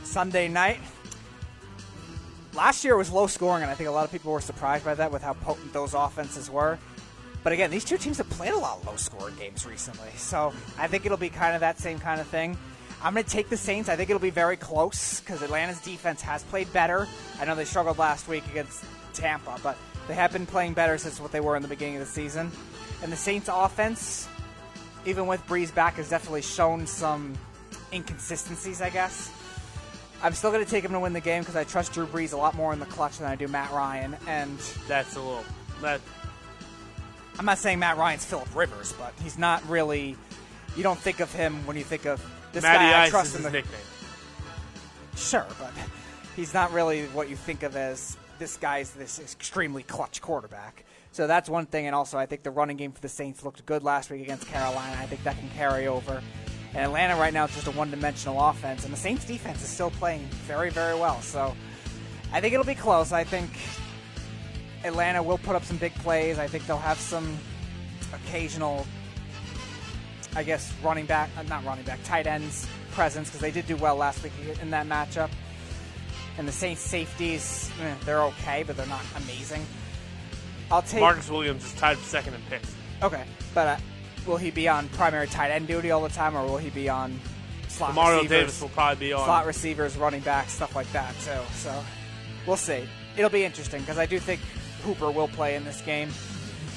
Sunday 0.05 0.49
night. 0.49 0.79
Last 2.53 2.85
year 2.85 2.97
was 2.97 3.11
low 3.11 3.27
scoring, 3.27 3.63
and 3.63 3.71
I 3.71 3.75
think 3.75 3.89
a 3.89 3.93
lot 3.93 4.05
of 4.05 4.11
people 4.11 4.33
were 4.33 4.41
surprised 4.41 4.85
by 4.85 4.95
that 4.95 5.13
with 5.13 5.23
how 5.23 5.35
potent 5.35 5.73
those 5.73 5.95
offenses 5.95 6.51
were. 6.51 6.79
But 7.43 7.53
again, 7.53 7.71
these 7.71 7.85
two 7.85 7.97
teams 7.97 8.19
have 8.19 8.29
played 8.29 8.53
a 8.53 8.59
lot 8.59 8.79
of 8.79 8.87
low 8.87 8.97
scoring 8.97 9.37
games 9.37 9.65
recently, 9.65 10.11
so 10.17 10.53
I 10.77 10.89
think 10.89 11.07
it'll 11.07 11.17
be 11.17 11.31
kind 11.31 11.55
of 11.55 11.61
that 11.61 11.79
same 11.79 11.99
kind 11.99 12.21
of 12.21 12.27
thing. 12.27 12.59
I'm 13.03 13.15
going 13.15 13.25
to 13.25 13.31
take 13.31 13.49
the 13.49 13.57
Saints. 13.57 13.89
I 13.89 13.97
think 13.97 14.11
it'll 14.11 14.21
be 14.21 14.31
very 14.31 14.57
close 14.57 15.21
because 15.21 15.43
Atlanta's 15.43 15.81
defense 15.81 16.21
has 16.23 16.43
played 16.43 16.71
better. 16.73 17.09
I 17.41 17.47
know 17.47 17.55
they 17.55 17.65
struggled 17.65 17.97
last 17.97 18.29
week 18.29 18.45
against 18.51 18.85
Tampa, 19.15 19.57
but 19.63 19.79
they 20.07 20.15
have 20.15 20.33
been 20.33 20.45
playing 20.45 20.75
better 20.75 20.99
since 20.99 21.19
what 21.19 21.33
they 21.33 21.41
were 21.41 21.57
in 21.57 21.63
the 21.63 21.69
beginning 21.69 21.97
of 21.97 22.01
the 22.01 22.13
season. 22.13 22.51
And 23.03 23.11
the 23.11 23.17
Saints' 23.17 23.49
offense, 23.51 24.29
even 25.07 25.27
with 25.27 25.41
Brees 25.47 25.75
back, 25.75 25.95
has 25.95 26.11
definitely 26.11 26.43
shown 26.43 26.87
some 26.87 27.33
inconsistencies, 27.93 28.83
I 28.83 28.91
guess. 28.91 29.31
I'm 30.23 30.35
still 30.35 30.51
going 30.51 30.65
to 30.65 30.71
take 30.71 30.85
him 30.85 30.93
to 30.93 31.01
win 31.01 31.13
the 31.13 31.21
game 31.21 31.43
because 31.43 31.57
I 31.57 31.65
trust 31.65 31.93
Drew 31.93 32.07
Brees 32.07 32.33
a 32.33 32.37
lot 32.37 32.55
more 32.55 32.73
in 32.73 32.79
the 32.81 32.87
clutch 32.87 33.19
than 33.19 33.27
I 33.27 33.37
do 33.37 33.49
Matt 33.49 33.71
Ryan. 33.73 34.17
And 34.27 34.59
That's 34.87 35.17
a 35.17 35.21
little. 35.21 35.45
That 35.81 36.01
I'm 37.39 37.47
not 37.47 37.59
saying 37.59 37.79
Matt 37.79 37.97
Ryan's 37.97 38.25
Philip 38.25 38.55
Rivers, 38.55 38.93
but 38.93 39.15
he's 39.23 39.39
not 39.39 39.67
really. 39.69 40.17
You 40.77 40.83
don't 40.83 40.99
think 40.99 41.21
of 41.21 41.33
him 41.33 41.67
when 41.67 41.77
you 41.77 41.85
think 41.85 42.05
of 42.05 42.25
this 42.53 42.63
Matty 42.63 42.85
guy. 42.85 43.01
I 43.01 43.03
Ice 43.05 43.11
trust 43.11 43.29
is 43.29 43.37
in 43.37 43.43
his 43.43 43.53
the 43.53 43.59
nickname. 43.59 43.81
Sure, 45.17 45.47
but 45.59 45.73
he's 46.37 46.53
not 46.53 46.73
really 46.73 47.07
what 47.07 47.31
you 47.31 47.37
think 47.37 47.63
of 47.63 47.77
as 47.77 48.17
this 48.39 48.57
guy's 48.57 48.91
this 48.93 49.19
extremely 49.19 49.83
clutch 49.83 50.21
quarterback. 50.21 50.85
So 51.13 51.27
that's 51.27 51.49
one 51.49 51.67
thing, 51.67 51.87
and 51.87 51.95
also 51.95 52.19
I 52.19 52.27
think 52.27 52.43
the 52.43 52.51
running 52.51 52.77
game 52.77 52.93
for 52.93 53.01
the 53.01 53.09
Saints 53.09 53.45
looked 53.45 53.65
good 53.67 53.83
last 53.83 54.11
week 54.11 54.23
against 54.23 54.47
Carolina. 54.47 54.97
I 55.01 55.07
think 55.07 55.25
that 55.25 55.39
can 55.39 55.49
carry 55.51 55.87
over. 55.87 56.23
And 56.75 56.85
Atlanta 56.85 57.17
right 57.17 57.35
now 57.35 57.45
is 57.47 57.55
just 57.55 57.67
a 57.67 57.73
one-dimensional 57.73 58.41
offense, 58.41 58.85
and 58.85 58.93
the 58.93 58.99
Saints 58.99 59.25
defense 59.25 59.63
is 59.63 59.69
still 59.69 59.91
playing 59.91 60.21
very, 60.47 60.71
very 60.71 60.95
well. 60.95 61.21
So 61.21 61.55
I 62.33 62.41
think 62.41 62.55
it'll 62.55 62.67
be 62.67 62.77
close. 62.77 63.13
I 63.13 63.25
think 63.25 63.51
Atlanta 64.85 65.23
will 65.23 65.39
put 65.39 65.57
up 65.57 65.65
some 65.65 65.79
big 65.79 65.95
plays. 65.97 66.39
I 66.39 66.47
think 66.47 66.67
they'll 66.67 66.79
have 66.79 66.99
some 66.99 67.37
occasional 68.13 68.87
I 70.37 70.43
guess 70.43 70.73
running 70.83 71.07
back, 71.07 71.31
uh, 71.37 71.43
not 71.43 71.65
running 71.65 71.85
back, 71.85 72.03
tight 72.05 72.27
ends 72.27 72.67
presence 72.93 73.29
because 73.29 73.41
they 73.41 73.51
did 73.51 73.67
do 73.67 73.77
well 73.77 73.97
last 73.97 74.23
week 74.23 74.33
in 74.63 74.71
that 74.71 74.87
matchup. 74.87 75.31
And 76.39 76.47
the 76.47 76.53
Saints 76.53 76.81
safeties, 76.81 77.71
eh, 77.83 77.95
they're 78.05 78.23
okay, 78.23 78.63
but 78.63 78.77
they're 78.77 78.87
not 78.87 79.03
amazing. 79.17 79.65
I'll 80.71 80.83
take 80.83 81.01
Marcus 81.01 81.29
Williams 81.29 81.65
is 81.65 81.75
tied 81.75 81.99
second 81.99 82.35
in 82.35 82.41
picks. 82.49 82.73
okay, 83.03 83.25
but 83.55 83.67
uh, 83.67 83.77
will 84.31 84.37
he 84.39 84.51
be 84.53 84.69
on 84.69 84.89
primary 84.91 85.27
tight 85.27 85.51
end 85.51 85.67
duty 85.67 85.91
all 85.91 86.01
the 86.03 86.09
time, 86.09 86.37
or 86.37 86.47
will 86.47 86.57
he 86.57 86.71
be 86.71 86.89
on 86.89 87.19
slot 87.69 87.95
Mario 87.95 88.19
receivers, 88.19 88.39
Davis 88.41 88.63
will 88.63 88.69
probably 88.71 89.07
be 89.09 89.13
on. 89.13 89.25
slot 89.25 89.45
receivers, 89.45 89.97
running 89.97 90.21
back, 90.21 90.49
stuff 90.49 90.75
like 90.77 90.91
that 90.93 91.13
too? 91.25 91.41
So 91.55 91.85
we'll 92.47 92.57
see. 92.57 92.85
It'll 93.17 93.29
be 93.29 93.45
interesting 93.45 93.81
because 93.81 93.99
I 93.99 94.07
do 94.07 94.19
think 94.21 94.41
Hooper 94.85 95.11
will 95.11 95.29
play 95.29 95.57
in 95.57 95.65
this 95.65 95.81
game, 95.83 96.09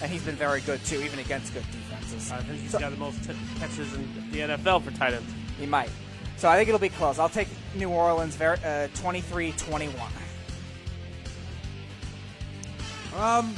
and 0.02 0.12
he's 0.12 0.24
been 0.24 0.36
very 0.36 0.62
good 0.62 0.84
too, 0.84 1.00
even 1.02 1.20
against 1.20 1.54
good 1.54 1.64
defenses. 1.72 2.32
I 2.32 2.38
think 2.42 2.60
he's 2.60 2.72
So- 2.72 2.80
got 2.80 2.90
the 2.92 2.98
most 2.98 3.24
t- 3.24 3.36
catches 3.60 3.94
in 3.94 4.32
the 4.32 4.42
NFL 4.42 4.80
for 4.80 4.92
tight 4.92 5.14
ends. 5.14 5.32
He 5.60 5.68
might. 5.68 5.90
So 6.38 6.50
I 6.50 6.58
think 6.58 6.68
it'll 6.68 6.80
be 6.80 6.90
close. 6.90 7.20
I'll 7.20 7.30
take 7.30 7.48
New 7.76 7.90
Orleans 7.90 8.36
ver- 8.36 8.58
uh, 8.66 8.88
23-21. 9.00 9.94
Um, 13.16 13.56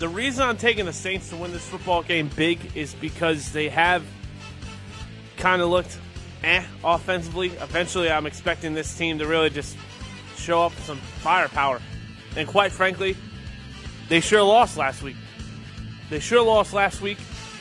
the 0.00 0.08
reason 0.08 0.42
I'm 0.42 0.56
taking 0.56 0.86
the 0.86 0.94
Saints 0.94 1.28
to 1.28 1.36
win 1.36 1.52
this 1.52 1.68
football 1.68 2.02
game 2.02 2.30
big 2.34 2.58
is 2.74 2.94
because 2.94 3.52
they 3.52 3.68
have 3.68 4.02
kind 5.36 5.60
of 5.60 5.68
looked 5.68 5.98
eh 6.42 6.64
offensively. 6.82 7.48
Eventually, 7.48 8.10
I'm 8.10 8.24
expecting 8.24 8.72
this 8.72 8.96
team 8.96 9.18
to 9.18 9.26
really 9.26 9.50
just 9.50 9.76
show 10.36 10.62
up 10.62 10.72
some 10.84 10.96
firepower. 10.96 11.82
And 12.34 12.48
quite 12.48 12.72
frankly, 12.72 13.14
they 14.08 14.20
sure 14.20 14.42
lost 14.42 14.78
last 14.78 15.02
week. 15.02 15.16
They 16.08 16.18
sure 16.18 16.42
lost 16.42 16.72
last 16.72 17.02
week. 17.02 17.18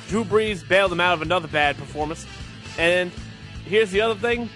Drew 0.08 0.24
Brees 0.24 0.66
bailed 0.68 0.92
them 0.92 1.02
out 1.02 1.16
of 1.16 1.22
another 1.22 1.50
bad 1.50 1.78
performance. 1.78 2.26
And 2.78 3.12
here's 3.66 3.92
the 3.92 4.00
other 4.00 4.16
thing 4.16 4.50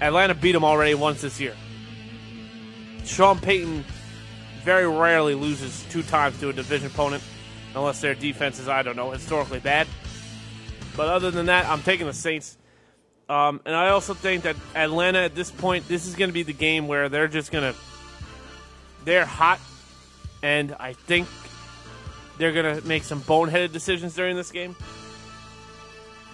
Atlanta 0.00 0.34
beat 0.34 0.52
them 0.52 0.64
already 0.64 0.94
once 0.94 1.20
this 1.22 1.40
year. 1.40 1.56
Sean 3.04 3.40
Payton 3.40 3.84
very 4.64 4.88
rarely 4.88 5.34
loses 5.34 5.84
two 5.90 6.02
times 6.02 6.40
to 6.40 6.48
a 6.48 6.52
division 6.52 6.86
opponent 6.86 7.22
unless 7.74 8.00
their 8.00 8.14
defense 8.14 8.58
is, 8.58 8.68
I 8.68 8.82
don't 8.82 8.96
know, 8.96 9.10
historically 9.10 9.60
bad. 9.60 9.86
But 10.96 11.08
other 11.08 11.30
than 11.30 11.46
that, 11.46 11.66
I'm 11.66 11.82
taking 11.82 12.06
the 12.06 12.14
Saints. 12.14 12.56
Um, 13.28 13.60
and 13.64 13.74
I 13.74 13.88
also 13.88 14.14
think 14.14 14.44
that 14.44 14.56
Atlanta, 14.74 15.18
at 15.20 15.34
this 15.34 15.50
point, 15.50 15.86
this 15.88 16.06
is 16.06 16.14
going 16.14 16.30
to 16.30 16.34
be 16.34 16.42
the 16.42 16.52
game 16.52 16.88
where 16.88 17.08
they're 17.08 17.28
just 17.28 17.52
going 17.52 17.72
to. 17.72 17.78
They're 19.04 19.26
hot, 19.26 19.60
and 20.42 20.74
I 20.80 20.94
think 20.94 21.28
they're 22.38 22.52
going 22.52 22.80
to 22.80 22.86
make 22.86 23.04
some 23.04 23.20
boneheaded 23.20 23.72
decisions 23.72 24.14
during 24.14 24.36
this 24.36 24.50
game. 24.50 24.76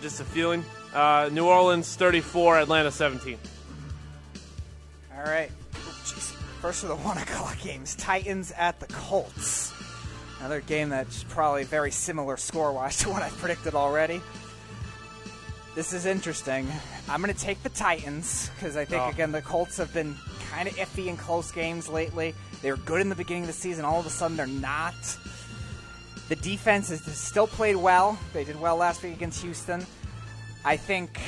Just 0.03 0.21
a 0.21 0.25
feeling. 0.25 0.65
Uh, 0.95 1.31
New 1.33 1.47
Orleans 1.47 1.97
34, 1.97 2.61
Atlanta 2.61 2.91
17. 2.91 3.39
All 5.17 5.25
right. 5.25 5.51
First 6.61 6.83
of 6.83 6.89
the 6.91 6.97
one 7.09 7.19
o'clock 7.19 7.59
games: 7.61 7.95
Titans 7.97 8.53
at 8.57 8.81
the 8.81 8.87
Colts. 8.87 9.73
Another 10.39 10.61
game 10.61 10.89
that's 10.89 11.23
probably 11.25 11.65
very 11.65 11.91
similar 11.91 12.37
score-wise 12.39 12.97
to 13.01 13.11
what 13.11 13.23
I 13.23 13.29
predicted 13.29 13.75
already. 13.75 14.23
This 15.75 15.93
is 15.93 16.07
interesting. 16.07 16.67
I'm 17.09 17.21
going 17.23 17.33
to 17.33 17.39
take 17.39 17.63
the 17.63 17.69
Titans 17.69 18.51
because 18.57 18.75
I 18.77 18.85
think 18.87 19.03
Oh. 19.03 19.09
again 19.11 19.33
the 19.33 19.43
Colts 19.43 19.77
have 19.77 19.93
been 19.93 20.17
kind 20.51 20.67
of 20.67 20.75
iffy 20.77 21.07
in 21.09 21.17
close 21.17 21.53
games 21.53 21.89
lately. 21.89 22.35
They 22.63 22.71
were 22.71 22.79
good 22.79 23.01
in 23.03 23.09
the 23.11 23.15
beginning 23.15 23.43
of 23.45 23.47
the 23.49 23.53
season. 23.53 23.85
All 23.85 24.01
of 24.01 24.07
a 24.07 24.11
sudden, 24.11 24.37
they're 24.37 24.47
not. 24.47 24.95
The 26.29 26.37
defense 26.37 26.89
has 26.91 27.01
still 27.17 27.47
played 27.47 27.77
well. 27.77 28.19
They 28.33 28.45
did 28.45 28.61
well 28.61 28.77
last 28.77 29.03
week 29.03 29.13
against 29.15 29.43
Houston. 29.43 29.85
I 30.65 30.77
think 30.77 31.21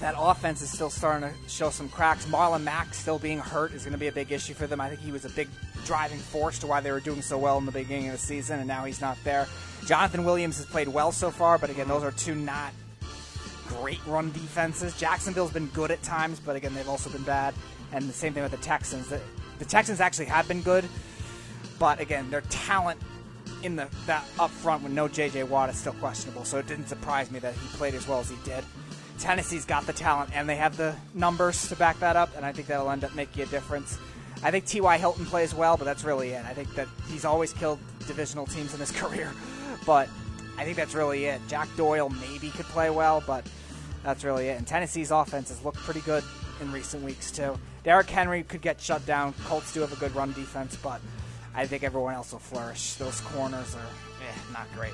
that 0.00 0.14
offense 0.16 0.62
is 0.62 0.70
still 0.70 0.90
starting 0.90 1.28
to 1.28 1.48
show 1.48 1.70
some 1.70 1.88
cracks. 1.88 2.24
Marlon 2.24 2.62
Mack 2.62 2.94
still 2.94 3.18
being 3.18 3.38
hurt 3.38 3.72
is 3.72 3.84
going 3.84 3.92
to 3.92 3.98
be 3.98 4.08
a 4.08 4.12
big 4.12 4.32
issue 4.32 4.54
for 4.54 4.66
them. 4.66 4.80
I 4.80 4.88
think 4.88 5.00
he 5.00 5.12
was 5.12 5.26
a 5.26 5.30
big 5.30 5.48
driving 5.84 6.18
force 6.18 6.58
to 6.60 6.66
why 6.66 6.80
they 6.80 6.90
were 6.90 7.00
doing 7.00 7.20
so 7.20 7.36
well 7.36 7.58
in 7.58 7.66
the 7.66 7.72
beginning 7.72 8.06
of 8.06 8.12
the 8.12 8.18
season, 8.18 8.58
and 8.58 8.66
now 8.66 8.84
he's 8.84 9.00
not 9.00 9.18
there. 9.24 9.46
Jonathan 9.86 10.24
Williams 10.24 10.56
has 10.56 10.66
played 10.66 10.88
well 10.88 11.12
so 11.12 11.30
far, 11.30 11.58
but 11.58 11.68
again, 11.68 11.86
those 11.86 12.02
are 12.02 12.12
two 12.12 12.34
not 12.34 12.72
great 13.68 14.04
run 14.06 14.32
defenses. 14.32 14.96
Jacksonville's 14.98 15.52
been 15.52 15.66
good 15.68 15.90
at 15.90 16.02
times, 16.02 16.40
but 16.40 16.56
again, 16.56 16.74
they've 16.74 16.88
also 16.88 17.10
been 17.10 17.22
bad. 17.22 17.54
And 17.92 18.08
the 18.08 18.12
same 18.12 18.32
thing 18.32 18.42
with 18.42 18.52
the 18.52 18.58
Texans. 18.58 19.08
The, 19.08 19.20
the 19.58 19.64
Texans 19.64 20.00
actually 20.00 20.26
have 20.26 20.48
been 20.48 20.62
good, 20.62 20.86
but 21.78 22.00
again, 22.00 22.30
their 22.30 22.42
talent 22.42 23.00
in 23.62 23.76
the 23.76 23.88
that 24.06 24.24
up 24.38 24.50
front 24.50 24.82
with 24.82 24.92
no 24.92 25.08
J.J. 25.08 25.44
Watt 25.44 25.68
is 25.68 25.76
still 25.76 25.92
questionable. 25.94 26.44
So 26.44 26.58
it 26.58 26.66
didn't 26.66 26.86
surprise 26.86 27.30
me 27.30 27.38
that 27.40 27.52
he 27.54 27.68
played 27.76 27.94
as 27.94 28.08
well 28.08 28.20
as 28.20 28.30
he 28.30 28.36
did. 28.44 28.64
Tennessee's 29.20 29.66
got 29.66 29.86
the 29.86 29.92
talent 29.92 30.30
and 30.34 30.48
they 30.48 30.56
have 30.56 30.76
the 30.76 30.94
numbers 31.14 31.68
to 31.68 31.76
back 31.76 32.00
that 32.00 32.16
up, 32.16 32.34
and 32.36 32.44
I 32.44 32.52
think 32.52 32.68
that'll 32.68 32.90
end 32.90 33.04
up 33.04 33.14
making 33.14 33.42
a 33.42 33.46
difference. 33.46 33.98
I 34.42 34.50
think 34.50 34.64
T.Y. 34.64 34.96
Hilton 34.96 35.26
plays 35.26 35.54
well, 35.54 35.76
but 35.76 35.84
that's 35.84 36.04
really 36.04 36.30
it. 36.30 36.44
I 36.46 36.54
think 36.54 36.74
that 36.74 36.88
he's 37.08 37.26
always 37.26 37.52
killed 37.52 37.78
divisional 38.06 38.46
teams 38.46 38.72
in 38.72 38.80
his 38.80 38.90
career, 39.00 39.30
but 39.84 40.08
I 40.56 40.64
think 40.64 40.76
that's 40.76 40.94
really 40.94 41.26
it. 41.26 41.40
Jack 41.48 41.68
Doyle 41.76 42.08
maybe 42.08 42.48
could 42.50 42.66
play 42.66 42.88
well, 42.88 43.22
but 43.26 43.46
that's 44.02 44.24
really 44.24 44.48
it. 44.48 44.56
And 44.56 44.66
Tennessee's 44.66 45.10
offense 45.10 45.50
has 45.50 45.62
looked 45.62 45.78
pretty 45.78 46.00
good 46.00 46.24
in 46.62 46.72
recent 46.72 47.02
weeks, 47.02 47.30
too. 47.30 47.58
Derrick 47.84 48.08
Henry 48.08 48.42
could 48.42 48.62
get 48.62 48.80
shut 48.80 49.04
down. 49.04 49.34
Colts 49.44 49.72
do 49.72 49.80
have 49.80 49.92
a 49.92 49.96
good 49.96 50.14
run 50.14 50.32
defense, 50.32 50.76
but 50.82 51.00
I 51.54 51.66
think 51.66 51.82
everyone 51.82 52.14
else 52.14 52.32
will 52.32 52.38
flourish. 52.38 52.94
Those 52.94 53.20
corners 53.20 53.74
are 53.74 53.78
eh, 53.78 54.52
not 54.52 54.66
great. 54.74 54.92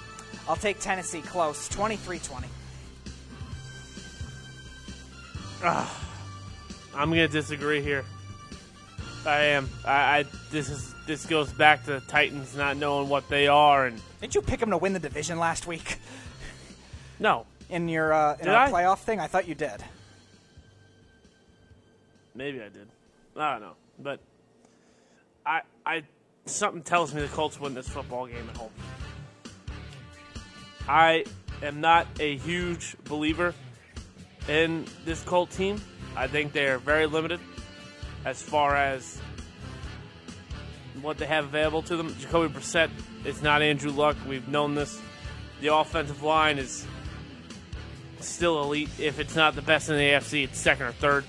I'll 0.49 0.57
take 0.57 0.81
Tennessee 0.81 1.21
close, 1.21 1.69
23 1.69 2.19
20. 2.19 2.49
I'm 5.63 7.11
gonna 7.11 7.29
disagree 7.29 7.81
here. 7.81 8.05
I 9.25 9.39
am. 9.47 9.69
I, 9.85 10.19
I 10.19 10.25
this 10.51 10.71
is 10.71 10.95
this 11.07 11.27
goes 11.27 11.53
back 11.53 11.85
to 11.87 11.95
the 11.95 12.01
Titans 12.01 12.57
not 12.57 12.77
knowing 12.77 13.09
what 13.09 13.29
they 13.29 13.49
are, 13.49 13.87
and 13.87 14.01
Didn't 14.21 14.35
you 14.35 14.43
pick 14.43 14.61
them 14.61 14.71
to 14.71 14.79
win 14.79 14.93
the 14.93 14.99
division 14.99 15.39
last 15.39 15.67
week 15.67 15.99
no, 17.19 17.47
in 17.69 17.89
your 17.89 18.13
uh, 18.13 18.37
in 18.41 18.49
our 18.49 18.69
playoff 18.69 18.99
thing? 18.99 19.21
I 19.21 19.27
thought 19.27 19.49
you 19.49 19.55
did. 19.55 19.83
maybe 22.35 22.61
I 22.61 22.69
did. 22.69 22.89
I 23.37 23.53
don't 23.53 23.63
know, 23.63 23.75
but 23.99 24.21
I 25.45 25.63
I 25.85 26.03
something 26.45 26.83
tells 26.83 27.13
me 27.13 27.23
the 27.23 27.29
Colts 27.29 27.59
win 27.59 27.75
this 27.75 27.89
football 27.89 28.27
game 28.27 28.49
at 28.49 28.57
home. 28.57 28.71
I 30.89 31.25
am 31.63 31.81
not 31.81 32.07
a 32.21 32.37
huge 32.37 32.97
believer 33.05 33.55
in 34.49 34.85
this 35.05 35.23
Colt 35.23 35.51
team. 35.51 35.81
I 36.17 36.27
think 36.27 36.53
they 36.53 36.67
are 36.67 36.79
very 36.79 37.07
limited 37.07 37.41
as 38.25 38.43
far 38.43 38.75
as 38.77 39.21
what 41.01 41.19
they 41.19 41.27
have 41.27 41.45
available 41.45 41.83
to 41.83 41.97
them. 41.97 42.15
Jacoby 42.19 42.53
Brissett 42.53 42.91
is 43.25 43.43
not 43.43 43.63
Andrew 43.63 43.91
Luck. 43.91 44.17
We've 44.27 44.49
known 44.49 44.75
this. 44.75 45.01
The 45.61 45.75
offensive 45.75 46.23
line 46.23 46.59
is 46.59 46.87
still 48.21 48.63
elite. 48.63 48.91
If 48.99 49.19
it's 49.19 49.37
not 49.37 49.55
the 49.55 49.63
best 49.63 49.89
in 49.89 49.97
the 49.97 50.03
AFC, 50.03 50.45
it's 50.45 50.59
second 50.59 50.87
or 50.87 50.93
third. 50.93 51.25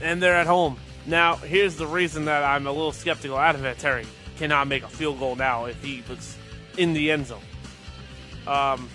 And 0.00 0.22
they're 0.22 0.36
at 0.36 0.46
home. 0.46 0.76
Now, 1.06 1.36
here's 1.36 1.76
the 1.76 1.86
reason 1.86 2.24
that 2.26 2.42
I'm 2.42 2.66
a 2.66 2.72
little 2.72 2.92
skeptical 2.92 3.38
it. 3.40 3.78
Terry 3.78 4.06
cannot 4.38 4.66
make 4.66 4.82
a 4.82 4.88
field 4.88 5.18
goal 5.18 5.36
now 5.36 5.66
if 5.66 5.82
he 5.82 6.02
was 6.08 6.36
in 6.76 6.92
the 6.92 7.10
end 7.10 7.26
zone. 7.26 7.40
Um, 8.46 8.88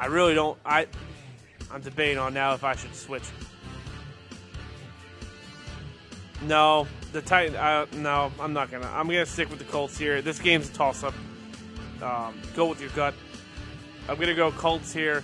I 0.00 0.06
really 0.06 0.34
don't. 0.34 0.58
I 0.64 0.86
I'm 1.70 1.82
debating 1.82 2.18
on 2.18 2.32
now 2.32 2.54
if 2.54 2.64
I 2.64 2.74
should 2.74 2.94
switch. 2.96 3.22
No, 6.42 6.88
the 7.12 7.20
Titan. 7.20 7.54
Uh, 7.54 7.84
no, 7.92 8.32
I'm 8.40 8.54
not 8.54 8.70
gonna. 8.70 8.90
I'm 8.92 9.06
gonna 9.06 9.26
stick 9.26 9.50
with 9.50 9.58
the 9.58 9.66
Colts 9.66 9.98
here. 9.98 10.22
This 10.22 10.38
game's 10.38 10.70
a 10.70 10.72
toss 10.72 11.04
up. 11.04 11.14
Um, 12.00 12.40
go 12.56 12.66
with 12.66 12.80
your 12.80 12.88
gut. 12.90 13.14
I'm 14.08 14.18
gonna 14.18 14.34
go 14.34 14.50
Colts 14.50 14.92
here. 14.92 15.22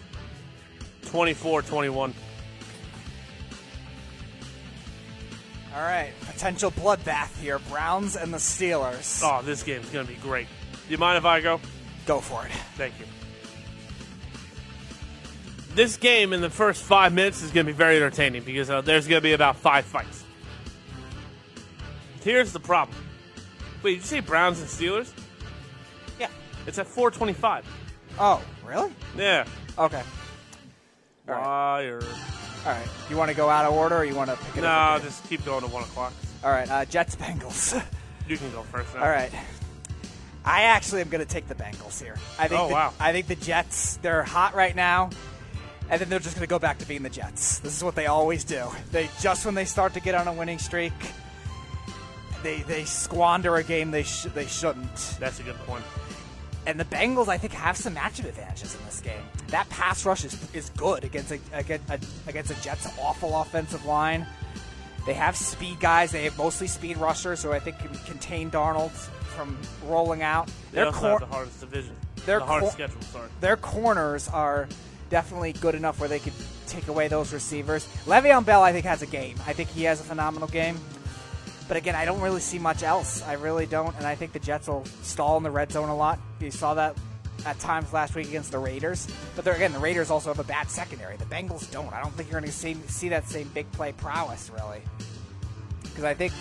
24-21. 1.07 2.13
All 5.75 5.83
right, 5.83 6.13
potential 6.21 6.71
bloodbath 6.71 7.35
here. 7.39 7.59
Browns 7.59 8.17
and 8.17 8.33
the 8.33 8.39
Steelers. 8.39 9.23
Oh, 9.25 9.43
this 9.43 9.63
game's 9.63 9.89
gonna 9.89 10.07
be 10.07 10.15
great. 10.17 10.49
Do 10.73 10.93
you 10.93 10.99
mind 10.99 11.17
if 11.17 11.25
I 11.25 11.41
go? 11.41 11.61
Go 12.05 12.21
for 12.21 12.45
it. 12.45 12.53
Thank 12.77 12.99
you. 13.01 13.07
This 15.77 15.99
game 15.99 16.33
in 16.33 16.41
the 16.41 16.49
first 16.49 16.83
five 16.83 17.13
minutes 17.13 17.43
is 17.43 17.51
going 17.51 17.67
to 17.67 17.73
be 17.73 17.77
very 17.77 17.97
entertaining 17.99 18.43
because 18.45 18.71
uh, 18.71 18.81
there's 18.81 19.07
going 19.07 19.19
to 19.19 19.23
be 19.23 19.35
about 19.35 19.57
five 19.57 19.85
fights. 19.85 20.25
Here's 22.23 22.51
the 22.55 22.61
problem. 22.61 22.97
Wait, 23.83 23.91
did 23.91 23.97
you 23.99 24.03
say 24.05 24.21
Browns 24.21 24.59
and 24.59 24.69
Steelers? 24.71 25.13
Yeah. 26.19 26.29
It's 26.67 26.79
at 26.79 26.87
425. 26.87 27.67
Oh, 28.19 28.43
really? 28.67 28.91
Yeah. 29.19 29.45
Okay. 29.79 30.03
All 31.29 31.35
right. 31.35 31.45
Liar. 31.45 32.01
All 32.65 32.73
right. 32.73 32.89
You 33.11 33.19
want 33.19 33.31
to 33.31 33.37
go 33.37 33.51
out 33.51 33.67
of 33.67 33.75
order, 33.75 33.99
or 33.99 34.05
you 34.07 34.15
want 34.15 34.31
to 34.31 34.37
pick 34.37 34.57
it 34.57 34.63
No, 34.63 34.69
up? 34.69 35.03
just 35.03 35.29
keep 35.29 35.45
going 35.45 35.61
to 35.61 35.69
1 35.69 35.83
o'clock. 35.83 36.15
All 36.43 36.51
right. 36.51 36.71
Uh, 36.71 36.85
Jets 36.87 37.17
Bengals. 37.17 37.81
You 38.29 38.37
can 38.37 38.51
go 38.51 38.63
first 38.63 38.93
now. 38.93 39.05
All 39.05 39.09
right. 39.09 39.31
I 40.45 40.63
actually 40.63 41.01
am 41.01 41.11
going 41.11 41.25
to 41.25 41.33
take 41.33 41.47
the 41.47 41.55
Bengals 41.55 42.03
here. 42.03 42.17
I 42.41 42.49
think. 42.49 42.61
Oh, 42.61 42.67
the, 42.67 42.75
wow. 42.75 42.93
I 42.99 43.13
think 43.13 43.29
the 43.29 43.37
Jets. 43.37 43.99
They're 43.99 44.25
hot 44.25 44.57
right 44.57 44.75
now, 44.75 45.11
and 45.91 46.01
then 46.01 46.09
they're 46.09 46.19
just 46.19 46.35
going 46.35 46.47
to 46.47 46.51
go 46.51 46.59
back 46.59 46.79
to 46.79 46.87
being 46.89 47.03
the 47.03 47.11
Jets. 47.11 47.59
This 47.61 47.77
is 47.77 47.85
what 47.85 47.95
they 47.95 48.07
always 48.07 48.45
do. 48.45 48.65
They 48.93 49.09
just 49.21 49.45
when 49.47 49.55
they 49.55 49.65
start 49.65 49.95
to 49.95 50.01
get 50.01 50.15
on 50.15 50.27
a 50.29 50.33
winning 50.33 50.59
streak, 50.59 50.93
they 52.43 52.63
they 52.63 52.85
squander 52.85 53.57
a 53.57 53.63
game 53.65 53.91
they 53.91 54.03
sh- 54.03 54.27
they 54.35 54.47
shouldn't. 54.47 54.95
That's 55.19 55.41
a 55.41 55.43
good 55.43 55.57
point. 55.67 55.85
And 56.67 56.81
the 56.81 56.85
Bengals, 56.85 57.29
I 57.29 57.39
think, 57.39 57.53
have 57.53 57.77
some 57.77 57.95
matchup 57.95 58.25
advantages 58.25 58.75
in 58.75 58.85
this 58.87 59.01
game. 59.01 59.23
That 59.49 59.69
pass 59.69 60.05
rush 60.05 60.25
is, 60.25 60.37
is 60.53 60.69
good 60.71 61.05
against 61.05 61.31
a, 61.31 61.39
against 61.53 61.89
a 61.89 62.01
against 62.29 62.51
a 62.51 62.61
Jets' 62.63 62.89
awful 63.01 63.41
offensive 63.41 63.85
line. 63.85 64.27
They 65.07 65.15
have 65.15 65.37
speed 65.37 65.79
guys. 65.79 66.11
They 66.11 66.25
have 66.25 66.37
mostly 66.37 66.67
speed 66.67 66.97
rushers, 66.97 67.41
who 67.43 67.53
I 67.53 67.61
think 67.61 67.79
can 67.79 67.95
contain 68.07 68.51
Darnold 68.51 68.91
from 68.91 69.57
rolling 69.85 70.23
out. 70.23 70.49
They 70.73 70.77
Their 70.79 70.87
also 70.87 70.99
cor- 71.01 71.11
have 71.11 71.21
the 71.21 71.27
hardest 71.27 71.61
division. 71.61 71.95
their 72.27 72.41
the 72.41 72.45
hardest 72.47 72.77
cor- 72.77 72.87
schedule, 72.89 73.03
sorry. 73.03 73.29
their 73.41 73.57
corners 73.57 74.27
are 74.29 74.69
definitely 75.09 75.53
good 75.53 75.75
enough 75.75 76.01
where 76.01 76.09
they 76.09 76.19
could 76.19 76.33
take 76.67 76.89
away 76.89 77.09
those 77.09 77.33
receivers. 77.33 77.87
Le'Veon 78.07 78.45
Bell, 78.45 78.63
I 78.63 78.73
think, 78.73 78.87
has 78.87 79.03
a 79.03 79.07
game. 79.07 79.37
I 79.47 79.53
think 79.53 79.69
he 79.71 79.85
has 79.85 80.01
a 80.01 80.05
phenomenal 80.05 80.49
game. 80.49 80.79
But 81.69 81.77
again, 81.77 81.95
I 81.97 82.05
don't 82.05 82.21
really 82.21 82.41
see 82.41 82.59
much 82.59 82.83
else. 82.83 83.23
I 83.23 83.33
really 83.33 83.67
don't, 83.67 83.97
and 83.97 84.07
I 84.07 84.15
think 84.15 84.33
the 84.33 84.39
Jets 84.39 84.69
will 84.69 84.85
stall 85.03 85.37
in 85.37 85.43
the 85.43 85.51
red 85.51 85.73
zone 85.73 85.89
a 85.89 85.97
lot. 85.97 86.21
You 86.41 86.51
saw 86.51 86.75
that 86.75 86.97
at 87.45 87.59
times 87.59 87.93
last 87.93 88.15
week 88.15 88.29
against 88.29 88.53
the 88.53 88.59
Raiders. 88.59 89.09
But 89.35 89.47
again, 89.49 89.73
the 89.73 89.79
Raiders 89.79 90.11
also 90.11 90.31
have 90.31 90.39
a 90.39 90.45
bad 90.45 90.71
secondary. 90.71 91.17
The 91.17 91.25
Bengals 91.25 91.71
don't. 91.71 91.93
I 91.93 92.01
don't 92.01 92.13
think 92.15 92.31
you're 92.31 92.41
going 92.41 92.51
to 92.51 92.57
see 92.57 92.75
see 92.87 93.09
that 93.09 93.29
same 93.29 93.49
big 93.53 93.71
play 93.73 93.93
prowess 93.93 94.51
really, 94.55 94.81
because 95.83 96.05
I 96.05 96.15
think 96.15 96.33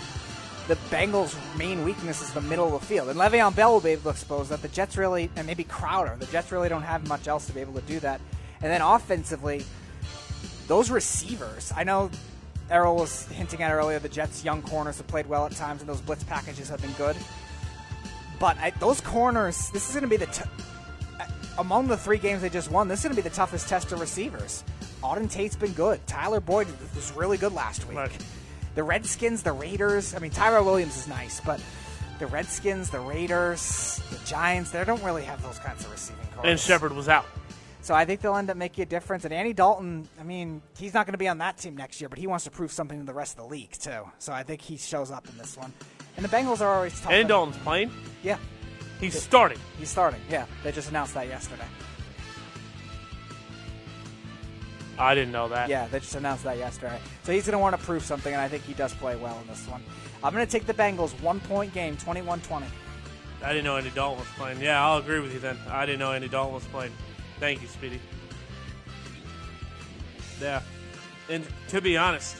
the 0.68 0.76
Bengals' 0.90 1.36
main 1.56 1.84
weakness 1.84 2.22
is 2.22 2.32
the 2.32 2.40
middle 2.40 2.74
of 2.74 2.80
the 2.80 2.86
field. 2.86 3.08
And 3.08 3.18
Le'Veon 3.18 3.54
Bell 3.54 3.72
will 3.72 3.80
be 3.80 3.90
able 3.90 4.02
to 4.02 4.08
expose 4.10 4.48
that. 4.50 4.62
The 4.62 4.68
Jets 4.68 4.96
really, 4.96 5.28
and 5.36 5.46
maybe 5.46 5.64
Crowder, 5.64 6.16
the 6.18 6.26
Jets 6.26 6.50
really 6.52 6.68
don't 6.68 6.82
have 6.82 7.06
much 7.08 7.28
else 7.28 7.46
to 7.46 7.52
be 7.52 7.60
able 7.60 7.74
to 7.74 7.82
do 7.82 8.00
that. 8.00 8.20
And 8.62 8.70
then 8.70 8.80
offensively, 8.80 9.64
those 10.66 10.90
receivers, 10.90 11.72
I 11.76 11.84
know 11.84 12.10
Errol 12.70 12.96
was 12.96 13.26
hinting 13.28 13.62
at 13.62 13.72
earlier, 13.72 13.98
the 13.98 14.08
Jets' 14.08 14.44
young 14.44 14.62
corners 14.62 14.96
have 14.98 15.06
played 15.06 15.26
well 15.26 15.46
at 15.46 15.52
times, 15.52 15.80
and 15.80 15.88
those 15.88 16.00
blitz 16.00 16.24
packages 16.24 16.68
have 16.68 16.80
been 16.82 16.92
good. 16.92 17.16
But 18.38 18.58
I, 18.58 18.70
those 18.80 19.00
corners, 19.00 19.70
this 19.70 19.88
is 19.88 19.94
going 19.94 20.02
to 20.02 20.08
be 20.08 20.16
the. 20.16 20.26
T- 20.26 20.44
among 21.58 21.86
the 21.86 21.96
three 21.96 22.18
games 22.18 22.42
they 22.42 22.50
just 22.50 22.70
won, 22.70 22.88
this 22.88 23.00
is 23.00 23.04
going 23.04 23.16
to 23.16 23.22
be 23.22 23.26
the 23.26 23.34
toughest 23.34 23.68
test 23.68 23.92
of 23.92 24.00
receivers. 24.00 24.62
Auden 25.02 25.30
Tate's 25.30 25.56
been 25.56 25.72
good. 25.72 26.04
Tyler 26.06 26.40
Boyd 26.40 26.66
was 26.94 27.12
really 27.12 27.38
good 27.38 27.52
last 27.52 27.86
week. 27.88 27.96
Right. 27.96 28.24
The 28.74 28.82
Redskins, 28.82 29.42
the 29.42 29.52
Raiders. 29.52 30.14
I 30.14 30.18
mean, 30.18 30.30
Tyrell 30.30 30.64
Williams 30.64 30.96
is 30.98 31.08
nice, 31.08 31.40
but 31.40 31.60
the 32.18 32.26
Redskins, 32.26 32.90
the 32.90 33.00
Raiders, 33.00 34.02
the 34.10 34.18
Giants, 34.26 34.70
they 34.70 34.84
don't 34.84 35.02
really 35.02 35.24
have 35.24 35.42
those 35.42 35.58
kinds 35.58 35.84
of 35.84 35.92
receiving 35.92 36.26
corners. 36.34 36.50
And 36.50 36.60
Shepard 36.60 36.92
was 36.92 37.08
out. 37.08 37.26
So 37.86 37.94
I 37.94 38.04
think 38.04 38.20
they'll 38.20 38.34
end 38.34 38.50
up 38.50 38.56
making 38.56 38.82
a 38.82 38.86
difference. 38.86 39.24
And 39.24 39.32
Andy 39.32 39.52
Dalton, 39.52 40.08
I 40.18 40.24
mean, 40.24 40.60
he's 40.76 40.92
not 40.92 41.06
going 41.06 41.12
to 41.12 41.18
be 41.18 41.28
on 41.28 41.38
that 41.38 41.56
team 41.58 41.76
next 41.76 42.00
year, 42.00 42.08
but 42.08 42.18
he 42.18 42.26
wants 42.26 42.42
to 42.42 42.50
prove 42.50 42.72
something 42.72 42.98
to 42.98 43.06
the 43.06 43.14
rest 43.14 43.38
of 43.38 43.44
the 43.44 43.48
league 43.48 43.70
too. 43.70 44.02
So 44.18 44.32
I 44.32 44.42
think 44.42 44.60
he 44.60 44.76
shows 44.76 45.12
up 45.12 45.28
in 45.28 45.38
this 45.38 45.56
one. 45.56 45.72
And 46.16 46.24
the 46.24 46.28
Bengals 46.28 46.60
are 46.60 46.74
always 46.74 47.00
tough. 47.00 47.12
And 47.12 47.28
Dalton's 47.28 47.56
playing. 47.58 47.92
Yeah, 48.24 48.38
He's 48.98 49.22
starting. 49.22 49.58
he's 49.78 49.88
starting. 49.88 50.20
Yeah, 50.28 50.46
they 50.64 50.72
just 50.72 50.90
announced 50.90 51.14
that 51.14 51.28
yesterday. 51.28 51.62
I 54.98 55.14
didn't 55.14 55.30
know 55.30 55.46
that. 55.46 55.68
Yeah, 55.68 55.86
they 55.86 56.00
just 56.00 56.16
announced 56.16 56.42
that 56.42 56.58
yesterday. 56.58 56.98
So 57.22 57.30
he's 57.30 57.46
going 57.46 57.52
to 57.52 57.60
want 57.60 57.78
to 57.78 57.86
prove 57.86 58.02
something, 58.02 58.32
and 58.32 58.42
I 58.42 58.48
think 58.48 58.64
he 58.64 58.74
does 58.74 58.94
play 58.94 59.14
well 59.14 59.38
in 59.42 59.46
this 59.46 59.64
one. 59.68 59.84
I'm 60.24 60.32
going 60.34 60.44
to 60.44 60.50
take 60.50 60.66
the 60.66 60.74
Bengals 60.74 61.12
one 61.20 61.38
point 61.38 61.72
game, 61.72 61.96
21 61.98 62.40
20. 62.40 62.66
I 63.44 63.52
didn't 63.52 63.64
know 63.64 63.76
Andy 63.76 63.90
Dalton 63.90 64.18
was 64.18 64.28
playing. 64.36 64.60
Yeah, 64.60 64.84
I'll 64.84 64.98
agree 64.98 65.20
with 65.20 65.32
you 65.32 65.38
then. 65.38 65.56
I 65.70 65.86
didn't 65.86 66.00
know 66.00 66.12
Andy 66.12 66.28
Dalton 66.28 66.52
was 66.54 66.64
playing. 66.64 66.90
Thank 67.38 67.62
you, 67.62 67.68
Speedy. 67.68 68.00
Yeah. 70.40 70.62
And 71.28 71.46
to 71.68 71.80
be 71.80 71.96
honest, 71.96 72.36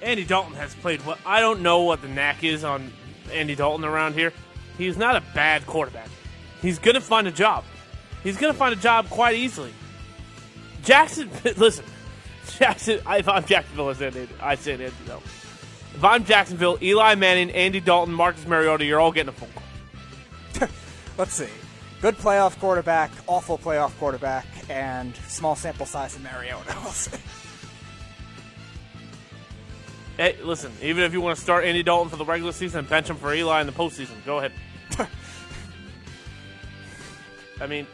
Andy 0.00 0.24
Dalton 0.24 0.54
has 0.54 0.74
played 0.74 1.04
well. 1.06 1.18
I 1.24 1.40
don't 1.40 1.62
know 1.62 1.82
what 1.82 2.02
the 2.02 2.08
knack 2.08 2.44
is 2.44 2.64
on 2.64 2.92
Andy 3.32 3.54
Dalton 3.54 3.84
around 3.84 4.14
here. 4.14 4.32
He's 4.78 4.96
not 4.96 5.16
a 5.16 5.22
bad 5.34 5.66
quarterback. 5.66 6.08
He's 6.60 6.78
going 6.78 6.94
to 6.94 7.00
find 7.00 7.26
a 7.26 7.32
job. 7.32 7.64
He's 8.22 8.36
going 8.36 8.52
to 8.52 8.58
find 8.58 8.72
a 8.72 8.80
job 8.80 9.08
quite 9.10 9.36
easily. 9.36 9.72
Jackson, 10.82 11.30
listen, 11.56 11.84
Jackson. 12.58 13.00
If 13.08 13.28
I'm 13.28 13.44
Jacksonville, 13.44 13.88
I 13.88 13.92
say 13.94 14.06
Andy, 14.06 14.28
I 14.40 14.54
say 14.54 14.72
Andy 14.72 14.92
Dalton. 15.06 15.28
If 15.94 16.04
I'm 16.04 16.24
Jacksonville, 16.24 16.78
Eli 16.80 17.14
Manning, 17.16 17.50
Andy 17.50 17.80
Dalton, 17.80 18.14
Marcus 18.14 18.46
Mariota, 18.46 18.84
you're 18.84 18.98
all 18.98 19.12
getting 19.12 19.28
a 19.28 19.32
phone 19.32 19.50
call. 19.54 20.68
Let's 21.18 21.34
see. 21.34 21.48
Good 22.02 22.18
playoff 22.18 22.58
quarterback, 22.58 23.12
awful 23.28 23.56
playoff 23.56 23.96
quarterback, 23.96 24.44
and 24.68 25.14
small 25.28 25.54
sample 25.54 25.86
size 25.86 26.16
in 26.16 26.22
Mariota. 26.24 26.76
Hey, 30.18 30.36
listen, 30.42 30.70
even 30.82 31.04
if 31.04 31.14
you 31.14 31.22
want 31.22 31.36
to 31.36 31.42
start 31.42 31.64
Andy 31.64 31.82
Dalton 31.82 32.10
for 32.10 32.16
the 32.16 32.24
regular 32.24 32.52
season 32.52 32.80
and 32.80 32.88
bench 32.88 33.08
him 33.08 33.16
for 33.16 33.32
Eli 33.32 33.62
in 33.62 33.66
the 33.66 33.72
postseason, 33.72 34.22
go 34.26 34.38
ahead. 34.38 34.52
I 37.60 37.66
mean, 37.66 37.86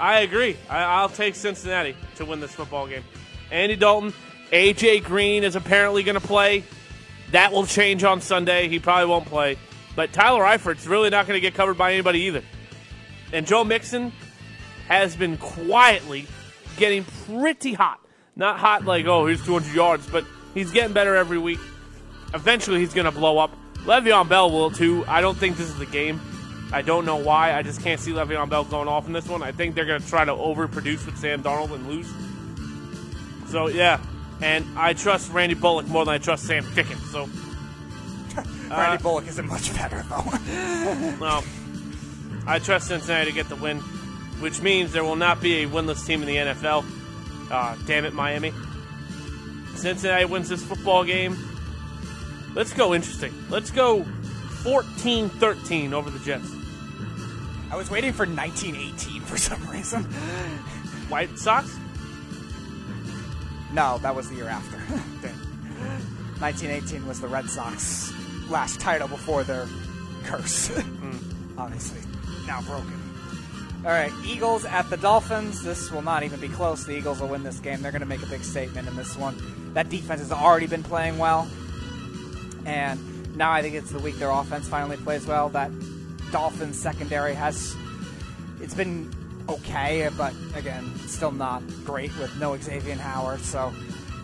I 0.00 0.20
agree. 0.20 0.56
I, 0.70 0.78
I'll 0.78 1.10
take 1.10 1.34
Cincinnati 1.34 1.94
to 2.16 2.24
win 2.24 2.40
this 2.40 2.52
football 2.52 2.86
game. 2.86 3.04
Andy 3.50 3.76
Dalton, 3.76 4.14
AJ 4.50 5.04
Green 5.04 5.44
is 5.44 5.56
apparently 5.56 6.02
going 6.02 6.18
to 6.18 6.26
play. 6.26 6.64
That 7.32 7.52
will 7.52 7.66
change 7.66 8.02
on 8.02 8.22
Sunday. 8.22 8.68
He 8.68 8.78
probably 8.78 9.10
won't 9.10 9.26
play. 9.26 9.58
But 9.94 10.14
Tyler 10.14 10.42
Eifert's 10.42 10.86
really 10.86 11.10
not 11.10 11.26
going 11.26 11.36
to 11.36 11.42
get 11.42 11.54
covered 11.54 11.76
by 11.76 11.92
anybody 11.92 12.20
either. 12.22 12.42
And 13.32 13.46
Joe 13.46 13.64
Mixon 13.64 14.12
has 14.88 15.14
been 15.16 15.36
quietly 15.36 16.26
getting 16.76 17.04
pretty 17.26 17.72
hot. 17.72 18.00
Not 18.36 18.58
hot 18.58 18.84
like, 18.84 19.06
oh, 19.06 19.26
here's 19.26 19.44
200 19.44 19.74
yards, 19.74 20.06
but 20.08 20.24
he's 20.54 20.70
getting 20.70 20.92
better 20.92 21.14
every 21.14 21.38
week. 21.38 21.58
Eventually, 22.34 22.80
he's 22.80 22.94
going 22.94 23.04
to 23.04 23.12
blow 23.12 23.38
up. 23.38 23.50
Le'Veon 23.84 24.28
Bell 24.28 24.50
will 24.50 24.70
too. 24.70 25.04
I 25.06 25.20
don't 25.20 25.36
think 25.36 25.56
this 25.56 25.68
is 25.68 25.78
the 25.78 25.86
game. 25.86 26.20
I 26.72 26.82
don't 26.82 27.04
know 27.04 27.16
why. 27.16 27.54
I 27.54 27.62
just 27.62 27.82
can't 27.82 28.00
see 28.00 28.12
Le'Veon 28.12 28.48
Bell 28.48 28.64
going 28.64 28.88
off 28.88 29.06
in 29.06 29.12
this 29.12 29.26
one. 29.26 29.42
I 29.42 29.52
think 29.52 29.74
they're 29.74 29.86
going 29.86 30.00
to 30.00 30.08
try 30.08 30.24
to 30.24 30.32
overproduce 30.32 31.04
with 31.06 31.18
Sam 31.18 31.42
Darnold 31.42 31.72
and 31.72 31.88
lose. 31.88 32.08
So, 33.50 33.68
yeah. 33.68 34.00
And 34.40 34.64
I 34.78 34.92
trust 34.92 35.32
Randy 35.32 35.54
Bullock 35.54 35.86
more 35.88 36.04
than 36.04 36.14
I 36.14 36.18
trust 36.18 36.46
Sam 36.46 36.62
Ficken. 36.62 36.98
So, 37.10 37.28
Randy 38.70 38.96
uh, 38.96 39.02
Bullock 39.02 39.26
isn't 39.26 39.46
much 39.46 39.74
better, 39.74 40.04
though. 40.08 40.24
well, 41.20 41.44
I 42.46 42.58
trust 42.58 42.88
Cincinnati 42.88 43.30
to 43.30 43.34
get 43.34 43.48
the 43.48 43.56
win, 43.56 43.78
which 44.40 44.60
means 44.60 44.92
there 44.92 45.04
will 45.04 45.16
not 45.16 45.40
be 45.40 45.62
a 45.62 45.68
winless 45.68 46.06
team 46.06 46.22
in 46.22 46.28
the 46.28 46.36
NFL. 46.36 46.84
Uh, 47.50 47.76
damn 47.86 48.04
it, 48.04 48.14
Miami. 48.14 48.52
Cincinnati 49.74 50.24
wins 50.24 50.48
this 50.48 50.62
football 50.62 51.04
game. 51.04 51.36
Let's 52.54 52.72
go 52.72 52.94
interesting. 52.94 53.32
Let's 53.48 53.70
go 53.70 54.04
14 54.62 55.28
13 55.28 55.94
over 55.94 56.10
the 56.10 56.18
Jets. 56.18 56.50
I 57.70 57.76
was 57.76 57.90
waiting 57.90 58.12
for 58.12 58.26
1918 58.26 59.22
for 59.22 59.36
some 59.38 59.64
reason. 59.68 60.02
White 61.08 61.38
Sox? 61.38 61.76
No, 63.72 63.98
that 63.98 64.14
was 64.14 64.28
the 64.28 64.36
year 64.36 64.48
after. 64.48 64.76
1918 66.40 67.06
was 67.06 67.20
the 67.20 67.28
Red 67.28 67.48
Sox 67.48 68.12
last 68.48 68.80
title 68.80 69.06
before 69.06 69.44
their 69.44 69.68
curse. 70.24 70.70
Obviously, 71.58 72.00
now 72.50 72.60
broken. 72.62 73.00
All 73.84 73.92
right, 73.92 74.12
Eagles 74.26 74.64
at 74.64 74.90
the 74.90 74.96
Dolphins. 74.96 75.62
This 75.62 75.90
will 75.92 76.02
not 76.02 76.24
even 76.24 76.40
be 76.40 76.48
close. 76.48 76.84
The 76.84 76.96
Eagles 76.96 77.20
will 77.20 77.28
win 77.28 77.44
this 77.44 77.60
game. 77.60 77.80
They're 77.80 77.92
going 77.92 78.00
to 78.00 78.08
make 78.08 78.22
a 78.22 78.26
big 78.26 78.42
statement 78.42 78.88
in 78.88 78.96
this 78.96 79.16
one. 79.16 79.36
That 79.72 79.88
defense 79.88 80.20
has 80.20 80.32
already 80.32 80.66
been 80.66 80.82
playing 80.82 81.16
well, 81.16 81.48
and 82.66 83.36
now 83.36 83.52
I 83.52 83.62
think 83.62 83.76
it's 83.76 83.90
the 83.92 84.00
week 84.00 84.16
their 84.16 84.30
offense 84.30 84.68
finally 84.68 84.96
plays 84.96 85.26
well. 85.26 85.48
That 85.50 85.70
Dolphins 86.32 86.78
secondary 86.78 87.34
has 87.34 87.76
it's 88.60 88.74
been 88.74 89.14
okay, 89.48 90.10
but 90.18 90.34
again, 90.56 90.92
still 91.06 91.30
not 91.30 91.62
great 91.84 92.14
with 92.18 92.36
no 92.40 92.56
Xavier 92.56 92.96
Howard. 92.96 93.40
So 93.40 93.72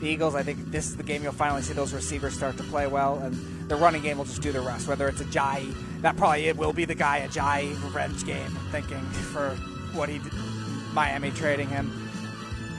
the 0.01 0.09
Eagles, 0.09 0.35
I 0.35 0.43
think 0.43 0.70
this 0.70 0.89
is 0.89 0.97
the 0.97 1.02
game 1.02 1.23
you'll 1.23 1.32
finally 1.32 1.62
see 1.62 1.73
those 1.73 1.93
receivers 1.94 2.35
start 2.35 2.56
to 2.59 2.62
play 2.64 2.86
well, 2.86 3.18
and 3.18 3.35
the 3.68 3.77
running 3.77 4.02
game 4.02 4.18
will 4.18 4.24
just 4.24 4.43
do 4.43 4.52
the 4.52 4.60
rest. 4.60 4.89
Whether 4.89 5.09
it's 5.09 5.23
Ajayi, 5.23 5.74
that 6.02 6.16
probably 6.16 6.47
it 6.47 6.56
will 6.56 6.73
be 6.73 6.85
the 6.85 6.94
guy 6.94 7.27
Ajayi 7.27 7.70
revenge 7.82 8.24
game. 8.24 8.51
Thinking 8.70 9.01
for 9.32 9.51
what 9.94 10.09
he 10.09 10.18
did, 10.18 10.32
Miami 10.93 11.31
trading 11.31 11.68
him. 11.68 11.90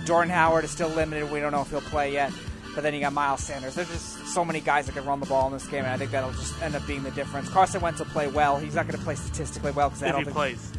Jordan 0.06 0.30
Howard 0.32 0.64
is 0.64 0.72
still 0.72 0.90
limited. 0.90 1.32
We 1.32 1.40
don't 1.40 1.52
know 1.52 1.62
if 1.62 1.70
he'll 1.70 1.82
play 1.82 2.14
yet. 2.14 2.32
But 2.74 2.84
then 2.84 2.94
you 2.94 3.00
got 3.00 3.12
Miles 3.14 3.42
Sanders. 3.42 3.74
There's 3.74 3.90
just 3.90 4.28
so 4.28 4.46
many 4.46 4.60
guys 4.60 4.86
that 4.86 4.92
can 4.94 5.04
run 5.04 5.20
the 5.20 5.26
ball 5.26 5.48
in 5.48 5.54
this 5.54 5.66
game, 5.66 5.84
and 5.84 5.88
I 5.88 5.98
think 5.98 6.12
that'll 6.12 6.30
just 6.34 6.62
end 6.62 6.76
up 6.76 6.86
being 6.86 7.02
the 7.02 7.10
difference. 7.10 7.50
Carson 7.50 7.82
Wentz 7.82 7.98
will 7.98 8.06
play 8.06 8.28
well. 8.28 8.58
He's 8.60 8.76
not 8.76 8.86
going 8.88 9.00
to 9.00 9.04
play 9.04 9.16
statistically 9.16 9.72
well 9.72 9.90
because 9.90 10.04
I 10.04 10.10
don't 10.12 10.20
he 10.20 10.26
think 10.26 10.36
plays. 10.36 10.72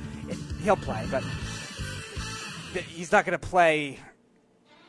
he'll 0.63 0.77
play, 0.77 1.05
but 1.11 1.25
he's 2.73 3.11
not 3.11 3.27
going 3.27 3.37
to 3.37 3.45
play. 3.45 3.99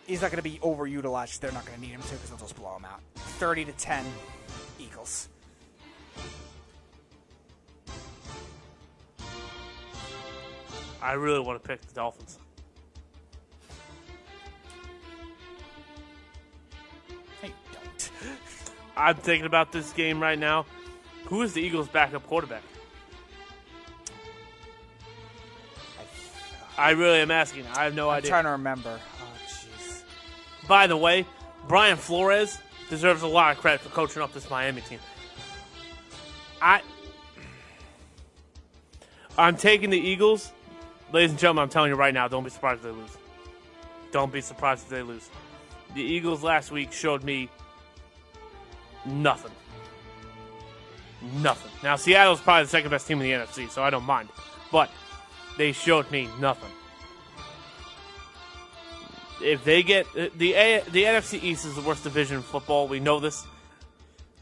He's 0.09 0.23
not 0.23 0.31
going 0.31 0.41
to 0.41 0.49
be 0.49 0.57
overutilized. 0.63 1.39
They're 1.39 1.51
not 1.51 1.67
going 1.67 1.75
to 1.75 1.81
need 1.81 1.91
him 1.91 2.01
to 2.01 2.09
because 2.13 2.29
they'll 2.31 2.39
just 2.39 2.55
blow 2.55 2.75
him 2.75 2.83
out. 2.83 2.99
Thirty 3.13 3.63
to 3.63 3.71
ten, 3.73 4.03
Eagles. 4.79 5.29
I 10.99 11.11
really 11.11 11.39
want 11.39 11.61
to 11.61 11.67
pick 11.67 11.81
the 11.81 11.93
Dolphins. 11.93 12.39
Hey, 17.39 17.53
don't. 17.71 18.11
I'm 18.97 19.15
thinking 19.15 19.45
about 19.45 19.71
this 19.71 19.93
game 19.93 20.19
right 20.19 20.39
now. 20.39 20.65
Who 21.25 21.43
is 21.43 21.53
the 21.53 21.61
Eagles' 21.61 21.87
backup 21.87 22.25
quarterback? 22.25 22.63
I 26.79 26.93
uh, 26.93 26.95
really 26.95 27.19
am 27.19 27.29
asking. 27.29 27.67
I 27.75 27.83
have 27.83 27.93
no 27.93 28.09
I'm 28.09 28.17
idea. 28.17 28.31
trying 28.31 28.45
to 28.45 28.51
remember. 28.51 28.99
By 30.69 30.85
the 30.85 30.95
way, 30.95 31.25
Brian 31.67 31.97
Flores 31.97 32.59
deserves 32.91 33.23
a 33.23 33.27
lot 33.27 33.51
of 33.51 33.57
credit 33.57 33.81
for 33.81 33.89
coaching 33.89 34.21
up 34.21 34.31
this 34.33 34.51
Miami 34.51 34.81
team. 34.81 34.99
I 36.61 36.81
I'm 39.35 39.57
taking 39.57 39.89
the 39.89 39.97
Eagles. 39.97 40.51
Ladies 41.11 41.31
and 41.31 41.39
gentlemen, 41.39 41.63
I'm 41.63 41.69
telling 41.69 41.89
you 41.89 41.95
right 41.95 42.13
now, 42.13 42.27
don't 42.27 42.43
be 42.43 42.51
surprised 42.51 42.79
if 42.79 42.83
they 42.83 42.91
lose. 42.91 43.17
Don't 44.11 44.31
be 44.31 44.41
surprised 44.41 44.83
if 44.83 44.89
they 44.89 45.01
lose. 45.01 45.27
The 45.95 46.03
Eagles 46.03 46.43
last 46.43 46.71
week 46.71 46.91
showed 46.91 47.23
me 47.23 47.49
nothing. 49.05 49.51
Nothing. 51.41 51.71
Now 51.81 51.95
Seattle's 51.95 52.41
probably 52.41 52.65
the 52.65 52.69
second 52.69 52.91
best 52.91 53.07
team 53.07 53.19
in 53.21 53.23
the 53.23 53.45
NFC, 53.45 53.71
so 53.71 53.81
I 53.81 53.89
don't 53.89 54.05
mind. 54.05 54.29
But 54.71 54.91
they 55.57 55.71
showed 55.71 56.11
me 56.11 56.29
nothing 56.39 56.69
if 59.41 59.63
they 59.63 59.83
get 59.83 60.05
uh, 60.17 60.29
the 60.37 60.53
A, 60.53 60.81
the 60.91 61.03
NFC 61.03 61.41
East 61.41 61.65
is 61.65 61.75
the 61.75 61.81
worst 61.81 62.03
division 62.03 62.37
in 62.37 62.43
football. 62.43 62.87
We 62.87 62.99
know 62.99 63.19
this. 63.19 63.45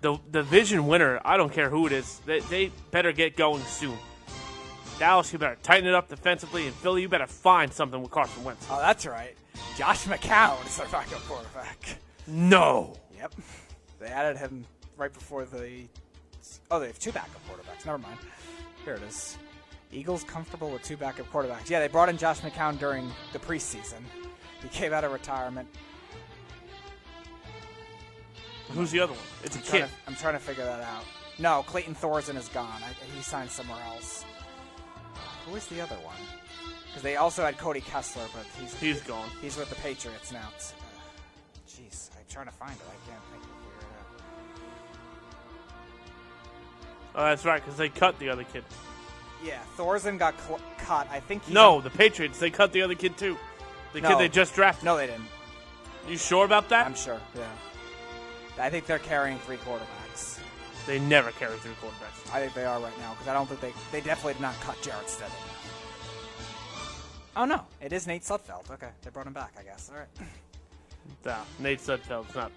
The 0.02 0.18
division 0.32 0.86
winner, 0.88 1.20
I 1.26 1.38
don't 1.38 1.52
care 1.52 1.70
who 1.70 1.88
it 1.88 1.92
is, 1.92 2.20
they, 2.26 2.40
they 2.42 2.72
better 2.92 3.12
get 3.12 3.36
going 3.36 3.64
soon. 3.64 3.98
Dallas, 5.00 5.32
you 5.34 5.40
better 5.40 5.58
tighten 5.64 5.88
it 5.88 5.96
up 5.96 6.08
defensively, 6.08 6.66
and 6.68 6.76
Philly, 6.76 7.02
you 7.04 7.10
better 7.10 7.28
find 7.28 7.72
something 7.74 8.02
with 8.02 8.12
Carson 8.12 8.44
Wentz. 8.44 8.66
Oh, 8.70 8.80
that's 8.80 9.06
right. 9.06 9.36
Josh 9.76 10.06
McCown 10.06 10.64
is 10.68 10.78
their 10.78 10.88
backup 10.88 11.22
quarterback. 11.28 11.98
No, 12.28 12.94
Yep. 13.18 13.34
They 14.00 14.08
added 14.08 14.38
him 14.38 14.66
right 14.96 15.12
before 15.12 15.46
the. 15.46 15.84
Oh, 16.70 16.80
they 16.80 16.88
have 16.88 17.00
two 17.00 17.12
backup 17.12 17.42
quarterbacks. 17.48 17.86
Never 17.86 17.98
mind. 17.98 18.18
Here 18.86 18.94
it 18.94 19.02
is. 19.04 19.38
Eagles 19.92 20.24
comfortable 20.24 20.70
with 20.70 20.84
two 20.84 20.98
backup 20.98 21.32
quarterbacks. 21.32 21.70
Yeah, 21.70 21.80
they 21.80 21.88
brought 21.88 22.10
in 22.10 22.18
Josh 22.18 22.42
McCown 22.42 22.78
during 22.78 23.10
the 23.34 23.40
preseason. 23.40 24.02
He 24.62 24.68
came 24.70 24.94
out 24.94 25.04
of 25.04 25.12
retirement. 25.12 25.68
who's 28.74 28.92
the 28.92 29.00
other 29.00 29.14
one? 29.14 29.22
It's 29.44 29.56
a 29.56 29.60
I'm 29.60 29.66
trying, 29.66 29.82
kid. 29.84 29.88
to, 29.88 29.94
I'm 30.08 30.16
trying 30.16 30.34
to 30.34 30.40
figure 30.40 30.66
that 30.66 30.82
out. 30.82 31.04
No, 31.40 31.64
Clayton 31.64 31.96
Thorson 31.96 32.36
is 32.36 32.50
gone. 32.50 32.82
I, 32.84 32.94
he 33.16 33.22
signed 33.22 33.50
somewhere 33.50 33.80
else. 33.88 34.26
Who 35.48 35.56
is 35.56 35.68
the 35.68 35.80
other 35.82 35.96
one? 35.98 36.16
Because 36.88 37.04
they 37.04 37.16
also 37.16 37.46
had 37.46 37.58
Cody 37.58 37.82
Kessler, 37.82 38.24
but 38.34 38.46
he's 38.60 38.74
He's 38.80 39.02
gone. 39.02 39.30
He's 39.42 39.56
with 39.56 39.70
the 39.70 39.76
Patriots 39.76 40.32
now. 40.32 40.40
Uh, 40.40 41.70
Jeez, 41.70 42.10
I'm 42.18 42.24
trying 42.30 42.48
to 42.48 42.52
find 42.52 42.72
it. 42.74 42.82
I 42.82 43.10
can't. 43.10 43.22
I 43.32 43.36
can't 43.36 43.44
figure 43.44 43.80
it 43.80 44.00
out. 44.00 44.22
Oh, 47.16 47.26
that's 47.30 47.46
right, 47.46 47.64
because 47.64 47.78
they 47.78 47.90
cut 47.90 48.18
the 48.20 48.30
other 48.30 48.44
kid. 48.44 48.64
Yeah, 49.46 49.60
Thorson 49.76 50.18
got 50.18 50.34
cl- 50.42 50.60
cut. 50.80 51.08
I 51.12 51.20
think. 51.20 51.44
He's 51.46 51.54
No, 51.54 51.80
the 51.80 51.92
Patriots. 51.92 52.40
They 52.40 52.50
cut 52.50 52.72
the 52.74 52.82
other 52.82 52.96
kid 52.96 53.16
too. 53.18 53.38
The 53.94 54.02
No. 54.02 54.10
kid 54.10 54.20
they 54.20 54.30
just 54.30 54.54
drafted. 54.56 54.86
No, 54.86 54.98
they 54.98 55.08
didn't. 55.08 55.28
You 56.08 56.18
sure 56.18 56.46
about 56.46 56.70
that? 56.70 56.86
I'm 56.86 56.96
sure. 56.96 57.20
Yeah. 57.36 57.46
I 58.60 58.70
think 58.70 58.86
they're 58.86 59.00
carrying 59.00 59.38
three 59.40 59.58
quarterbacks. 59.58 60.40
They 60.86 61.00
never 61.00 61.32
carry 61.32 61.58
three 61.58 61.74
quarterbacks. 61.82 62.34
I 62.34 62.40
think 62.40 62.54
they 62.54 62.66
are 62.66 62.80
right 62.80 62.98
now 63.00 63.12
because 63.14 63.28
I 63.28 63.34
don't 63.34 63.48
think 63.48 63.60
they 63.62 63.74
they 63.92 64.02
definitely 64.02 64.34
did 64.34 64.42
not 64.42 64.60
cut 64.62 64.82
Jarrett 64.82 65.08
Stidham. 65.08 65.32
Oh 67.36 67.46
no, 67.46 67.62
it 67.82 67.94
is 67.94 68.08
Nate 68.08 68.24
Sudfeld. 68.24 68.70
Okay, 68.72 68.90
they 69.04 69.10
brought 69.12 69.28
him 69.28 69.34
back. 69.34 69.54
I 69.60 69.64
guess. 69.64 69.90
All 69.94 70.00
right. 70.00 70.08
Nah, 71.26 71.38
Nate 71.60 71.80
Sudfeld's 71.80 72.36
not. 72.36 72.52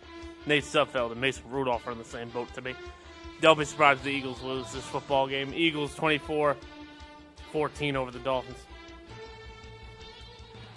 Nate 0.44 0.64
Sudfeld 0.64 1.12
and 1.12 1.20
Mason 1.20 1.44
Rudolph 1.50 1.86
are 1.86 1.92
in 1.92 1.98
the 1.98 2.04
same 2.04 2.28
boat 2.30 2.52
to 2.54 2.60
me. 2.60 2.74
Don't 3.40 3.56
be 3.56 3.64
surprised 3.64 4.02
the 4.02 4.10
Eagles 4.10 4.42
lose 4.42 4.70
this 4.72 4.84
football 4.84 5.28
game. 5.28 5.52
Eagles 5.54 5.94
24 5.94 6.56
14 7.52 7.96
over 7.96 8.10
the 8.10 8.18
Dolphins. 8.18 8.58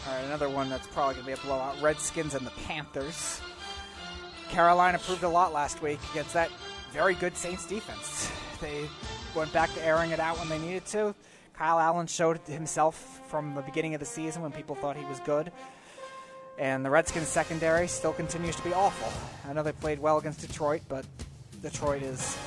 All 0.08 0.14
right, 0.16 0.24
another 0.26 0.50
one 0.50 0.70
that's 0.70 0.88
probably 0.88 1.16
going 1.16 1.26
to 1.26 1.28
be 1.28 1.42
a 1.42 1.46
blowout. 1.46 1.82
Redskins 1.82 2.34
and 2.36 2.46
the 2.46 2.52
Panthers. 2.68 3.42
Carolina 4.50 5.00
proved 5.00 5.24
a 5.24 5.30
lot 5.30 5.54
last 5.54 5.82
week 5.82 6.00
against 6.12 6.34
that 6.34 6.50
very 6.92 7.16
good 7.16 7.36
Saints 7.36 7.66
defense. 7.66 8.32
They 8.62 8.88
went 9.36 9.52
back 9.54 9.74
to 9.74 9.84
airing 9.86 10.12
it 10.12 10.20
out 10.20 10.38
when 10.38 10.50
they 10.50 10.60
needed 10.60 10.86
to. 10.88 11.16
Kyle 11.54 11.80
Allen 11.80 12.08
showed 12.08 12.40
himself 12.48 13.22
from 13.28 13.56
the 13.56 13.62
beginning 13.62 13.94
of 13.94 14.00
the 14.00 14.06
season 14.06 14.42
when 14.42 14.52
people 14.52 14.76
thought 14.76 14.96
he 14.98 15.06
was 15.06 15.20
good. 15.22 15.52
And 16.60 16.86
the 16.86 16.90
Redskins 16.90 17.28
secondary 17.28 17.88
still 17.88 18.14
continues 18.14 18.56
to 18.58 18.64
be 18.64 18.74
awful. 18.74 19.12
I 19.50 19.54
know 19.54 19.64
they 19.64 19.72
played 19.72 20.00
well 20.00 20.18
against 20.18 20.42
Detroit, 20.42 20.82
but 20.88 21.06
Detroit 21.62 22.04
is 22.04 22.38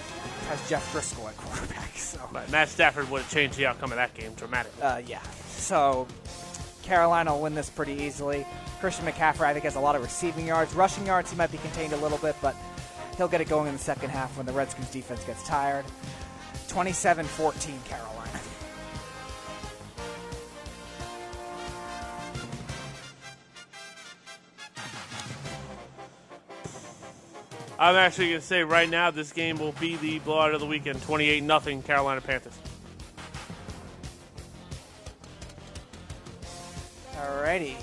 has 0.48 0.68
Jeff 0.68 0.92
Driskel 0.92 1.28
at 1.28 1.36
quarterback. 1.36 1.92
So 1.96 2.20
But 2.32 2.50
Matt 2.52 2.68
Stafford 2.68 3.10
would 3.10 3.22
have 3.22 3.30
changed 3.32 3.56
the 3.58 3.66
outcome 3.66 3.90
of 3.90 3.96
that 3.96 4.14
game 4.14 4.32
dramatically. 4.34 4.80
uh, 4.80 4.98
yeah. 4.98 5.22
So 5.48 6.06
Carolina 6.86 7.32
will 7.34 7.42
win 7.42 7.54
this 7.54 7.68
pretty 7.68 7.94
easily. 7.94 8.46
Christian 8.80 9.06
McCaffrey, 9.06 9.46
I 9.46 9.52
think, 9.52 9.64
has 9.64 9.74
a 9.74 9.80
lot 9.80 9.96
of 9.96 10.02
receiving 10.02 10.46
yards. 10.46 10.72
Rushing 10.72 11.04
yards, 11.04 11.30
he 11.30 11.36
might 11.36 11.50
be 11.50 11.58
contained 11.58 11.92
a 11.92 11.96
little 11.96 12.18
bit, 12.18 12.36
but 12.40 12.54
he'll 13.16 13.28
get 13.28 13.40
it 13.40 13.48
going 13.48 13.66
in 13.66 13.72
the 13.74 13.80
second 13.80 14.10
half 14.10 14.36
when 14.36 14.46
the 14.46 14.52
Redskins 14.52 14.90
defense 14.90 15.24
gets 15.24 15.42
tired. 15.46 15.84
27 16.68 17.26
14 17.26 17.80
Carolina. 17.84 18.40
I'm 27.78 27.96
actually 27.96 28.28
going 28.30 28.40
to 28.40 28.46
say 28.46 28.62
right 28.62 28.88
now 28.88 29.10
this 29.10 29.32
game 29.32 29.58
will 29.58 29.72
be 29.72 29.96
the 29.96 30.20
blowout 30.20 30.54
of 30.54 30.60
the 30.60 30.66
weekend 30.66 31.02
28 31.02 31.44
0 31.44 31.82
Carolina 31.82 32.20
Panthers. 32.20 32.58
Alrighty. 37.26 37.76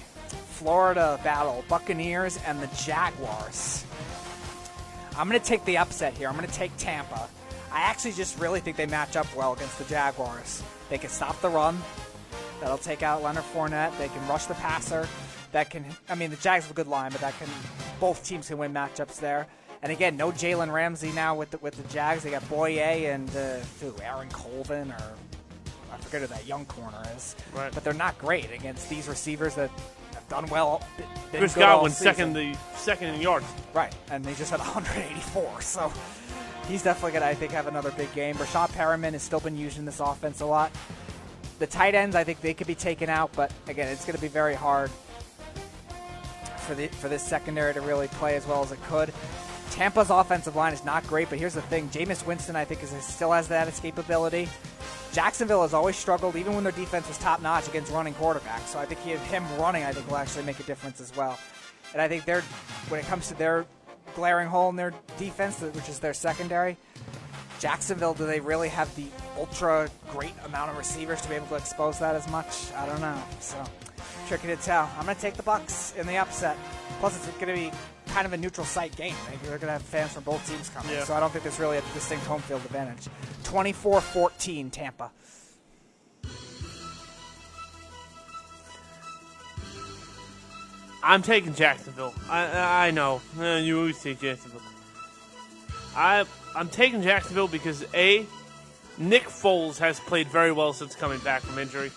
Florida 0.51 1.19
battle 1.23 1.65
Buccaneers 1.67 2.39
and 2.45 2.61
the 2.61 2.67
Jaguars. 2.77 3.83
I'm 5.17 5.27
going 5.27 5.39
to 5.39 5.45
take 5.45 5.65
the 5.65 5.77
upset 5.77 6.13
here. 6.13 6.29
I'm 6.29 6.35
going 6.35 6.47
to 6.47 6.53
take 6.53 6.71
Tampa. 6.77 7.27
I 7.71 7.81
actually 7.81 8.13
just 8.13 8.39
really 8.39 8.61
think 8.61 8.77
they 8.77 8.85
match 8.85 9.15
up 9.15 9.27
well 9.35 9.53
against 9.53 9.77
the 9.77 9.85
Jaguars. 9.85 10.63
They 10.89 10.97
can 10.97 11.09
stop 11.09 11.41
the 11.41 11.49
run. 11.49 11.77
That'll 12.61 12.77
take 12.77 13.03
out 13.03 13.21
Leonard 13.21 13.43
Fournette. 13.53 13.97
They 13.97 14.07
can 14.07 14.25
rush 14.27 14.45
the 14.45 14.53
passer. 14.55 15.07
That 15.51 15.69
can, 15.69 15.85
I 16.07 16.15
mean, 16.15 16.29
the 16.29 16.37
Jags 16.37 16.65
have 16.65 16.71
a 16.71 16.75
good 16.75 16.87
line, 16.87 17.11
but 17.11 17.21
that 17.21 17.37
can, 17.37 17.49
both 17.99 18.23
teams 18.23 18.47
can 18.47 18.57
win 18.57 18.73
matchups 18.73 19.19
there. 19.19 19.47
And 19.81 19.91
again, 19.91 20.15
no 20.15 20.31
Jalen 20.31 20.71
Ramsey 20.71 21.11
now 21.11 21.35
with 21.35 21.51
the, 21.51 21.57
with 21.57 21.75
the 21.75 21.93
Jags. 21.93 22.23
They 22.23 22.31
got 22.31 22.43
Bouye 22.43 23.13
and 23.13 23.29
uh, 23.35 24.03
Aaron 24.03 24.29
Colvin 24.29 24.91
or 24.91 25.13
Who 26.21 26.27
that 26.27 26.45
young 26.47 26.65
corner 26.65 27.01
is. 27.15 27.35
Right. 27.55 27.73
But 27.73 27.83
they're 27.83 27.93
not 27.93 28.17
great 28.19 28.51
against 28.51 28.89
these 28.89 29.07
receivers 29.07 29.55
that 29.55 29.69
have 30.13 30.29
done 30.29 30.47
well. 30.47 30.81
Chris 31.31 31.53
good 31.53 31.61
Godwin 31.61 31.91
second 31.91 32.33
the 32.33 32.55
second 32.75 33.15
in 33.15 33.21
yards. 33.21 33.45
Right, 33.73 33.93
and 34.11 34.23
they 34.23 34.33
just 34.35 34.51
had 34.51 34.59
184. 34.59 35.61
So 35.61 35.91
he's 36.67 36.83
definitely 36.83 37.11
going 37.11 37.23
to, 37.23 37.27
I 37.27 37.33
think, 37.33 37.51
have 37.51 37.67
another 37.67 37.91
big 37.91 38.13
game. 38.13 38.35
Breshad 38.35 38.69
Perriman 38.71 39.13
has 39.13 39.23
still 39.23 39.39
been 39.39 39.57
used 39.57 39.77
in 39.77 39.85
this 39.85 39.99
offense 39.99 40.41
a 40.41 40.45
lot. 40.45 40.71
The 41.59 41.67
tight 41.67 41.95
ends, 41.95 42.15
I 42.15 42.23
think 42.23 42.41
they 42.41 42.53
could 42.53 42.67
be 42.67 42.75
taken 42.75 43.09
out, 43.09 43.31
but 43.35 43.51
again, 43.67 43.87
it's 43.87 44.05
going 44.05 44.15
to 44.15 44.21
be 44.21 44.27
very 44.27 44.55
hard 44.55 44.91
for 46.57 46.75
the 46.75 46.87
for 46.87 47.09
this 47.09 47.21
secondary 47.21 47.73
to 47.73 47.81
really 47.81 48.07
play 48.07 48.35
as 48.35 48.47
well 48.47 48.63
as 48.63 48.71
it 48.71 48.81
could. 48.83 49.13
Tampa's 49.71 50.09
offensive 50.09 50.55
line 50.55 50.73
is 50.73 50.85
not 50.85 51.05
great, 51.07 51.29
but 51.29 51.39
here's 51.39 51.53
the 51.53 51.61
thing: 51.63 51.89
Jameis 51.89 52.25
Winston, 52.25 52.55
I 52.55 52.65
think, 52.65 52.83
is 52.83 52.91
still 53.03 53.31
has 53.31 53.47
that 53.49 53.67
escapability. 53.67 54.47
Jacksonville 55.13 55.61
has 55.61 55.75
always 55.75 55.95
struggled, 55.95 56.35
even 56.35 56.55
when 56.55 56.63
their 56.63 56.73
defense 56.73 57.07
was 57.07 57.19
top 57.19 57.39
notch 57.41 57.67
against 57.67 57.91
running 57.91 58.15
quarterbacks. 58.15 58.67
So 58.67 58.79
I 58.79 58.85
think 58.85 58.99
he, 59.01 59.11
him 59.11 59.45
running, 59.59 59.83
I 59.83 59.93
think, 59.93 60.07
will 60.07 60.17
actually 60.17 60.43
make 60.43 60.59
a 60.59 60.63
difference 60.63 60.99
as 60.99 61.15
well. 61.15 61.37
And 61.93 62.01
I 62.01 62.07
think 62.07 62.25
they're, 62.25 62.41
when 62.89 62.99
it 62.99 63.05
comes 63.05 63.27
to 63.27 63.35
their 63.35 63.67
glaring 64.15 64.47
hole 64.47 64.69
in 64.69 64.75
their 64.75 64.91
defense, 65.19 65.61
which 65.61 65.87
is 65.87 65.99
their 65.99 66.15
secondary, 66.15 66.77
Jacksonville, 67.59 68.15
do 68.15 68.25
they 68.25 68.39
really 68.39 68.69
have 68.69 68.93
the 68.95 69.05
ultra 69.37 69.87
great 70.09 70.33
amount 70.45 70.71
of 70.71 70.77
receivers 70.77 71.21
to 71.21 71.29
be 71.29 71.35
able 71.35 71.47
to 71.47 71.55
expose 71.55 71.99
that 71.99 72.15
as 72.15 72.27
much? 72.29 72.73
I 72.75 72.87
don't 72.87 72.99
know. 72.99 73.21
So 73.39 73.63
tricky 74.27 74.47
to 74.47 74.55
tell. 74.55 74.89
I'm 74.97 75.05
going 75.05 75.15
to 75.15 75.21
take 75.21 75.35
the 75.35 75.43
Bucks 75.43 75.93
in 75.95 76.07
the 76.07 76.17
upset. 76.17 76.57
Plus, 76.99 77.15
it's 77.15 77.37
going 77.37 77.55
to 77.55 77.71
be 77.71 77.71
kind 78.13 78.25
of 78.27 78.33
a 78.33 78.37
neutral 78.37 78.65
site 78.65 78.95
game. 78.95 79.15
They're 79.41 79.57
going 79.57 79.61
to 79.67 79.71
have 79.73 79.81
fans 79.81 80.13
from 80.13 80.23
both 80.23 80.47
teams 80.47 80.69
coming. 80.69 80.91
Yeah. 80.91 81.03
So 81.03 81.13
I 81.15 81.19
don't 81.19 81.31
think 81.31 81.43
there's 81.43 81.59
really 81.59 81.77
a 81.77 81.81
distinct 81.93 82.25
home 82.25 82.41
field 82.41 82.63
advantage. 82.65 83.07
24-14 83.43 84.71
Tampa. 84.71 85.11
I'm 91.03 91.21
taking 91.21 91.53
Jacksonville. 91.53 92.13
I 92.29 92.87
I 92.87 92.91
know 92.91 93.21
Uh, 93.37 93.55
you 93.61 93.79
always 93.79 94.01
take 94.01 94.21
Jacksonville. 94.21 94.61
I 95.95 96.25
I'm 96.55 96.69
taking 96.69 97.01
Jacksonville 97.01 97.47
because 97.49 97.83
a 97.93 98.25
Nick 98.97 99.23
Foles 99.23 99.79
has 99.79 99.99
played 99.99 100.27
very 100.27 100.51
well 100.51 100.71
since 100.71 100.95
coming 100.95 101.19
back 101.19 101.41
from 101.41 101.57
injury. 101.59 101.91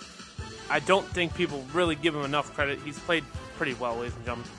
I 0.68 0.80
don't 0.80 1.06
think 1.06 1.34
people 1.34 1.64
really 1.72 1.94
give 1.94 2.14
him 2.16 2.24
enough 2.24 2.52
credit. 2.54 2.80
He's 2.84 2.98
played 2.98 3.22
pretty 3.56 3.74
well, 3.74 3.96
ladies 3.96 4.16
and 4.16 4.24
gentlemen. 4.24 4.50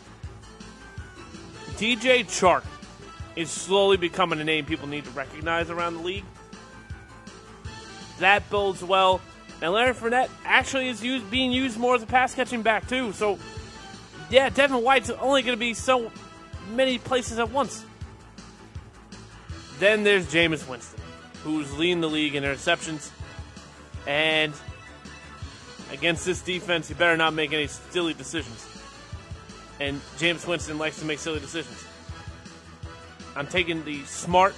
DJ 1.78 2.26
Chark 2.26 2.64
is 3.36 3.52
slowly 3.52 3.98
becoming 3.98 4.40
a 4.40 4.44
name 4.44 4.66
people 4.66 4.88
need 4.88 5.06
to 5.06 5.12
recognize 5.12 5.70
around 5.70 5.94
the 5.94 6.02
league. 6.02 6.26
That 8.20 8.50
bodes 8.50 8.84
well. 8.84 9.22
And 9.62 9.72
Larry 9.72 9.94
Fournette 9.94 10.30
actually 10.44 10.90
is 10.90 11.04
used, 11.04 11.30
being 11.30 11.52
used 11.52 11.78
more 11.78 11.96
as 11.96 12.02
a 12.02 12.08
pass 12.08 12.34
catching 12.34 12.64
back 12.64 12.88
too. 12.88 13.14
So 13.14 13.38
yeah, 14.30 14.50
Devin 14.50 14.84
White's 14.84 15.12
only 15.12 15.44
going 15.44 15.56
to 15.56 15.60
be 15.60 15.76
so 15.76 16.12
many 16.74 16.98
places 16.98 17.38
at 17.38 17.52
once. 17.52 17.86
Then 19.80 20.04
there's 20.04 20.26
Jameis 20.26 20.68
Winston, 20.68 21.00
who's 21.44 21.72
leading 21.78 22.02
the 22.02 22.10
league 22.10 22.34
in 22.34 22.44
interceptions. 22.44 23.12
And 24.08 24.52
against 25.92 26.26
this 26.26 26.42
defense, 26.42 26.90
you 26.90 26.96
better 26.96 27.18
not 27.18 27.36
make 27.36 27.54
any 27.54 27.68
silly 27.68 28.16
decisions. 28.16 28.66
And 29.80 30.02
James 30.18 30.46
Winston 30.46 30.78
likes 30.78 31.00
to 31.00 31.06
make 31.06 31.20
silly 31.20 31.40
decisions. 31.40 31.86
I'm 33.36 33.48
taking 33.48 33.86
the 33.86 34.04
smart, 34.06 34.56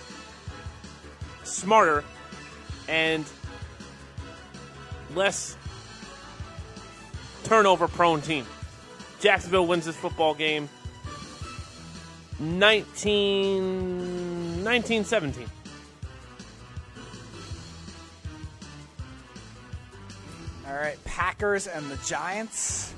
smarter, 1.44 2.04
and 2.88 3.26
less 5.14 5.56
turnover 7.44 7.88
prone 7.88 8.22
team. 8.22 8.46
Jacksonville 9.20 9.68
wins 9.68 9.86
this 9.86 9.98
football 9.98 10.34
game 10.34 10.70
19, 12.40 14.64
19 14.64 15.04
17. 15.04 15.46
All 20.66 20.74
right, 20.74 21.04
Packers 21.04 21.68
and 21.68 21.86
the 21.90 21.98
Giants. 22.06 22.94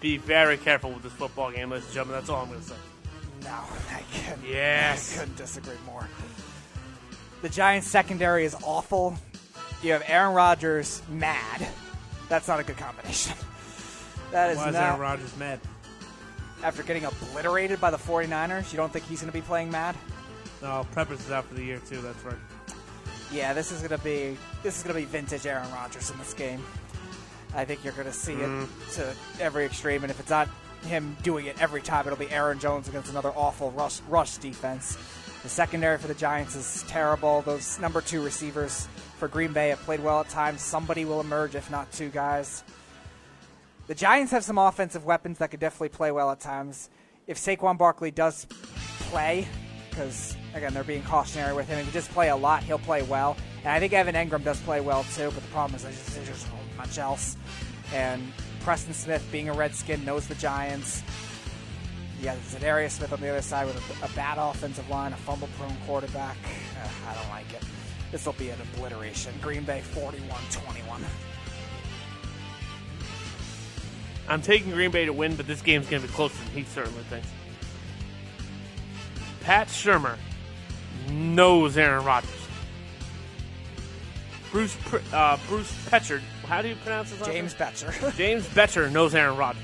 Be 0.00 0.16
very 0.16 0.56
careful 0.56 0.90
with 0.90 1.02
this 1.02 1.12
football 1.12 1.50
game, 1.50 1.70
ladies 1.70 1.86
and 1.86 1.94
gentlemen. 1.94 2.18
That's 2.20 2.30
all 2.30 2.42
I'm 2.42 2.48
going 2.48 2.60
to 2.60 2.66
say. 2.66 2.74
No, 3.42 3.50
I 3.90 4.02
couldn't. 4.14 4.48
Yes. 4.48 5.16
I 5.16 5.20
couldn't 5.20 5.36
disagree 5.36 5.76
more. 5.86 6.08
The 7.42 7.48
Giants 7.48 7.88
secondary 7.88 8.44
is 8.44 8.56
awful. 8.62 9.16
You 9.82 9.92
have 9.92 10.02
Aaron 10.06 10.34
Rodgers 10.34 11.02
mad. 11.10 11.66
That's 12.28 12.48
not 12.48 12.60
a 12.60 12.64
good 12.64 12.76
combination. 12.76 13.34
That 14.32 14.50
is 14.50 14.58
Why 14.58 14.68
is 14.68 14.74
not. 14.74 14.82
Aaron 14.84 15.00
Rodgers 15.00 15.36
mad? 15.38 15.58
after 16.62 16.82
getting 16.82 17.04
obliterated 17.04 17.80
by 17.80 17.90
the 17.90 17.96
49ers, 17.96 18.72
you 18.72 18.76
don't 18.76 18.92
think 18.92 19.06
he's 19.06 19.20
going 19.20 19.32
to 19.32 19.36
be 19.36 19.42
playing 19.42 19.70
mad? 19.70 19.96
No, 20.62 20.86
Peppers 20.94 21.20
is 21.20 21.30
out 21.30 21.44
for 21.46 21.54
the 21.54 21.64
year 21.64 21.80
too. 21.88 22.00
That's 22.00 22.22
right. 22.24 22.36
Yeah, 23.32 23.52
this 23.52 23.72
is 23.72 23.78
going 23.78 23.98
to 23.98 24.04
be 24.04 24.36
this 24.62 24.76
is 24.76 24.82
going 24.82 24.94
to 24.94 25.00
be 25.00 25.06
vintage 25.06 25.46
Aaron 25.46 25.70
Rodgers 25.72 26.10
in 26.10 26.18
this 26.18 26.34
game. 26.34 26.62
I 27.54 27.64
think 27.64 27.84
you're 27.84 27.92
going 27.92 28.06
to 28.06 28.12
see 28.12 28.34
it 28.34 28.48
mm. 28.48 28.94
to 28.94 29.42
every 29.42 29.64
extreme, 29.64 30.02
and 30.02 30.10
if 30.10 30.20
it's 30.20 30.30
not 30.30 30.48
him 30.82 31.16
doing 31.22 31.46
it 31.46 31.60
every 31.60 31.82
time, 31.82 32.06
it'll 32.06 32.18
be 32.18 32.30
Aaron 32.30 32.58
Jones 32.58 32.88
against 32.88 33.10
another 33.10 33.30
awful 33.30 33.70
rush, 33.72 34.00
rush 34.08 34.36
defense. 34.38 34.96
The 35.42 35.48
secondary 35.48 35.98
for 35.98 36.06
the 36.06 36.14
Giants 36.14 36.54
is 36.54 36.84
terrible. 36.86 37.42
Those 37.42 37.78
number 37.80 38.00
two 38.00 38.22
receivers 38.22 38.86
for 39.18 39.26
Green 39.26 39.52
Bay 39.52 39.70
have 39.70 39.80
played 39.80 40.00
well 40.00 40.20
at 40.20 40.28
times. 40.28 40.60
Somebody 40.60 41.04
will 41.04 41.20
emerge, 41.20 41.54
if 41.54 41.70
not 41.70 41.90
two 41.92 42.10
guys. 42.10 42.62
The 43.86 43.94
Giants 43.94 44.32
have 44.32 44.44
some 44.44 44.58
offensive 44.58 45.04
weapons 45.04 45.38
that 45.38 45.50
could 45.50 45.60
definitely 45.60 45.88
play 45.90 46.12
well 46.12 46.30
at 46.30 46.40
times. 46.40 46.90
If 47.26 47.38
Saquon 47.38 47.76
Barkley 47.78 48.10
does 48.10 48.46
play, 49.00 49.48
because 49.88 50.36
again 50.54 50.72
they're 50.74 50.84
being 50.84 51.02
cautionary 51.02 51.54
with 51.54 51.68
him, 51.68 51.78
if 51.78 51.86
he 51.86 51.92
does 51.92 52.06
play 52.08 52.28
a 52.28 52.36
lot, 52.36 52.62
he'll 52.62 52.78
play 52.78 53.02
well. 53.02 53.36
And 53.64 53.68
I 53.68 53.80
think 53.80 53.92
Evan 53.92 54.14
Engram 54.14 54.44
does 54.44 54.60
play 54.60 54.80
well 54.80 55.04
too. 55.14 55.30
But 55.34 55.42
the 55.42 55.48
problem 55.48 55.74
is 55.74 55.82
there's 55.82 55.96
just, 55.96 56.14
there's 56.14 56.28
just 56.28 56.48
not 56.50 56.59
much 56.80 56.98
else. 56.98 57.36
And 57.94 58.32
Preston 58.60 58.94
Smith, 58.94 59.26
being 59.30 59.48
a 59.48 59.52
Redskin, 59.52 60.04
knows 60.04 60.26
the 60.26 60.34
Giants. 60.36 61.02
Yeah, 62.20 62.36
Za'Darius 62.36 62.92
Smith 62.92 63.12
on 63.12 63.20
the 63.20 63.28
other 63.28 63.42
side 63.42 63.66
with 63.66 64.02
a, 64.02 64.06
a 64.06 64.08
bad 64.16 64.38
offensive 64.38 64.88
line, 64.88 65.12
a 65.12 65.16
fumble-prone 65.16 65.76
quarterback. 65.86 66.36
Uh, 66.82 66.88
I 67.08 67.14
don't 67.14 67.28
like 67.28 67.52
it. 67.52 67.62
This 68.10 68.26
will 68.26 68.34
be 68.34 68.50
an 68.50 68.58
obliteration. 68.74 69.32
Green 69.40 69.62
Bay 69.64 69.82
41-21. 69.94 71.02
I'm 74.28 74.42
taking 74.42 74.70
Green 74.70 74.90
Bay 74.90 75.06
to 75.06 75.12
win, 75.12 75.36
but 75.36 75.46
this 75.46 75.60
game's 75.60 75.86
going 75.88 76.02
to 76.02 76.08
be 76.08 76.14
closer 76.14 76.36
than 76.44 76.54
he 76.54 76.64
certainly 76.64 77.02
thinks. 77.04 77.28
Pat 79.40 79.68
Shurmur 79.68 80.16
knows 81.10 81.76
Aaron 81.76 82.04
Rodgers. 82.04 82.30
Bruce 84.50 84.76
uh, 85.12 85.38
Bruce 85.48 85.72
Petchard. 85.88 86.22
How 86.50 86.62
do 86.62 86.68
you 86.68 86.74
pronounce 86.74 87.10
his 87.10 87.20
last 87.20 87.30
James 87.30 87.56
name? 87.60 87.68
Bettcher. 87.68 88.16
James 88.16 88.44
Bettcher 88.48 88.90
knows 88.90 89.14
Aaron 89.14 89.36
Rodgers. 89.36 89.62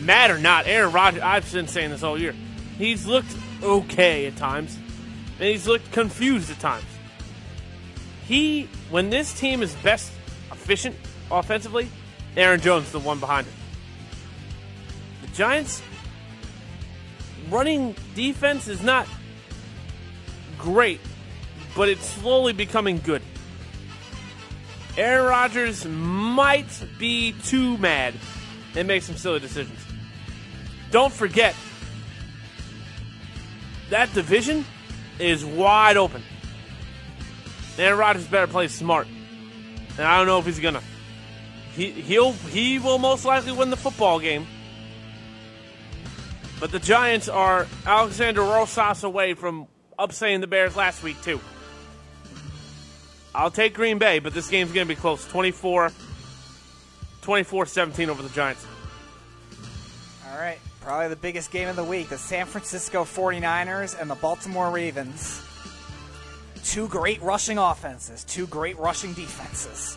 Mad 0.00 0.32
or 0.32 0.38
not, 0.40 0.66
Aaron 0.66 0.90
Rodgers. 0.90 1.22
I've 1.22 1.52
been 1.52 1.68
saying 1.68 1.90
this 1.90 2.02
all 2.02 2.18
year. 2.18 2.34
He's 2.78 3.06
looked 3.06 3.32
okay 3.62 4.26
at 4.26 4.34
times, 4.34 4.74
and 5.38 5.48
he's 5.48 5.68
looked 5.68 5.92
confused 5.92 6.50
at 6.50 6.58
times. 6.58 6.84
He, 8.26 8.68
when 8.90 9.10
this 9.10 9.32
team 9.38 9.62
is 9.62 9.72
best 9.76 10.10
efficient 10.50 10.96
offensively, 11.30 11.88
Aaron 12.36 12.60
Jones 12.60 12.86
is 12.86 12.92
the 12.92 12.98
one 12.98 13.20
behind 13.20 13.46
him. 13.46 13.54
The 15.22 15.28
Giants 15.28 15.80
running 17.48 17.94
defense 18.16 18.66
is 18.66 18.82
not 18.82 19.06
great, 20.58 21.00
but 21.76 21.88
it's 21.88 22.04
slowly 22.04 22.52
becoming 22.52 22.98
good. 22.98 23.22
Aaron 24.96 25.26
Rodgers 25.26 25.86
might 25.86 26.84
be 26.98 27.32
too 27.44 27.78
mad 27.78 28.14
and 28.74 28.88
make 28.88 29.02
some 29.02 29.16
silly 29.16 29.40
decisions. 29.40 29.78
Don't 30.90 31.12
forget, 31.12 31.54
that 33.90 34.12
division 34.14 34.64
is 35.18 35.44
wide 35.44 35.96
open. 35.96 36.22
Aaron 37.78 37.98
Rodgers 37.98 38.26
better 38.26 38.46
play 38.46 38.68
smart. 38.68 39.06
And 39.96 40.06
I 40.06 40.18
don't 40.18 40.26
know 40.26 40.38
if 40.38 40.46
he's 40.46 40.60
gonna. 40.60 40.82
He 41.74 41.90
he'll 41.90 42.32
he 42.32 42.78
will 42.78 42.98
most 42.98 43.24
likely 43.24 43.52
win 43.52 43.70
the 43.70 43.76
football 43.76 44.18
game. 44.18 44.46
But 46.58 46.72
the 46.72 46.78
Giants 46.78 47.28
are 47.28 47.66
Alexander 47.86 48.42
Rosas 48.42 49.02
away 49.02 49.34
from 49.34 49.66
upsetting 49.98 50.40
the 50.40 50.46
Bears 50.46 50.76
last 50.76 51.02
week 51.02 51.20
too. 51.22 51.40
I'll 53.34 53.50
take 53.50 53.74
Green 53.74 53.98
Bay, 53.98 54.18
but 54.18 54.34
this 54.34 54.48
game's 54.48 54.72
going 54.72 54.86
to 54.86 54.94
be 54.94 55.00
close. 55.00 55.26
24 55.28 55.90
24-17 57.22 58.08
over 58.08 58.22
the 58.22 58.28
Giants. 58.30 58.66
All 60.30 60.38
right, 60.38 60.58
probably 60.80 61.08
the 61.08 61.16
biggest 61.16 61.50
game 61.50 61.68
of 61.68 61.76
the 61.76 61.84
week 61.84 62.08
the 62.08 62.18
San 62.18 62.46
Francisco 62.46 63.04
49ers 63.04 64.00
and 64.00 64.10
the 64.10 64.14
Baltimore 64.16 64.70
Ravens. 64.70 65.42
Two 66.64 66.88
great 66.88 67.20
rushing 67.22 67.58
offenses, 67.58 68.24
two 68.24 68.46
great 68.46 68.78
rushing 68.78 69.12
defenses, 69.12 69.96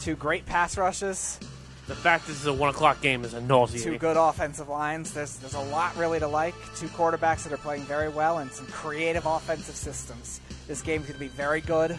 two 0.00 0.16
great 0.16 0.44
pass 0.46 0.76
rushes, 0.76 1.38
The 1.86 1.94
fact 1.94 2.26
this 2.26 2.40
is 2.40 2.46
a 2.46 2.52
1 2.52 2.70
o'clock 2.70 3.00
game 3.02 3.24
is 3.24 3.34
a 3.34 3.40
nauseating. 3.40 3.92
two 3.92 3.98
good 3.98 4.16
offensive 4.16 4.68
lines. 4.68 5.12
There's, 5.12 5.36
there's 5.38 5.54
a 5.54 5.60
lot 5.60 5.96
really 5.96 6.18
to 6.20 6.28
like. 6.28 6.54
Two 6.76 6.88
quarterbacks 6.88 7.42
that 7.44 7.52
are 7.52 7.58
playing 7.58 7.82
very 7.82 8.08
well 8.08 8.38
and 8.38 8.50
some 8.50 8.66
creative 8.66 9.26
offensive 9.26 9.74
systems. 9.74 10.40
This 10.68 10.82
game's 10.82 11.04
going 11.06 11.14
to 11.14 11.20
be 11.20 11.28
very 11.28 11.60
good. 11.60 11.98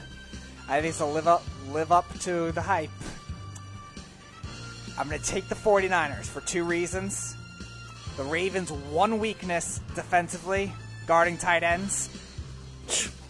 I 0.69 0.81
think 0.81 0.95
it'll 0.95 1.11
live 1.11 1.27
up, 1.27 1.43
live 1.71 1.91
up 1.91 2.07
to 2.19 2.51
the 2.51 2.61
hype. 2.61 2.89
I'm 4.97 5.07
going 5.09 5.19
to 5.19 5.25
take 5.25 5.47
the 5.47 5.55
49ers 5.55 6.25
for 6.25 6.41
two 6.41 6.63
reasons. 6.63 7.35
The 8.17 8.23
Ravens' 8.23 8.71
one 8.71 9.19
weakness 9.19 9.79
defensively, 9.95 10.71
guarding 11.07 11.38
tight 11.38 11.63
ends. 11.63 12.09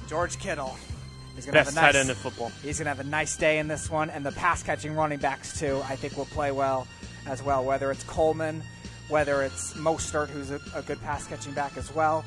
George 0.08 0.38
Kittle. 0.40 0.76
He's 1.36 1.46
gonna 1.46 1.60
Best 1.60 1.70
have 1.70 1.78
a 1.78 1.82
nice, 1.82 1.94
tight 1.94 2.00
end 2.00 2.10
in 2.10 2.16
football. 2.16 2.52
He's 2.62 2.78
going 2.78 2.86
to 2.86 2.90
have 2.90 3.00
a 3.00 3.10
nice 3.10 3.38
day 3.38 3.60
in 3.60 3.68
this 3.68 3.90
one, 3.90 4.10
and 4.10 4.26
the 4.26 4.34
pass 4.34 4.62
catching 4.64 4.94
running 4.96 5.20
backs, 5.20 5.58
too, 5.58 5.82
I 5.86 5.96
think 5.96 6.18
will 6.18 6.26
play 6.26 6.52
well 6.52 6.88
as 7.26 7.42
well, 7.42 7.64
whether 7.64 7.92
it's 7.92 8.04
Coleman, 8.04 8.62
whether 9.08 9.42
it's 9.44 9.74
Mostert, 9.76 10.28
who's 10.28 10.52
a, 10.52 10.60
a 10.76 10.82
good 10.82 11.02
pass 11.02 11.26
catching 11.28 11.54
back 11.54 11.78
as 11.78 11.94
well. 11.94 12.26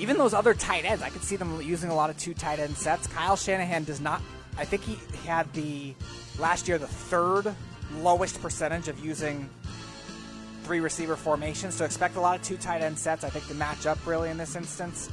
Even 0.00 0.16
those 0.16 0.32
other 0.32 0.54
tight 0.54 0.86
ends, 0.86 1.02
I 1.02 1.10
could 1.10 1.22
see 1.22 1.36
them 1.36 1.60
using 1.60 1.90
a 1.90 1.94
lot 1.94 2.08
of 2.08 2.16
two 2.16 2.32
tight 2.32 2.58
end 2.58 2.76
sets. 2.76 3.06
Kyle 3.06 3.36
Shanahan 3.36 3.84
does 3.84 4.00
not, 4.00 4.22
I 4.56 4.64
think 4.64 4.82
he 4.82 4.96
had 5.26 5.52
the 5.52 5.94
last 6.38 6.66
year 6.66 6.78
the 6.78 6.86
third 6.86 7.54
lowest 7.98 8.40
percentage 8.40 8.88
of 8.88 8.98
using 9.04 9.48
three 10.64 10.80
receiver 10.80 11.16
formations, 11.16 11.74
so 11.74 11.84
expect 11.84 12.16
a 12.16 12.20
lot 12.20 12.38
of 12.38 12.42
two 12.42 12.56
tight 12.56 12.80
end 12.80 12.98
sets. 12.98 13.24
I 13.24 13.28
think 13.28 13.46
to 13.48 13.54
match 13.54 13.84
up 13.84 13.98
really 14.06 14.30
in 14.30 14.38
this 14.38 14.56
instance. 14.56 15.10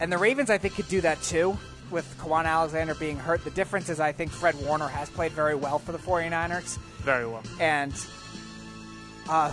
And 0.00 0.12
the 0.12 0.18
Ravens, 0.18 0.50
I 0.50 0.58
think, 0.58 0.74
could 0.74 0.88
do 0.88 1.00
that 1.00 1.22
too 1.22 1.56
with 1.90 2.06
Kwon 2.18 2.44
Alexander 2.44 2.94
being 2.94 3.16
hurt. 3.16 3.44
The 3.44 3.50
difference 3.50 3.88
is 3.88 4.00
I 4.00 4.12
think 4.12 4.30
Fred 4.30 4.54
Warner 4.66 4.88
has 4.88 5.08
played 5.08 5.32
very 5.32 5.54
well 5.54 5.78
for 5.78 5.92
the 5.92 5.98
49ers. 5.98 6.78
Very 6.98 7.26
well. 7.26 7.42
And 7.60 7.94
uh, 9.28 9.52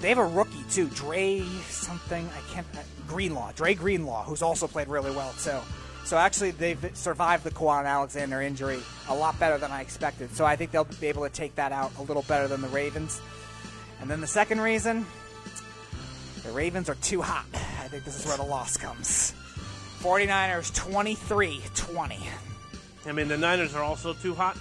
they 0.00 0.08
have 0.08 0.18
a 0.18 0.26
rookie 0.26 0.64
too, 0.70 0.88
Dre 0.88 1.42
something. 1.68 2.28
I 2.28 2.52
can't. 2.52 2.66
Uh, 2.74 2.80
Greenlaw, 3.06 3.52
Dre 3.52 3.74
Greenlaw, 3.74 4.24
who's 4.24 4.42
also 4.42 4.66
played 4.66 4.88
really 4.88 5.10
well 5.10 5.32
too. 5.42 5.58
So 6.04 6.16
actually, 6.16 6.52
they've 6.52 6.90
survived 6.94 7.42
the 7.42 7.50
Kwon 7.50 7.84
Alexander 7.84 8.40
injury 8.40 8.78
a 9.08 9.14
lot 9.14 9.38
better 9.40 9.58
than 9.58 9.72
I 9.72 9.80
expected. 9.80 10.34
So 10.36 10.44
I 10.44 10.54
think 10.54 10.70
they'll 10.70 10.84
be 10.84 11.08
able 11.08 11.24
to 11.24 11.30
take 11.30 11.56
that 11.56 11.72
out 11.72 11.90
a 11.98 12.02
little 12.02 12.22
better 12.22 12.46
than 12.46 12.60
the 12.60 12.68
Ravens. 12.68 13.20
And 14.00 14.08
then 14.08 14.20
the 14.20 14.26
second 14.28 14.60
reason, 14.60 15.04
the 16.44 16.52
Ravens 16.52 16.88
are 16.88 16.94
too 16.96 17.22
hot. 17.22 17.46
I 17.52 17.88
think 17.88 18.04
this 18.04 18.20
is 18.20 18.26
where 18.26 18.36
the 18.36 18.44
loss 18.44 18.76
comes. 18.76 19.34
49ers 20.00 20.72
23 20.74 21.60
20. 21.74 22.18
I 23.06 23.12
mean, 23.12 23.26
the 23.26 23.36
Niners 23.36 23.74
are 23.74 23.82
also 23.82 24.12
too 24.12 24.34
hot. 24.34 24.56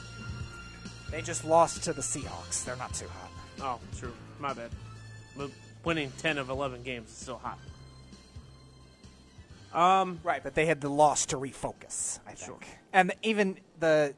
They 1.12 1.22
just 1.22 1.46
lost 1.46 1.84
to 1.84 1.94
the 1.94 2.02
Seahawks. 2.02 2.66
They're 2.66 2.76
not 2.76 2.94
too 2.94 3.08
hot. 3.08 3.32
Oh, 3.62 3.98
true. 4.00 4.14
My 4.40 4.54
bad. 4.54 4.72
But 5.38 5.52
winning 5.84 6.12
10 6.18 6.40
of 6.40 6.50
11 6.50 6.82
games 6.84 7.10
is 7.10 7.16
still 7.16 7.38
hot. 7.38 7.60
Um, 9.76 10.22
Right, 10.24 10.42
but 10.42 10.56
they 10.56 10.66
had 10.66 10.80
the 10.80 10.90
loss 10.90 11.28
to 11.28 11.38
refocus, 11.38 12.20
I 12.26 12.32
think. 12.32 12.66
And 12.94 13.14
even 13.22 13.58
the 13.80 14.16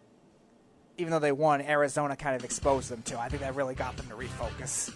even 0.99 1.11
though 1.11 1.19
they 1.19 1.31
won, 1.31 1.61
Arizona 1.61 2.15
kind 2.15 2.35
of 2.35 2.43
exposed 2.43 2.89
them 2.89 3.01
too. 3.03 3.17
I 3.17 3.29
think 3.29 3.41
that 3.41 3.55
really 3.55 3.75
got 3.75 3.97
them 3.97 4.07
to 4.07 4.15
refocus. 4.15 4.91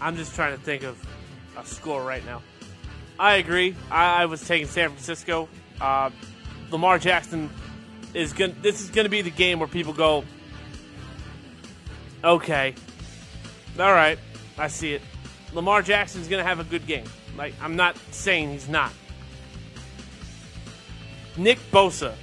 I'm 0.00 0.16
just 0.16 0.34
trying 0.34 0.56
to 0.56 0.62
think 0.62 0.84
of 0.84 1.04
a 1.56 1.66
score 1.66 2.02
right 2.02 2.24
now. 2.24 2.42
I 3.18 3.36
agree. 3.36 3.74
I, 3.90 4.22
I 4.22 4.26
was 4.26 4.46
taking 4.46 4.68
San 4.68 4.90
Francisco. 4.90 5.48
Uh, 5.80 6.10
Lamar 6.70 6.98
Jackson 6.98 7.50
is 8.14 8.32
going. 8.32 8.54
This 8.62 8.80
is 8.80 8.90
going 8.90 9.06
to 9.06 9.10
be 9.10 9.22
the 9.22 9.30
game 9.30 9.58
where 9.58 9.68
people 9.68 9.92
go, 9.92 10.24
"Okay, 12.22 12.74
all 13.80 13.92
right, 13.92 14.18
I 14.56 14.68
see 14.68 14.94
it." 14.94 15.02
Lamar 15.52 15.82
Jackson's 15.82 16.28
going 16.28 16.42
to 16.42 16.48
have 16.48 16.60
a 16.60 16.64
good 16.64 16.86
game. 16.86 17.04
Like 17.36 17.54
I'm 17.62 17.76
not 17.76 17.96
saying 18.10 18.50
he's 18.50 18.68
not. 18.68 18.92
Nick 21.36 21.58
Bosa 21.70 22.14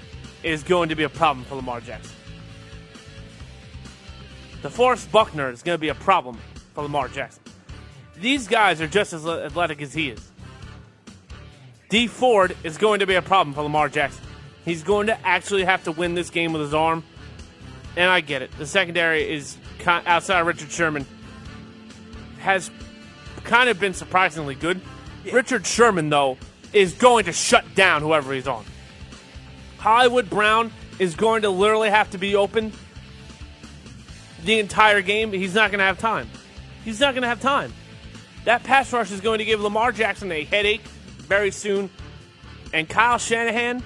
is 0.43 0.63
going 0.63 0.89
to 0.89 0.95
be 0.95 1.03
a 1.03 1.09
problem 1.09 1.45
for 1.45 1.55
Lamar 1.55 1.81
Jackson. 1.81 2.15
The 4.61 4.69
DeForest 4.69 5.11
Buckner 5.11 5.49
is 5.49 5.63
going 5.63 5.75
to 5.75 5.79
be 5.79 5.89
a 5.89 5.95
problem 5.95 6.37
for 6.73 6.83
Lamar 6.83 7.07
Jackson. 7.07 7.43
These 8.17 8.47
guys 8.47 8.81
are 8.81 8.87
just 8.87 9.13
as 9.13 9.25
athletic 9.25 9.81
as 9.81 9.93
he 9.93 10.09
is. 10.09 10.31
Dee 11.89 12.07
Ford 12.07 12.55
is 12.63 12.77
going 12.77 12.99
to 12.99 13.07
be 13.07 13.15
a 13.15 13.21
problem 13.21 13.53
for 13.53 13.61
Lamar 13.61 13.89
Jackson. 13.89 14.23
He's 14.65 14.83
going 14.83 15.07
to 15.07 15.27
actually 15.27 15.63
have 15.63 15.83
to 15.83 15.91
win 15.91 16.15
this 16.15 16.29
game 16.29 16.51
with 16.51 16.61
his 16.61 16.73
arm. 16.73 17.03
And 17.95 18.09
I 18.09 18.21
get 18.21 18.41
it. 18.41 18.51
The 18.57 18.65
secondary 18.65 19.31
is 19.31 19.57
outside 19.85 20.41
of 20.41 20.47
Richard 20.47 20.71
Sherman 20.71 21.05
has 22.45 22.71
kind 23.43 23.69
of 23.69 23.79
been 23.79 23.93
surprisingly 23.93 24.55
good. 24.55 24.79
Richard 25.31 25.65
Sherman, 25.65 26.09
though, 26.09 26.37
is 26.71 26.93
going 26.93 27.25
to 27.25 27.33
shut 27.33 27.75
down 27.75 28.01
whoever 28.01 28.33
he's 28.33 28.47
on. 28.47 28.63
Hollywood 29.77 30.29
Brown 30.29 30.71
is 30.99 31.15
going 31.15 31.41
to 31.41 31.49
literally 31.49 31.89
have 31.89 32.09
to 32.11 32.17
be 32.17 32.35
open 32.35 32.71
the 34.43 34.59
entire 34.59 35.01
game. 35.01 35.31
He's 35.31 35.53
not 35.53 35.71
going 35.71 35.79
to 35.79 35.85
have 35.85 35.99
time. 35.99 36.29
He's 36.83 36.99
not 36.99 37.13
going 37.13 37.23
to 37.23 37.27
have 37.27 37.41
time. 37.41 37.73
That 38.45 38.63
pass 38.63 38.93
rush 38.93 39.11
is 39.11 39.21
going 39.21 39.39
to 39.39 39.45
give 39.45 39.59
Lamar 39.59 39.91
Jackson 39.91 40.31
a 40.31 40.43
headache 40.43 40.83
very 41.17 41.51
soon. 41.51 41.89
And 42.73 42.87
Kyle 42.87 43.17
Shanahan 43.17 43.83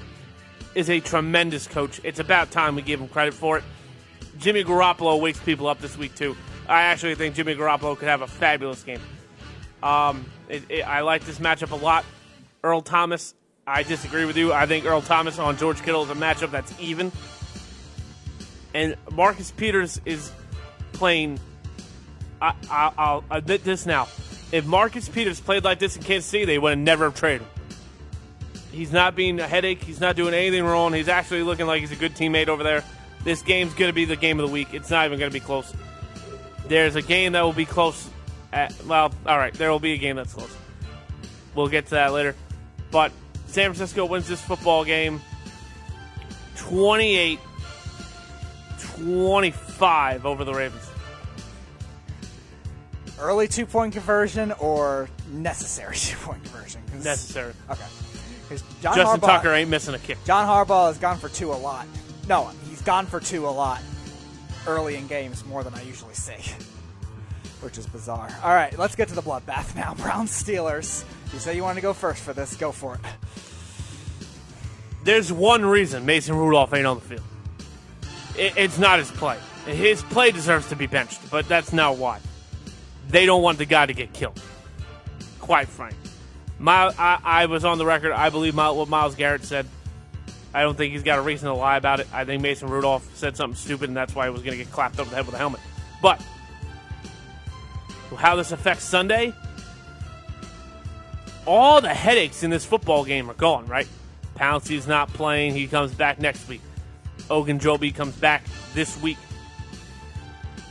is 0.76 0.90
a 0.90 1.00
tremendous 1.00 1.68
coach. 1.68 2.02
It's 2.04 2.20
about 2.20 2.52
time 2.52 2.76
we 2.76 2.82
give 2.82 3.00
him 3.00 3.08
credit 3.08 3.34
for 3.34 3.58
it. 3.58 3.64
Jimmy 4.38 4.64
Garoppolo 4.64 5.20
wakes 5.20 5.40
people 5.40 5.68
up 5.68 5.80
this 5.80 5.98
week, 5.98 6.16
too. 6.16 6.36
I 6.70 6.84
actually 6.84 7.16
think 7.16 7.36
Jimmy 7.36 7.56
Garoppolo 7.56 7.98
could 7.98 8.08
have 8.08 8.22
a 8.22 8.28
fabulous 8.28 8.84
game. 8.84 9.02
Um, 9.82 10.26
it, 10.48 10.64
it, 10.70 10.82
I 10.82 11.02
like 11.02 11.26
this 11.26 11.40
matchup 11.40 11.72
a 11.72 11.76
lot. 11.76 12.06
Earl 12.64 12.82
Thomas, 12.82 13.34
I 13.66 13.84
disagree 13.84 14.26
with 14.26 14.38
you. 14.38 14.54
I 14.54 14.68
think 14.68 14.86
Earl 14.86 15.02
Thomas 15.02 15.40
on 15.40 15.58
George 15.58 15.82
Kittle 15.82 16.04
is 16.04 16.10
a 16.12 16.16
matchup 16.16 16.52
that's 16.52 16.74
even. 16.80 17.12
And 18.76 18.96
Marcus 19.12 19.50
Peters 19.52 20.00
is 20.06 20.32
playing. 20.94 21.40
I, 22.40 22.54
I, 22.70 22.92
I'll 22.98 23.24
admit 23.32 23.64
this 23.64 23.88
now. 23.88 24.08
If 24.52 24.66
Marcus 24.66 25.10
Peters 25.10 25.40
played 25.40 25.64
like 25.64 25.80
this 25.80 25.98
in 25.98 26.04
Kansas 26.04 26.30
City, 26.30 26.46
they 26.46 26.60
would 26.60 26.72
have 26.72 26.80
never 26.80 27.10
traded 27.10 27.42
him. 27.42 27.50
He's 28.72 28.92
not 28.92 29.16
being 29.16 29.40
a 29.40 29.48
headache. 29.48 29.84
He's 29.84 30.00
not 30.00 30.16
doing 30.16 30.36
anything 30.36 30.64
wrong. 30.64 30.94
He's 30.94 31.08
actually 31.08 31.42
looking 31.42 31.66
like 31.66 31.82
he's 31.82 31.92
a 31.92 31.96
good 31.96 32.14
teammate 32.14 32.48
over 32.48 32.64
there. 32.64 32.84
This 33.24 33.42
game's 33.42 33.74
going 33.74 33.90
to 33.90 33.94
be 33.94 34.06
the 34.06 34.16
game 34.16 34.40
of 34.40 34.46
the 34.46 34.54
week. 34.54 34.74
It's 34.74 34.92
not 34.92 35.08
even 35.08 35.18
going 35.18 35.32
to 35.32 35.34
be 35.34 35.44
close. 35.44 35.74
There's 36.70 36.96
a 36.96 37.02
game 37.02 37.34
that 37.34 37.42
will 37.42 37.52
be 37.52 37.66
close 37.66 38.08
Uh, 38.54 38.70
well, 38.88 39.14
all 39.26 39.38
right, 39.38 39.54
there 39.56 39.72
will 39.72 39.80
be 39.80 39.94
a 39.94 39.98
game 39.98 40.16
that's 40.16 40.34
close. 40.34 40.56
We'll 41.56 41.68
get 41.68 41.86
to 41.86 41.92
that 41.92 42.14
later. 42.14 42.36
But 42.92 43.12
San 43.48 43.74
Francisco 43.74 44.06
wins 44.06 44.28
this 44.28 44.42
football 44.42 44.86
game 44.86 45.22
28 46.58 47.40
25 48.80 50.26
over 50.26 50.44
the 50.44 50.54
Ravens. 50.54 50.90
Early 53.20 53.48
two 53.48 53.66
point 53.66 53.94
conversion 53.94 54.52
or 54.54 55.10
necessary 55.32 55.96
two 55.98 56.18
point 56.18 56.44
conversion? 56.44 56.82
Necessary. 57.04 57.54
Okay. 57.70 57.86
John 58.82 58.96
Justin 58.96 59.20
Harbaugh, 59.20 59.28
Tucker 59.28 59.54
ain't 59.54 59.70
missing 59.70 59.94
a 59.94 60.00
kick. 60.00 60.18
John 60.26 60.48
Harbaugh 60.48 60.88
has 60.88 60.98
gone 60.98 61.18
for 61.18 61.30
two 61.30 61.52
a 61.52 61.54
lot. 61.54 61.86
No, 62.28 62.50
he's 62.68 62.82
gone 62.82 63.06
for 63.06 63.20
two 63.20 63.48
a 63.48 63.50
lot 63.50 63.80
early 64.70 64.96
in 64.96 65.08
games, 65.08 65.46
more 65.46 65.64
than 65.64 65.74
I 65.74 65.82
usually 65.82 66.14
see, 66.14 66.34
which 67.62 67.78
is 67.78 67.86
bizarre. 67.88 68.30
All 68.44 68.54
right, 68.54 68.78
let's 68.78 68.96
get 68.96 69.10
to 69.10 69.16
the 69.16 69.22
bloodbath 69.22 69.76
now. 69.76 69.94
Browns 69.98 70.32
Steelers. 70.32 71.04
You 71.34 71.40
say 71.40 71.56
you 71.56 71.64
wanted 71.64 71.76
to 71.76 71.82
go 71.82 71.94
first 71.94 72.24
for 72.24 72.34
this. 72.34 72.56
Go 72.56 72.72
for 72.72 72.96
it. 72.96 73.02
There's 75.04 75.32
one 75.32 75.66
reason 75.66 76.06
Mason 76.06 76.36
Rudolph 76.36 76.74
ain't 76.74 76.86
on 76.86 76.98
the 76.98 77.04
field. 77.04 77.24
It, 78.38 78.54
it's 78.56 78.78
not 78.78 79.00
his 79.00 79.12
play. 79.12 79.38
His 79.66 80.02
play 80.04 80.32
deserves 80.32 80.70
to 80.70 80.76
be 80.76 80.88
benched, 80.88 81.30
but 81.30 81.48
that's 81.48 81.74
not 81.74 81.98
why. 81.98 82.20
They 83.10 83.26
don't 83.26 83.42
want 83.42 83.58
the 83.58 83.66
guy 83.66 83.86
to 83.86 83.94
get 83.94 84.14
killed. 84.14 84.42
Quite 85.40 85.68
frank. 85.68 85.96
My, 86.60 86.94
I, 86.98 87.20
I 87.24 87.46
was 87.48 87.66
on 87.66 87.78
the 87.78 87.86
record. 87.86 88.12
I 88.12 88.30
believe 88.30 88.54
my, 88.54 88.70
what 88.70 88.90
Myles 88.90 89.16
Garrett 89.16 89.44
said. 89.44 89.66
I 90.54 90.62
don't 90.62 90.76
think 90.76 90.94
he's 90.94 91.04
got 91.04 91.20
a 91.20 91.22
reason 91.22 91.48
to 91.48 91.54
lie 91.54 91.78
about 91.78 92.00
it. 92.00 92.08
I 92.12 92.26
think 92.26 92.42
Mason 92.42 92.70
Rudolph 92.70 93.08
said 93.16 93.38
something 93.38 93.56
stupid, 93.56 93.90
and 93.90 93.98
that's 93.98 94.16
why 94.16 94.26
he 94.26 94.32
was 94.32 94.42
going 94.42 94.58
to 94.58 94.64
get 94.64 94.72
clapped 94.72 95.00
over 95.00 95.10
the 95.10 95.16
head 95.16 95.26
with 95.26 95.36
a 95.36 95.38
helmet. 95.38 95.62
But 96.02 96.22
how 98.18 98.36
this 98.36 98.52
affects 98.52 98.84
Sunday, 98.84 99.34
all 101.46 101.82
the 101.82 101.94
headaches 101.94 102.44
in 102.44 102.50
this 102.50 102.66
football 102.66 103.06
game 103.06 103.30
are 103.30 103.36
gone, 103.36 103.66
right? 103.68 103.88
Pouncey's 104.36 104.88
not 104.88 105.12
playing. 105.14 105.54
He 105.54 105.68
comes 105.68 105.94
back 105.94 106.20
next 106.20 106.48
week. 106.48 106.62
Ogunjobi 107.30 107.94
comes 107.94 108.16
back 108.16 108.44
this 108.74 109.00
week. 109.02 109.18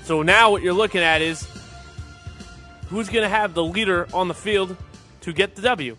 So 0.05 0.23
now 0.23 0.51
what 0.51 0.63
you're 0.63 0.73
looking 0.73 1.03
at 1.03 1.21
is 1.21 1.47
who's 2.89 3.09
going 3.09 3.23
to 3.23 3.29
have 3.29 3.55
the 3.55 3.63
leader 3.63 4.09
on 4.13 4.29
the 4.29 4.35
field 4.35 4.77
to 5.21 5.33
get 5.33 5.55
the 5.55 5.63
W? 5.63 5.97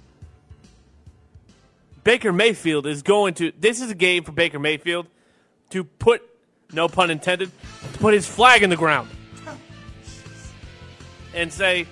Baker 2.03 2.31
Mayfield 2.31 2.87
is 2.87 3.01
going 3.01 3.33
to. 3.35 3.51
This 3.59 3.81
is 3.81 3.91
a 3.91 3.95
game 3.95 4.23
for 4.23 4.31
Baker 4.31 4.59
Mayfield 4.59 5.07
to 5.71 5.83
put, 5.83 6.21
no 6.71 6.87
pun 6.87 7.09
intended, 7.09 7.51
to 7.93 7.99
put 7.99 8.13
his 8.13 8.27
flag 8.27 8.63
in 8.63 8.69
the 8.69 8.77
ground 8.77 9.09
and 11.33 11.51
say, 11.51 11.85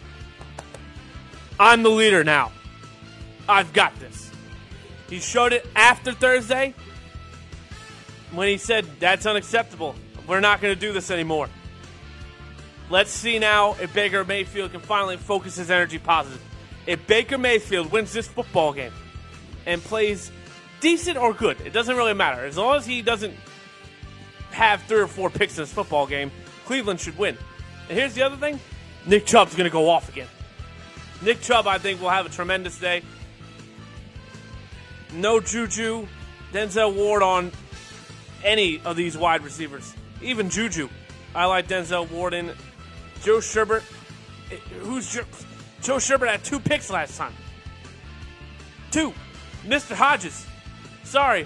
I'm 1.60 1.84
the 1.84 1.90
leader 1.90 2.24
now. 2.24 2.52
I've 3.50 3.74
got 3.74 3.98
this. 4.00 4.32
He 5.10 5.20
showed 5.20 5.54
it 5.54 5.66
after 5.76 6.12
Thursday 6.12 6.74
when 8.32 8.48
he 8.48 8.58
said, 8.58 8.86
That's 9.00 9.26
unacceptable. 9.26 9.96
We're 10.28 10.42
not 10.42 10.62
going 10.62 10.74
to 10.74 10.80
do 10.80 10.92
this 10.92 11.10
anymore. 11.10 11.50
Let's 12.90 13.12
see 13.12 13.40
now 13.40 13.76
if 13.82 13.94
Baker 13.94 14.24
Mayfield 14.24 14.72
can 14.72 14.82
finally 14.82 15.18
focus 15.18 15.56
his 15.56 15.72
energy 15.72 16.00
positive. 16.00 16.42
If 16.86 17.06
Baker 17.08 17.38
Mayfield 17.38 17.92
wins 17.92 18.14
this 18.14 18.28
football 18.28 18.74
game 18.74 18.92
and 19.68 19.84
plays 19.84 20.32
decent 20.80 21.18
or 21.18 21.34
good, 21.34 21.62
it 21.62 21.74
doesn't 21.74 21.96
really 21.96 22.16
matter. 22.16 22.46
As 22.46 22.58
long 22.58 22.76
as 22.76 22.86
he 22.86 23.04
doesn't 23.04 23.36
have 24.52 24.82
three 24.84 25.02
or 25.02 25.08
four 25.08 25.30
picks 25.30 25.58
in 25.58 25.64
this 25.64 25.74
football 25.74 26.08
game, 26.08 26.32
Cleveland 26.66 27.00
should 27.00 27.18
win. 27.18 27.38
And 27.90 27.98
here's 27.98 28.16
the 28.16 28.24
other 28.24 28.38
thing 28.38 28.60
Nick 29.06 29.26
Chubb's 29.26 29.56
going 29.56 29.70
to 29.70 29.72
go 29.72 29.90
off 29.90 30.10
again. 30.10 30.28
Nick 31.22 31.42
Chubb, 31.42 31.68
I 31.68 31.78
think, 31.78 32.02
will 32.02 32.10
have 32.10 32.26
a 32.26 32.30
tremendous 32.30 32.80
day. 32.80 33.04
No 35.14 35.40
Juju, 35.40 36.08
Denzel 36.52 36.94
Ward 36.94 37.24
on 37.24 37.52
any 38.44 38.82
of 38.84 38.96
these 38.96 39.18
wide 39.18 39.44
receivers, 39.44 39.94
even 40.22 40.50
Juju. 40.50 40.90
I 41.34 41.46
like 41.46 41.68
Denzel 41.68 42.10
Ward 42.10 42.34
in 42.34 42.52
Joe 43.24 43.38
Schobert. 43.38 43.84
Who's 44.82 45.14
Joe 45.82 45.98
Schobert 45.98 46.30
had 46.30 46.44
two 46.44 46.60
picks 46.60 46.90
last 46.90 47.18
time. 47.18 47.34
Two. 48.92 49.14
Mr. 49.68 49.96
Hodges. 49.96 50.46
Sorry. 51.04 51.46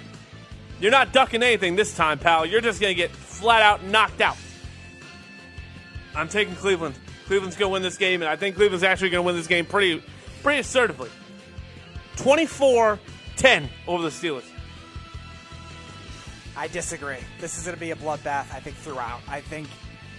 You're 0.79 0.91
not 0.91 1.13
ducking 1.13 1.43
anything 1.43 1.75
this 1.75 1.95
time, 1.95 2.17
pal. 2.17 2.45
You're 2.45 2.61
just 2.61 2.79
going 2.79 2.91
to 2.91 2.95
get 2.95 3.11
flat 3.11 3.61
out 3.61 3.83
knocked 3.83 4.21
out. 4.21 4.37
I'm 6.15 6.27
taking 6.27 6.55
Cleveland. 6.55 6.95
Cleveland's 7.27 7.55
going 7.55 7.69
to 7.69 7.73
win 7.73 7.83
this 7.83 7.97
game, 7.97 8.21
and 8.21 8.29
I 8.29 8.35
think 8.35 8.55
Cleveland's 8.55 8.83
actually 8.83 9.11
going 9.11 9.23
to 9.23 9.25
win 9.25 9.35
this 9.35 9.47
game 9.47 9.65
pretty, 9.65 10.03
pretty 10.43 10.59
assertively. 10.59 11.09
24 12.17 12.99
10 13.37 13.69
over 13.87 14.03
the 14.03 14.09
Steelers. 14.09 14.43
I 16.55 16.67
disagree. 16.67 17.17
This 17.39 17.57
is 17.57 17.63
going 17.63 17.75
to 17.75 17.79
be 17.79 17.91
a 17.91 17.95
bloodbath, 17.95 18.53
I 18.53 18.59
think, 18.59 18.75
throughout. 18.75 19.21
I 19.27 19.41
think 19.41 19.67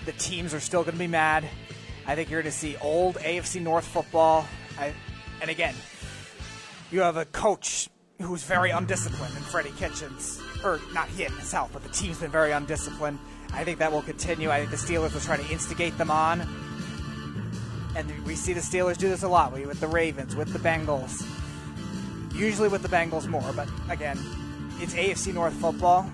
the 0.06 0.12
teams 0.12 0.54
are 0.54 0.60
still 0.60 0.82
going 0.82 0.94
to 0.94 0.98
be 0.98 1.06
mad. 1.06 1.44
I 2.06 2.14
think 2.14 2.30
you're 2.30 2.42
going 2.42 2.50
to 2.50 2.58
see 2.58 2.76
old 2.80 3.16
AFC 3.16 3.60
North 3.60 3.86
football. 3.86 4.46
I, 4.78 4.92
and 5.40 5.50
again, 5.50 5.74
you 6.90 7.00
have 7.00 7.16
a 7.16 7.26
coach 7.26 7.88
who's 8.22 8.42
very 8.42 8.70
undisciplined 8.70 9.36
in 9.36 9.42
Freddie 9.42 9.72
Kitchens. 9.76 10.40
Or 10.64 10.80
not 10.94 11.08
him 11.08 11.32
himself, 11.32 11.70
but 11.72 11.82
the 11.82 11.88
team's 11.88 12.18
been 12.18 12.30
very 12.30 12.52
undisciplined. 12.52 13.18
I 13.52 13.64
think 13.64 13.78
that 13.80 13.92
will 13.92 14.02
continue. 14.02 14.50
I 14.50 14.60
think 14.64 14.70
the 14.70 14.76
Steelers 14.76 15.12
will 15.12 15.20
try 15.20 15.36
to 15.36 15.52
instigate 15.52 15.96
them 15.98 16.10
on. 16.10 16.40
And 17.94 18.24
we 18.24 18.34
see 18.36 18.52
the 18.52 18.60
Steelers 18.60 18.96
do 18.96 19.08
this 19.08 19.22
a 19.22 19.28
lot 19.28 19.52
with 19.52 19.80
the 19.80 19.86
Ravens, 19.86 20.34
with 20.34 20.52
the 20.52 20.58
Bengals. 20.58 21.26
Usually 22.34 22.68
with 22.68 22.82
the 22.82 22.88
Bengals 22.88 23.26
more, 23.26 23.52
but 23.54 23.68
again, 23.90 24.18
it's 24.78 24.94
AFC 24.94 25.34
North 25.34 25.52
football. 25.54 26.10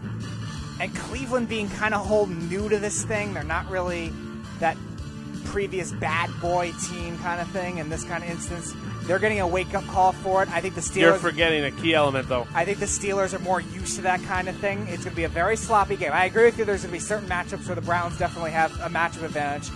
And 0.81 0.95
Cleveland 0.95 1.49
being 1.49 1.69
kind 1.71 1.95
of 1.95 2.05
whole 2.07 2.27
new 2.27 2.69
to 2.69 2.79
this 2.79 3.05
thing, 3.05 3.35
they're 3.35 3.45
not 3.45 3.69
really 3.71 4.13
that 4.59 4.77
previous 5.49 5.93
bad 5.93 6.31
boy 6.41 6.73
team 6.89 7.19
kind 7.19 7.41
of 7.41 7.49
thing 7.49 7.79
in 7.79 7.89
this 7.89 8.05
kind 8.05 8.23
of 8.23 8.31
instance. 8.31 8.75
They're 9.03 9.19
getting 9.19 9.41
a 9.41 9.47
wake 9.47 9.75
up 9.75 9.87
call 9.87 10.13
for 10.13 10.43
it. 10.43 10.51
I 10.51 10.61
think 10.61 10.75
the 10.75 10.81
Steelers. 10.81 10.97
You're 11.01 11.15
forgetting 11.15 11.65
a 11.65 11.71
key 11.71 11.95
element, 11.95 12.29
though. 12.29 12.47
I 12.55 12.65
think 12.65 12.79
the 12.79 12.87
Steelers 12.87 13.33
are 13.33 13.39
more 13.39 13.61
used 13.61 13.97
to 13.97 14.03
that 14.03 14.23
kind 14.25 14.49
of 14.49 14.57
thing. 14.57 14.81
It's 14.89 15.05
going 15.05 15.11
to 15.11 15.17
be 15.17 15.25
a 15.25 15.29
very 15.29 15.57
sloppy 15.57 15.97
game. 15.97 16.13
I 16.13 16.27
agree 16.27 16.45
with 16.45 16.59
you. 16.59 16.65
There's 16.65 16.83
going 16.83 16.93
to 16.93 16.97
be 16.97 17.01
certain 17.01 17.29
matchups 17.29 17.67
where 17.67 17.75
the 17.75 17.81
Browns 17.81 18.19
definitely 18.19 18.51
have 18.51 18.73
a 18.81 18.89
matchup 18.89 19.23
advantage. 19.23 19.71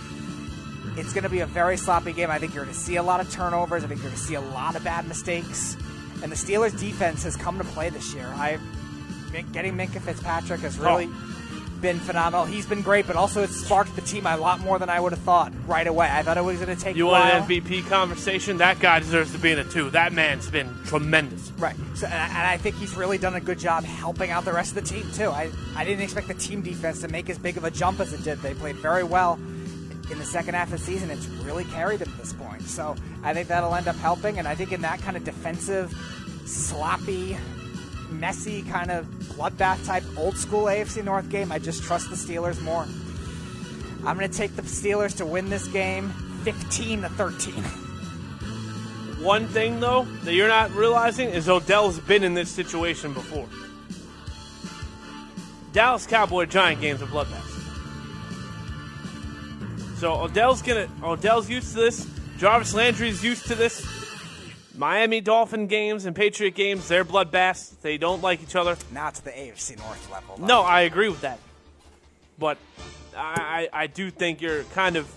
It's 0.95 1.13
going 1.13 1.23
to 1.23 1.29
be 1.29 1.39
a 1.39 1.47
very 1.47 1.77
sloppy 1.77 2.13
game. 2.13 2.29
I 2.29 2.37
think 2.37 2.53
you're 2.53 2.65
going 2.65 2.75
to 2.75 2.79
see 2.79 2.97
a 2.97 3.03
lot 3.03 3.19
of 3.19 3.31
turnovers. 3.31 3.83
I 3.83 3.87
think 3.87 4.01
you're 4.01 4.11
going 4.11 4.19
to 4.19 4.27
see 4.27 4.35
a 4.35 4.41
lot 4.41 4.75
of 4.75 4.83
bad 4.83 5.07
mistakes. 5.07 5.75
And 6.21 6.31
the 6.31 6.35
Steelers' 6.35 6.79
defense 6.79 7.23
has 7.23 7.35
come 7.35 7.57
to 7.57 7.63
play 7.63 7.89
this 7.89 8.13
year. 8.13 8.27
I 8.27 8.59
getting 9.51 9.73
Minkah 9.73 9.99
Fitzpatrick 9.99 10.59
has 10.59 10.77
really 10.77 11.07
oh. 11.09 11.32
Been 11.83 11.99
phenomenal. 11.99 12.45
He's 12.45 12.65
been 12.65 12.81
great, 12.81 13.05
but 13.05 13.17
also 13.17 13.43
it's 13.43 13.57
sparked 13.57 13.93
the 13.97 14.01
team 14.01 14.25
a 14.25 14.37
lot 14.37 14.61
more 14.61 14.79
than 14.79 14.89
I 14.89 15.01
would 15.01 15.11
have 15.11 15.21
thought 15.21 15.51
right 15.67 15.85
away. 15.85 16.07
I 16.09 16.23
thought 16.23 16.37
it 16.37 16.43
was 16.43 16.59
going 16.59 16.75
to 16.75 16.81
take 16.81 16.95
You 16.95 17.07
want 17.07 17.25
an 17.25 17.43
MVP 17.43 17.87
conversation? 17.87 18.57
That 18.57 18.79
guy 18.79 18.99
deserves 18.99 19.33
to 19.33 19.37
be 19.37 19.51
in 19.51 19.59
it 19.59 19.69
too. 19.69 19.89
That 19.89 20.13
man's 20.13 20.49
been 20.49 20.73
tremendous. 20.85 21.51
Right. 21.59 21.75
So, 21.95 22.07
and, 22.07 22.15
I, 22.15 22.27
and 22.27 22.47
I 22.47 22.57
think 22.57 22.77
he's 22.77 22.95
really 22.95 23.17
done 23.17 23.35
a 23.35 23.41
good 23.41 23.59
job 23.59 23.83
helping 23.83 24.31
out 24.31 24.45
the 24.45 24.53
rest 24.53 24.75
of 24.77 24.81
the 24.81 24.89
team, 24.89 25.11
too. 25.11 25.29
I, 25.29 25.51
I 25.75 25.83
didn't 25.83 26.01
expect 26.01 26.29
the 26.29 26.35
team 26.35 26.61
defense 26.61 27.01
to 27.01 27.09
make 27.09 27.29
as 27.29 27.37
big 27.37 27.57
of 27.57 27.65
a 27.65 27.69
jump 27.69 27.99
as 27.99 28.13
it 28.13 28.23
did. 28.23 28.39
They 28.39 28.53
played 28.53 28.77
very 28.77 29.03
well 29.03 29.33
in 30.09 30.19
the 30.19 30.25
second 30.25 30.55
half 30.55 30.71
of 30.71 30.79
the 30.79 30.85
season. 30.85 31.11
It's 31.11 31.27
really 31.43 31.65
carried 31.65 31.99
them 31.99 32.11
to 32.13 32.17
this 32.17 32.31
point. 32.31 32.61
So 32.61 32.95
I 33.23 33.33
think 33.33 33.49
that'll 33.49 33.75
end 33.75 33.89
up 33.89 33.97
helping. 33.97 34.39
And 34.39 34.47
I 34.47 34.55
think 34.55 34.71
in 34.71 34.79
that 34.81 35.01
kind 35.01 35.17
of 35.17 35.25
defensive, 35.25 35.93
sloppy, 36.45 37.37
messy 38.13 38.61
kind 38.63 38.91
of 38.91 39.05
bloodbath 39.35 39.85
type 39.85 40.03
old 40.17 40.37
school 40.37 40.65
AFC 40.65 41.03
North 41.03 41.29
game, 41.29 41.51
I 41.51 41.59
just 41.59 41.83
trust 41.83 42.09
the 42.09 42.15
Steelers 42.15 42.61
more. 42.61 42.87
I'm 44.05 44.17
going 44.17 44.29
to 44.29 44.37
take 44.37 44.55
the 44.55 44.61
Steelers 44.63 45.17
to 45.17 45.25
win 45.25 45.49
this 45.49 45.67
game 45.67 46.09
15 46.43 47.01
to 47.03 47.09
13. 47.09 47.63
One 49.23 49.47
thing 49.47 49.79
though 49.79 50.03
that 50.23 50.33
you're 50.33 50.49
not 50.49 50.71
realizing 50.71 51.29
is 51.29 51.47
Odell's 51.47 51.97
been 51.99 52.25
in 52.25 52.33
this 52.33 52.51
situation 52.51 53.13
before. 53.13 53.47
Dallas 55.71 56.05
Cowboy 56.05 56.45
Giant 56.45 56.81
games 56.81 57.01
are 57.01 57.05
bloodbaths. 57.05 57.53
So 59.97 60.13
Odell's 60.15 60.61
gonna 60.61 60.89
Odell's 61.01 61.49
used 61.49 61.69
to 61.69 61.79
this. 61.79 62.05
Jarvis 62.37 62.73
Landry's 62.73 63.23
used 63.23 63.47
to 63.47 63.55
this. 63.55 64.02
Miami 64.75 65.21
Dolphin 65.21 65.67
games 65.67 66.05
and 66.05 66.15
Patriot 66.15 66.55
games, 66.55 66.87
they're 66.87 67.05
bloodbaths. 67.05 67.79
They 67.81 67.97
don't 67.97 68.21
like 68.21 68.41
each 68.41 68.55
other. 68.55 68.75
Not 68.91 69.15
to 69.15 69.23
the 69.23 69.31
AFC 69.31 69.77
North 69.77 70.11
level. 70.11 70.37
though. 70.37 70.45
No, 70.45 70.61
I 70.61 70.81
agree 70.81 71.09
with 71.09 71.21
that. 71.21 71.39
But 72.39 72.57
I, 73.15 73.69
I, 73.73 73.83
I 73.83 73.87
do 73.87 74.09
think 74.09 74.41
you're 74.41 74.63
kind 74.65 74.95
of 74.95 75.11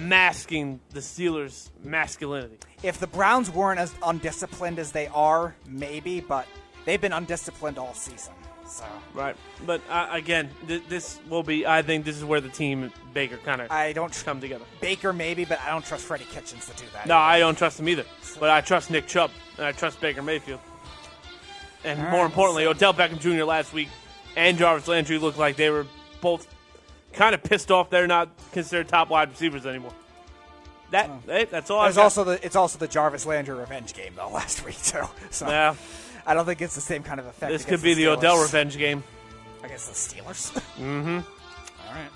masking 0.00 0.80
the 0.90 1.00
Steelers' 1.00 1.68
masculinity. 1.84 2.56
If 2.82 2.98
the 2.98 3.06
Browns 3.06 3.50
weren't 3.50 3.80
as 3.80 3.94
undisciplined 4.02 4.78
as 4.78 4.92
they 4.92 5.08
are, 5.08 5.54
maybe, 5.66 6.20
but 6.20 6.46
they've 6.84 7.00
been 7.00 7.12
undisciplined 7.12 7.78
all 7.78 7.94
season. 7.94 8.32
So 8.70 8.84
Right, 9.14 9.34
but 9.66 9.80
uh, 9.90 10.06
again, 10.12 10.48
th- 10.68 10.84
this 10.88 11.18
will 11.28 11.42
be. 11.42 11.66
I 11.66 11.82
think 11.82 12.04
this 12.04 12.16
is 12.16 12.24
where 12.24 12.40
the 12.40 12.48
team 12.48 12.92
Baker 13.12 13.36
kind 13.38 13.60
of 13.60 13.70
I 13.70 13.92
don't 13.92 14.12
tr- 14.12 14.24
come 14.24 14.40
together. 14.40 14.64
Baker 14.80 15.12
maybe, 15.12 15.44
but 15.44 15.60
I 15.60 15.70
don't 15.70 15.84
trust 15.84 16.04
Freddie 16.04 16.26
Kitchens 16.26 16.66
to 16.66 16.76
do 16.76 16.84
that. 16.92 17.06
No, 17.06 17.16
I 17.16 17.40
don't 17.40 17.58
trust 17.58 17.80
him 17.80 17.88
either. 17.88 18.04
But 18.38 18.50
I 18.50 18.60
trust 18.60 18.90
Nick 18.90 19.08
Chubb 19.08 19.32
and 19.56 19.66
I 19.66 19.72
trust 19.72 20.00
Baker 20.00 20.22
Mayfield. 20.22 20.60
And 21.82 21.98
All 22.00 22.10
more 22.10 22.20
right, 22.20 22.26
importantly, 22.26 22.64
so- 22.64 22.70
Odell 22.70 22.94
Beckham 22.94 23.18
Jr. 23.18 23.42
last 23.44 23.72
week 23.72 23.88
and 24.36 24.56
Jarvis 24.56 24.86
Landry 24.86 25.18
looked 25.18 25.38
like 25.38 25.56
they 25.56 25.70
were 25.70 25.86
both 26.20 26.46
kind 27.12 27.34
of 27.34 27.42
pissed 27.42 27.72
off. 27.72 27.90
They're 27.90 28.06
not 28.06 28.28
considered 28.52 28.86
top 28.88 29.10
wide 29.10 29.30
receivers 29.30 29.66
anymore. 29.66 29.92
That 30.92 31.10
hey, 31.26 31.44
that's 31.46 31.70
all. 31.70 31.86
Got. 31.88 31.98
also 31.98 32.24
the 32.24 32.44
it's 32.44 32.56
also 32.56 32.78
the 32.78 32.88
Jarvis 32.88 33.26
Landry 33.26 33.56
revenge 33.56 33.94
game 33.94 34.12
though 34.16 34.28
last 34.32 34.64
week 34.64 34.80
too. 34.82 35.02
So 35.30 35.48
yeah. 35.48 35.74
I 36.26 36.34
don't 36.34 36.44
think 36.46 36.60
it's 36.60 36.74
the 36.74 36.80
same 36.80 37.02
kind 37.02 37.20
of 37.20 37.26
effect. 37.26 37.52
This 37.52 37.64
could 37.64 37.82
be 37.82 37.94
the 37.94 38.04
Steelers. 38.04 38.18
Odell 38.18 38.42
revenge 38.42 38.76
game. 38.78 39.02
against 39.62 39.88
the 39.88 39.94
Steelers. 39.94 40.52
Mm-hmm. 40.80 41.18
All 41.88 41.94
right. 41.94 42.10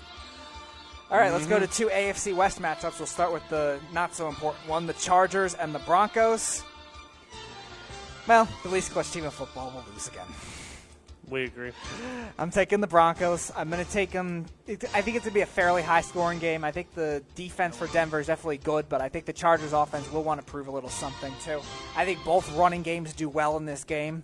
All 1.11 1.17
right, 1.19 1.31
let's 1.31 1.45
go 1.45 1.59
to 1.59 1.67
two 1.67 1.87
AFC 1.87 2.35
West 2.35 2.59
matchups. 2.61 2.97
We'll 2.97 3.05
start 3.07 3.31
with 3.31 3.47
the 3.49 3.79
not 3.93 4.15
so 4.15 4.27
important 4.27 4.67
one: 4.67 4.87
the 4.87 4.93
Chargers 4.93 5.53
and 5.53 5.73
the 5.75 5.79
Broncos. 5.79 6.63
Well, 8.27 8.47
the 8.63 8.69
least 8.69 8.91
clutch 8.91 9.11
team 9.11 9.23
in 9.23 9.29
football 9.29 9.71
will 9.75 9.83
lose 9.93 10.07
again. 10.07 10.25
We 11.29 11.45
agree. 11.45 11.71
I'm 12.37 12.51
taking 12.51 12.81
the 12.81 12.87
Broncos. 12.87 13.51
I'm 13.55 13.69
going 13.69 13.83
to 13.83 13.91
take 13.91 14.11
them. 14.11 14.45
I 14.67 14.75
think 14.75 14.87
it's 14.89 15.05
going 15.07 15.21
to 15.21 15.31
be 15.31 15.41
a 15.41 15.45
fairly 15.45 15.81
high 15.81 16.01
scoring 16.01 16.39
game. 16.39 16.63
I 16.63 16.71
think 16.71 16.93
the 16.93 17.23
defense 17.33 17.75
for 17.75 17.87
Denver 17.87 18.19
is 18.19 18.27
definitely 18.27 18.57
good, 18.57 18.87
but 18.89 19.01
I 19.01 19.09
think 19.09 19.25
the 19.25 19.33
Chargers 19.33 19.73
offense 19.73 20.11
will 20.11 20.23
want 20.23 20.39
to 20.39 20.45
prove 20.45 20.67
a 20.67 20.71
little 20.71 20.89
something 20.89 21.33
too. 21.43 21.61
I 21.95 22.05
think 22.05 22.23
both 22.23 22.55
running 22.55 22.83
games 22.83 23.13
do 23.13 23.27
well 23.27 23.57
in 23.57 23.65
this 23.65 23.83
game, 23.83 24.23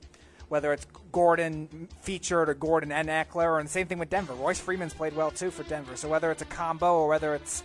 whether 0.49 0.73
it's 0.73 0.85
Gordon 1.11 1.87
featured 2.01 2.49
or 2.49 2.53
Gordon 2.53 2.91
and 2.91 3.09
Ekeler, 3.09 3.59
and 3.59 3.67
the 3.67 3.71
same 3.71 3.87
thing 3.87 3.97
with 3.97 4.09
Denver. 4.09 4.33
Royce 4.33 4.59
Freeman's 4.59 4.93
played 4.93 5.15
well 5.15 5.31
too 5.31 5.49
for 5.49 5.63
Denver. 5.63 5.95
So 5.95 6.07
whether 6.07 6.29
it's 6.31 6.43
a 6.43 6.45
combo 6.45 6.99
or 6.99 7.07
whether 7.07 7.33
it's 7.33 7.63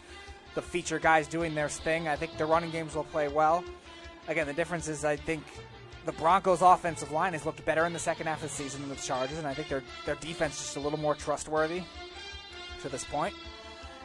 the 0.55 0.63
feature 0.63 0.99
guys 0.99 1.29
doing 1.29 1.55
their 1.55 1.69
thing, 1.69 2.09
I 2.09 2.17
think 2.17 2.39
the 2.39 2.47
running 2.47 2.71
games 2.71 2.95
will 2.95 3.05
play 3.05 3.29
well. 3.29 3.63
Again, 4.29 4.47
the 4.47 4.55
difference 4.55 4.89
is 4.89 5.05
I 5.05 5.17
think 5.17 5.45
the 6.07 6.13
Broncos' 6.13 6.63
offensive 6.63 7.11
line 7.13 7.33
has 7.33 7.45
looked 7.45 7.63
better 7.65 7.85
in 7.85 7.93
the 7.93 7.99
second 7.99 8.27
half 8.27 8.43
of 8.43 8.49
the 8.49 8.55
season 8.55 8.81
than 8.81 8.91
the 8.91 8.97
Chargers, 8.97 9.39
and 9.39 9.47
I 9.47 9.53
think 9.53 9.69
their 9.69 9.83
their 10.07 10.15
defense 10.17 10.55
is 10.55 10.61
just 10.61 10.77
a 10.77 10.81
little 10.81 10.99
more 10.99 11.15
trustworthy 11.15 11.83
to 12.81 12.89
this 12.89 13.05
point. 13.05 13.35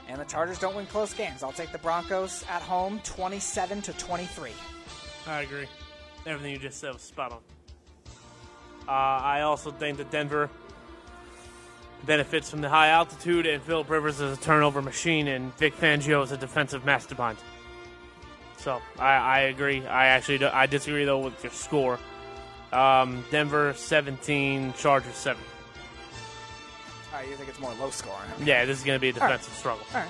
And 0.08 0.20
the 0.20 0.26
Chargers 0.26 0.60
don't 0.60 0.76
win 0.76 0.88
close 0.88 1.14
games. 1.14 1.44
I'll 1.44 1.54
take 1.54 1.72
the 1.72 1.78
Broncos 1.78 2.44
at 2.50 2.62
home, 2.62 3.00
27 3.04 3.82
to 3.84 3.94
23. 3.94 4.52
I 5.28 5.42
agree. 5.42 5.68
Everything 6.26 6.52
you 6.52 6.60
just 6.60 6.80
said 6.80 6.92
was 6.92 7.02
spot 7.02 7.32
on. 7.32 7.40
Uh, 8.88 8.92
I 8.92 9.42
also 9.42 9.72
think 9.72 9.98
that 10.00 10.12
Denver 10.12 10.50
benefits 12.06 12.50
from 12.50 12.62
the 12.62 12.70
high 12.70 12.90
altitude, 12.90 13.46
and 13.46 13.62
Philip 13.64 13.90
Rivers 13.90 14.20
is 14.20 14.38
a 14.38 14.42
turnover 14.42 14.82
machine, 14.82 15.28
and 15.28 15.56
Vic 15.58 15.76
Fangio 15.76 16.24
is 16.24 16.32
a 16.32 16.38
defensive 16.38 16.84
mastermind. 16.84 17.38
So 18.62 18.82
I, 19.00 19.14
I 19.16 19.40
agree. 19.42 19.86
I 19.86 20.08
actually 20.08 20.38
do, 20.38 20.50
I 20.52 20.66
disagree 20.68 21.04
though 21.06 21.20
with 21.20 21.44
your 21.44 21.52
score. 21.52 22.00
Um, 22.72 23.26
Denver 23.32 23.74
17, 23.76 24.74
Chargers 24.78 25.16
7. 25.16 25.42
All 27.14 27.20
right, 27.20 27.28
you 27.28 27.36
think 27.36 27.50
it's 27.50 27.60
more 27.60 27.74
low 27.74 27.90
scoring? 27.90 28.30
Yeah, 28.46 28.64
this 28.66 28.78
is 28.78 28.84
going 28.86 28.96
to 28.98 29.02
be 29.02 29.10
a 29.10 29.14
All 29.14 29.20
right. 29.28 29.32
defensive 29.34 29.54
struggle. 29.54 29.86
All 29.94 30.00
right. 30.00 30.10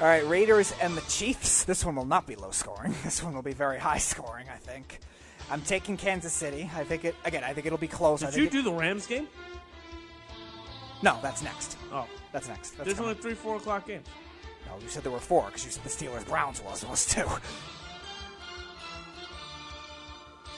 All 0.00 0.06
right, 0.06 0.26
Raiders 0.26 0.72
and 0.80 0.96
the 0.96 1.02
Chiefs. 1.02 1.64
This 1.64 1.84
one 1.84 1.96
will 1.96 2.06
not 2.06 2.26
be 2.26 2.34
low 2.36 2.50
scoring. 2.50 2.94
This 3.04 3.22
one 3.22 3.34
will 3.34 3.42
be 3.42 3.52
very 3.52 3.78
high 3.78 3.98
scoring, 3.98 4.46
I 4.52 4.56
think. 4.56 5.00
I'm 5.50 5.60
taking 5.60 5.96
Kansas 5.98 6.32
City. 6.32 6.70
I 6.74 6.84
think 6.84 7.04
it 7.04 7.14
again. 7.26 7.44
I 7.44 7.52
think 7.52 7.66
it'll 7.66 7.76
be 7.78 7.86
close. 7.88 8.22
I 8.22 8.26
Did 8.26 8.34
think 8.34 8.52
you 8.54 8.60
it- 8.60 8.62
do 8.62 8.70
the 8.70 8.76
Rams 8.76 9.06
game? 9.06 9.28
No, 11.02 11.18
that's 11.20 11.42
next. 11.42 11.76
Oh, 11.92 12.06
That's 12.32 12.48
next. 12.48 12.70
That's 12.70 12.84
there's 12.86 12.96
coming. 12.96 13.10
only 13.10 13.20
three 13.22 13.34
four 13.34 13.56
o'clock 13.56 13.86
games. 13.86 14.06
No, 14.74 14.80
you 14.82 14.88
said 14.88 15.02
there 15.02 15.12
were 15.12 15.20
four 15.20 15.46
because 15.46 15.64
you 15.64 15.70
said 15.70 15.84
the 15.84 15.90
Steelers 15.90 16.26
Browns 16.26 16.62
was 16.62 16.84
was 16.86 17.06
two. 17.06 17.26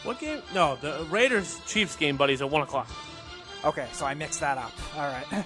What 0.05 0.21
game? 0.21 0.41
No, 0.55 0.77
the 0.77 1.07
Raiders 1.11 1.61
Chiefs 1.67 1.97
game, 1.97 2.17
buddies, 2.17 2.41
at 2.41 2.49
one 2.49 2.63
o'clock. 2.63 2.89
Okay, 3.65 3.87
so 3.93 4.07
I 4.07 4.15
mixed 4.15 4.41
that 4.41 4.57
up. 4.59 4.73
All 4.97 5.09
right, 5.09 5.27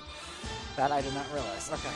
that 0.76 0.92
I 0.92 1.00
did 1.00 1.14
not 1.14 1.26
realize. 1.32 1.70
Okay. 1.72 1.94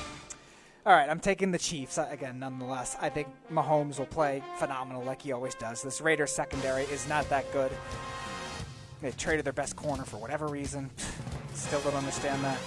All 0.86 0.92
right, 0.94 1.08
I'm 1.08 1.20
taking 1.20 1.50
the 1.50 1.58
Chiefs 1.58 1.96
uh, 1.96 2.08
again. 2.10 2.38
Nonetheless, 2.38 2.96
I 3.00 3.08
think 3.08 3.28
Mahomes 3.50 3.98
will 3.98 4.06
play 4.06 4.42
phenomenal 4.58 5.02
like 5.02 5.22
he 5.22 5.32
always 5.32 5.54
does. 5.54 5.82
This 5.82 6.00
Raiders 6.00 6.32
secondary 6.32 6.84
is 6.84 7.08
not 7.08 7.28
that 7.30 7.50
good. 7.52 7.72
They 9.00 9.10
traded 9.12 9.44
their 9.44 9.52
best 9.52 9.76
corner 9.76 10.04
for 10.04 10.16
whatever 10.16 10.46
reason. 10.48 10.90
Still 11.54 11.80
don't 11.80 11.94
understand 11.94 12.42
that. 12.44 12.58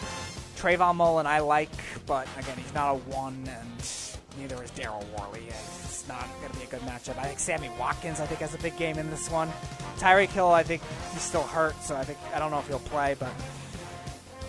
Trayvon 0.57 0.95
Mullen 0.95 1.27
I 1.27 1.39
like, 1.39 1.69
but 2.05 2.27
again 2.37 2.57
he's 2.57 2.73
not 2.73 2.95
a 2.95 2.97
one, 3.09 3.47
and 3.47 3.69
neither 4.39 4.61
is 4.63 4.71
Daryl 4.71 5.05
Worley. 5.17 5.45
It's 5.47 6.07
not 6.07 6.27
going 6.39 6.51
to 6.51 6.57
be 6.57 6.63
a 6.63 6.67
good 6.67 6.81
matchup. 6.81 7.17
I 7.17 7.25
think 7.25 7.39
Sammy 7.39 7.69
Watkins 7.79 8.19
I 8.19 8.25
think 8.25 8.41
has 8.41 8.55
a 8.55 8.57
big 8.57 8.75
game 8.77 8.97
in 8.97 9.09
this 9.09 9.29
one. 9.29 9.51
Tyreek 9.97 10.29
Hill 10.29 10.49
I 10.49 10.63
think 10.63 10.81
he's 11.13 11.21
still 11.21 11.43
hurt, 11.43 11.81
so 11.83 11.95
I 11.95 12.03
think 12.03 12.17
I 12.33 12.39
don't 12.39 12.51
know 12.51 12.59
if 12.59 12.67
he'll 12.67 12.79
play, 12.79 13.15
but 13.19 13.31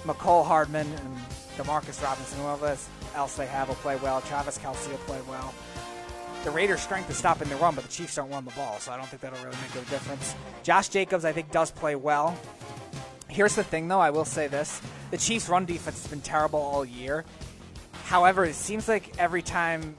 Mecole 0.04 0.46
Hardman 0.46 0.86
and 0.86 1.16
Demarcus 1.58 2.02
Robinson, 2.02 2.40
whoever 2.40 2.76
else 3.14 3.36
they 3.36 3.46
have, 3.46 3.68
will 3.68 3.74
play 3.76 3.96
well. 3.96 4.20
Travis 4.22 4.58
Kelce 4.58 4.88
will 4.90 4.98
play 4.98 5.20
well. 5.28 5.52
The 6.44 6.50
Raiders' 6.50 6.80
strength 6.80 7.10
is 7.10 7.16
stopping 7.16 7.48
the 7.48 7.56
run, 7.56 7.74
but 7.74 7.84
the 7.84 7.90
Chiefs 7.90 8.14
don't 8.14 8.30
run 8.30 8.44
the 8.44 8.52
ball, 8.52 8.78
so 8.78 8.92
I 8.92 8.96
don't 8.96 9.06
think 9.08 9.20
that'll 9.22 9.44
really 9.44 9.58
make 9.60 9.74
a 9.74 9.90
difference. 9.90 10.34
Josh 10.62 10.88
Jacobs, 10.88 11.24
I 11.24 11.32
think, 11.32 11.50
does 11.50 11.72
play 11.72 11.96
well. 11.96 12.38
Here's 13.28 13.54
the 13.54 13.64
thing, 13.64 13.88
though. 13.88 14.00
I 14.00 14.10
will 14.10 14.24
say 14.24 14.46
this: 14.46 14.80
the 15.10 15.18
Chiefs' 15.18 15.48
run 15.48 15.64
defense 15.64 16.02
has 16.02 16.10
been 16.10 16.20
terrible 16.20 16.60
all 16.60 16.84
year. 16.84 17.24
However, 18.04 18.44
it 18.44 18.54
seems 18.54 18.88
like 18.88 19.18
every 19.18 19.42
time, 19.42 19.94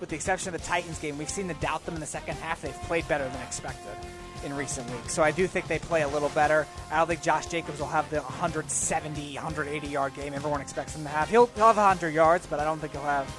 with 0.00 0.10
the 0.10 0.16
exception 0.16 0.54
of 0.54 0.60
the 0.60 0.66
Titans 0.66 0.98
game, 0.98 1.16
we've 1.16 1.30
seen 1.30 1.48
to 1.48 1.54
doubt 1.54 1.84
them 1.86 1.94
in 1.94 2.00
the 2.00 2.06
second 2.06 2.36
half. 2.36 2.60
They've 2.60 2.72
played 2.82 3.08
better 3.08 3.28
than 3.28 3.40
expected 3.42 3.96
in 4.44 4.54
recent 4.54 4.88
weeks. 4.90 5.12
So 5.14 5.22
I 5.22 5.30
do 5.30 5.46
think 5.46 5.66
they 5.66 5.78
play 5.78 6.02
a 6.02 6.08
little 6.08 6.28
better. 6.30 6.66
I 6.90 6.98
don't 6.98 7.08
think 7.08 7.22
Josh 7.22 7.46
Jacobs 7.46 7.80
will 7.80 7.86
have 7.88 8.08
the 8.10 8.20
170, 8.20 9.34
180 9.34 9.88
yard 9.88 10.14
game 10.14 10.34
everyone 10.34 10.60
expects 10.60 10.94
him 10.94 11.02
to 11.02 11.08
have. 11.08 11.28
He'll, 11.28 11.46
he'll 11.56 11.66
have 11.66 11.76
100 11.76 12.10
yards, 12.10 12.46
but 12.46 12.60
I 12.60 12.64
don't 12.64 12.78
think 12.78 12.92
he'll 12.92 13.02
have 13.02 13.32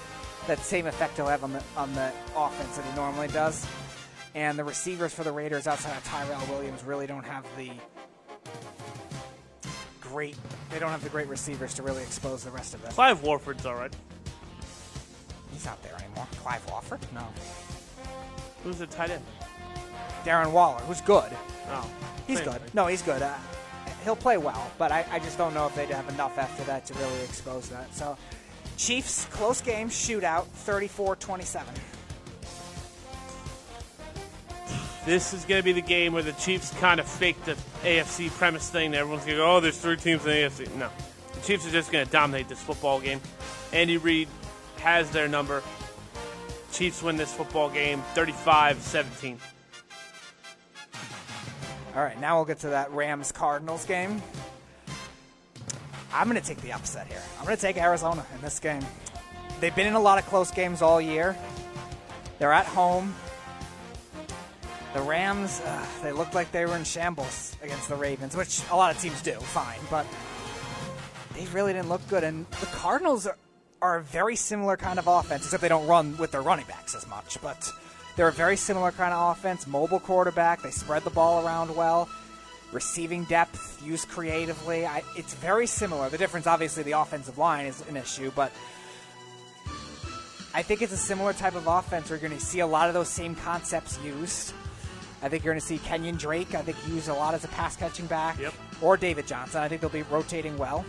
that 0.47 0.60
same 0.60 0.88
effect 0.88 1.15
he'll 1.15 1.27
have 1.27 1.43
on 1.43 1.53
the 1.53 1.64
on 1.77 1.93
the 1.93 2.11
offense 2.35 2.76
that 2.76 2.85
he 2.85 2.95
normally 2.95 3.27
does. 3.27 3.65
And 4.35 4.57
the 4.57 4.64
receivers 4.64 5.14
for 5.14 5.23
the 5.23 5.31
Raiders 5.31 5.68
outside 5.68 5.95
of 5.95 6.03
Tyrell 6.03 6.41
Williams 6.49 6.84
really 6.84 7.07
don't 7.07 7.26
have 7.26 7.45
the 7.57 7.72
great. 10.20 10.36
They 10.70 10.80
don't 10.80 10.91
have 10.91 11.02
the 11.02 11.10
great 11.10 11.30
receivers 11.30 11.74
to 11.76 11.82
really 11.82 12.04
expose 12.04 12.44
the 12.44 12.52
rest 12.52 12.74
of 12.74 12.82
them. 12.82 12.91
Clive 12.91 13.24
Walford's 13.24 13.66
all 13.66 13.76
right. 13.76 13.96
He's 15.54 15.64
not 15.64 15.82
there 15.82 15.96
anymore. 15.96 16.28
Clive 16.40 16.70
Walford? 16.70 17.00
No. 17.14 17.26
Who's 18.66 18.80
the 18.80 18.88
tight 18.88 19.12
end? 19.12 19.24
Darren 20.26 20.52
Waller, 20.52 20.82
who's 20.82 21.00
good. 21.00 21.32
Oh, 21.70 21.90
He's 22.28 22.41
good. 22.41 22.52
thing. 22.52 22.72
No, 22.74 22.88
he's 22.88 23.02
good. 23.02 23.22
Uh, 23.22 23.34
he'll 24.04 24.18
play 24.18 24.36
well, 24.38 24.70
but 24.78 24.91
I, 24.91 25.06
I 25.10 25.20
just 25.20 25.38
don't 25.38 25.54
know 25.54 25.68
if 25.68 25.76
they'd 25.76 25.88
have 25.88 26.10
enough 26.10 26.38
after 26.38 26.66
that 26.66 26.86
to 26.88 26.94
really 26.96 27.22
expose 27.24 27.70
that. 27.70 27.96
So, 27.96 28.18
Chiefs, 28.76 29.24
close 29.32 29.62
game, 29.62 29.88
shootout, 29.88 30.48
34 30.48 31.16
This 35.05 35.34
is 35.34 35.45
going 35.45 35.59
to 35.59 35.63
be 35.63 35.71
the 35.71 35.81
game 35.81 36.13
where 36.13 36.23
the 36.23 36.34
Chiefs 36.34 36.71
kind 36.80 36.99
of 36.99 37.07
fake 37.07 37.43
the 37.45 37.53
AFC 37.84 38.30
premise 38.31 38.69
thing. 38.69 38.93
Everyone's 38.93 39.26
going 39.26 39.38
to 39.38 39.43
go, 39.43 39.55
oh, 39.55 39.59
there's 39.59 39.77
three 39.77 39.95
teams 39.95 40.26
in 40.26 40.30
the 40.30 40.35
AFC. 40.35 40.76
No. 40.76 40.89
The 41.34 41.41
Chiefs 41.41 41.65
are 41.67 41.71
just 41.71 41.91
going 41.91 42.05
to 42.05 42.11
dominate 42.11 42.49
this 42.49 42.61
football 42.61 42.99
game. 42.99 43.21
Andy 43.71 43.97
Reid 43.97 44.27
has 44.81 45.09
their 45.11 45.27
number. 45.27 45.63
Chiefs 46.71 47.01
win 47.01 47.17
this 47.17 47.34
football 47.34 47.69
game 47.69 48.01
35 48.13 48.81
17. 48.81 49.39
All 51.95 52.03
right, 52.03 52.19
now 52.19 52.35
we'll 52.38 52.45
get 52.45 52.59
to 52.59 52.69
that 52.69 52.91
Rams 52.91 53.31
Cardinals 53.31 53.85
game. 53.85 54.21
I'm 56.13 56.30
going 56.30 56.39
to 56.39 56.47
take 56.47 56.61
the 56.61 56.71
upset 56.71 57.07
here. 57.07 57.21
I'm 57.39 57.45
going 57.45 57.55
to 57.55 57.61
take 57.61 57.77
Arizona 57.77 58.26
in 58.35 58.41
this 58.41 58.59
game. 58.59 58.85
They've 59.59 59.76
been 59.76 59.88
in 59.88 59.93
a 59.93 59.99
lot 59.99 60.17
of 60.17 60.26
close 60.27 60.51
games 60.51 60.81
all 60.81 61.01
year. 61.01 61.35
They're 62.38 62.53
at 62.53 62.65
home. 62.65 63.13
The 64.94 65.02
Rams, 65.02 65.61
uh, 65.61 65.86
they 66.02 66.11
looked 66.11 66.34
like 66.34 66.52
they 66.52 66.66
were 66.66 66.76
in 66.76 66.84
shambles 66.84 67.56
against 67.61 67.90
the 67.90 67.95
Ravens, 67.95 68.36
which 68.36 68.61
a 68.72 68.76
lot 68.76 68.94
of 68.94 68.99
teams 68.99 69.22
do, 69.22 69.34
fine, 69.34 69.80
but 69.91 70.06
they 71.36 71.45
really 71.48 71.74
didn't 71.74 71.90
look 71.90 72.06
good. 72.07 72.24
And 72.24 72.45
the 72.60 72.66
Cardinals 72.68 73.28
are, 73.28 73.38
are 73.84 73.98
a 73.98 74.03
very 74.03 74.36
similar 74.36 74.78
kind 74.78 74.98
of 74.98 75.07
offense, 75.07 75.44
except 75.44 75.61
they 75.61 75.70
don't 75.70 75.86
run 75.86 76.18
with 76.18 76.32
their 76.32 76.41
running 76.41 76.66
backs 76.66 76.95
as 76.95 77.07
much. 77.07 77.40
But 77.41 77.72
they're 78.16 78.28
a 78.28 78.34
very 78.34 78.57
similar 78.57 78.91
kind 78.91 79.14
of 79.14 79.38
offense. 79.38 79.68
Mobile 79.68 79.99
quarterback. 79.99 80.64
They 80.64 80.72
spread 80.72 81.03
the 81.03 81.11
ball 81.11 81.45
around 81.45 81.76
well. 81.76 82.10
Receiving 82.72 83.26
depth 83.26 83.82
used 83.86 84.10
creatively. 84.10 84.88
I, 84.88 85.03
it's 85.16 85.36
very 85.36 85.68
similar. 85.68 86.10
The 86.10 86.18
difference, 86.18 86.48
obviously, 86.48 86.84
the 86.84 86.94
offensive 86.94 87.38
line 87.38 87.68
is 87.68 87.88
an 87.88 87.95
issue, 87.95 88.32
but 88.36 88.52
I 90.53 90.64
think 90.64 90.82
it's 90.82 90.94
a 90.94 90.98
similar 90.98 91.34
type 91.34 91.56
of 91.56 91.68
offense. 91.68 92.10
We're 92.10 92.18
going 92.18 92.38
to 92.38 92.44
see 92.44 92.60
a 92.60 92.68
lot 92.68 92.88
of 92.88 92.95
those 92.95 93.07
same 93.07 93.36
concepts 93.36 93.99
used. 94.03 94.53
I 95.22 95.30
think 95.30 95.44
you're 95.44 95.54
going 95.54 95.62
to 95.62 95.66
see 95.66 95.80
Kenyon 95.80 96.16
Drake. 96.16 96.56
I 96.56 96.62
think 96.62 96.78
he 96.80 96.94
used 96.94 97.10
a 97.10 97.14
lot 97.14 97.34
as 97.34 97.44
a 97.44 97.50
pass 97.50 97.76
catching 97.76 98.06
back. 98.06 98.40
Yep. 98.40 98.54
Or 98.82 98.98
David 98.98 99.28
Johnson. 99.28 99.62
I 99.62 99.68
think 99.68 99.82
they'll 99.82 99.90
be 99.90 100.04
rotating 100.04 100.58
well. 100.58 100.86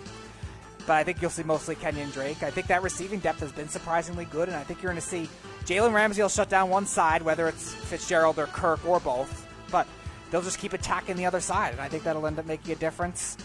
But 0.86 0.94
I 0.94 1.05
think 1.05 1.20
you'll 1.20 1.31
see 1.31 1.43
mostly 1.43 1.74
Kenyon 1.74 2.11
Drake. 2.11 2.43
I 2.43 2.51
think 2.51 2.69
that 2.69 2.82
receiving 2.82 3.19
depth 3.20 3.40
has 3.40 3.52
been 3.52 3.69
surprisingly 3.69 4.24
good, 4.27 4.48
and 4.48 4.57
I 4.57 4.62
think 4.62 4.82
you're 4.82 4.93
going 4.93 5.01
to 5.01 5.07
see 5.07 5.28
Jalen 5.65 5.93
Ramsey 5.93 6.23
will 6.23 6.28
shut 6.28 6.48
down 6.48 6.70
one 6.70 6.86
side, 6.86 7.23
whether 7.23 7.48
it's 7.48 7.73
Fitzgerald 7.74 8.39
or 8.39 8.47
Kirk 8.47 8.85
or 8.86 8.98
both. 9.01 9.47
But 9.70 9.86
they'll 10.31 10.43
just 10.43 10.59
keep 10.59 10.73
attacking 10.73 11.16
the 11.16 11.27
other 11.27 11.40
side, 11.40 11.73
and 11.73 11.81
I 11.81 11.89
think 11.89 12.05
that'll 12.05 12.27
end 12.27 12.39
up 12.39 12.47
making 12.47 12.73
a 12.73 12.77
difference. 12.77 13.36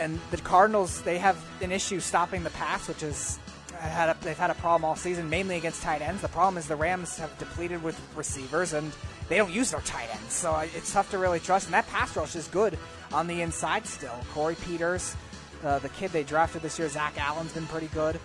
And 0.00 0.20
the 0.30 0.36
Cardinals, 0.38 1.02
they 1.02 1.18
have 1.18 1.42
an 1.62 1.72
issue 1.72 2.00
stopping 2.00 2.42
the 2.42 2.50
pass, 2.50 2.88
which 2.88 3.02
is 3.02 3.38
uh, 3.72 3.78
had 3.78 4.10
a, 4.10 4.16
they've 4.22 4.36
had 4.36 4.50
a 4.50 4.54
problem 4.54 4.84
all 4.84 4.96
season, 4.96 5.30
mainly 5.30 5.56
against 5.56 5.82
tight 5.82 6.02
ends. 6.02 6.20
The 6.20 6.28
problem 6.28 6.58
is 6.58 6.66
the 6.66 6.76
Rams 6.76 7.16
have 7.18 7.36
depleted 7.38 7.82
with 7.82 8.00
receivers, 8.14 8.72
and 8.74 8.92
they 9.28 9.36
don't 9.36 9.52
use 9.52 9.70
their 9.70 9.80
tight 9.80 10.08
ends, 10.12 10.32
so 10.32 10.56
it's 10.74 10.92
tough 10.92 11.10
to 11.10 11.18
really 11.18 11.40
trust. 11.40 11.66
And 11.66 11.74
that 11.74 11.86
pass 11.88 12.16
rush 12.16 12.36
is 12.36 12.48
good 12.48 12.78
on 13.12 13.26
the 13.26 13.42
inside 13.42 13.86
still. 13.86 14.18
Corey 14.32 14.56
Peters, 14.56 15.16
uh, 15.64 15.78
the 15.78 15.88
kid 15.90 16.12
they 16.12 16.22
drafted 16.22 16.62
this 16.62 16.78
year, 16.78 16.88
Zach 16.88 17.14
Allen's 17.18 17.52
been 17.52 17.66
pretty 17.66 17.88
good. 17.88 18.20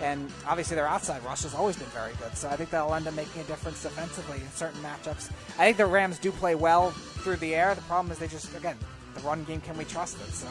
And 0.00 0.32
obviously, 0.46 0.76
their 0.76 0.88
outside 0.88 1.22
rush 1.24 1.42
has 1.42 1.54
always 1.54 1.76
been 1.76 1.88
very 1.88 2.12
good. 2.14 2.34
So 2.36 2.48
I 2.48 2.56
think 2.56 2.70
that'll 2.70 2.94
end 2.94 3.06
up 3.06 3.14
making 3.14 3.42
a 3.42 3.44
difference 3.44 3.82
defensively 3.82 4.38
in 4.38 4.50
certain 4.52 4.80
matchups. 4.80 5.30
I 5.58 5.66
think 5.66 5.76
the 5.76 5.86
Rams 5.86 6.18
do 6.18 6.32
play 6.32 6.54
well 6.54 6.90
through 6.90 7.36
the 7.36 7.54
air. 7.54 7.74
The 7.74 7.82
problem 7.82 8.10
is 8.10 8.18
they 8.18 8.28
just, 8.28 8.56
again, 8.56 8.76
the 9.14 9.20
run 9.20 9.44
game, 9.44 9.60
can 9.60 9.76
we 9.76 9.84
trust 9.84 10.16
it? 10.26 10.32
So 10.32 10.48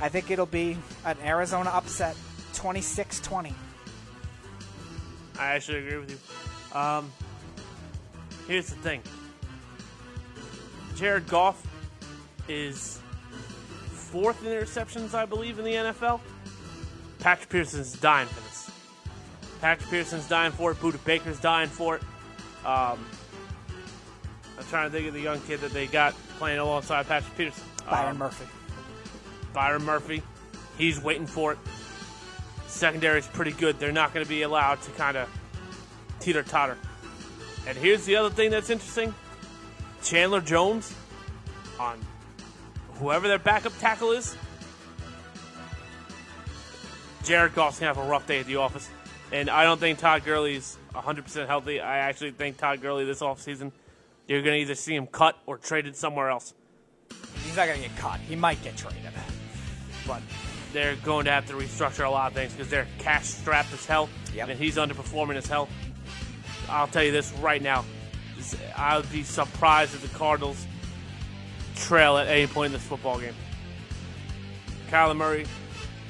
I 0.00 0.10
think 0.10 0.30
it'll 0.30 0.44
be 0.44 0.76
an 1.06 1.16
Arizona 1.24 1.70
upset 1.70 2.16
26 2.52 3.20
20. 3.20 3.54
I 5.38 5.46
actually 5.54 5.78
agree 5.78 5.98
with 5.98 6.10
you. 6.10 6.78
Um, 6.78 7.10
here's 8.46 8.68
the 8.68 8.76
thing 8.76 9.02
Jared 10.94 11.26
Goff 11.28 11.62
is 12.48 13.00
fourth 13.90 14.44
in 14.44 14.52
interceptions, 14.52 15.14
I 15.14 15.26
believe, 15.26 15.58
in 15.58 15.64
the 15.64 15.72
NFL. 15.72 16.20
Patrick 17.18 17.48
Peterson's 17.48 17.92
dying 17.98 18.28
for 18.28 18.40
this. 18.42 18.70
Patrick 19.60 19.90
Peterson's 19.90 20.28
dying 20.28 20.52
for 20.52 20.70
it. 20.72 20.78
Budda 20.80 21.02
Baker's 21.04 21.40
dying 21.40 21.68
for 21.68 21.96
it. 21.96 22.02
Um, 22.64 23.04
I'm 24.58 24.64
trying 24.70 24.90
to 24.90 24.96
think 24.96 25.08
of 25.08 25.14
the 25.14 25.20
young 25.20 25.40
kid 25.42 25.60
that 25.60 25.72
they 25.72 25.86
got 25.86 26.14
playing 26.38 26.58
alongside 26.58 27.06
Patrick 27.06 27.36
Peterson. 27.36 27.64
Byron 27.90 28.12
Um, 28.12 28.18
Murphy. 28.18 28.46
Byron 29.52 29.82
Murphy. 29.84 30.22
He's 30.78 31.00
waiting 31.00 31.26
for 31.26 31.52
it. 31.52 31.58
Secondary 32.66 33.18
is 33.18 33.26
pretty 33.26 33.52
good. 33.52 33.78
They're 33.78 33.92
not 33.92 34.12
going 34.12 34.24
to 34.24 34.28
be 34.28 34.42
allowed 34.42 34.82
to 34.82 34.90
kind 34.92 35.16
of 35.16 35.28
teeter 36.20 36.42
totter. 36.42 36.76
And 37.66 37.76
here's 37.76 38.04
the 38.04 38.16
other 38.16 38.30
thing 38.30 38.50
that's 38.50 38.70
interesting 38.70 39.14
Chandler 40.02 40.40
Jones 40.40 40.94
on 41.80 41.98
whoever 42.94 43.28
their 43.28 43.38
backup 43.38 43.76
tackle 43.78 44.12
is. 44.12 44.36
Jared 47.24 47.54
Goff's 47.54 47.80
going 47.80 47.92
to 47.92 47.98
have 48.00 48.06
a 48.06 48.08
rough 48.10 48.26
day 48.26 48.38
at 48.38 48.46
the 48.46 48.56
office. 48.56 48.88
And 49.32 49.50
I 49.50 49.64
don't 49.64 49.80
think 49.80 49.98
Todd 49.98 50.24
Gurley's 50.24 50.78
100% 50.94 51.46
healthy. 51.48 51.80
I 51.80 51.98
actually 51.98 52.30
think 52.30 52.56
Todd 52.56 52.80
Gurley 52.80 53.04
this 53.04 53.20
offseason, 53.20 53.72
you're 54.28 54.42
going 54.42 54.54
to 54.54 54.60
either 54.60 54.76
see 54.76 54.94
him 54.94 55.08
cut 55.08 55.36
or 55.44 55.58
traded 55.58 55.96
somewhere 55.96 56.30
else. 56.30 56.54
He's 57.44 57.56
not 57.56 57.66
going 57.66 57.82
to 57.82 57.88
get 57.88 57.96
cut. 57.98 58.20
He 58.20 58.36
might 58.36 58.62
get 58.62 58.76
traded. 58.76 59.00
But 60.06 60.22
they're 60.72 60.94
going 60.96 61.24
to 61.24 61.32
have 61.32 61.46
to 61.46 61.54
restructure 61.54 62.06
a 62.06 62.10
lot 62.10 62.30
of 62.30 62.34
things 62.36 62.52
because 62.52 62.70
they're 62.70 62.86
cash 62.98 63.24
strapped 63.26 63.72
as 63.72 63.84
hell, 63.84 64.08
Yep. 64.34 64.50
and 64.50 64.58
he's 64.58 64.76
underperforming 64.76 65.34
as 65.36 65.46
hell. 65.46 65.68
I'll 66.68 66.88
tell 66.88 67.02
you 67.02 67.12
this 67.12 67.32
right 67.34 67.62
now: 67.62 67.84
I 68.76 68.96
would 68.96 69.10
be 69.10 69.22
surprised 69.22 69.94
if 69.94 70.02
the 70.02 70.18
Cardinals 70.18 70.66
trail 71.76 72.16
at 72.16 72.26
any 72.28 72.46
point 72.46 72.66
in 72.66 72.72
this 72.72 72.82
football 72.82 73.18
game. 73.18 73.34
Kyler 74.90 75.16
Murray, 75.16 75.46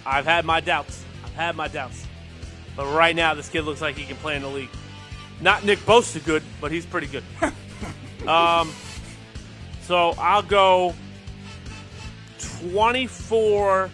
I've 0.05 0.25
had 0.25 0.45
my 0.45 0.61
doubts. 0.61 1.05
I've 1.25 1.35
had 1.35 1.57
my 1.57 1.69
doubts, 1.69 2.07
but 2.77 2.87
right 2.93 3.15
now 3.15 3.35
this 3.35 3.49
kid 3.49 3.63
looks 3.63 3.81
like 3.81 3.97
he 3.97 4.05
can 4.05 4.17
play 4.17 4.37
in 4.37 4.43
the 4.43 4.49
league. 4.49 4.71
Not 5.41 5.65
Nick 5.65 5.81
Bosa 5.81 6.25
good, 6.25 6.43
but 6.61 6.71
he's 6.71 6.87
pretty 6.87 7.09
good. 7.09 7.25
um, 8.29 8.73
so 9.83 10.15
I'll 10.19 10.43
go 10.43 10.95
24 12.61 13.91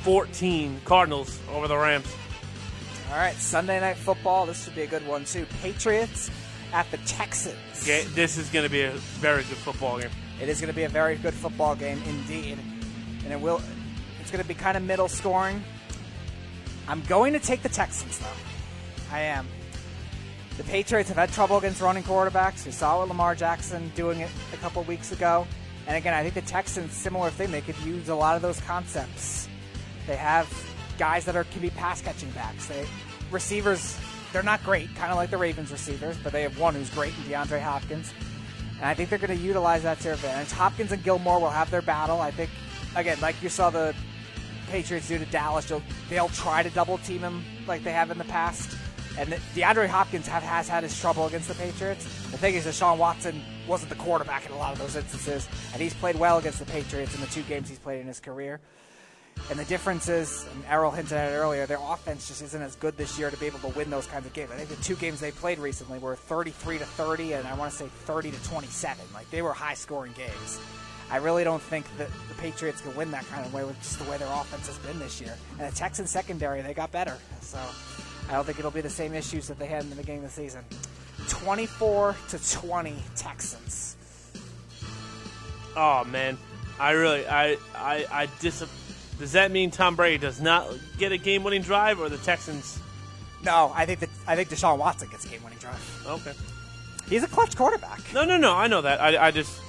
14 0.00 0.80
Cardinals 0.84 1.40
over 1.50 1.66
the 1.66 1.76
Rams. 1.76 2.06
All 3.10 3.16
right, 3.16 3.36
Sunday 3.36 3.80
night 3.80 3.96
football. 3.96 4.46
This 4.46 4.64
should 4.64 4.74
be 4.74 4.82
a 4.82 4.86
good 4.86 5.06
one 5.06 5.24
too. 5.24 5.46
Patriots 5.62 6.30
at 6.72 6.90
the 6.90 6.96
Texans. 6.98 7.56
Okay, 7.82 8.04
this 8.14 8.36
is 8.36 8.48
going 8.50 8.64
to 8.64 8.70
be 8.70 8.82
a 8.82 8.90
very 8.90 9.44
good 9.44 9.58
football 9.58 9.98
game. 10.00 10.10
It 10.40 10.48
is 10.48 10.60
going 10.60 10.72
to 10.72 10.76
be 10.76 10.82
a 10.84 10.88
very 10.88 11.16
good 11.16 11.34
football 11.34 11.76
game 11.76 12.02
indeed, 12.06 12.58
and 13.24 13.32
it 13.32 13.40
will. 13.40 13.62
It's 14.20 14.30
going 14.30 14.42
to 14.42 14.48
be 14.48 14.54
kind 14.54 14.76
of 14.76 14.82
middle 14.82 15.08
scoring. 15.08 15.62
I'm 16.88 17.02
going 17.02 17.32
to 17.32 17.38
take 17.38 17.62
the 17.62 17.68
Texans 17.68 18.18
though. 18.18 19.12
I 19.12 19.20
am. 19.20 19.46
The 20.56 20.64
Patriots 20.64 21.08
have 21.08 21.18
had 21.18 21.32
trouble 21.32 21.58
against 21.58 21.80
running 21.80 22.02
quarterbacks. 22.02 22.64
We 22.64 22.72
saw 22.72 23.00
with 23.00 23.08
Lamar 23.08 23.34
Jackson 23.34 23.92
doing 23.94 24.20
it 24.20 24.30
a 24.52 24.56
couple 24.56 24.82
weeks 24.84 25.12
ago. 25.12 25.46
And 25.86 25.96
again, 25.96 26.14
I 26.14 26.22
think 26.22 26.34
the 26.34 26.40
Texans, 26.40 26.92
similar 26.92 27.30
thing, 27.30 27.50
they 27.50 27.60
could 27.60 27.78
use 27.78 28.08
a 28.08 28.14
lot 28.14 28.36
of 28.36 28.42
those 28.42 28.60
concepts. 28.62 29.48
They 30.06 30.16
have 30.16 30.48
guys 30.96 31.24
that 31.24 31.36
are 31.36 31.44
can 31.44 31.62
be 31.62 31.70
pass 31.70 32.00
catching 32.02 32.30
backs. 32.30 32.66
They 32.66 32.86
receivers, 33.30 33.98
they're 34.32 34.42
not 34.42 34.62
great, 34.64 34.94
kind 34.96 35.10
of 35.10 35.16
like 35.16 35.30
the 35.30 35.38
Ravens 35.38 35.70
receivers, 35.70 36.16
but 36.22 36.32
they 36.32 36.42
have 36.42 36.58
one 36.58 36.74
who's 36.74 36.90
great 36.90 37.12
in 37.16 37.24
DeAndre 37.24 37.60
Hopkins. 37.60 38.12
And 38.76 38.84
I 38.84 38.94
think 38.94 39.08
they're 39.08 39.18
going 39.18 39.36
to 39.36 39.44
utilize 39.44 39.82
that 39.84 39.98
to 39.98 40.04
their 40.04 40.14
advantage. 40.14 40.52
Hopkins 40.52 40.92
and 40.92 41.02
Gilmore 41.02 41.40
will 41.40 41.50
have 41.50 41.70
their 41.70 41.82
battle. 41.82 42.20
I 42.20 42.30
think, 42.30 42.50
again, 42.94 43.18
like 43.20 43.40
you 43.42 43.48
saw 43.48 43.70
the 43.70 43.94
Patriots 44.70 45.08
do 45.08 45.18
to 45.18 45.24
Dallas, 45.26 45.64
they'll, 45.66 45.82
they'll 46.10 46.28
try 46.28 46.62
to 46.62 46.70
double 46.70 46.98
team 46.98 47.20
him 47.20 47.42
like 47.66 47.84
they 47.84 47.92
have 47.92 48.10
in 48.10 48.18
the 48.18 48.24
past. 48.24 48.76
And 49.18 49.30
DeAndre 49.54 49.88
Hopkins 49.88 50.28
have, 50.28 50.42
has 50.42 50.68
had 50.68 50.82
his 50.82 50.98
trouble 51.00 51.26
against 51.26 51.48
the 51.48 51.54
Patriots. 51.54 52.04
The 52.30 52.36
thing 52.36 52.54
is 52.54 52.64
that 52.64 52.74
Sean 52.74 52.98
Watson 52.98 53.40
wasn't 53.66 53.88
the 53.88 53.96
quarterback 53.96 54.44
in 54.44 54.52
a 54.52 54.58
lot 54.58 54.72
of 54.72 54.78
those 54.78 54.94
instances, 54.94 55.48
and 55.72 55.80
he's 55.80 55.94
played 55.94 56.16
well 56.16 56.36
against 56.36 56.58
the 56.58 56.66
Patriots 56.66 57.14
in 57.14 57.22
the 57.22 57.26
two 57.28 57.42
games 57.44 57.70
he's 57.70 57.78
played 57.78 58.00
in 58.00 58.06
his 58.06 58.20
career. 58.20 58.60
And 59.48 59.58
the 59.58 59.64
difference 59.64 60.08
is, 60.08 60.44
and 60.52 60.64
Errol 60.68 60.90
hinted 60.90 61.12
at 61.12 61.32
it 61.32 61.36
earlier, 61.36 61.66
their 61.66 61.78
offense 61.80 62.26
just 62.26 62.42
isn't 62.42 62.62
as 62.62 62.74
good 62.76 62.96
this 62.96 63.16
year 63.16 63.30
to 63.30 63.36
be 63.36 63.46
able 63.46 63.60
to 63.60 63.68
win 63.68 63.90
those 63.90 64.06
kinds 64.06 64.26
of 64.26 64.32
games. 64.32 64.50
I 64.50 64.56
think 64.56 64.68
the 64.68 64.82
two 64.82 64.96
games 64.96 65.20
they 65.20 65.30
played 65.30 65.58
recently 65.58 66.00
were 66.00 66.16
33 66.16 66.78
to 66.78 66.84
30, 66.84 67.34
and 67.34 67.46
I 67.46 67.54
want 67.54 67.70
to 67.70 67.78
say 67.78 67.86
30 67.86 68.32
to 68.32 68.44
27. 68.44 69.04
Like 69.14 69.30
they 69.30 69.42
were 69.42 69.52
high-scoring 69.52 70.14
games. 70.16 70.60
I 71.10 71.18
really 71.18 71.44
don't 71.44 71.62
think 71.62 71.86
that 71.98 72.08
the 72.28 72.34
Patriots 72.34 72.80
can 72.80 72.96
win 72.96 73.12
that 73.12 73.24
kind 73.28 73.46
of 73.46 73.54
way 73.54 73.62
with 73.62 73.78
just 73.78 74.00
the 74.00 74.10
way 74.10 74.16
their 74.18 74.32
offense 74.32 74.66
has 74.66 74.78
been 74.78 74.98
this 74.98 75.20
year. 75.20 75.36
And 75.60 75.72
the 75.72 75.76
Texans 75.76 76.10
secondary, 76.10 76.62
they 76.62 76.74
got 76.74 76.90
better. 76.90 77.16
So 77.40 77.58
I 78.28 78.32
don't 78.32 78.44
think 78.44 78.58
it'll 78.58 78.72
be 78.72 78.80
the 78.80 78.90
same 78.90 79.14
issues 79.14 79.46
that 79.46 79.58
they 79.60 79.66
had 79.66 79.84
in 79.84 79.90
the 79.90 79.96
beginning 79.96 80.24
of 80.24 80.34
the 80.34 80.34
season. 80.34 80.64
24 81.28 82.16
to 82.30 82.52
20 82.52 82.94
Texans. 83.14 83.96
Oh 85.76 86.04
man, 86.04 86.36
I 86.80 86.92
really, 86.92 87.26
I, 87.26 87.56
I, 87.74 88.06
I 88.10 88.28
dis. 88.40 88.64
Does 89.18 89.32
that 89.32 89.50
mean 89.50 89.70
Tom 89.70 89.96
Brady 89.96 90.18
does 90.18 90.40
not 90.40 90.68
get 90.98 91.12
a 91.12 91.16
game-winning 91.16 91.62
drive, 91.62 92.00
or 92.00 92.08
the 92.08 92.18
Texans? 92.18 92.78
No, 93.42 93.72
I 93.74 93.86
think 93.86 94.00
that 94.00 94.10
I 94.26 94.36
think 94.36 94.48
Deshaun 94.48 94.78
Watson 94.78 95.08
gets 95.08 95.24
a 95.24 95.28
game-winning 95.28 95.58
drive. 95.58 96.06
Okay. 96.06 96.32
He's 97.08 97.22
a 97.22 97.28
clutch 97.28 97.56
quarterback. 97.56 98.00
No, 98.12 98.24
no, 98.24 98.36
no. 98.36 98.54
I 98.54 98.66
know 98.66 98.82
that. 98.82 99.00
I, 99.00 99.28
I 99.28 99.30
just 99.30 99.60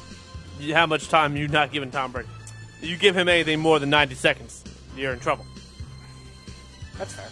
how 0.73 0.85
much 0.85 1.07
time 1.09 1.35
you 1.35 1.47
not 1.47 1.71
giving 1.71 1.91
Tom 1.91 2.11
Brady? 2.11 2.29
You 2.81 2.97
give 2.97 3.15
him 3.15 3.27
anything 3.27 3.59
more 3.59 3.79
than 3.79 3.89
90 3.89 4.15
seconds, 4.15 4.63
you're 4.95 5.13
in 5.13 5.19
trouble. 5.19 5.45
That's 6.97 7.13
fair. 7.13 7.29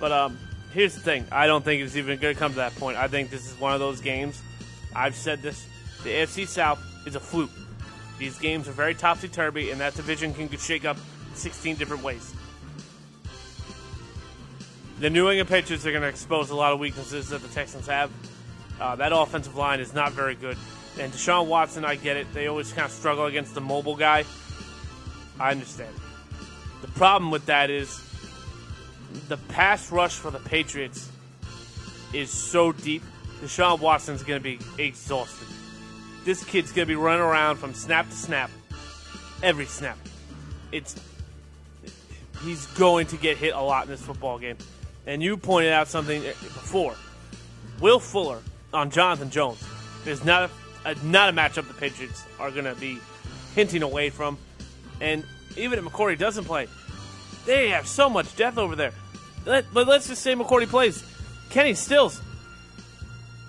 But 0.00 0.12
um, 0.12 0.38
here's 0.72 0.94
the 0.94 1.00
thing. 1.00 1.26
I 1.30 1.46
don't 1.46 1.64
think 1.64 1.82
it's 1.82 1.96
even 1.96 2.18
going 2.18 2.34
to 2.34 2.38
come 2.38 2.52
to 2.52 2.56
that 2.58 2.74
point. 2.76 2.96
I 2.96 3.08
think 3.08 3.30
this 3.30 3.46
is 3.46 3.58
one 3.58 3.72
of 3.72 3.80
those 3.80 4.00
games. 4.00 4.40
I've 4.94 5.14
said 5.14 5.42
this. 5.42 5.66
The 6.02 6.10
AFC 6.10 6.46
South 6.46 6.80
is 7.06 7.14
a 7.14 7.20
fluke. 7.20 7.50
These 8.18 8.38
games 8.38 8.68
are 8.68 8.72
very 8.72 8.94
topsy 8.94 9.28
turvy, 9.28 9.70
and 9.70 9.80
that 9.80 9.94
division 9.94 10.34
can 10.34 10.48
shake 10.58 10.84
up 10.84 10.96
16 11.36 11.76
different 11.76 12.02
ways. 12.02 12.34
The 15.00 15.10
New 15.10 15.28
England 15.28 15.48
Patriots 15.48 15.84
are 15.86 15.90
going 15.90 16.02
to 16.02 16.08
expose 16.08 16.50
a 16.50 16.54
lot 16.54 16.72
of 16.72 16.78
weaknesses 16.78 17.28
that 17.30 17.42
the 17.42 17.48
Texans 17.48 17.86
have. 17.86 18.10
Uh, 18.80 18.96
that 18.96 19.12
offensive 19.12 19.56
line 19.56 19.80
is 19.80 19.92
not 19.92 20.12
very 20.12 20.34
good. 20.34 20.56
And 20.98 21.12
Deshaun 21.12 21.46
Watson, 21.46 21.84
I 21.84 21.96
get 21.96 22.16
it. 22.16 22.32
They 22.32 22.46
always 22.46 22.72
kind 22.72 22.86
of 22.86 22.92
struggle 22.92 23.26
against 23.26 23.54
the 23.54 23.60
mobile 23.60 23.96
guy. 23.96 24.24
I 25.40 25.50
understand. 25.50 25.94
The 26.80 26.88
problem 26.88 27.30
with 27.30 27.46
that 27.46 27.70
is 27.70 28.00
the 29.28 29.36
pass 29.36 29.90
rush 29.90 30.14
for 30.14 30.30
the 30.30 30.38
Patriots 30.38 31.10
is 32.12 32.30
so 32.30 32.72
deep. 32.72 33.02
Deshaun 33.42 33.80
Watson's 33.80 34.22
going 34.22 34.40
to 34.40 34.42
be 34.42 34.58
exhausted. 34.78 35.48
This 36.24 36.44
kid's 36.44 36.72
going 36.72 36.86
to 36.86 36.90
be 36.90 36.96
running 36.96 37.20
around 37.20 37.56
from 37.56 37.74
snap 37.74 38.08
to 38.08 38.14
snap, 38.14 38.50
every 39.42 39.66
snap. 39.66 39.98
It's 40.72 40.94
he's 42.44 42.66
going 42.66 43.06
to 43.08 43.16
get 43.16 43.36
hit 43.36 43.54
a 43.54 43.60
lot 43.60 43.84
in 43.84 43.90
this 43.90 44.02
football 44.02 44.38
game. 44.38 44.56
And 45.06 45.22
you 45.22 45.36
pointed 45.36 45.72
out 45.72 45.88
something 45.88 46.22
before. 46.22 46.94
Will 47.80 48.00
Fuller 48.00 48.40
on 48.72 48.90
Jonathan 48.90 49.30
Jones 49.30 49.62
is 50.06 50.24
not 50.24 50.50
a 50.84 50.88
uh, 50.88 50.94
not 51.02 51.30
a 51.30 51.32
matchup 51.32 51.66
the 51.66 51.74
Patriots 51.74 52.24
are 52.38 52.50
going 52.50 52.66
to 52.66 52.74
be 52.74 52.98
hinting 53.54 53.82
away 53.82 54.10
from. 54.10 54.38
And 55.00 55.24
even 55.56 55.78
if 55.78 55.84
McCourty 55.84 56.18
doesn't 56.18 56.44
play, 56.44 56.68
they 57.46 57.70
have 57.70 57.86
so 57.86 58.08
much 58.08 58.34
depth 58.36 58.58
over 58.58 58.76
there. 58.76 58.92
Let, 59.46 59.72
but 59.72 59.86
let's 59.86 60.08
just 60.08 60.22
say 60.22 60.34
McCourty 60.34 60.66
plays. 60.66 61.02
Kenny 61.50 61.74
Stills. 61.74 62.20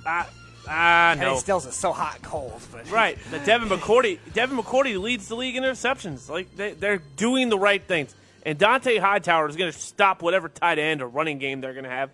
Ah, 0.05 0.29
ah, 0.67 1.13
Kenny 1.15 1.31
no. 1.31 1.37
Stills 1.37 1.65
is 1.65 1.75
so 1.75 1.91
hot 1.91 2.15
and 2.15 2.23
cold. 2.23 2.61
But 2.71 2.89
Right, 2.91 3.17
but 3.31 3.45
Devin 3.45 3.69
McCourty, 3.69 4.19
Devin 4.33 4.57
McCourty 4.57 4.99
leads 4.99 5.27
the 5.27 5.35
league 5.35 5.55
in 5.55 5.63
interceptions. 5.63 6.29
Like 6.29 6.55
they, 6.55 6.73
they're 6.73 7.01
doing 7.15 7.49
the 7.49 7.57
right 7.57 7.81
things, 7.81 8.13
and 8.45 8.59
Dont'a 8.59 8.99
Hightower 8.99 9.49
is 9.49 9.55
going 9.55 9.71
to 9.71 9.77
stop 9.77 10.21
whatever 10.21 10.47
tight 10.47 10.79
end 10.79 11.01
or 11.01 11.07
running 11.07 11.39
game 11.39 11.61
they're 11.61 11.73
going 11.73 11.83
to 11.83 11.89
have. 11.89 12.11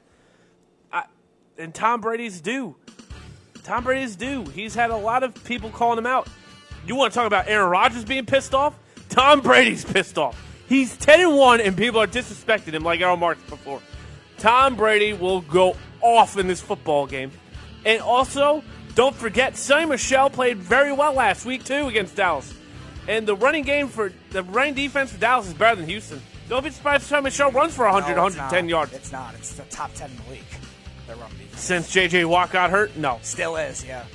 I, 0.92 1.04
and 1.58 1.74
Tom 1.74 2.02
Brady's 2.02 2.40
due. 2.40 2.76
Tom 3.64 3.84
Brady's 3.84 4.16
due. 4.16 4.46
He's 4.46 4.74
had 4.74 4.90
a 4.90 4.98
lot 4.98 5.24
of 5.24 5.44
people 5.44 5.70
calling 5.70 5.98
him 5.98 6.08
out. 6.08 6.28
You 6.88 6.96
want 6.96 7.14
to 7.14 7.20
talk 7.20 7.28
about 7.28 7.48
Aaron 7.48 7.70
Rodgers 7.70 8.06
being 8.06 8.26
pissed 8.26 8.56
off? 8.56 8.74
Tom 9.10 9.42
Brady's 9.42 9.86
pissed 9.86 10.18
off. 10.18 10.42
He's 10.68 10.96
ten 10.96 11.20
and 11.20 11.38
one, 11.38 11.60
and 11.60 11.76
people 11.78 12.00
are 12.00 12.08
disrespecting 12.08 12.74
him 12.74 12.84
like 12.84 13.02
Errol 13.02 13.18
Marks 13.18 13.44
before. 13.44 13.82
Tom 14.38 14.76
Brady 14.76 15.14
will 15.14 15.42
go 15.42 15.76
off 16.02 16.38
in 16.38 16.48
this 16.48 16.62
football 16.62 17.06
game. 17.06 17.32
And 17.86 18.02
also, 18.02 18.64
don't 18.96 19.16
forget, 19.16 19.54
Sony 19.54 19.90
Michel 19.90 20.30
played 20.30 20.58
very 20.58 20.94
well 20.94 21.14
last 21.14 21.46
week 21.46 21.64
too 21.64 21.88
against 21.88 22.16
Dallas. 22.16 22.54
And 23.12 23.28
the 23.28 23.36
running 23.36 23.64
game 23.66 23.90
for 23.90 24.14
the 24.30 24.42
running 24.42 24.74
defense 24.74 25.12
for 25.12 25.20
Dallas 25.20 25.46
is 25.48 25.54
better 25.54 25.76
than 25.76 25.90
Houston. 25.90 26.22
Don't 26.48 26.64
be 26.64 26.70
surprised 26.70 27.12
if 27.12 27.24
Michel 27.24 27.52
runs 27.52 27.76
for 27.76 27.84
100, 27.84 28.16
No, 28.16 28.24
110 28.24 28.66
not. 28.66 28.70
yards. 28.70 28.94
It's 28.94 29.12
not. 29.12 29.34
It's 29.36 29.54
the 29.56 29.64
top 29.64 29.94
10 29.96 30.12
in 30.12 30.16
the 30.16 30.32
league. 30.32 30.44
Their 31.08 31.18
run 31.18 31.30
defense. 31.32 31.60
Since 31.62 31.92
J.J. 31.92 32.24
Watt 32.24 32.52
got 32.52 32.70
hurt, 32.70 32.96
no, 32.96 33.20
Still 33.22 33.58
is, 33.58 33.84
yeah. 33.86 34.06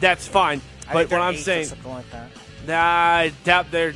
that's 0.00 0.28
fine. 0.28 0.60
I 0.86 0.92
But 0.92 1.10
what 1.10 1.22
I'm 1.22 1.36
saying, 1.36 1.64
something 1.64 1.90
like 1.92 2.04
that. 2.10 2.30
I 2.68 3.32
doubt 3.44 3.70
their 3.70 3.94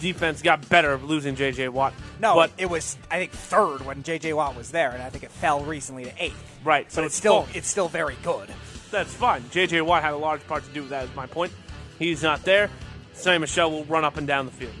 defense 0.00 0.40
got 0.40 0.66
better 0.70 0.90
of 0.92 1.04
losing 1.04 1.34
J.J. 1.34 1.68
Watt. 1.68 1.92
No, 2.18 2.34
but 2.34 2.50
it 2.56 2.70
was 2.70 2.96
I 3.10 3.18
think 3.18 3.32
third 3.32 3.84
when 3.84 4.02
J.J. 4.02 4.32
Watt 4.32 4.56
was 4.56 4.70
there, 4.70 4.92
and 4.92 5.02
I 5.02 5.10
think 5.10 5.22
it 5.22 5.30
fell 5.30 5.60
recently 5.60 6.04
to 6.04 6.12
eighth. 6.24 6.58
Right, 6.64 6.86
but 6.86 6.92
so 6.92 7.02
it's 7.02 7.08
it's 7.08 7.16
still 7.18 7.46
it's 7.52 7.68
still 7.68 7.88
very 7.88 8.16
good. 8.22 8.48
that's 8.90 9.12
fine. 9.12 9.44
J.J. 9.50 9.82
Watt 9.82 10.02
had 10.02 10.14
a 10.14 10.16
large 10.16 10.46
part 10.46 10.64
to 10.64 10.70
do 10.70 10.80
with 10.80 10.90
that. 10.90 11.04
Is 11.04 11.14
my 11.14 11.26
point. 11.26 11.52
He's 11.98 12.22
not 12.22 12.42
there. 12.44 12.70
Sony 13.18 13.40
Michel 13.40 13.70
will 13.70 13.84
run 13.84 14.04
up 14.04 14.16
and 14.16 14.26
down 14.26 14.46
the 14.46 14.52
field. 14.52 14.72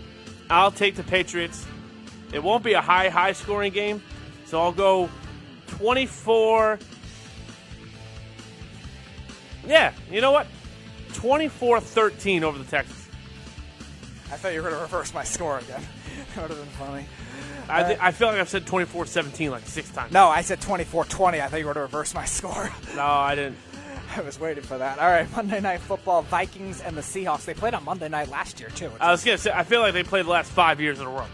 I'll 0.48 0.70
take 0.70 0.94
the 0.94 1.02
Patriots. 1.02 1.66
It 2.32 2.42
won't 2.42 2.62
be 2.62 2.74
a 2.74 2.80
high, 2.80 3.08
high 3.08 3.32
scoring 3.32 3.72
game, 3.72 4.02
so 4.46 4.60
I'll 4.60 4.72
go 4.72 5.08
24. 5.66 6.78
Yeah, 9.66 9.92
you 10.10 10.20
know 10.20 10.30
what? 10.32 10.46
24 11.14 11.80
13 11.80 12.44
over 12.44 12.58
the 12.58 12.64
Texans. 12.64 13.08
I 14.30 14.36
thought 14.36 14.52
you 14.52 14.62
were 14.62 14.68
going 14.68 14.78
to 14.78 14.82
reverse 14.82 15.12
my 15.14 15.24
score 15.24 15.58
again. 15.58 15.82
that 16.34 16.42
would 16.42 16.50
have 16.50 16.58
been 16.58 16.86
funny. 16.86 17.06
I, 17.68 17.84
thi- 17.84 17.98
I 18.00 18.12
feel 18.12 18.28
like 18.28 18.38
I've 18.38 18.48
said 18.48 18.66
24 18.66 19.06
17 19.06 19.50
like 19.50 19.66
six 19.66 19.90
times. 19.90 20.12
No, 20.12 20.28
I 20.28 20.42
said 20.42 20.60
24-20. 20.60 21.40
I 21.40 21.48
thought 21.48 21.58
you 21.60 21.66
were 21.66 21.74
going 21.74 21.76
to 21.76 21.80
reverse 21.82 22.14
my 22.14 22.24
score. 22.26 22.70
No, 22.94 23.04
I 23.04 23.34
didn't. 23.34 23.56
I 24.18 24.22
was 24.22 24.40
waiting 24.40 24.64
for 24.64 24.78
that. 24.78 24.98
All 24.98 25.08
right, 25.08 25.30
Monday 25.36 25.60
Night 25.60 25.80
Football, 25.80 26.22
Vikings 26.22 26.80
and 26.80 26.96
the 26.96 27.02
Seahawks. 27.02 27.44
They 27.44 27.54
played 27.54 27.74
on 27.74 27.84
Monday 27.84 28.08
night 28.08 28.28
last 28.28 28.58
year, 28.58 28.68
too. 28.70 28.90
I 29.00 29.12
was 29.12 29.22
going 29.22 29.38
to 29.38 29.42
say, 29.42 29.52
I 29.52 29.62
feel 29.62 29.80
like 29.80 29.94
they 29.94 30.02
played 30.02 30.26
the 30.26 30.30
last 30.30 30.50
five 30.50 30.80
years 30.80 30.98
in 30.98 31.06
a 31.06 31.10
row. 31.10 31.26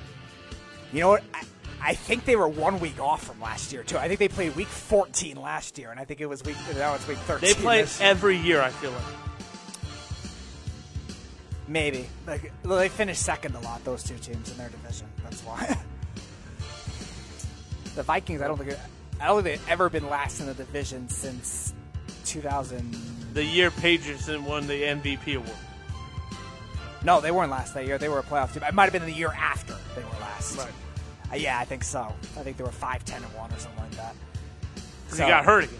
You 0.93 1.01
know 1.01 1.09
what? 1.09 1.25
I, 1.33 1.43
I 1.81 1.95
think 1.95 2.25
they 2.25 2.37
were 2.37 2.49
one 2.49 2.81
week 2.81 3.01
off 3.01 3.25
from 3.25 3.41
last 3.41 3.73
year 3.73 3.83
too. 3.83 3.99
I 3.99 4.07
think 4.07 4.21
they 4.21 4.29
played 4.29 4.55
week 4.55 4.69
14 4.69 5.37
last 5.37 5.77
year, 5.77 5.91
and 5.91 5.99
I 5.99 6.05
think 6.05 6.21
it 6.21 6.27
was 6.27 6.45
week 6.45 6.57
now 6.77 6.95
it's 6.95 7.07
week 7.09 7.19
13. 7.19 7.47
They 7.47 7.55
play 7.55 7.85
every 8.01 8.37
year, 8.37 8.63
I 8.63 8.71
feel 8.71 8.93
like. 8.93 9.03
maybe. 11.69 12.07
Like 12.27 12.53
they 12.63 12.89
finished 12.89 13.23
second 13.23 13.55
a 13.55 13.61
lot. 13.61 13.85
Those 13.85 14.03
two 14.03 14.17
teams 14.17 14.51
in 14.51 14.57
their 14.57 14.71
division. 14.71 15.09
That's 15.25 15.43
why. 15.43 15.67
the 17.97 18.03
Vikings. 18.03 18.41
I 18.41 18.49
don't 18.49 18.57
think. 18.57 18.79
I 19.21 19.27
don't 19.27 19.43
think 19.43 19.59
they've 19.59 19.69
ever 19.69 19.91
been 19.91 20.09
last 20.09 20.41
in 20.41 20.47
the 20.47 20.55
division 20.55 21.09
since 21.09 21.75
2000. 22.25 22.97
The 23.35 23.45
year 23.45 23.71
Peterson 23.71 24.45
won 24.45 24.67
the 24.67 24.83
MVP 24.83 25.37
award. 25.37 25.51
No, 27.05 27.21
they 27.21 27.31
weren't 27.31 27.51
last 27.51 27.75
that 27.75 27.87
year. 27.87 27.99
They 27.99 28.09
were 28.09 28.21
a 28.21 28.23
playoff 28.23 28.53
team. 28.55 28.63
It 28.63 28.73
might 28.75 28.85
have 28.85 28.93
been 28.93 29.05
the 29.05 29.13
year 29.13 29.33
after 29.37 29.75
they 29.95 30.03
were 30.03 30.21
last. 30.21 30.57
Right. 30.59 30.69
Uh, 31.33 31.37
yeah, 31.37 31.59
I 31.59 31.65
think 31.65 31.85
so. 31.85 32.13
I 32.39 32.43
think 32.43 32.57
they 32.57 32.65
were 32.65 32.71
five, 32.71 33.05
ten, 33.05 33.23
and 33.23 33.35
one 33.35 33.51
or 33.53 33.59
something 33.59 33.81
like 33.83 33.91
that. 33.97 34.15
Because 35.05 35.19
So- 35.19 35.25
he 35.25 35.31
got 35.31 35.45
hurt 35.45 35.65
again. 35.65 35.77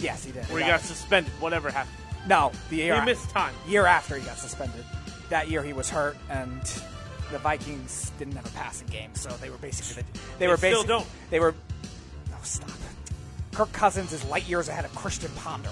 Yes, 0.00 0.24
he 0.24 0.32
did. 0.32 0.48
Or 0.50 0.58
he 0.58 0.64
got 0.64 0.80
suspended, 0.80 1.32
whatever 1.40 1.70
happened. 1.70 1.94
no 2.28 2.52
the 2.70 2.76
year. 2.76 2.98
He 3.00 3.04
missed 3.04 3.28
time. 3.30 3.52
year 3.66 3.84
after 3.86 4.16
he 4.16 4.24
got 4.24 4.38
suspended. 4.38 4.84
That 5.28 5.48
year 5.48 5.62
he 5.62 5.72
was 5.72 5.90
hurt, 5.90 6.16
and 6.30 6.60
the 7.32 7.38
Vikings 7.38 8.10
didn't 8.18 8.34
have 8.36 8.46
a 8.46 8.50
passing 8.50 8.86
game, 8.88 9.10
so 9.14 9.28
they 9.40 9.50
were 9.50 9.58
basically 9.58 10.02
the, 10.02 10.12
they, 10.12 10.20
They 10.38 10.48
were 10.48 10.56
still 10.56 10.70
basically 10.70 10.88
don't. 10.88 11.06
they 11.30 11.40
were. 11.40 11.54
No, 12.30 12.36
stop. 12.42 12.70
Kirk 13.52 13.72
Cousins 13.72 14.12
is 14.12 14.24
light 14.26 14.48
years 14.48 14.68
ahead 14.68 14.84
of 14.84 14.94
Christian 14.94 15.30
Ponder. 15.36 15.70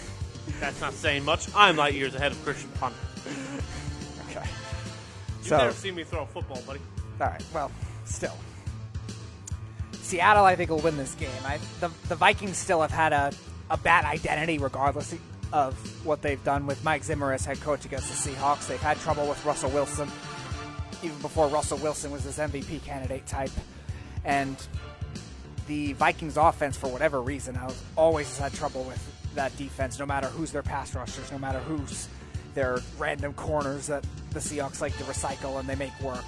That's 0.60 0.80
not 0.80 0.92
saying 0.94 1.24
much. 1.24 1.48
I'm 1.54 1.76
light 1.76 1.94
years 1.94 2.14
ahead 2.14 2.32
of 2.32 2.42
Christian 2.44 2.70
Ponder. 2.78 2.98
okay. 4.30 4.46
You've 5.38 5.46
So- 5.46 5.58
never 5.58 5.72
seen 5.72 5.94
me 5.94 6.04
throw 6.04 6.22
a 6.22 6.26
football, 6.26 6.60
buddy. 6.66 6.80
All 7.20 7.26
right. 7.28 7.42
Well, 7.54 7.70
still. 8.04 8.34
Seattle, 9.92 10.44
I 10.44 10.56
think, 10.56 10.70
will 10.70 10.78
win 10.80 10.96
this 10.96 11.14
game. 11.14 11.30
I, 11.44 11.58
the, 11.78 11.88
the 12.08 12.16
Vikings 12.16 12.56
still 12.56 12.80
have 12.80 12.90
had 12.90 13.12
a, 13.12 13.32
a 13.70 13.76
bad 13.76 14.04
identity, 14.04 14.58
regardless 14.58 15.14
of 15.52 15.74
what 16.04 16.22
they've 16.22 16.42
done 16.42 16.66
with 16.66 16.82
Mike 16.82 17.04
Zimmer 17.04 17.32
as 17.32 17.44
head 17.44 17.60
coach 17.60 17.84
against 17.84 18.08
the 18.24 18.30
Seahawks. 18.30 18.66
They've 18.66 18.80
had 18.80 18.98
trouble 18.98 19.28
with 19.28 19.44
Russell 19.44 19.70
Wilson, 19.70 20.08
even 21.02 21.18
before 21.20 21.46
Russell 21.48 21.78
Wilson 21.78 22.10
was 22.10 22.24
this 22.24 22.38
MVP 22.38 22.82
candidate 22.84 23.26
type. 23.26 23.50
And 24.24 24.56
the 25.70 25.92
Vikings 25.92 26.36
offense, 26.36 26.76
for 26.76 26.88
whatever 26.88 27.22
reason, 27.22 27.54
has 27.54 27.80
always 27.96 28.26
has 28.26 28.38
had 28.38 28.52
trouble 28.52 28.82
with 28.82 29.00
that 29.36 29.56
defense, 29.56 30.00
no 30.00 30.04
matter 30.04 30.26
who's 30.26 30.50
their 30.50 30.64
pass 30.64 30.96
rushers, 30.96 31.30
no 31.30 31.38
matter 31.38 31.60
who's 31.60 32.08
their 32.54 32.80
random 32.98 33.32
corners 33.34 33.86
that 33.86 34.04
the 34.32 34.40
Seahawks 34.40 34.80
like 34.80 34.96
to 34.98 35.04
recycle 35.04 35.60
and 35.60 35.68
they 35.68 35.76
make 35.76 35.92
work. 36.00 36.24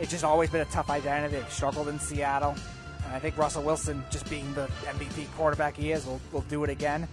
It's 0.00 0.10
just 0.10 0.24
always 0.24 0.50
been 0.50 0.62
a 0.62 0.66
tough 0.66 0.90
identity. 0.90 1.36
They've 1.36 1.52
struggled 1.52 1.86
in 1.86 2.00
Seattle. 2.00 2.56
And 3.04 3.14
I 3.14 3.20
think 3.20 3.38
Russell 3.38 3.62
Wilson, 3.62 4.02
just 4.10 4.28
being 4.28 4.52
the 4.54 4.66
MVP 4.86 5.32
quarterback 5.36 5.76
he 5.76 5.92
is, 5.92 6.04
will, 6.04 6.20
will 6.32 6.40
do 6.40 6.64
it 6.64 6.70
again. 6.70 7.06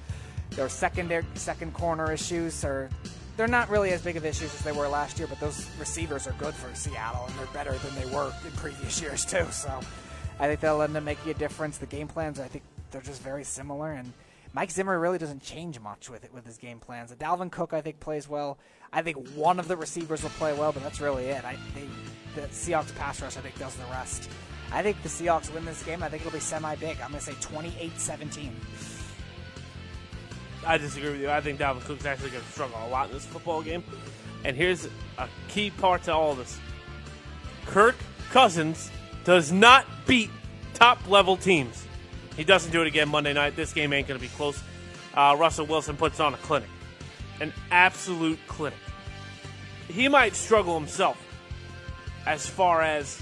Their 0.52 0.68
secondary, 0.68 1.24
second 1.36 1.76
corner 1.76 2.12
issues 2.12 2.66
are 2.66 2.90
they're 3.38 3.48
not 3.48 3.70
really 3.70 3.92
as 3.92 4.02
big 4.02 4.18
of 4.18 4.26
issues 4.26 4.52
as 4.56 4.64
they 4.64 4.72
were 4.72 4.88
last 4.88 5.20
year, 5.20 5.28
but 5.28 5.40
those 5.40 5.70
receivers 5.80 6.26
are 6.26 6.34
good 6.40 6.56
for 6.56 6.74
Seattle, 6.74 7.26
and 7.28 7.38
they're 7.38 7.46
better 7.54 7.74
than 7.74 7.94
they 7.94 8.12
were 8.16 8.34
in 8.44 8.52
previous 8.54 9.00
years 9.00 9.24
too. 9.24 9.46
So 9.52 9.80
I 10.42 10.48
think 10.48 10.60
they'll 10.60 10.82
end 10.82 10.98
up 10.98 11.04
making 11.04 11.30
a 11.30 11.36
difference. 11.36 11.78
The 11.78 11.86
game 11.86 12.08
plans, 12.08 12.40
I 12.40 12.48
think, 12.48 12.64
they're 12.90 13.00
just 13.00 13.22
very 13.22 13.44
similar, 13.44 13.92
and 13.92 14.12
Mike 14.54 14.72
Zimmer 14.72 15.00
really 15.00 15.20
doesn't 15.20 15.44
change 15.44 15.80
much 15.80 16.10
with 16.10 16.26
it 16.26 16.34
with 16.34 16.48
his 16.48 16.58
game 16.58 16.80
plans. 16.80 17.14
Dalvin 17.14 17.52
Cook, 17.52 17.74
I 17.74 17.82
think, 17.82 18.00
plays 18.00 18.28
well. 18.28 18.58
I 18.92 19.04
think 19.04 19.30
one 19.36 19.60
of 19.60 19.68
the 19.68 19.78
receivers 19.78 20.24
will 20.24 20.32
play 20.32 20.52
well, 20.54 20.72
but 20.72 20.82
that's 20.82 21.00
really 21.00 21.26
it. 21.26 21.46
I 21.46 21.58
they, 21.76 21.88
the 22.36 22.48
Seahawks 22.48 22.94
pass 22.96 23.22
rush, 23.22 23.38
I 23.38 23.42
think, 23.42 23.58
does 23.60 23.76
the 23.76 23.86
rest. 23.86 24.30
I 24.72 24.82
think 24.82 25.02
the 25.04 25.10
Seahawks 25.10 25.54
win 25.54 25.64
this 25.64 25.84
game. 25.84 26.02
I 26.02 26.10
think 26.10 26.22
it'll 26.22 26.34
be 26.34 26.40
semi-big. 26.40 27.00
I'm 27.02 27.12
going 27.12 27.20
to 27.20 27.26
say 27.26 27.34
28-17. 27.34 28.50
I 30.66 30.78
disagree 30.80 31.12
with 31.12 31.22
you. 31.22 31.30
I 31.30 31.40
think 31.40 31.60
Dalvin 31.60 31.82
Cook's 31.82 32.06
actually 32.06 32.32
going 32.32 32.44
to 32.44 32.52
struggle 32.52 32.78
a 32.84 32.90
lot 32.90 33.10
in 33.10 33.14
this 33.14 33.26
football 33.26 33.62
game. 33.62 33.84
And 34.44 34.56
here's 34.56 34.88
a 35.20 35.28
key 35.50 35.70
part 35.70 36.04
to 36.04 36.14
all 36.14 36.34
this 36.34 36.60
Kirk 37.68 37.96
Cousins 38.32 38.90
does 39.24 39.52
not 39.52 39.86
beat 40.08 40.30
top 40.74 41.08
level 41.10 41.38
teams. 41.38 41.86
He 42.38 42.44
doesn't 42.44 42.72
do 42.72 42.82
it 42.82 42.88
again 42.88 43.10
Monday 43.10 43.34
night. 43.34 43.56
This 43.56 43.74
game 43.74 43.94
ain't 43.94 44.08
going 44.08 44.20
to 44.20 44.26
be 44.26 44.32
close. 44.34 44.62
Uh, 45.14 45.36
Russell 45.38 45.66
Wilson 45.66 45.98
puts 45.98 46.20
on 46.20 46.34
a 46.34 46.38
clinic, 46.38 46.70
an 47.42 47.52
absolute 47.70 48.40
clinic. 48.48 48.80
He 49.90 50.08
might 50.08 50.36
struggle 50.36 50.74
himself 50.80 51.18
as 52.26 52.48
far 52.48 52.82
as 52.82 53.22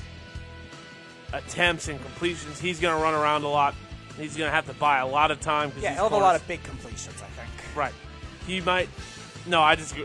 attempts 1.34 1.88
and 1.88 2.00
completions. 2.02 2.60
He's 2.60 2.80
going 2.80 2.96
to 2.96 3.02
run 3.04 3.14
around 3.14 3.44
a 3.44 3.50
lot. 3.50 3.76
He's 4.18 4.36
going 4.36 4.48
to 4.50 4.56
have 4.56 4.68
to 4.68 4.74
buy 4.74 5.00
a 5.00 5.08
lot 5.08 5.32
of 5.32 5.40
time. 5.40 5.72
Yeah, 5.80 5.94
he'll 5.94 6.04
have 6.04 6.12
a 6.12 6.18
lot 6.18 6.36
of 6.36 6.48
big 6.48 6.62
completions, 6.64 7.16
I 7.22 7.28
think. 7.28 7.76
Right. 7.76 7.94
He 8.46 8.62
might. 8.62 8.90
No, 9.48 9.62
I 9.62 9.76
just. 9.76 9.96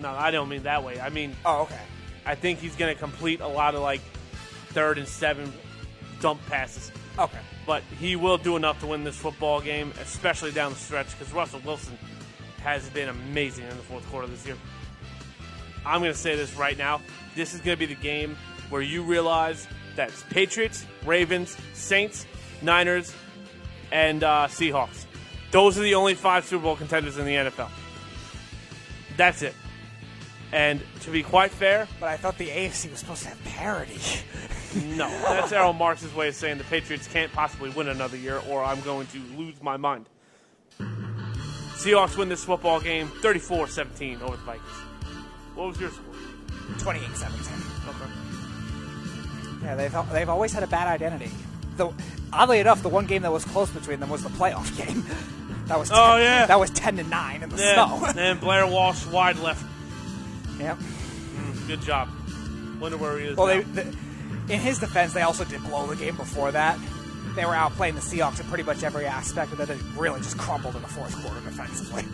No, 0.00 0.10
I 0.10 0.30
don't 0.30 0.48
mean 0.48 0.64
that 0.64 0.82
way. 0.82 1.00
I 1.00 1.08
mean, 1.08 1.36
Oh, 1.46 1.62
okay. 1.62 1.80
I 2.26 2.34
think 2.34 2.58
he's 2.58 2.74
going 2.74 2.92
to 2.92 2.98
complete 2.98 3.40
a 3.40 3.46
lot 3.46 3.74
of 3.74 3.82
like 3.82 4.00
third 4.74 4.98
and 4.98 5.08
seven 5.08 5.52
dump 6.20 6.44
passes. 6.46 6.92
Okay. 7.18 7.38
But 7.66 7.82
he 7.98 8.16
will 8.16 8.38
do 8.38 8.56
enough 8.56 8.80
to 8.80 8.86
win 8.86 9.04
this 9.04 9.16
football 9.16 9.60
game, 9.60 9.92
especially 10.00 10.52
down 10.52 10.72
the 10.72 10.78
stretch, 10.78 11.16
because 11.18 11.32
Russell 11.32 11.60
Wilson 11.64 11.96
has 12.62 12.88
been 12.90 13.08
amazing 13.08 13.64
in 13.64 13.70
the 13.70 13.82
fourth 13.84 14.06
quarter 14.10 14.26
this 14.26 14.44
year. 14.46 14.56
I'm 15.86 16.00
going 16.00 16.12
to 16.12 16.18
say 16.18 16.34
this 16.34 16.54
right 16.56 16.76
now. 16.76 17.00
This 17.34 17.54
is 17.54 17.60
going 17.60 17.76
to 17.76 17.78
be 17.78 17.92
the 17.92 18.00
game 18.00 18.36
where 18.70 18.82
you 18.82 19.02
realize 19.02 19.66
that 19.96 20.08
it's 20.08 20.22
Patriots, 20.24 20.86
Ravens, 21.04 21.56
Saints, 21.74 22.26
Niners, 22.62 23.14
and 23.92 24.24
uh, 24.24 24.46
Seahawks. 24.48 25.04
Those 25.50 25.78
are 25.78 25.82
the 25.82 25.94
only 25.94 26.14
five 26.14 26.44
Super 26.44 26.64
Bowl 26.64 26.76
contenders 26.76 27.16
in 27.18 27.26
the 27.26 27.34
NFL. 27.34 27.68
That's 29.16 29.42
it. 29.42 29.54
And 30.52 30.82
to 31.00 31.10
be 31.10 31.22
quite 31.22 31.50
fair, 31.50 31.86
But 32.00 32.08
I 32.08 32.16
thought 32.16 32.38
the 32.38 32.48
AFC 32.48 32.90
was 32.90 33.00
supposed 33.00 33.22
to 33.22 33.28
have 33.28 33.44
parity. 33.44 33.98
no. 34.96 35.08
That's 35.08 35.52
Errol 35.52 35.72
Marx's 35.72 36.14
way 36.14 36.28
of 36.28 36.34
saying 36.34 36.58
the 36.58 36.64
Patriots 36.64 37.06
can't 37.08 37.32
possibly 37.32 37.70
win 37.70 37.88
another 37.88 38.16
year, 38.16 38.40
or 38.48 38.62
I'm 38.64 38.80
going 38.82 39.06
to 39.08 39.18
lose 39.36 39.60
my 39.62 39.76
mind. 39.76 40.06
Seahawks 40.78 42.16
win 42.16 42.28
this 42.28 42.44
football 42.44 42.80
game 42.80 43.08
34 43.08 43.68
17 43.68 44.22
over 44.22 44.36
the 44.36 44.42
Vikings. 44.42 44.66
What 45.54 45.68
was 45.68 45.80
your 45.80 45.90
score? 45.90 46.14
28 46.78 47.16
17. 47.16 47.54
Okay. 47.88 48.10
Yeah, 49.64 49.74
they've, 49.76 49.96
they've 50.12 50.28
always 50.28 50.52
had 50.52 50.62
a 50.62 50.66
bad 50.66 50.88
identity. 50.88 51.30
The, 51.76 51.92
oddly 52.32 52.60
enough, 52.60 52.82
the 52.82 52.88
one 52.88 53.06
game 53.06 53.22
that 53.22 53.32
was 53.32 53.44
close 53.44 53.70
between 53.70 54.00
them 54.00 54.08
was 54.10 54.22
the 54.22 54.28
playoff 54.30 54.76
game. 54.86 55.04
That 55.66 55.78
was 55.78 55.88
10, 55.88 55.98
Oh, 55.98 56.16
yeah. 56.16 56.46
that 56.46 56.58
was 56.60 56.70
10 56.70 56.96
to 56.98 57.02
9 57.04 57.42
in 57.42 57.48
the 57.48 57.56
Yeah, 57.56 57.86
snow. 57.86 58.12
and 58.22 58.40
Blair 58.40 58.66
Walsh 58.66 59.04
wide 59.06 59.38
left. 59.38 59.64
yep. 60.58 60.76
Mm, 60.78 61.66
good 61.66 61.80
job. 61.82 62.08
Wonder 62.80 62.98
where 62.98 63.18
he 63.18 63.26
is. 63.28 63.36
Well, 63.36 63.46
now. 63.46 63.62
they, 63.72 63.82
the, 63.82 63.96
in 64.48 64.60
his 64.60 64.78
defense, 64.78 65.12
they 65.12 65.22
also 65.22 65.44
did 65.44 65.62
blow 65.64 65.86
the 65.86 65.96
game 65.96 66.16
before 66.16 66.52
that. 66.52 66.78
They 67.34 67.44
were 67.44 67.52
outplaying 67.52 67.94
the 67.94 68.00
Seahawks 68.00 68.40
in 68.40 68.46
pretty 68.46 68.62
much 68.62 68.82
every 68.82 69.06
aspect, 69.06 69.50
and 69.50 69.60
then 69.60 69.66
they 69.68 70.00
really 70.00 70.20
just 70.20 70.38
crumbled 70.38 70.76
in 70.76 70.82
the 70.82 70.88
fourth 70.88 71.14
quarter 71.22 71.40
defensively. 71.40 72.04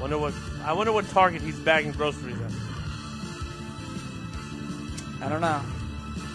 Wonder 0.00 0.18
what 0.18 0.32
I 0.64 0.72
wonder 0.72 0.92
what 0.92 1.08
Target 1.10 1.42
he's 1.42 1.58
bagging 1.58 1.92
groceries 1.92 2.36
at. 2.40 2.52
I 5.22 5.28
don't 5.28 5.42
know. 5.42 5.60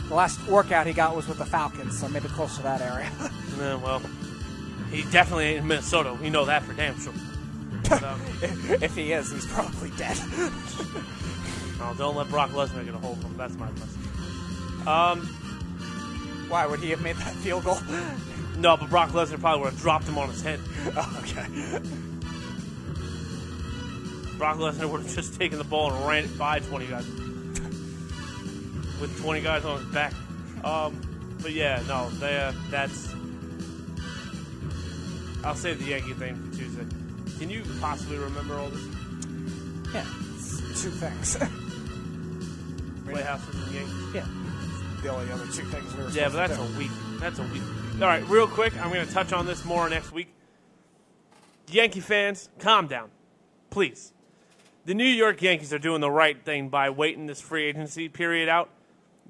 The 0.07 0.13
last 0.13 0.45
workout 0.47 0.85
he 0.85 0.93
got 0.93 1.15
was 1.15 1.27
with 1.27 1.39
the 1.39 1.45
Falcons, 1.45 1.97
so 1.97 2.07
maybe 2.07 2.27
close 2.27 2.57
to 2.57 2.63
that 2.63 2.81
area. 2.81 3.11
Yeah, 3.57 3.75
well, 3.75 4.01
he 4.91 5.03
definitely 5.11 5.45
ain't 5.45 5.59
in 5.59 5.67
Minnesota. 5.67 6.13
We 6.13 6.29
know 6.29 6.43
that 6.43 6.63
for 6.63 6.73
damn 6.73 6.99
sure. 6.99 7.13
But, 7.89 8.03
um, 8.03 8.19
if 8.81 8.93
he 8.97 9.13
is, 9.13 9.31
he's 9.31 9.45
probably 9.45 9.91
dead. 9.91 10.17
oh, 11.79 11.95
don't 11.97 12.17
let 12.17 12.29
Brock 12.29 12.49
Lesnar 12.49 12.83
get 12.83 12.93
a 12.93 12.97
hold 12.97 13.17
of 13.19 13.23
him. 13.23 13.37
That's 13.37 13.55
my 13.55 13.69
advice. 13.69 14.04
Um, 14.87 15.21
Why 16.49 16.65
would 16.65 16.79
he 16.79 16.91
have 16.91 17.01
made 17.01 17.15
that 17.17 17.33
field 17.35 17.63
goal? 17.63 17.79
no, 18.57 18.77
but 18.77 18.89
Brock 18.89 19.09
Lesnar 19.09 19.39
probably 19.39 19.63
would 19.63 19.73
have 19.73 19.81
dropped 19.81 20.05
him 20.07 20.17
on 20.17 20.29
his 20.29 20.41
head. 20.41 20.59
Oh, 20.95 21.19
okay. 21.23 21.47
Brock 24.37 24.57
Lesnar 24.57 24.89
would 24.89 25.01
have 25.01 25.15
just 25.15 25.39
taken 25.39 25.57
the 25.57 25.63
ball 25.63 25.91
and 25.93 26.07
ran 26.07 26.25
it 26.25 26.37
by 26.37 26.59
20 26.59 26.87
guys. 26.87 27.07
With 28.99 29.19
20 29.21 29.41
guys 29.41 29.65
on 29.65 29.79
his 29.83 29.93
back. 29.93 30.13
Um, 30.63 30.99
but 31.41 31.51
yeah, 31.51 31.81
no, 31.87 32.09
they, 32.11 32.37
uh, 32.37 32.53
that's. 32.69 33.13
I'll 35.43 35.55
save 35.55 35.79
the 35.79 35.85
Yankee 35.91 36.13
thing 36.13 36.35
for 36.35 36.57
Tuesday. 36.57 36.85
Can 37.39 37.49
you 37.49 37.63
possibly 37.79 38.17
remember 38.17 38.55
all 38.55 38.69
this? 38.69 38.81
Yeah, 39.93 40.03
two 40.75 40.91
things. 40.91 41.37
Playhouses 43.05 43.55
and 43.63 43.73
Yankees? 43.75 44.15
yeah, 44.15 44.25
the 45.05 45.11
only 45.11 45.31
other 45.31 45.45
two 45.45 45.63
things 45.65 45.95
we 45.95 46.03
were 46.03 46.09
Yeah, 46.09 46.29
but 46.29 46.47
that's 46.47 46.57
a 46.57 46.77
week. 46.77 46.91
That's 47.19 47.37
a 47.37 47.43
week. 47.43 47.61
All 47.95 48.07
right, 48.07 48.27
real 48.27 48.47
quick, 48.47 48.75
I'm 48.81 48.91
going 48.91 49.05
to 49.05 49.13
touch 49.13 49.33
on 49.33 49.45
this 49.45 49.63
more 49.63 49.87
next 49.87 50.11
week. 50.11 50.33
Yankee 51.69 51.99
fans, 51.99 52.49
calm 52.59 52.87
down, 52.87 53.09
please. 53.69 54.13
The 54.85 54.93
New 54.95 55.05
York 55.05 55.41
Yankees 55.41 55.71
are 55.73 55.79
doing 55.79 56.01
the 56.01 56.11
right 56.11 56.43
thing 56.43 56.69
by 56.69 56.89
waiting 56.89 57.27
this 57.27 57.39
free 57.39 57.65
agency 57.65 58.09
period 58.09 58.49
out. 58.49 58.69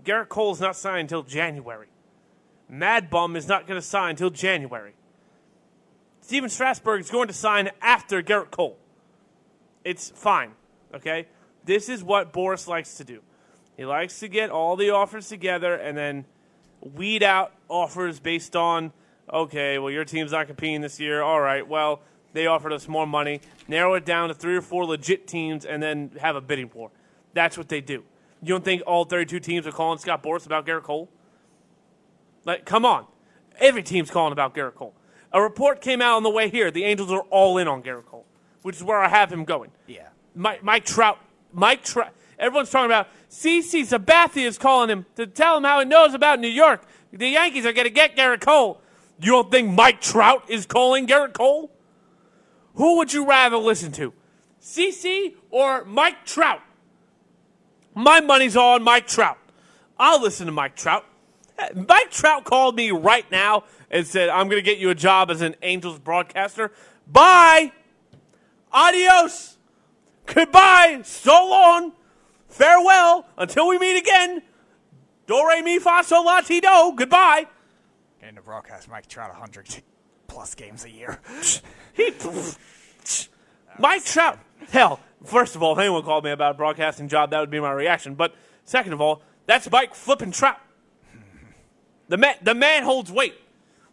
Gerrit 0.04 0.30
Cole's 0.30 0.62
not 0.62 0.76
signed 0.76 1.02
until 1.02 1.24
January. 1.24 1.88
Mad 2.70 3.10
Bum 3.10 3.36
is 3.36 3.48
not 3.48 3.68
going 3.68 3.80
to 3.80 3.86
sign 3.86 4.12
until 4.12 4.30
January. 4.30 4.94
Stephen 6.22 6.50
Strasburg 6.50 7.02
is 7.02 7.12
going 7.12 7.28
to 7.28 7.34
sign 7.34 7.70
after 7.82 8.24
Gerrit 8.24 8.52
Cole. 8.52 8.78
It's 9.84 10.10
fine, 10.10 10.52
okay? 10.94 11.28
This 11.66 11.90
is 11.90 12.04
what 12.04 12.34
Boras 12.34 12.68
likes 12.68 12.96
to 12.96 13.04
do. 13.04 13.22
He 13.78 13.86
likes 13.86 14.20
to 14.20 14.28
get 14.28 14.50
all 14.50 14.76
the 14.76 14.92
offers 14.92 15.28
together 15.28 15.76
and 15.76 15.98
then 15.98 16.26
weed 16.82 17.24
out 17.24 17.54
offers 17.68 18.20
based 18.20 18.56
on, 18.56 18.94
okay, 19.32 19.78
well, 19.80 19.92
your 19.92 20.06
team's 20.06 20.32
not 20.32 20.48
competing 20.48 20.82
this 20.82 21.00
year. 21.00 21.22
All 21.22 21.42
right, 21.42 21.68
well, 21.68 22.02
they 22.34 22.48
offered 22.48 22.74
us 22.74 22.88
more 22.88 23.08
money. 23.08 23.42
Narrow 23.68 23.96
it 23.96 24.06
down 24.06 24.30
to 24.30 24.34
three 24.34 24.56
or 24.56 24.62
four 24.62 24.86
legit 24.86 25.28
teams 25.28 25.66
and 25.66 25.82
then 25.82 26.12
have 26.20 26.36
a 26.36 26.42
bidding 26.42 26.70
war. 26.74 26.92
That's 27.34 27.58
what 27.58 27.70
they 27.70 27.82
do. 27.82 28.04
You 28.42 28.50
don't 28.50 28.64
think 28.64 28.84
all 28.86 29.06
32 29.06 29.40
teams 29.40 29.66
are 29.66 29.72
calling 29.72 29.98
Scott 29.98 30.22
Boras 30.22 30.46
about 30.46 30.66
Gerrit 30.66 30.84
Cole? 30.84 31.10
Like, 32.46 32.66
come 32.66 32.86
on. 32.86 33.06
Every 33.60 33.84
team's 33.84 34.12
calling 34.12 34.34
about 34.34 34.54
Gerrit 34.54 34.76
Cole. 34.76 34.94
A 35.34 35.42
report 35.42 35.82
came 35.82 36.02
out 36.02 36.16
on 36.18 36.24
the 36.24 36.30
way 36.30 36.50
here. 36.50 36.72
The 36.72 36.84
Angels 36.84 37.12
are 37.12 37.22
all 37.30 37.58
in 37.58 37.68
on 37.68 37.82
Gerrit 37.82 38.06
Cole, 38.06 38.26
which 38.62 38.76
is 38.76 38.84
where 38.84 39.00
I 39.00 39.10
have 39.10 39.32
him 39.32 39.44
going. 39.46 39.72
Yeah. 39.88 40.10
Mike, 40.36 40.64
Mike 40.64 40.86
Trout. 40.86 41.18
Mike 41.52 41.84
Trout. 41.84 42.14
Everyone's 42.38 42.70
talking 42.70 42.86
about 42.86 43.08
CC 43.30 43.82
Sabathia 43.82 44.46
is 44.46 44.58
calling 44.58 44.90
him 44.90 45.06
to 45.16 45.28
tell 45.28 45.58
him 45.58 45.64
how 45.64 45.80
he 45.80 45.86
knows 45.86 46.14
about 46.14 46.40
New 46.40 46.48
York. 46.48 46.86
The 47.12 47.30
Yankees 47.30 47.66
are 47.66 47.74
going 47.74 47.86
to 47.86 47.94
get 47.94 48.16
Gerrit 48.16 48.42
Cole. 48.42 48.82
You 49.20 49.32
don't 49.32 49.52
think 49.52 49.72
Mike 49.72 50.02
Trout 50.02 50.44
is 50.50 50.66
calling 50.66 51.08
Gerrit 51.08 51.34
Cole? 51.34 51.72
Who 52.76 52.98
would 52.98 53.14
you 53.14 53.26
rather 53.26 53.58
listen 53.58 53.92
to, 53.94 54.14
CC 54.62 55.36
or 55.50 55.86
Mike 55.86 56.26
Trout? 56.26 56.62
My 57.94 58.20
money's 58.20 58.58
on 58.58 58.84
Mike 58.84 59.08
Trout. 59.08 59.38
I'll 59.98 60.22
listen 60.22 60.48
to 60.48 60.52
Mike 60.52 60.76
Trout. 60.76 61.06
Mike 61.74 62.12
Trout 62.12 62.44
called 62.44 62.76
me 62.76 62.92
right 62.92 63.30
now 63.32 63.64
and 63.90 64.06
said, 64.06 64.28
I'm 64.28 64.50
going 64.50 64.62
to 64.62 64.66
get 64.66 64.78
you 64.78 64.90
a 64.90 64.96
job 64.96 65.32
as 65.32 65.42
an 65.42 65.56
Angels 65.62 66.00
broadcaster. 66.00 66.74
Bye. 67.08 67.72
Adios. 68.74 69.58
Goodbye. 70.26 71.02
So 71.06 71.32
long. 71.32 71.94
Farewell. 72.56 73.28
Until 73.38 73.68
we 73.68 73.78
meet 73.78 73.98
again. 73.98 74.42
Do 75.28 75.46
re 75.48 75.62
mi 75.62 75.78
fa 75.80 76.04
sol 76.04 76.24
la 76.24 76.40
ti 76.40 76.62
do. 76.62 76.94
Goodbye. 76.96 77.48
Getting 78.22 78.36
to 78.36 78.42
broadcast 78.42 78.90
Mike 78.90 79.08
Trout 79.08 79.30
100 79.32 79.84
plus 80.28 80.56
games 80.56 80.86
a 80.86 80.90
year. 80.90 81.20
He, 81.94 82.12
Mike 83.80 84.04
Trout. 84.04 84.38
Hell, 84.70 85.00
first 85.24 85.56
of 85.56 85.64
all, 85.64 85.72
if 85.72 85.80
anyone 85.80 86.04
called 86.04 86.26
me 86.26 86.32
about 86.32 86.52
a 86.52 86.58
broadcasting 86.58 87.08
job, 87.08 87.30
that 87.30 87.40
would 87.40 87.50
be 87.50 87.62
my 87.62 87.72
reaction. 87.72 88.16
But 88.16 88.36
second 88.66 88.92
of 88.92 89.00
all, 89.00 89.22
that's 89.46 89.72
Mike 89.72 89.96
flipping 89.96 90.32
Trout. 90.32 90.60
The 92.10 92.18
man, 92.18 92.36
the 92.42 92.54
man 92.54 92.84
holds 92.84 93.14
weight. 93.14 93.36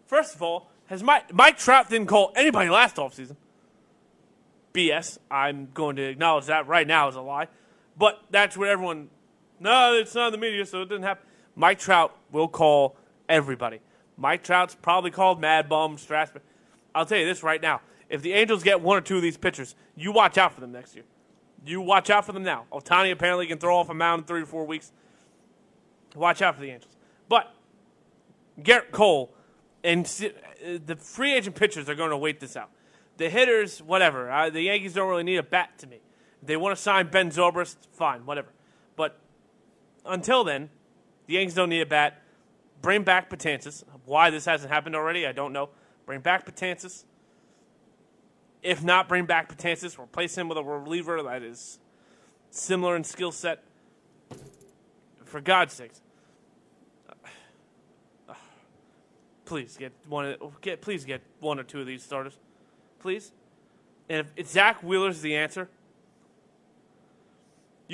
First 0.06 0.34
of 0.34 0.42
all, 0.42 0.68
has 0.86 1.00
Mike, 1.00 1.32
Mike 1.32 1.58
Trout 1.58 1.88
didn't 1.88 2.08
call 2.08 2.32
anybody 2.34 2.70
last 2.70 2.96
offseason. 2.96 3.36
BS. 4.74 5.18
I'm 5.30 5.68
going 5.72 5.94
to 5.96 6.02
acknowledge 6.02 6.46
that 6.46 6.66
right 6.66 6.86
now 6.86 7.08
is 7.08 7.14
a 7.14 7.20
lie. 7.20 7.46
But 7.96 8.22
that's 8.30 8.56
what 8.56 8.68
everyone. 8.68 9.08
No, 9.60 9.94
it's 9.94 10.14
not 10.14 10.26
in 10.28 10.32
the 10.32 10.38
media, 10.38 10.66
so 10.66 10.82
it 10.82 10.88
didn't 10.88 11.04
happen. 11.04 11.26
Mike 11.54 11.78
Trout 11.78 12.16
will 12.30 12.48
call 12.48 12.96
everybody. 13.28 13.80
Mike 14.16 14.42
Trout's 14.42 14.74
probably 14.74 15.10
called 15.10 15.40
Mad 15.40 15.68
Bum, 15.68 15.98
Strasburg. 15.98 16.42
I'll 16.94 17.06
tell 17.06 17.18
you 17.18 17.26
this 17.26 17.42
right 17.42 17.60
now. 17.60 17.80
If 18.08 18.22
the 18.22 18.32
Angels 18.32 18.62
get 18.62 18.80
one 18.80 18.98
or 18.98 19.00
two 19.00 19.16
of 19.16 19.22
these 19.22 19.36
pitchers, 19.36 19.74
you 19.96 20.12
watch 20.12 20.36
out 20.36 20.52
for 20.52 20.60
them 20.60 20.72
next 20.72 20.94
year. 20.94 21.04
You 21.64 21.80
watch 21.80 22.10
out 22.10 22.26
for 22.26 22.32
them 22.32 22.42
now. 22.42 22.66
Ohtani 22.72 23.12
apparently 23.12 23.46
can 23.46 23.58
throw 23.58 23.76
off 23.76 23.88
a 23.88 23.94
mound 23.94 24.22
in 24.22 24.26
three 24.26 24.42
or 24.42 24.46
four 24.46 24.66
weeks. 24.66 24.92
Watch 26.14 26.42
out 26.42 26.56
for 26.56 26.60
the 26.60 26.70
Angels. 26.70 26.94
But 27.28 27.54
Gerrit 28.60 28.90
Cole 28.90 29.32
and 29.82 30.06
uh, 30.06 30.78
the 30.84 30.96
free 30.96 31.34
agent 31.34 31.56
pitchers 31.56 31.88
are 31.88 31.94
going 31.94 32.10
to 32.10 32.16
wait 32.16 32.40
this 32.40 32.56
out. 32.56 32.70
The 33.16 33.30
hitters, 33.30 33.80
whatever. 33.80 34.30
Uh, 34.30 34.50
the 34.50 34.62
Yankees 34.62 34.94
don't 34.94 35.08
really 35.08 35.22
need 35.22 35.36
a 35.36 35.42
bat 35.42 35.78
to 35.78 35.86
me. 35.86 36.00
They 36.42 36.56
want 36.56 36.76
to 36.76 36.82
sign 36.82 37.08
Ben 37.08 37.30
Zobrist, 37.30 37.76
fine, 37.92 38.26
whatever. 38.26 38.48
But 38.96 39.18
until 40.04 40.42
then, 40.42 40.70
the 41.26 41.34
Yankees 41.34 41.54
don't 41.54 41.68
need 41.68 41.82
a 41.82 41.86
bat. 41.86 42.20
Bring 42.80 43.04
back 43.04 43.30
Betances. 43.30 43.84
Why 44.04 44.30
this 44.30 44.44
hasn't 44.44 44.72
happened 44.72 44.96
already, 44.96 45.26
I 45.26 45.32
don't 45.32 45.52
know. 45.52 45.70
Bring 46.04 46.20
back 46.20 46.44
Betances. 46.44 47.04
If 48.60 48.82
not, 48.82 49.08
bring 49.08 49.24
back 49.24 49.54
Betances. 49.54 49.98
Replace 49.98 50.36
him 50.36 50.48
with 50.48 50.58
a 50.58 50.64
reliever 50.64 51.22
that 51.22 51.42
is 51.42 51.78
similar 52.50 52.96
in 52.96 53.04
skill 53.04 53.32
set. 53.32 53.62
For 55.24 55.40
God's 55.40 55.72
sakes, 55.72 56.02
please 59.44 59.76
get 59.78 59.92
one. 60.08 60.36
Get 60.60 60.82
please 60.82 61.04
get 61.04 61.22
one 61.40 61.58
or 61.58 61.62
two 61.62 61.80
of 61.80 61.86
these 61.86 62.02
starters, 62.02 62.36
please. 62.98 63.32
And 64.10 64.20
if, 64.20 64.32
if 64.36 64.48
Zack 64.48 64.82
Wheeler's 64.82 65.22
the 65.22 65.34
answer, 65.34 65.70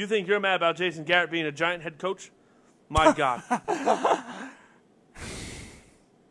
you 0.01 0.07
think 0.07 0.29
you're 0.29 0.41
mad 0.41 0.57
about 0.57 0.77
Jason 0.77 1.05
Garrett 1.05 1.31
being 1.31 1.47
a 1.47 1.53
giant 1.53 1.83
head 1.83 1.99
coach? 1.99 2.31
My 2.89 3.13
God. 3.17 3.43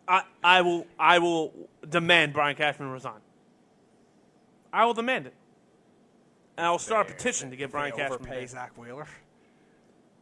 I, 0.08 0.24
I 0.44 0.62
will 0.62 0.88
I 0.98 1.20
will 1.20 1.54
demand 1.88 2.34
Brian 2.34 2.56
Cashman 2.56 2.90
resign. 2.90 3.20
I 4.72 4.86
will 4.86 4.94
demand 4.94 5.28
it. 5.28 5.34
And 6.58 6.66
I 6.66 6.72
will 6.72 6.80
start 6.80 7.10
a 7.10 7.14
petition 7.14 7.50
to 7.52 7.56
get 7.56 7.72
Brian 7.72 7.92
They 7.96 8.02
Cashman. 8.04 8.20
overpay. 8.22 8.46
Zack 8.48 8.78
Wheeler. 8.78 9.08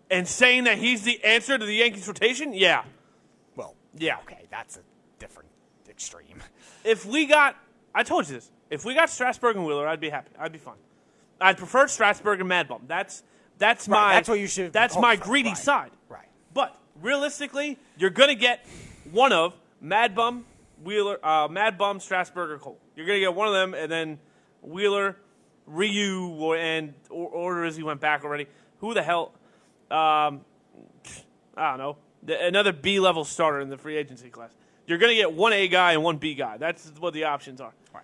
And 0.10 0.28
saying 0.28 0.66
that 0.66 0.78
he's 0.78 1.04
the 1.04 1.24
answer 1.24 1.58
to 1.58 1.66
the 1.66 1.74
Yankees 1.74 2.08
rotation? 2.08 2.54
Yeah. 2.54 2.84
Well, 3.56 3.76
Yeah. 3.98 4.18
okay, 4.24 4.46
that's 4.52 4.78
a 4.78 4.82
different 5.20 5.50
extreme. 5.90 6.44
If 6.84 7.06
we 7.06 7.26
got 7.26 7.56
I 7.94 8.04
told 8.04 8.28
you 8.28 8.36
this. 8.36 8.52
If 8.70 8.84
we 8.84 8.94
got 8.96 9.10
Strasburg 9.10 9.56
and 9.56 9.66
Wheeler, 9.66 9.88
I'd 9.88 10.00
be 10.02 10.10
happy. 10.10 10.32
I'd 10.40 10.52
be 10.52 10.58
fine. 10.58 10.76
I'd 11.40 11.58
prefer 11.58 11.88
Strasburg 11.88 12.40
and 12.40 12.50
Mad 12.50 12.68
Bum. 12.68 12.82
That's 12.88 13.24
that's 13.58 13.88
Right, 13.88 14.00
my 14.02 14.14
that's 14.16 14.30
what 14.30 14.40
you 14.40 14.48
should 14.48 14.74
That's 14.74 14.98
my 14.98 15.16
for, 15.16 15.24
greedy 15.26 15.50
right, 15.50 15.58
side. 15.58 15.92
right. 16.10 16.28
But 16.54 16.76
realistically, 17.02 17.78
you're 17.98 18.10
gonna 18.10 18.36
get 18.36 18.66
one 19.12 19.32
of 19.32 19.54
Mad 19.82 20.16
Bum, 20.16 20.46
Wheeler, 20.84 21.18
uh, 21.26 21.48
Mad 21.50 21.78
Bum, 21.78 22.00
Strasburg, 22.00 22.50
or 22.52 22.58
Cole. 22.60 22.80
You're 22.96 23.06
gonna 23.06 23.20
get 23.20 23.34
one 23.34 23.48
of 23.48 23.54
them, 23.54 23.74
and 23.74 23.92
then 23.92 24.20
Wheeler, 24.62 25.16
Ryu, 25.68 26.28
or, 26.40 26.58
and 26.58 26.94
or, 27.10 27.30
or 27.30 27.64
as 27.66 27.76
he 27.78 27.84
went 27.84 28.00
back 28.02 28.24
already. 28.24 28.48
Who 28.80 28.94
the 28.94 29.04
hell? 29.04 29.32
Um, 29.92 30.42
I 31.58 31.70
don't 31.70 31.78
know. 31.78 31.98
The- 32.24 32.46
Another 32.48 32.74
B 32.74 33.00
level 33.00 33.24
starter 33.24 33.60
in 33.62 33.70
the 33.70 33.78
free 33.78 33.96
agency 33.98 34.30
class. 34.30 34.52
You're 34.88 34.98
gonna 34.98 35.16
get 35.16 35.32
one 35.34 35.54
A 35.54 35.68
guy 35.68 35.94
and 35.94 36.04
one 36.04 36.18
B 36.18 36.36
guy. 36.36 36.58
That's 36.58 36.92
what 37.00 37.14
the 37.14 37.24
options 37.26 37.62
are. 37.62 37.74
Right. 37.94 38.04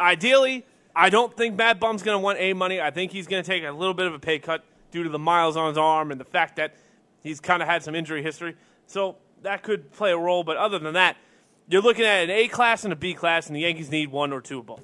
Ideally, 0.00 0.64
I 0.94 1.10
don't 1.10 1.34
think 1.34 1.56
Mad 1.56 1.80
Bum's 1.80 2.02
going 2.02 2.14
to 2.16 2.18
want 2.18 2.38
A 2.38 2.52
money. 2.52 2.80
I 2.80 2.90
think 2.90 3.12
he's 3.12 3.26
going 3.26 3.42
to 3.42 3.46
take 3.46 3.64
a 3.64 3.72
little 3.72 3.94
bit 3.94 4.06
of 4.06 4.14
a 4.14 4.18
pay 4.18 4.38
cut 4.38 4.64
due 4.90 5.02
to 5.02 5.08
the 5.08 5.18
miles 5.18 5.56
on 5.56 5.68
his 5.68 5.78
arm 5.78 6.10
and 6.10 6.20
the 6.20 6.24
fact 6.24 6.56
that 6.56 6.76
he's 7.22 7.40
kind 7.40 7.62
of 7.62 7.68
had 7.68 7.82
some 7.82 7.94
injury 7.94 8.22
history. 8.22 8.56
So 8.86 9.16
that 9.42 9.62
could 9.62 9.92
play 9.92 10.12
a 10.12 10.18
role. 10.18 10.44
But 10.44 10.56
other 10.58 10.78
than 10.78 10.94
that, 10.94 11.16
you're 11.68 11.82
looking 11.82 12.04
at 12.04 12.24
an 12.24 12.30
A 12.30 12.48
class 12.48 12.84
and 12.84 12.92
a 12.92 12.96
B 12.96 13.14
class, 13.14 13.46
and 13.46 13.56
the 13.56 13.60
Yankees 13.60 13.90
need 13.90 14.10
one 14.10 14.32
or 14.32 14.40
two 14.40 14.58
of 14.58 14.66
both. 14.66 14.82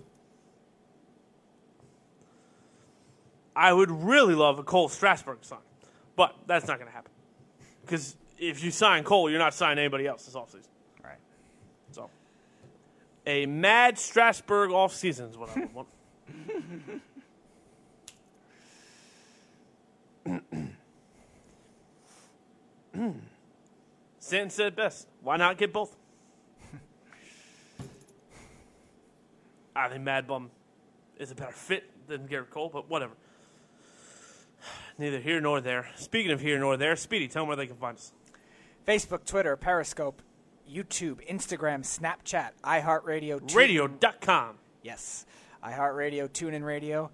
I 3.55 3.73
would 3.73 3.91
really 3.91 4.35
love 4.35 4.59
a 4.59 4.63
Cole 4.63 4.89
Strasburg 4.89 5.39
sign, 5.43 5.59
but 6.15 6.35
that's 6.47 6.67
not 6.67 6.79
going 6.79 6.89
to 6.89 6.95
happen. 6.95 7.11
Because 7.85 8.17
if 8.39 8.63
you 8.63 8.71
sign 8.71 9.03
Cole, 9.03 9.29
you're 9.29 9.41
not 9.41 9.53
signing 9.53 9.81
anybody 9.81 10.07
else 10.07 10.25
this 10.25 10.35
offseason. 10.35 10.69
Right. 11.03 11.19
So, 11.91 12.09
a 13.27 13.47
mad 13.47 13.99
Strasburg 13.99 14.71
offseason 14.71 15.31
is 15.31 15.37
what 15.37 15.51
I 15.51 15.61
would 15.61 15.75
want. 15.75 15.89
Stanton 24.19 24.51
said 24.51 24.77
best. 24.77 25.09
Why 25.23 25.37
not 25.37 25.57
get 25.57 25.73
both? 25.73 25.97
I 29.75 29.89
think 29.89 30.03
Mad 30.03 30.27
Bum 30.27 30.51
is 31.19 31.31
a 31.31 31.35
better 31.35 31.53
fit 31.53 31.85
than 32.09 32.27
Gerrit 32.27 32.51
Cole, 32.51 32.69
but 32.73 32.91
whatever. 32.91 33.13
Neither 34.99 35.21
here 35.21 35.41
nor 35.41 35.61
there. 35.61 35.87
Speaking 35.95 36.33
of 36.33 36.41
here 36.41 36.59
nor 36.59 36.77
there, 36.77 36.97
Speedy, 36.97 37.29
tell 37.29 37.43
them 37.43 37.49
where 37.49 37.57
they 37.57 37.69
can 37.69 37.77
find 37.77 37.97
us. 37.97 38.13
Facebook, 38.87 39.25
Twitter, 39.25 39.57
Periscope, 39.57 40.21
YouTube, 40.69 41.27
Instagram, 41.31 41.81
Snapchat, 41.81 42.51
iHeartRadio, 42.65 43.55
Radio.com. 43.55 44.57
Yes, 44.83 45.25
iHeartRadio, 45.65 46.29
TuneIn 46.29 46.65
Radio, 46.65 47.11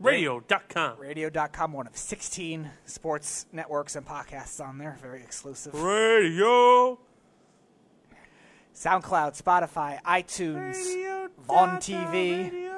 Radio.com. 0.00 0.96
Radio.com, 0.98 1.72
one 1.72 1.86
of 1.88 1.96
16 1.96 2.70
sports 2.84 3.46
networks 3.52 3.96
and 3.96 4.06
podcasts 4.06 4.64
on 4.64 4.78
there. 4.78 4.96
Very 5.02 5.20
exclusive. 5.22 5.74
Radio. 5.74 7.00
SoundCloud, 8.74 9.36
Spotify, 9.42 10.00
iTunes, 10.04 10.76
Vaughn 11.40 11.78
TV, 11.78 12.70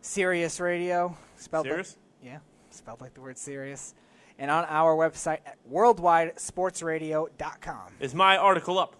Sirius 0.00 0.58
Radio. 0.58 1.14
Spelled 1.36 1.66
Sirius? 1.66 1.98
Like, 2.22 2.32
yeah, 2.32 2.38
spelled 2.70 3.02
like 3.02 3.12
the 3.12 3.20
word 3.20 3.36
serious. 3.36 3.94
And 4.38 4.50
on 4.50 4.64
our 4.70 4.96
website 4.96 5.40
at 5.44 5.58
worldwidesportsradio.com. 5.70 7.92
Is 8.00 8.14
my 8.14 8.38
article 8.38 8.78
up? 8.78 8.96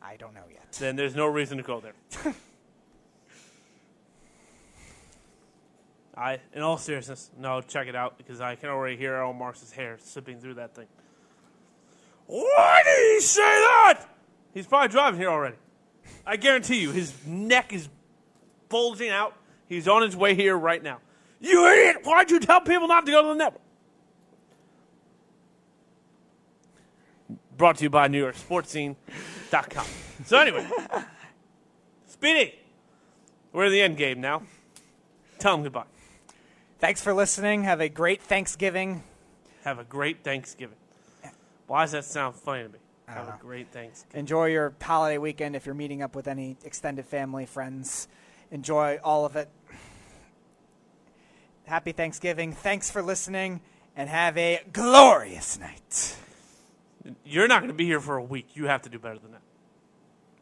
I 0.00 0.16
don't 0.16 0.32
know 0.32 0.44
yet. 0.50 0.72
Then 0.72 0.96
there's 0.96 1.14
no 1.14 1.26
reason 1.26 1.58
to 1.58 1.62
go 1.62 1.78
there. 1.80 1.92
I, 6.16 6.38
in 6.54 6.62
all 6.62 6.78
seriousness, 6.78 7.30
no, 7.38 7.60
check 7.60 7.88
it 7.88 7.94
out 7.94 8.16
because 8.16 8.40
I 8.40 8.54
can 8.54 8.70
already 8.70 8.96
hear 8.96 9.14
Errol 9.14 9.34
Marks' 9.34 9.70
hair 9.70 9.98
sipping 10.02 10.40
through 10.40 10.54
that 10.54 10.74
thing. 10.74 10.86
Why 12.26 12.82
did 12.84 13.14
he 13.14 13.20
say 13.20 13.42
that? 13.42 14.06
He's 14.54 14.66
probably 14.66 14.88
driving 14.88 15.20
here 15.20 15.28
already. 15.28 15.56
I 16.26 16.36
guarantee 16.36 16.80
you, 16.80 16.90
his 16.90 17.12
neck 17.26 17.72
is 17.72 17.88
bulging 18.68 19.10
out. 19.10 19.34
He's 19.68 19.86
on 19.86 20.02
his 20.02 20.16
way 20.16 20.34
here 20.34 20.56
right 20.56 20.82
now. 20.82 21.00
You 21.40 21.66
idiot! 21.66 21.98
Why'd 22.04 22.30
you 22.30 22.40
tell 22.40 22.60
people 22.60 22.88
not 22.88 23.04
to 23.06 23.12
go 23.12 23.22
to 23.22 23.28
the 23.28 23.34
network? 23.34 23.62
Brought 27.56 27.76
to 27.76 27.84
you 27.84 27.90
by 27.90 28.08
NewYorkSportsScene.com. 28.08 29.86
So 30.24 30.38
anyway, 30.38 30.66
Speedy, 32.06 32.54
we're 33.52 33.66
in 33.66 33.72
the 33.72 33.82
end 33.82 33.96
game 33.96 34.20
now. 34.20 34.42
Tell 35.38 35.52
them 35.54 35.62
goodbye. 35.62 35.84
Thanks 36.78 37.00
for 37.02 37.14
listening. 37.14 37.64
Have 37.64 37.80
a 37.80 37.88
great 37.88 38.20
Thanksgiving. 38.20 39.02
Have 39.64 39.78
a 39.78 39.84
great 39.84 40.22
Thanksgiving. 40.22 40.76
Why 41.66 41.84
does 41.84 41.92
that 41.92 42.04
sound 42.04 42.34
funny 42.36 42.64
to 42.64 42.68
me? 42.68 42.78
Have 43.06 43.28
a 43.28 43.38
great 43.40 43.72
Thanksgiving. 43.72 44.20
Enjoy 44.20 44.46
your 44.46 44.74
holiday 44.80 45.16
weekend 45.16 45.56
if 45.56 45.64
you're 45.64 45.74
meeting 45.74 46.02
up 46.02 46.14
with 46.14 46.28
any 46.28 46.58
extended 46.64 47.06
family, 47.06 47.46
friends. 47.46 48.08
Enjoy 48.50 48.98
all 49.02 49.24
of 49.24 49.36
it. 49.36 49.48
Happy 51.64 51.92
Thanksgiving. 51.92 52.52
Thanks 52.52 52.90
for 52.90 53.00
listening, 53.00 53.62
and 53.96 54.10
have 54.10 54.36
a 54.36 54.60
glorious 54.70 55.58
night. 55.58 56.16
You're 57.24 57.48
not 57.48 57.60
going 57.60 57.72
to 57.72 57.74
be 57.74 57.86
here 57.86 58.00
for 58.00 58.18
a 58.18 58.22
week. 58.22 58.48
You 58.54 58.66
have 58.66 58.82
to 58.82 58.90
do 58.90 58.98
better 58.98 59.18
than 59.18 59.32
that. 59.32 59.42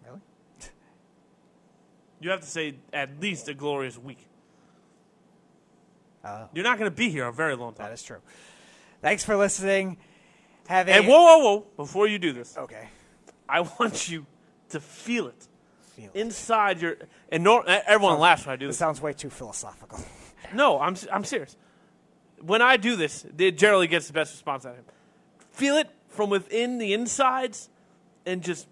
Really? 0.05 0.21
You 2.21 2.31
have 2.31 2.41
to 2.41 2.47
say 2.47 2.75
at 2.93 3.21
least 3.21 3.49
a 3.49 3.55
glorious 3.55 3.97
week. 3.97 4.27
Oh. 6.25 6.49
You're 6.55 6.65
not 6.65 6.79
going 6.79 6.91
to 6.91 6.97
be 6.97 7.11
here 7.11 7.27
a 7.27 7.33
very 7.33 7.55
long 7.57 7.75
time. 7.75 7.87
That 7.89 7.93
is 7.93 8.03
true. 8.03 8.21
Thanks 9.03 9.25
for 9.25 9.37
listening. 9.37 9.99
Have 10.69 10.89
a. 10.89 10.93
And 10.93 11.07
whoa, 11.07 11.19
whoa, 11.23 11.39
whoa! 11.39 11.67
Before 11.77 12.07
you 12.07 12.19
do 12.19 12.33
this, 12.33 12.57
Okay. 12.57 12.89
I 13.49 13.61
want 13.61 14.09
you 14.09 14.25
to 14.71 14.81
feel 14.81 15.27
it 15.27 15.47
Feel 15.95 16.11
it. 16.15 16.19
inside 16.19 16.81
your. 16.81 16.97
And 17.31 17.45
nor, 17.45 17.69
everyone 17.69 18.19
laughs 18.19 18.47
when 18.47 18.55
I 18.55 18.57
do 18.57 18.67
This 18.67 18.75
this. 18.77 18.79
sounds 18.79 19.01
way 19.03 19.13
too 19.13 19.31
philosophical. 19.31 19.99
No, 20.53 20.79
I'm 20.79 20.95
I'm 21.13 21.25
serious. 21.25 21.57
When 22.41 22.63
I 22.63 22.77
do 22.77 22.97
this, 22.97 23.27
it 23.39 23.59
generally 23.59 23.87
gets 23.89 24.07
the 24.07 24.13
best 24.13 24.33
response 24.33 24.65
out 24.65 24.73
of 24.73 24.77
him. 24.77 24.85
Feel 25.51 25.77
it 25.79 25.89
from 26.09 26.31
within 26.31 26.79
the 26.79 26.93
insides, 26.93 27.71
and 28.25 28.41
just 28.43 28.69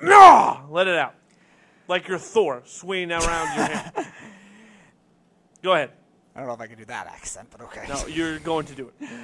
no, 0.00 0.66
let 0.70 0.86
it 0.86 0.96
out, 0.96 1.14
like 1.88 2.06
your 2.08 2.18
Thor 2.18 2.62
swinging 2.66 3.10
around 3.10 3.56
your 3.56 3.64
hand. 3.66 3.92
Go 5.62 5.72
ahead. 5.72 5.90
I 6.34 6.40
don't 6.40 6.48
know 6.48 6.54
if 6.54 6.60
I 6.60 6.66
can 6.66 6.78
do 6.78 6.84
that 6.86 7.06
accent, 7.06 7.48
but 7.50 7.60
okay. 7.62 7.84
No, 7.88 8.06
you're 8.06 8.38
going 8.40 8.66
to 8.66 8.74
do 8.74 8.90
it. 9.00 9.08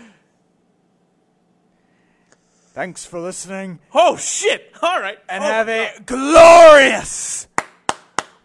Thanks 2.73 3.05
for 3.05 3.19
listening, 3.19 3.81
Oh 3.93 4.17
shit! 4.17 4.73
All 4.81 5.01
right, 5.01 5.19
and 5.29 5.43
Oh, 5.43 5.47
have 5.47 5.69
a 5.69 5.93
God. 5.97 6.07
glorious 6.07 7.49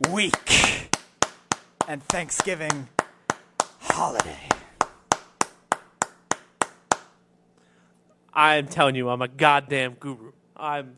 week 0.09 0.89
and 1.87 2.03
Thanksgiving 2.05 2.89
holiday. 3.81 4.49
I'm 8.33 8.67
telling 8.67 8.95
you, 8.95 9.09
I'm 9.09 9.21
a 9.21 9.27
goddamn 9.27 9.93
guru. 9.99 10.31
I'm. 10.57 10.97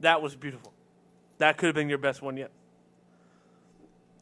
That 0.00 0.22
was 0.22 0.34
beautiful. 0.36 0.72
That 1.38 1.56
could 1.58 1.66
have 1.66 1.74
been 1.74 1.88
your 1.88 1.98
best 1.98 2.22
one 2.22 2.36
yet. 2.36 2.50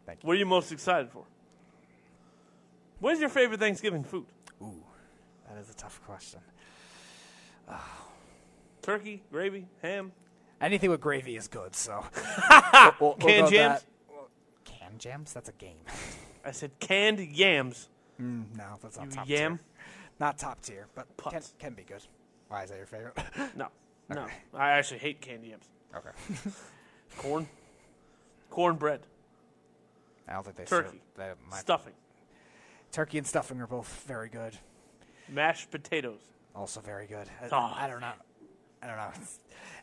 Thank 0.06 0.22
you. 0.22 0.26
What 0.26 0.32
are 0.36 0.38
you 0.38 0.46
most 0.46 0.72
excited 0.72 1.10
for? 1.10 1.24
What 3.02 3.14
is 3.14 3.20
your 3.20 3.28
favorite 3.30 3.58
Thanksgiving 3.58 4.04
food? 4.04 4.26
Ooh, 4.62 4.80
that 5.48 5.58
is 5.58 5.68
a 5.68 5.74
tough 5.74 6.00
question. 6.06 6.38
Turkey, 8.82 9.24
gravy, 9.32 9.66
ham, 9.82 10.12
Anything 10.60 10.90
with 10.90 11.00
gravy 11.00 11.34
is 11.34 11.48
good, 11.48 11.74
so. 11.74 12.04
we'll, 13.00 13.00
we'll 13.00 13.14
canned 13.14 13.42
with 13.46 13.52
jams. 13.52 13.84
Canned 14.64 14.98
jams? 15.00 15.32
That's 15.32 15.48
a 15.48 15.52
game. 15.52 15.74
I 16.44 16.52
said 16.52 16.70
canned 16.78 17.18
yams. 17.18 17.88
Mm, 18.20 18.44
no, 18.56 18.78
that's 18.80 18.96
not 18.96 19.06
You 19.06 19.10
top 19.12 19.28
yam? 19.28 19.58
tier. 19.58 19.60
Not 20.20 20.38
top 20.38 20.62
tier, 20.62 20.86
but 20.94 21.08
can, 21.16 21.32
Putz. 21.40 21.52
can 21.58 21.74
be 21.74 21.82
good. 21.82 22.02
Why 22.46 22.62
is 22.62 22.70
that 22.70 22.76
your 22.76 22.86
favorite? 22.86 23.18
No, 23.56 23.66
no. 24.08 24.26
I 24.54 24.70
actually 24.70 24.98
hate 24.98 25.20
candy 25.20 25.48
yams. 25.48 25.68
okay. 25.96 26.10
Corn, 27.18 27.48
cornbread, 28.50 29.00
I 30.28 30.34
don't 30.34 30.44
think 30.44 30.54
they 30.56 30.64
Turkey. 30.64 31.00
serve- 31.16 31.16
they 31.16 31.32
might- 31.50 31.58
stuffing, 31.60 31.94
turkey 32.92 33.18
and 33.18 33.26
stuffing 33.26 33.60
are 33.60 33.66
both 33.66 34.04
very 34.06 34.28
good. 34.28 34.56
mashed 35.28 35.70
potatoes. 35.70 36.20
Also 36.54 36.80
very 36.80 37.06
good. 37.06 37.26
I, 37.40 37.48
Oh. 37.50 37.72
I 37.76 37.86
don't 37.88 38.00
know. 38.00 38.12
I 38.82 38.86
don't 38.86 38.96
know. 38.96 39.10
It's, 39.14 39.38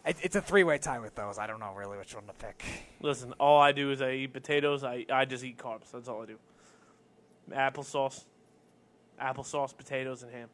it, 0.06 0.18
it's 0.26 0.36
a 0.36 0.41
three-way 0.41 0.77
tie 0.77 0.99
with 0.99 1.15
those. 1.15 1.38
I 1.40 1.48
don't 1.48 1.60
know 1.60 1.73
really 1.73 1.98
which 1.98 2.14
one 2.14 2.26
to 2.27 2.34
pick. 2.34 2.64
Listen, 3.02 3.34
all 3.40 3.60
I 3.60 3.72
do 3.72 3.91
is 3.91 4.02
I 4.02 4.11
eat 4.11 4.34
potatoes. 4.34 4.84
I, 4.84 5.06
I 5.11 5.26
just 5.26 5.44
eat 5.44 5.57
carbs. 5.57 5.91
That's 5.91 6.07
all 6.07 6.22
I 6.22 6.26
do. 6.26 6.38
Applesauce, 7.52 8.26
applesauce, 9.22 9.76
potatoes, 9.76 10.22
and 10.23 10.31
ham. 10.31 10.49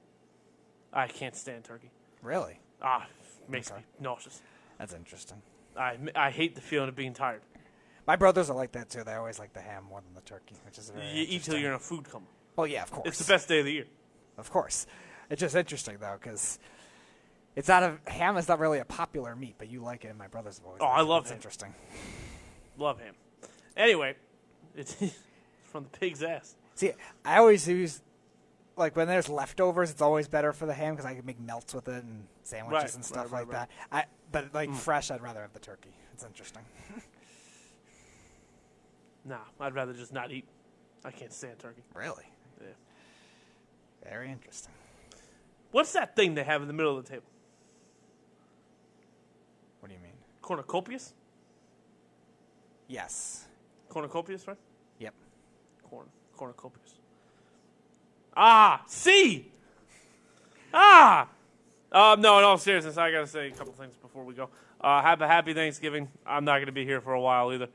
I 0.93 1.07
can't 1.07 1.35
stand 1.35 1.63
turkey. 1.65 1.89
Really? 2.21 2.59
Ah, 2.81 3.07
makes 3.49 3.69
Okay. 3.71 3.79
me 3.81 3.85
nauseous. 3.99 4.41
That's 4.79 4.93
interesting. 4.93 5.41
I, 5.77 5.97
I 6.15 6.29
hate 6.31 6.55
the 6.55 6.61
feeling 6.61 6.87
of 6.87 6.95
being 6.95 7.13
tired. 7.13 7.41
My 8.07 8.15
brothers 8.15 8.49
are 8.49 8.55
like 8.55 8.71
that 8.73 8.89
too. 8.89 9.03
They 9.03 9.13
always 9.15 9.39
like 9.39 9.53
the 9.53 9.59
ham 9.61 9.83
more 9.89 9.99
than 10.01 10.13
the 10.13 10.21
turkey, 10.21 10.55
which 10.65 10.77
is 10.77 10.89
very 10.91 11.05
You 11.09 11.25
eat 11.27 11.43
till 11.43 11.57
you're 11.57 11.71
in 11.71 11.75
a 11.75 11.79
food 11.79 12.07
coma. 12.09 12.25
Well, 12.55 12.67
yeah, 12.67 12.83
of 12.83 12.91
course. 12.91 13.07
It's 13.07 13.19
the 13.19 13.31
best 13.33 13.47
day 13.47 13.59
of 13.59 13.65
the 13.65 13.73
year. 13.73 13.85
Of 14.37 14.51
course. 14.51 14.87
It's 15.29 15.39
just 15.39 15.55
interesting 15.55 15.97
though, 15.99 16.17
because 16.19 16.59
it's 17.55 17.67
not 17.67 17.83
a 17.83 17.97
ham 18.09 18.37
is 18.37 18.47
not 18.47 18.59
really 18.59 18.79
a 18.79 18.85
popular 18.85 19.35
meat, 19.35 19.55
but 19.57 19.69
you 19.69 19.81
like 19.81 20.05
it, 20.05 20.09
and 20.09 20.17
my 20.17 20.27
brothers 20.27 20.61
always. 20.63 20.81
Oh, 20.81 20.85
I 20.85 21.01
love 21.01 21.23
It's 21.23 21.31
ham. 21.31 21.37
Interesting. 21.37 21.73
Love 22.77 22.99
ham. 22.99 23.15
Anyway, 23.75 24.15
it's 24.75 24.95
from 25.63 25.83
the 25.91 25.97
pig's 25.99 26.21
ass. 26.21 26.55
See, 26.75 26.91
I 27.23 27.37
always 27.37 27.67
use 27.67 28.01
like 28.77 28.95
when 28.95 29.07
there's 29.07 29.29
leftovers, 29.29 29.89
it's 29.91 30.01
always 30.01 30.27
better 30.27 30.51
for 30.53 30.65
the 30.65 30.73
ham 30.73 30.93
because 30.93 31.05
I 31.05 31.15
can 31.15 31.25
make 31.25 31.39
melts 31.39 31.73
with 31.73 31.87
it 31.87 32.03
and 32.03 32.25
sandwiches 32.43 32.83
Right, 32.83 32.95
and 32.95 33.05
stuff 33.05 33.31
right, 33.31 33.47
like 33.47 33.53
right, 33.53 33.59
right. 33.59 33.69
that. 33.91 33.97
I 33.97 34.05
but 34.31 34.53
like 34.53 34.69
mm. 34.69 34.75
fresh, 34.75 35.11
I'd 35.11 35.21
rather 35.21 35.41
have 35.41 35.53
the 35.53 35.59
turkey. 35.59 35.93
It's 36.13 36.23
interesting. 36.23 36.63
Nah, 39.27 39.39
I'd 39.59 39.73
rather 39.73 39.91
just 39.93 40.13
not 40.13 40.31
eat. 40.31 40.45
I 41.03 41.09
can't 41.09 41.33
stand 41.33 41.57
turkey. 41.57 41.81
Really, 41.95 42.25
Yeah. 42.61 42.67
very 44.09 44.31
interesting. 44.31 44.73
What's 45.71 45.91
that 45.93 46.15
thing 46.15 46.35
they 46.35 46.43
have 46.43 46.61
in 46.61 46.67
the 46.67 46.73
middle 46.73 46.97
of 46.97 47.03
the 47.03 47.09
table? 47.09 47.25
What 49.79 49.89
do 49.89 49.95
you 49.95 50.01
mean? 50.01 50.13
Cornucopias? 50.41 51.13
Yes. 52.87 53.45
Cornucopias, 53.89 54.47
right? 54.47 54.57
Yep. 54.99 55.13
Corn. 55.89 56.07
Cornucopias. 56.37 56.93
Ah, 58.35 58.83
see. 58.87 59.51
Ah. 60.73 61.29
Um, 61.91 62.19
no, 62.19 62.37
in 62.39 62.43
all 62.43 62.57
seriousness, 62.57 62.97
I 62.97 63.11
gotta 63.11 63.27
say 63.27 63.47
a 63.47 63.51
couple 63.51 63.73
things 63.73 63.95
before 63.95 64.23
we 64.23 64.33
go. 64.33 64.49
Uh, 64.81 65.01
have 65.01 65.21
a 65.21 65.27
happy 65.27 65.53
Thanksgiving. 65.53 66.09
I'm 66.25 66.43
not 66.43 66.59
gonna 66.59 66.71
be 66.73 66.83
here 66.85 66.99
for 66.99 67.13
a 67.13 67.21
while 67.21 67.53
either. 67.53 67.69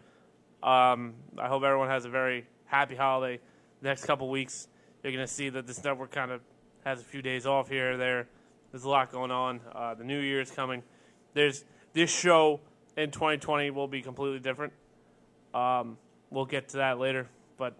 Um, 0.62 1.14
I 1.38 1.48
hope 1.48 1.62
everyone 1.62 1.88
has 1.88 2.04
a 2.04 2.10
very 2.10 2.46
happy 2.66 2.94
holiday. 2.94 3.40
Next 3.82 4.04
couple 4.04 4.28
weeks, 4.28 4.68
you're 5.02 5.12
gonna 5.12 5.26
see 5.26 5.48
that 5.48 5.66
this 5.66 5.82
network 5.82 6.12
kind 6.12 6.30
of 6.30 6.42
has 6.84 7.00
a 7.00 7.04
few 7.04 7.22
days 7.22 7.46
off 7.46 7.68
here 7.68 7.92
or 7.92 7.96
there. 7.96 8.28
There's 8.70 8.84
a 8.84 8.88
lot 8.88 9.10
going 9.10 9.30
on. 9.30 9.60
Uh, 9.74 9.94
the 9.94 10.04
new 10.04 10.20
year 10.20 10.40
is 10.40 10.50
coming. 10.50 10.82
There's 11.34 11.64
this 11.92 12.10
show 12.10 12.60
in 12.96 13.10
2020 13.10 13.70
will 13.70 13.88
be 13.88 14.02
completely 14.02 14.38
different. 14.38 14.72
Um, 15.54 15.96
we'll 16.30 16.44
get 16.44 16.68
to 16.70 16.76
that 16.78 16.98
later, 16.98 17.28
but 17.56 17.72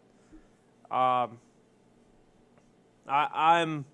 um, 0.91 1.39
I, 3.07 3.29
I'm 3.33 3.85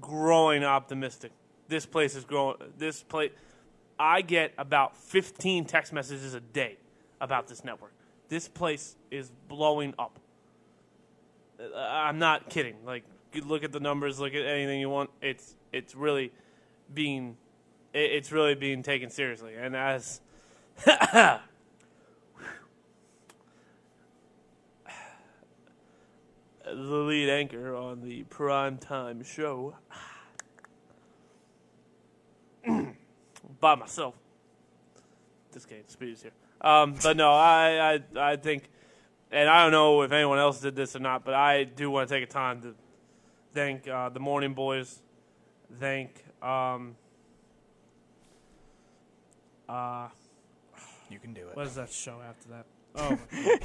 growing 0.00 0.64
optimistic. 0.64 1.32
This 1.68 1.84
place 1.84 2.14
is 2.14 2.24
growing. 2.24 2.56
This 2.78 3.02
place, 3.02 3.32
I 3.98 4.22
get 4.22 4.54
about 4.56 4.96
15 4.96 5.64
text 5.66 5.92
messages 5.92 6.34
a 6.34 6.40
day 6.40 6.78
about 7.20 7.48
this 7.48 7.64
network. 7.64 7.92
This 8.28 8.48
place 8.48 8.96
is 9.10 9.30
blowing 9.48 9.94
up. 9.98 10.18
I'm 11.76 12.18
not 12.18 12.50
kidding. 12.50 12.76
Like, 12.84 13.04
you 13.32 13.42
look 13.42 13.64
at 13.64 13.72
the 13.72 13.80
numbers, 13.80 14.18
look 14.20 14.34
at 14.34 14.44
anything 14.44 14.80
you 14.80 14.90
want. 14.90 15.10
It's 15.20 15.54
it's 15.72 15.94
really 15.94 16.32
being 16.94 17.36
it's 17.92 18.32
really 18.32 18.54
being 18.54 18.82
taken 18.82 19.10
seriously. 19.10 19.54
And 19.56 19.76
as 19.76 20.20
the 20.84 21.40
lead 26.66 27.28
anchor 27.28 27.74
on 27.74 28.02
the 28.02 28.24
primetime 28.24 29.24
show 29.24 29.76
by 33.60 33.74
myself. 33.74 34.14
This 35.52 35.64
game, 35.64 35.82
speed 35.86 36.12
is 36.12 36.22
here. 36.22 36.32
Um, 36.60 36.94
but 37.02 37.16
no, 37.16 37.30
I, 37.32 37.94
I 38.16 38.32
I 38.32 38.36
think, 38.36 38.68
and 39.30 39.48
I 39.48 39.62
don't 39.62 39.72
know 39.72 40.02
if 40.02 40.12
anyone 40.12 40.38
else 40.38 40.60
did 40.60 40.74
this 40.76 40.96
or 40.96 41.00
not, 41.00 41.24
but 41.24 41.34
I 41.34 41.64
do 41.64 41.90
want 41.90 42.08
to 42.08 42.14
take 42.14 42.24
a 42.24 42.30
time 42.30 42.62
to 42.62 42.74
thank 43.54 43.86
uh, 43.88 44.08
the 44.08 44.20
Morning 44.20 44.54
Boys, 44.54 45.00
thank 45.78 46.24
um, 46.42 46.96
uh, 49.68 50.08
You 51.10 51.18
can 51.18 51.34
do 51.34 51.48
it. 51.48 51.56
what 51.56 51.66
is 51.66 51.74
that 51.74 51.90
show 51.90 52.18
after 52.26 52.48
that? 52.50 52.66
Oh, 53.00 53.16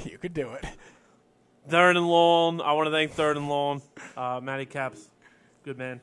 you 0.04 0.16
could 0.18 0.34
do 0.34 0.50
it. 0.52 0.64
Third 1.68 1.96
and 1.96 2.06
Long. 2.06 2.60
I 2.60 2.72
want 2.74 2.86
to 2.86 2.92
thank 2.92 3.10
Third 3.12 3.36
and 3.36 3.48
Long, 3.48 3.82
uh, 4.16 4.38
Matty 4.40 4.66
Caps, 4.66 5.10
good 5.64 5.76
man. 5.78 6.00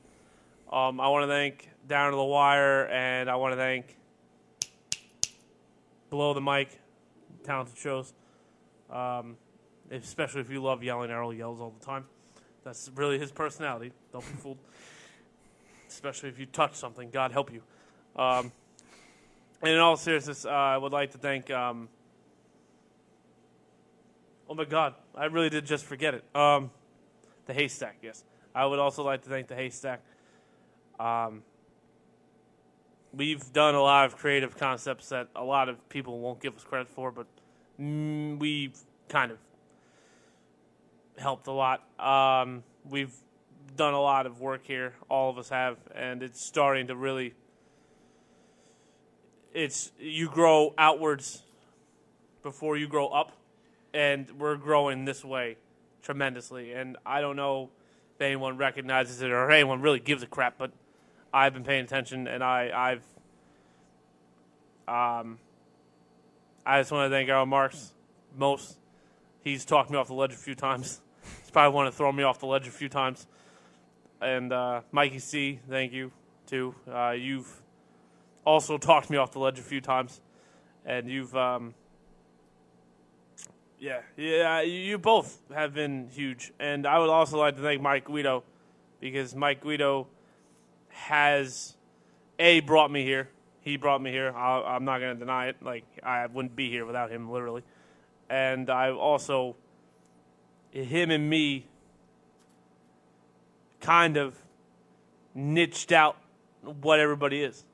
Um, 0.74 1.00
I 1.00 1.08
want 1.08 1.24
to 1.24 1.28
thank 1.28 1.70
Down 1.88 2.12
to 2.12 2.18
the 2.18 2.24
Wire, 2.24 2.88
and 2.88 3.30
I 3.30 3.36
want 3.36 3.54
to 3.54 3.58
thank 3.58 3.96
Below 6.10 6.34
the 6.34 6.42
Mic, 6.42 6.78
talented 7.46 7.78
shows. 7.78 8.12
Um, 8.90 9.38
especially 9.92 10.42
if 10.42 10.50
you 10.50 10.62
love 10.62 10.84
yelling, 10.84 11.12
Errol 11.12 11.34
yells 11.34 11.62
all 11.62 11.74
the 11.78 11.86
time. 11.86 12.06
That's 12.64 12.90
really 12.96 13.20
his 13.20 13.32
personality. 13.32 13.92
Don't 14.12 14.26
be 14.26 14.38
fooled. 14.42 14.58
Especially 15.88 16.30
if 16.30 16.40
you 16.40 16.46
touch 16.46 16.76
something, 16.76 17.10
God 17.10 17.32
help 17.32 17.52
you. 17.52 17.62
Um, 18.16 18.52
and 19.62 19.72
in 19.72 19.80
all 19.80 19.98
seriousness, 19.98 20.46
uh, 20.46 20.50
I 20.50 20.78
would 20.78 20.92
like 20.92 21.12
to 21.12 21.18
thank. 21.18 21.52
Um, 21.52 21.90
Oh 24.52 24.54
my 24.54 24.66
God, 24.66 24.96
I 25.16 25.28
really 25.28 25.50
did 25.50 25.66
just 25.66 25.86
forget 25.86 26.14
it. 26.14 26.26
Um, 26.36 26.72
the 27.46 27.54
haystack, 27.54 27.96
yes. 28.02 28.26
I 28.54 28.66
would 28.66 28.80
also 28.80 29.02
like 29.02 29.22
to 29.22 29.30
thank 29.30 29.48
the 29.48 29.56
haystack. 29.56 30.02
Um, 31.00 31.44
we've 33.14 33.54
done 33.54 33.76
a 33.76 33.82
lot 33.82 34.08
of 34.08 34.18
creative 34.18 34.58
concepts 34.58 35.08
that 35.08 35.30
a 35.38 35.44
lot 35.46 35.70
of 35.70 35.88
people 35.88 36.20
won't 36.20 36.42
give 36.42 36.58
us 36.58 36.66
credit 36.66 36.90
for, 36.90 37.14
but 37.14 37.28
mm, 37.80 38.38
we've 38.40 38.78
kind 39.08 39.32
of 39.32 39.38
helped 41.22 41.48
a 41.48 41.52
lot. 41.52 41.84
Um, 42.00 42.64
we've 42.90 43.14
done 43.78 43.94
a 43.94 44.02
lot 44.02 44.26
of 44.26 44.42
work 44.42 44.66
here, 44.66 44.94
all 45.10 45.30
of 45.30 45.38
us 45.38 45.50
have, 45.50 45.78
and 45.96 46.22
it's 46.22 46.44
starting 46.44 46.88
to 46.88 46.96
really. 46.96 47.34
It's 49.54 49.92
you 50.00 50.30
grow 50.30 50.74
outwards 50.78 51.44
before 52.42 52.78
you 52.78 52.88
grow 52.88 53.08
up 53.08 53.34
and 53.94 54.30
we're 54.40 54.56
growing 54.56 55.06
this 55.06 55.24
way 55.24 55.58
tremendously. 56.02 56.74
And 56.74 56.98
I 57.06 57.22
don't 57.22 57.36
know 57.36 57.70
if 58.16 58.22
anyone 58.22 58.58
recognizes 58.58 59.22
it 59.22 59.32
or 59.32 59.52
anyone 59.52 59.82
really 59.82 60.00
gives 60.00 60.24
a 60.24 60.28
crap, 60.28 60.58
but 60.58 60.72
I've 61.34 61.54
been 61.54 61.64
paying 61.64 61.86
attention, 61.86 62.28
and 62.28 62.44
I, 62.44 62.98
I've, 64.88 65.24
um, 65.24 65.40
I 66.66 66.82
just 66.82 66.92
want 66.92 67.10
to 67.10 67.16
thank 67.16 67.30
Errol 67.30 67.46
Marks 67.46 67.94
most. 68.38 68.78
He's 69.44 69.64
talked 69.64 69.90
me 69.90 69.98
off 69.98 70.08
the 70.08 70.14
ledge 70.14 70.34
a 70.34 70.38
few 70.38 70.56
times. 70.56 71.02
He's 71.42 71.52
probably 71.52 71.76
want 71.76 71.92
to 71.92 71.98
throw 71.98 72.12
me 72.12 72.24
off 72.24 72.40
the 72.40 72.46
ledge 72.46 72.68
a 72.68 72.72
few 72.72 72.90
times. 72.90 73.28
And 74.22 74.54
uh, 74.54 74.82
Mikey 74.92 75.20
C, 75.20 75.60
thank 75.70 75.94
you 75.94 76.12
too. 76.46 76.76
Uh, 76.92 77.12
you've 77.12 77.62
also 78.46 78.78
talked 78.78 79.10
me 79.10 79.18
off 79.18 79.32
the 79.32 79.40
ledge 79.40 79.60
a 79.60 79.64
few 79.64 79.82
times, 79.82 80.22
and 80.86 81.10
you've. 81.10 81.36
Um, 81.36 81.74
yeah, 83.80 84.02
yeah, 84.16 84.62
you 84.62 85.00
both 85.00 85.42
have 85.52 85.74
been 85.74 86.08
huge, 86.10 86.54
and 86.60 86.86
I 86.86 87.00
would 87.00 87.10
also 87.10 87.40
like 87.40 87.56
to 87.56 87.64
thank 87.64 87.82
Mike 87.82 88.06
Guido 88.06 88.44
because 89.00 89.34
Mike 89.36 89.62
Guido 89.62 90.08
has 90.90 91.76
a 92.38 92.60
brought 92.60 92.92
me 92.92 93.04
here. 93.04 93.30
He 93.62 93.78
brought 93.78 94.02
me 94.02 94.12
here. 94.12 94.32
I, 94.36 94.62
I'm 94.62 94.86
not 94.86 95.00
going 95.00 95.16
to 95.16 95.20
deny 95.20 95.48
it. 95.48 95.58
Like 95.62 95.86
I 96.04 96.28
wouldn't 96.28 96.56
be 96.56 96.70
here 96.70 96.86
without 96.86 97.12
him, 97.12 97.32
literally. 97.32 97.64
And 98.30 98.70
I've 98.70 98.98
also 98.98 99.56
him 100.72 101.12
and 101.12 101.30
me 101.30 101.66
kind 103.82 104.18
of 104.18 104.36
niched 105.34 105.92
out 105.92 106.18
what 106.62 107.00
everybody 107.00 107.44
is. 107.44 107.66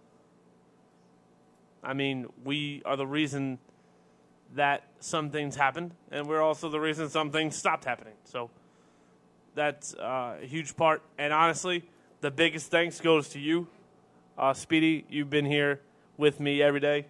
I 1.84 1.94
mean, 1.94 2.28
we 2.44 2.82
are 2.86 2.96
the 2.96 3.08
reason 3.08 3.60
that 4.56 4.84
some 5.00 5.30
things 5.30 5.56
happened, 5.56 5.92
and 6.12 6.28
we're 6.28 6.42
also 6.42 6.70
the 6.70 6.80
reason 6.80 7.10
some 7.10 7.32
things 7.32 7.56
stopped 7.56 7.86
happening. 7.86 8.14
So 8.24 8.50
that's 9.56 9.94
uh, 9.96 10.38
a 10.42 10.46
huge 10.46 10.76
part. 10.76 11.02
And 11.18 11.34
honestly, 11.34 11.84
the 12.22 12.32
biggest 12.32 12.72
thanks 12.72 13.00
goes 13.00 13.30
to 13.30 13.40
you, 13.40 13.68
uh, 14.38 14.54
Speedy. 14.54 15.06
You've 15.10 15.30
been 15.30 15.46
here 15.46 15.82
with 16.18 16.40
me 16.40 16.62
every 16.62 16.80
day. 16.80 17.08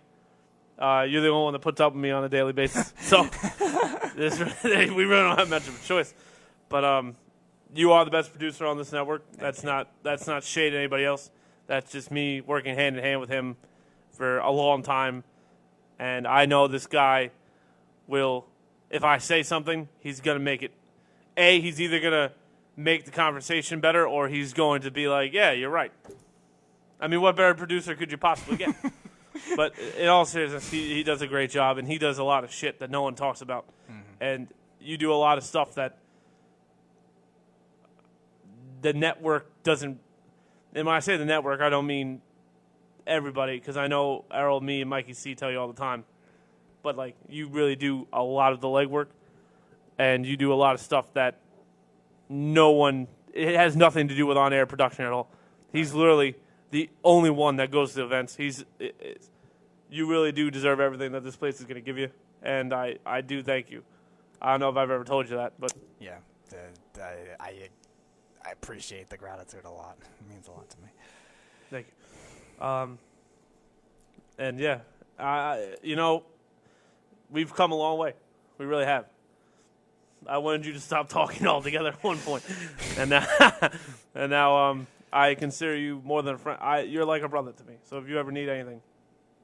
Uh, 0.78 1.06
you're 1.10 1.22
the 1.22 1.30
only 1.30 1.44
one 1.44 1.54
that 1.54 1.60
puts 1.60 1.82
up 1.82 1.94
with 1.94 2.02
me 2.02 2.12
on 2.12 2.24
a 2.24 2.30
daily 2.30 2.54
basis. 2.54 2.94
So 3.02 3.28
this, 4.16 4.40
we 4.64 5.06
really 5.06 5.24
don't 5.24 5.38
have 5.38 5.50
much 5.50 5.68
of 5.68 5.82
a 5.82 5.86
choice. 5.86 6.14
But 6.70 6.84
um, 6.84 7.16
you 7.74 7.92
are 7.94 8.06
the 8.06 8.12
best 8.12 8.32
producer 8.32 8.66
on 8.66 8.78
this 8.78 8.92
network. 8.92 9.24
That's 9.38 9.64
not 9.64 9.90
that's 10.04 10.28
not 10.28 10.44
shade 10.44 10.74
at 10.74 10.78
anybody 10.78 11.06
else. 11.06 11.32
That's 11.68 11.92
just 11.92 12.12
me 12.12 12.42
working 12.42 12.76
hand 12.76 12.98
in 12.98 13.04
hand 13.04 13.20
with 13.20 13.30
him 13.30 13.56
for 14.12 14.40
a 14.40 14.52
long 14.52 14.84
time. 14.84 15.24
And 16.00 16.28
I 16.28 16.46
know 16.46 16.68
this 16.68 16.88
guy 16.88 17.32
will, 18.08 18.46
if 18.90 19.04
I 19.04 19.18
say 19.18 19.44
something, 19.44 19.88
he's 20.00 20.22
going 20.22 20.38
to 20.38 20.44
make 20.44 20.64
it. 20.64 20.72
A, 21.36 21.60
he's 21.60 21.80
either 21.82 22.00
going 22.00 22.14
to 22.14 22.32
make 22.76 23.06
the 23.06 23.12
conversation 23.12 23.80
better 23.80 24.08
or 24.08 24.28
he's 24.28 24.54
going 24.54 24.82
to 24.84 24.92
be 24.92 25.08
like, 25.08 25.34
yeah, 25.34 25.52
you're 25.52 25.70
right. 25.70 25.92
I 27.00 27.08
mean, 27.08 27.22
what 27.22 27.36
better 27.36 27.54
producer 27.54 27.96
could 27.96 28.12
you 28.12 28.18
possibly 28.18 28.58
get? 28.58 28.76
but 29.56 29.74
in 29.98 30.08
all 30.08 30.26
seriousness, 30.26 30.70
he, 30.70 30.94
he 30.94 31.04
does 31.04 31.22
a 31.22 31.28
great 31.28 31.50
job 31.50 31.78
and 31.78 31.88
he 31.88 31.98
does 31.98 32.18
a 32.18 32.24
lot 32.24 32.44
of 32.44 32.52
shit 32.52 32.80
that 32.80 32.90
no 32.90 33.02
one 33.02 33.16
talks 33.16 33.42
about. 33.42 33.66
Mm-hmm. 33.90 34.02
And 34.22 34.48
you 34.80 34.98
do 34.98 35.12
a 35.12 35.16
lot 35.16 35.38
of 35.38 35.44
stuff 35.44 35.76
that 35.76 35.98
the 38.82 38.94
network 38.94 39.50
doesn't. 39.64 40.00
And 40.74 40.86
when 40.86 40.96
I 40.96 41.00
say 41.00 41.18
the 41.18 41.26
network, 41.26 41.62
I 41.62 41.70
don't 41.70 41.88
mean 41.88 42.22
everybody 43.06 43.58
because 43.58 43.78
I 43.78 43.88
know 43.88 44.26
Errol, 44.32 44.62
me, 44.62 44.82
and 44.82 44.90
Mikey 44.90 45.14
C 45.14 45.36
tell 45.36 45.52
you 45.52 45.60
all 45.60 45.68
the 45.68 45.80
time. 45.80 46.04
But 46.84 46.96
like, 46.96 47.16
you 47.28 47.48
really 47.48 47.76
do 47.76 48.08
a 48.14 48.22
lot 48.22 48.54
of 48.54 48.62
the 48.62 48.68
legwork, 48.68 49.08
and 49.98 50.26
you 50.26 50.38
do 50.38 50.54
a 50.54 50.56
lot 50.56 50.76
of 50.76 50.82
stuff 50.82 51.12
that 51.14 51.40
no 52.30 52.72
one. 52.72 53.08
It 53.34 53.56
has 53.56 53.76
nothing 53.76 54.08
to 54.08 54.16
do 54.16 54.26
with 54.26 54.38
on-air 54.38 54.66
production 54.66 55.06
at 55.06 55.12
all. 55.12 55.30
He's 55.72 55.94
literally 55.94 56.36
the 56.72 56.90
only 57.04 57.30
one 57.30 57.58
that 57.58 57.72
goes 57.72 57.94
to 57.94 58.04
events. 58.04 58.36
He's. 58.36 58.64
It, 58.80 58.96
it's, 59.00 59.30
you 59.90 60.10
really 60.10 60.34
do 60.34 60.52
deserve 60.52 60.80
everything 60.80 61.14
that 61.14 61.24
this 61.24 61.38
place 61.38 61.60
is 61.60 61.66
going 61.66 61.76
to 61.76 61.82
give 61.82 61.98
you, 61.98 62.10
and 62.44 62.74
I, 62.74 62.98
I 63.06 63.22
do 63.22 63.42
thank 63.42 63.72
you. 63.72 63.84
I 64.42 64.52
don't 64.52 64.60
know 64.60 64.70
if 64.70 64.76
I've 64.76 64.92
ever 64.92 65.06
told 65.06 65.30
you 65.30 65.38
that, 65.38 65.54
but 65.58 65.74
Yeah, 66.00 66.18
uh, 66.52 67.02
I, 67.02 67.16
I 67.40 67.70
I 68.46 68.52
appreciate 68.52 69.10
the 69.10 69.18
gratitude 69.18 69.66
a 69.66 69.70
lot. 69.70 69.98
It 70.02 70.30
means 70.30 70.48
a 70.48 70.52
lot 70.52 70.70
to 70.70 70.78
me. 70.78 70.90
Thank 71.70 71.88
you. 71.88 72.66
Um, 72.66 72.98
and 74.38 74.60
yeah, 74.60 74.80
I, 75.20 75.76
you 75.84 75.96
know, 75.96 76.24
we've 77.30 77.54
come 77.54 77.72
a 77.72 77.76
long 77.76 77.98
way. 77.98 78.14
We 78.58 78.66
really 78.66 78.86
have. 78.86 79.06
I 80.26 80.38
wanted 80.38 80.66
you 80.66 80.74
to 80.74 80.80
stop 80.80 81.10
talking 81.10 81.46
altogether 81.46 81.90
at 81.90 82.04
one 82.04 82.18
point, 82.20 82.44
and 82.98 83.10
now, 83.10 83.26
and 84.16 84.30
now, 84.32 84.58
um, 84.58 84.88
I 85.12 85.36
consider 85.36 85.76
you 85.76 86.02
more 86.04 86.22
than 86.22 86.36
a 86.36 86.38
friend. 86.38 86.60
I, 86.62 86.82
you're 86.82 87.06
like 87.06 87.22
a 87.24 87.30
brother 87.30 87.52
to 87.52 87.64
me. 87.64 87.76
So 87.84 87.98
if 87.98 88.10
you 88.10 88.20
ever 88.20 88.32
need 88.32 88.50
anything, 88.50 88.82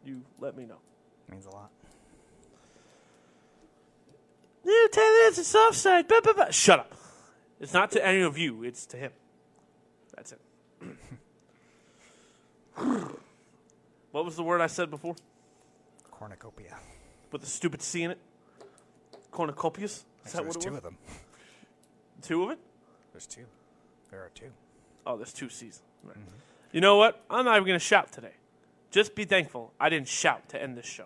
you 0.06 0.22
let 0.40 0.58
me 0.58 0.66
know. 0.66 0.78
It 1.28 1.32
means 1.32 1.46
a 1.46 1.52
lot. 1.52 1.70
You 4.66 4.90
tell 4.92 5.04
it's 5.28 5.38
a 5.38 5.44
soft 5.44 5.76
side. 5.76 6.08
Blah, 6.08 6.22
blah, 6.22 6.34
blah. 6.34 6.52
Shut 6.52 6.80
up. 6.80 6.94
It's 7.60 7.74
not 7.74 7.92
to 7.92 8.06
any 8.06 8.22
of 8.22 8.38
you. 8.38 8.64
It's 8.64 8.86
to 8.88 8.98
him. 8.98 9.12
That's 10.16 10.34
it. 10.34 10.40
what 14.12 14.26
was 14.26 14.36
the 14.36 14.44
word 14.44 14.62
I 14.62 14.68
said 14.68 14.90
before? 14.90 15.16
Cornucopia. 16.12 16.78
With 17.32 17.42
the 17.42 17.48
stupid 17.48 17.82
C 17.82 18.04
in 18.04 18.12
it? 18.12 18.20
Cornucopias? 19.32 20.04
Is 20.26 20.32
that 20.34 20.46
what 20.46 20.54
there's 20.54 20.56
it 20.58 20.62
two 20.62 20.70
was? 20.72 20.78
of 20.78 20.84
them. 20.84 20.98
Two 22.22 22.44
of 22.44 22.52
it? 22.52 22.60
There's 23.12 23.28
two. 23.28 23.46
There 24.12 24.22
are 24.22 24.32
two. 24.34 24.52
Oh, 25.06 25.18
there's 25.18 25.34
two 25.34 25.50
seasons. 25.50 25.82
Right. 26.04 26.18
You 26.72 26.82
know 26.82 26.98
what? 26.98 27.24
I'm 27.30 27.46
not 27.46 27.56
even 27.56 27.68
going 27.68 27.80
to 27.80 27.86
shout 27.86 28.12
today. 28.12 28.34
Just 28.92 29.16
be 29.16 29.26
thankful 29.26 29.74
I 29.80 29.90
didn't 29.90 30.08
shout 30.08 30.50
to 30.50 30.62
end 30.62 30.78
this 30.78 30.86
show. 30.86 31.06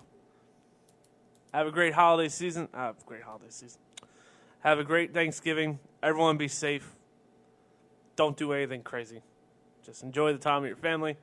Have 1.54 1.68
a 1.68 1.72
great 1.72 1.94
holiday 1.94 2.30
season. 2.30 2.68
Have 2.74 2.96
a 3.02 3.06
great 3.06 3.24
holiday 3.24 3.50
season. 3.50 3.80
Have 4.62 4.80
a 4.80 4.84
great 4.84 5.14
Thanksgiving. 5.14 5.80
Everyone 6.04 6.38
be 6.38 6.48
safe. 6.48 6.96
Don't 8.16 8.36
do 8.36 8.52
anything 8.54 8.82
crazy. 8.82 9.22
Just 9.86 10.04
enjoy 10.04 10.34
the 10.34 10.40
time 10.40 10.64
with 10.64 10.70
your 10.70 10.78
family. 10.78 11.16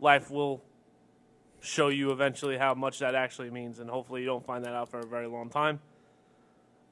Life 0.00 0.30
will 0.30 0.62
show 1.60 1.88
you 1.88 2.10
eventually 2.10 2.56
how 2.56 2.74
much 2.74 2.98
that 3.00 3.14
actually 3.14 3.50
means, 3.50 3.78
and 3.78 3.88
hopefully 3.88 4.20
you 4.20 4.26
don't 4.26 4.44
find 4.44 4.64
that 4.64 4.72
out 4.74 4.88
for 4.88 4.98
a 4.98 5.06
very 5.06 5.26
long 5.26 5.48
time. 5.48 5.80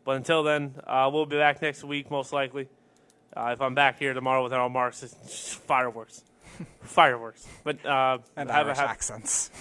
But 0.04 0.16
until 0.16 0.42
then, 0.42 0.74
uh, 0.86 1.10
we'll 1.12 1.26
be 1.26 1.36
back 1.36 1.60
next 1.60 1.82
week, 1.82 2.10
most 2.10 2.32
likely. 2.32 2.68
Uh, 3.34 3.50
if 3.52 3.60
I'm 3.60 3.74
back 3.74 3.98
here 3.98 4.14
tomorrow 4.14 4.42
with 4.42 4.52
Errol 4.52 4.68
Marks, 4.68 5.02
it's 5.02 5.14
just 5.14 5.54
fireworks. 5.60 6.22
fireworks. 6.82 7.46
But 7.64 7.84
uh, 7.84 8.18
And 8.36 8.50
have 8.50 8.66
Irish 8.66 8.78
a 8.78 8.80
have, 8.82 8.90
accents. 8.90 9.50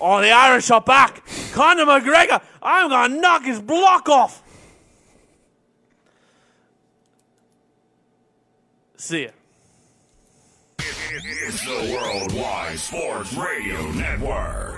Oh, 0.00 0.20
the 0.20 0.30
Irish 0.30 0.70
are 0.70 0.82
back! 0.82 1.22
Conor 1.54 1.86
McGregor, 1.86 2.42
I'm 2.62 2.90
gonna 2.90 3.18
knock 3.18 3.44
his 3.44 3.58
block 3.58 4.06
off! 4.10 4.42
See 8.98 9.22
ya. 9.24 9.30
It's 10.78 11.64
the 11.64 11.94
Worldwide 11.94 12.78
Sports 12.78 13.32
Radio 13.34 13.80
Network. 13.92 14.73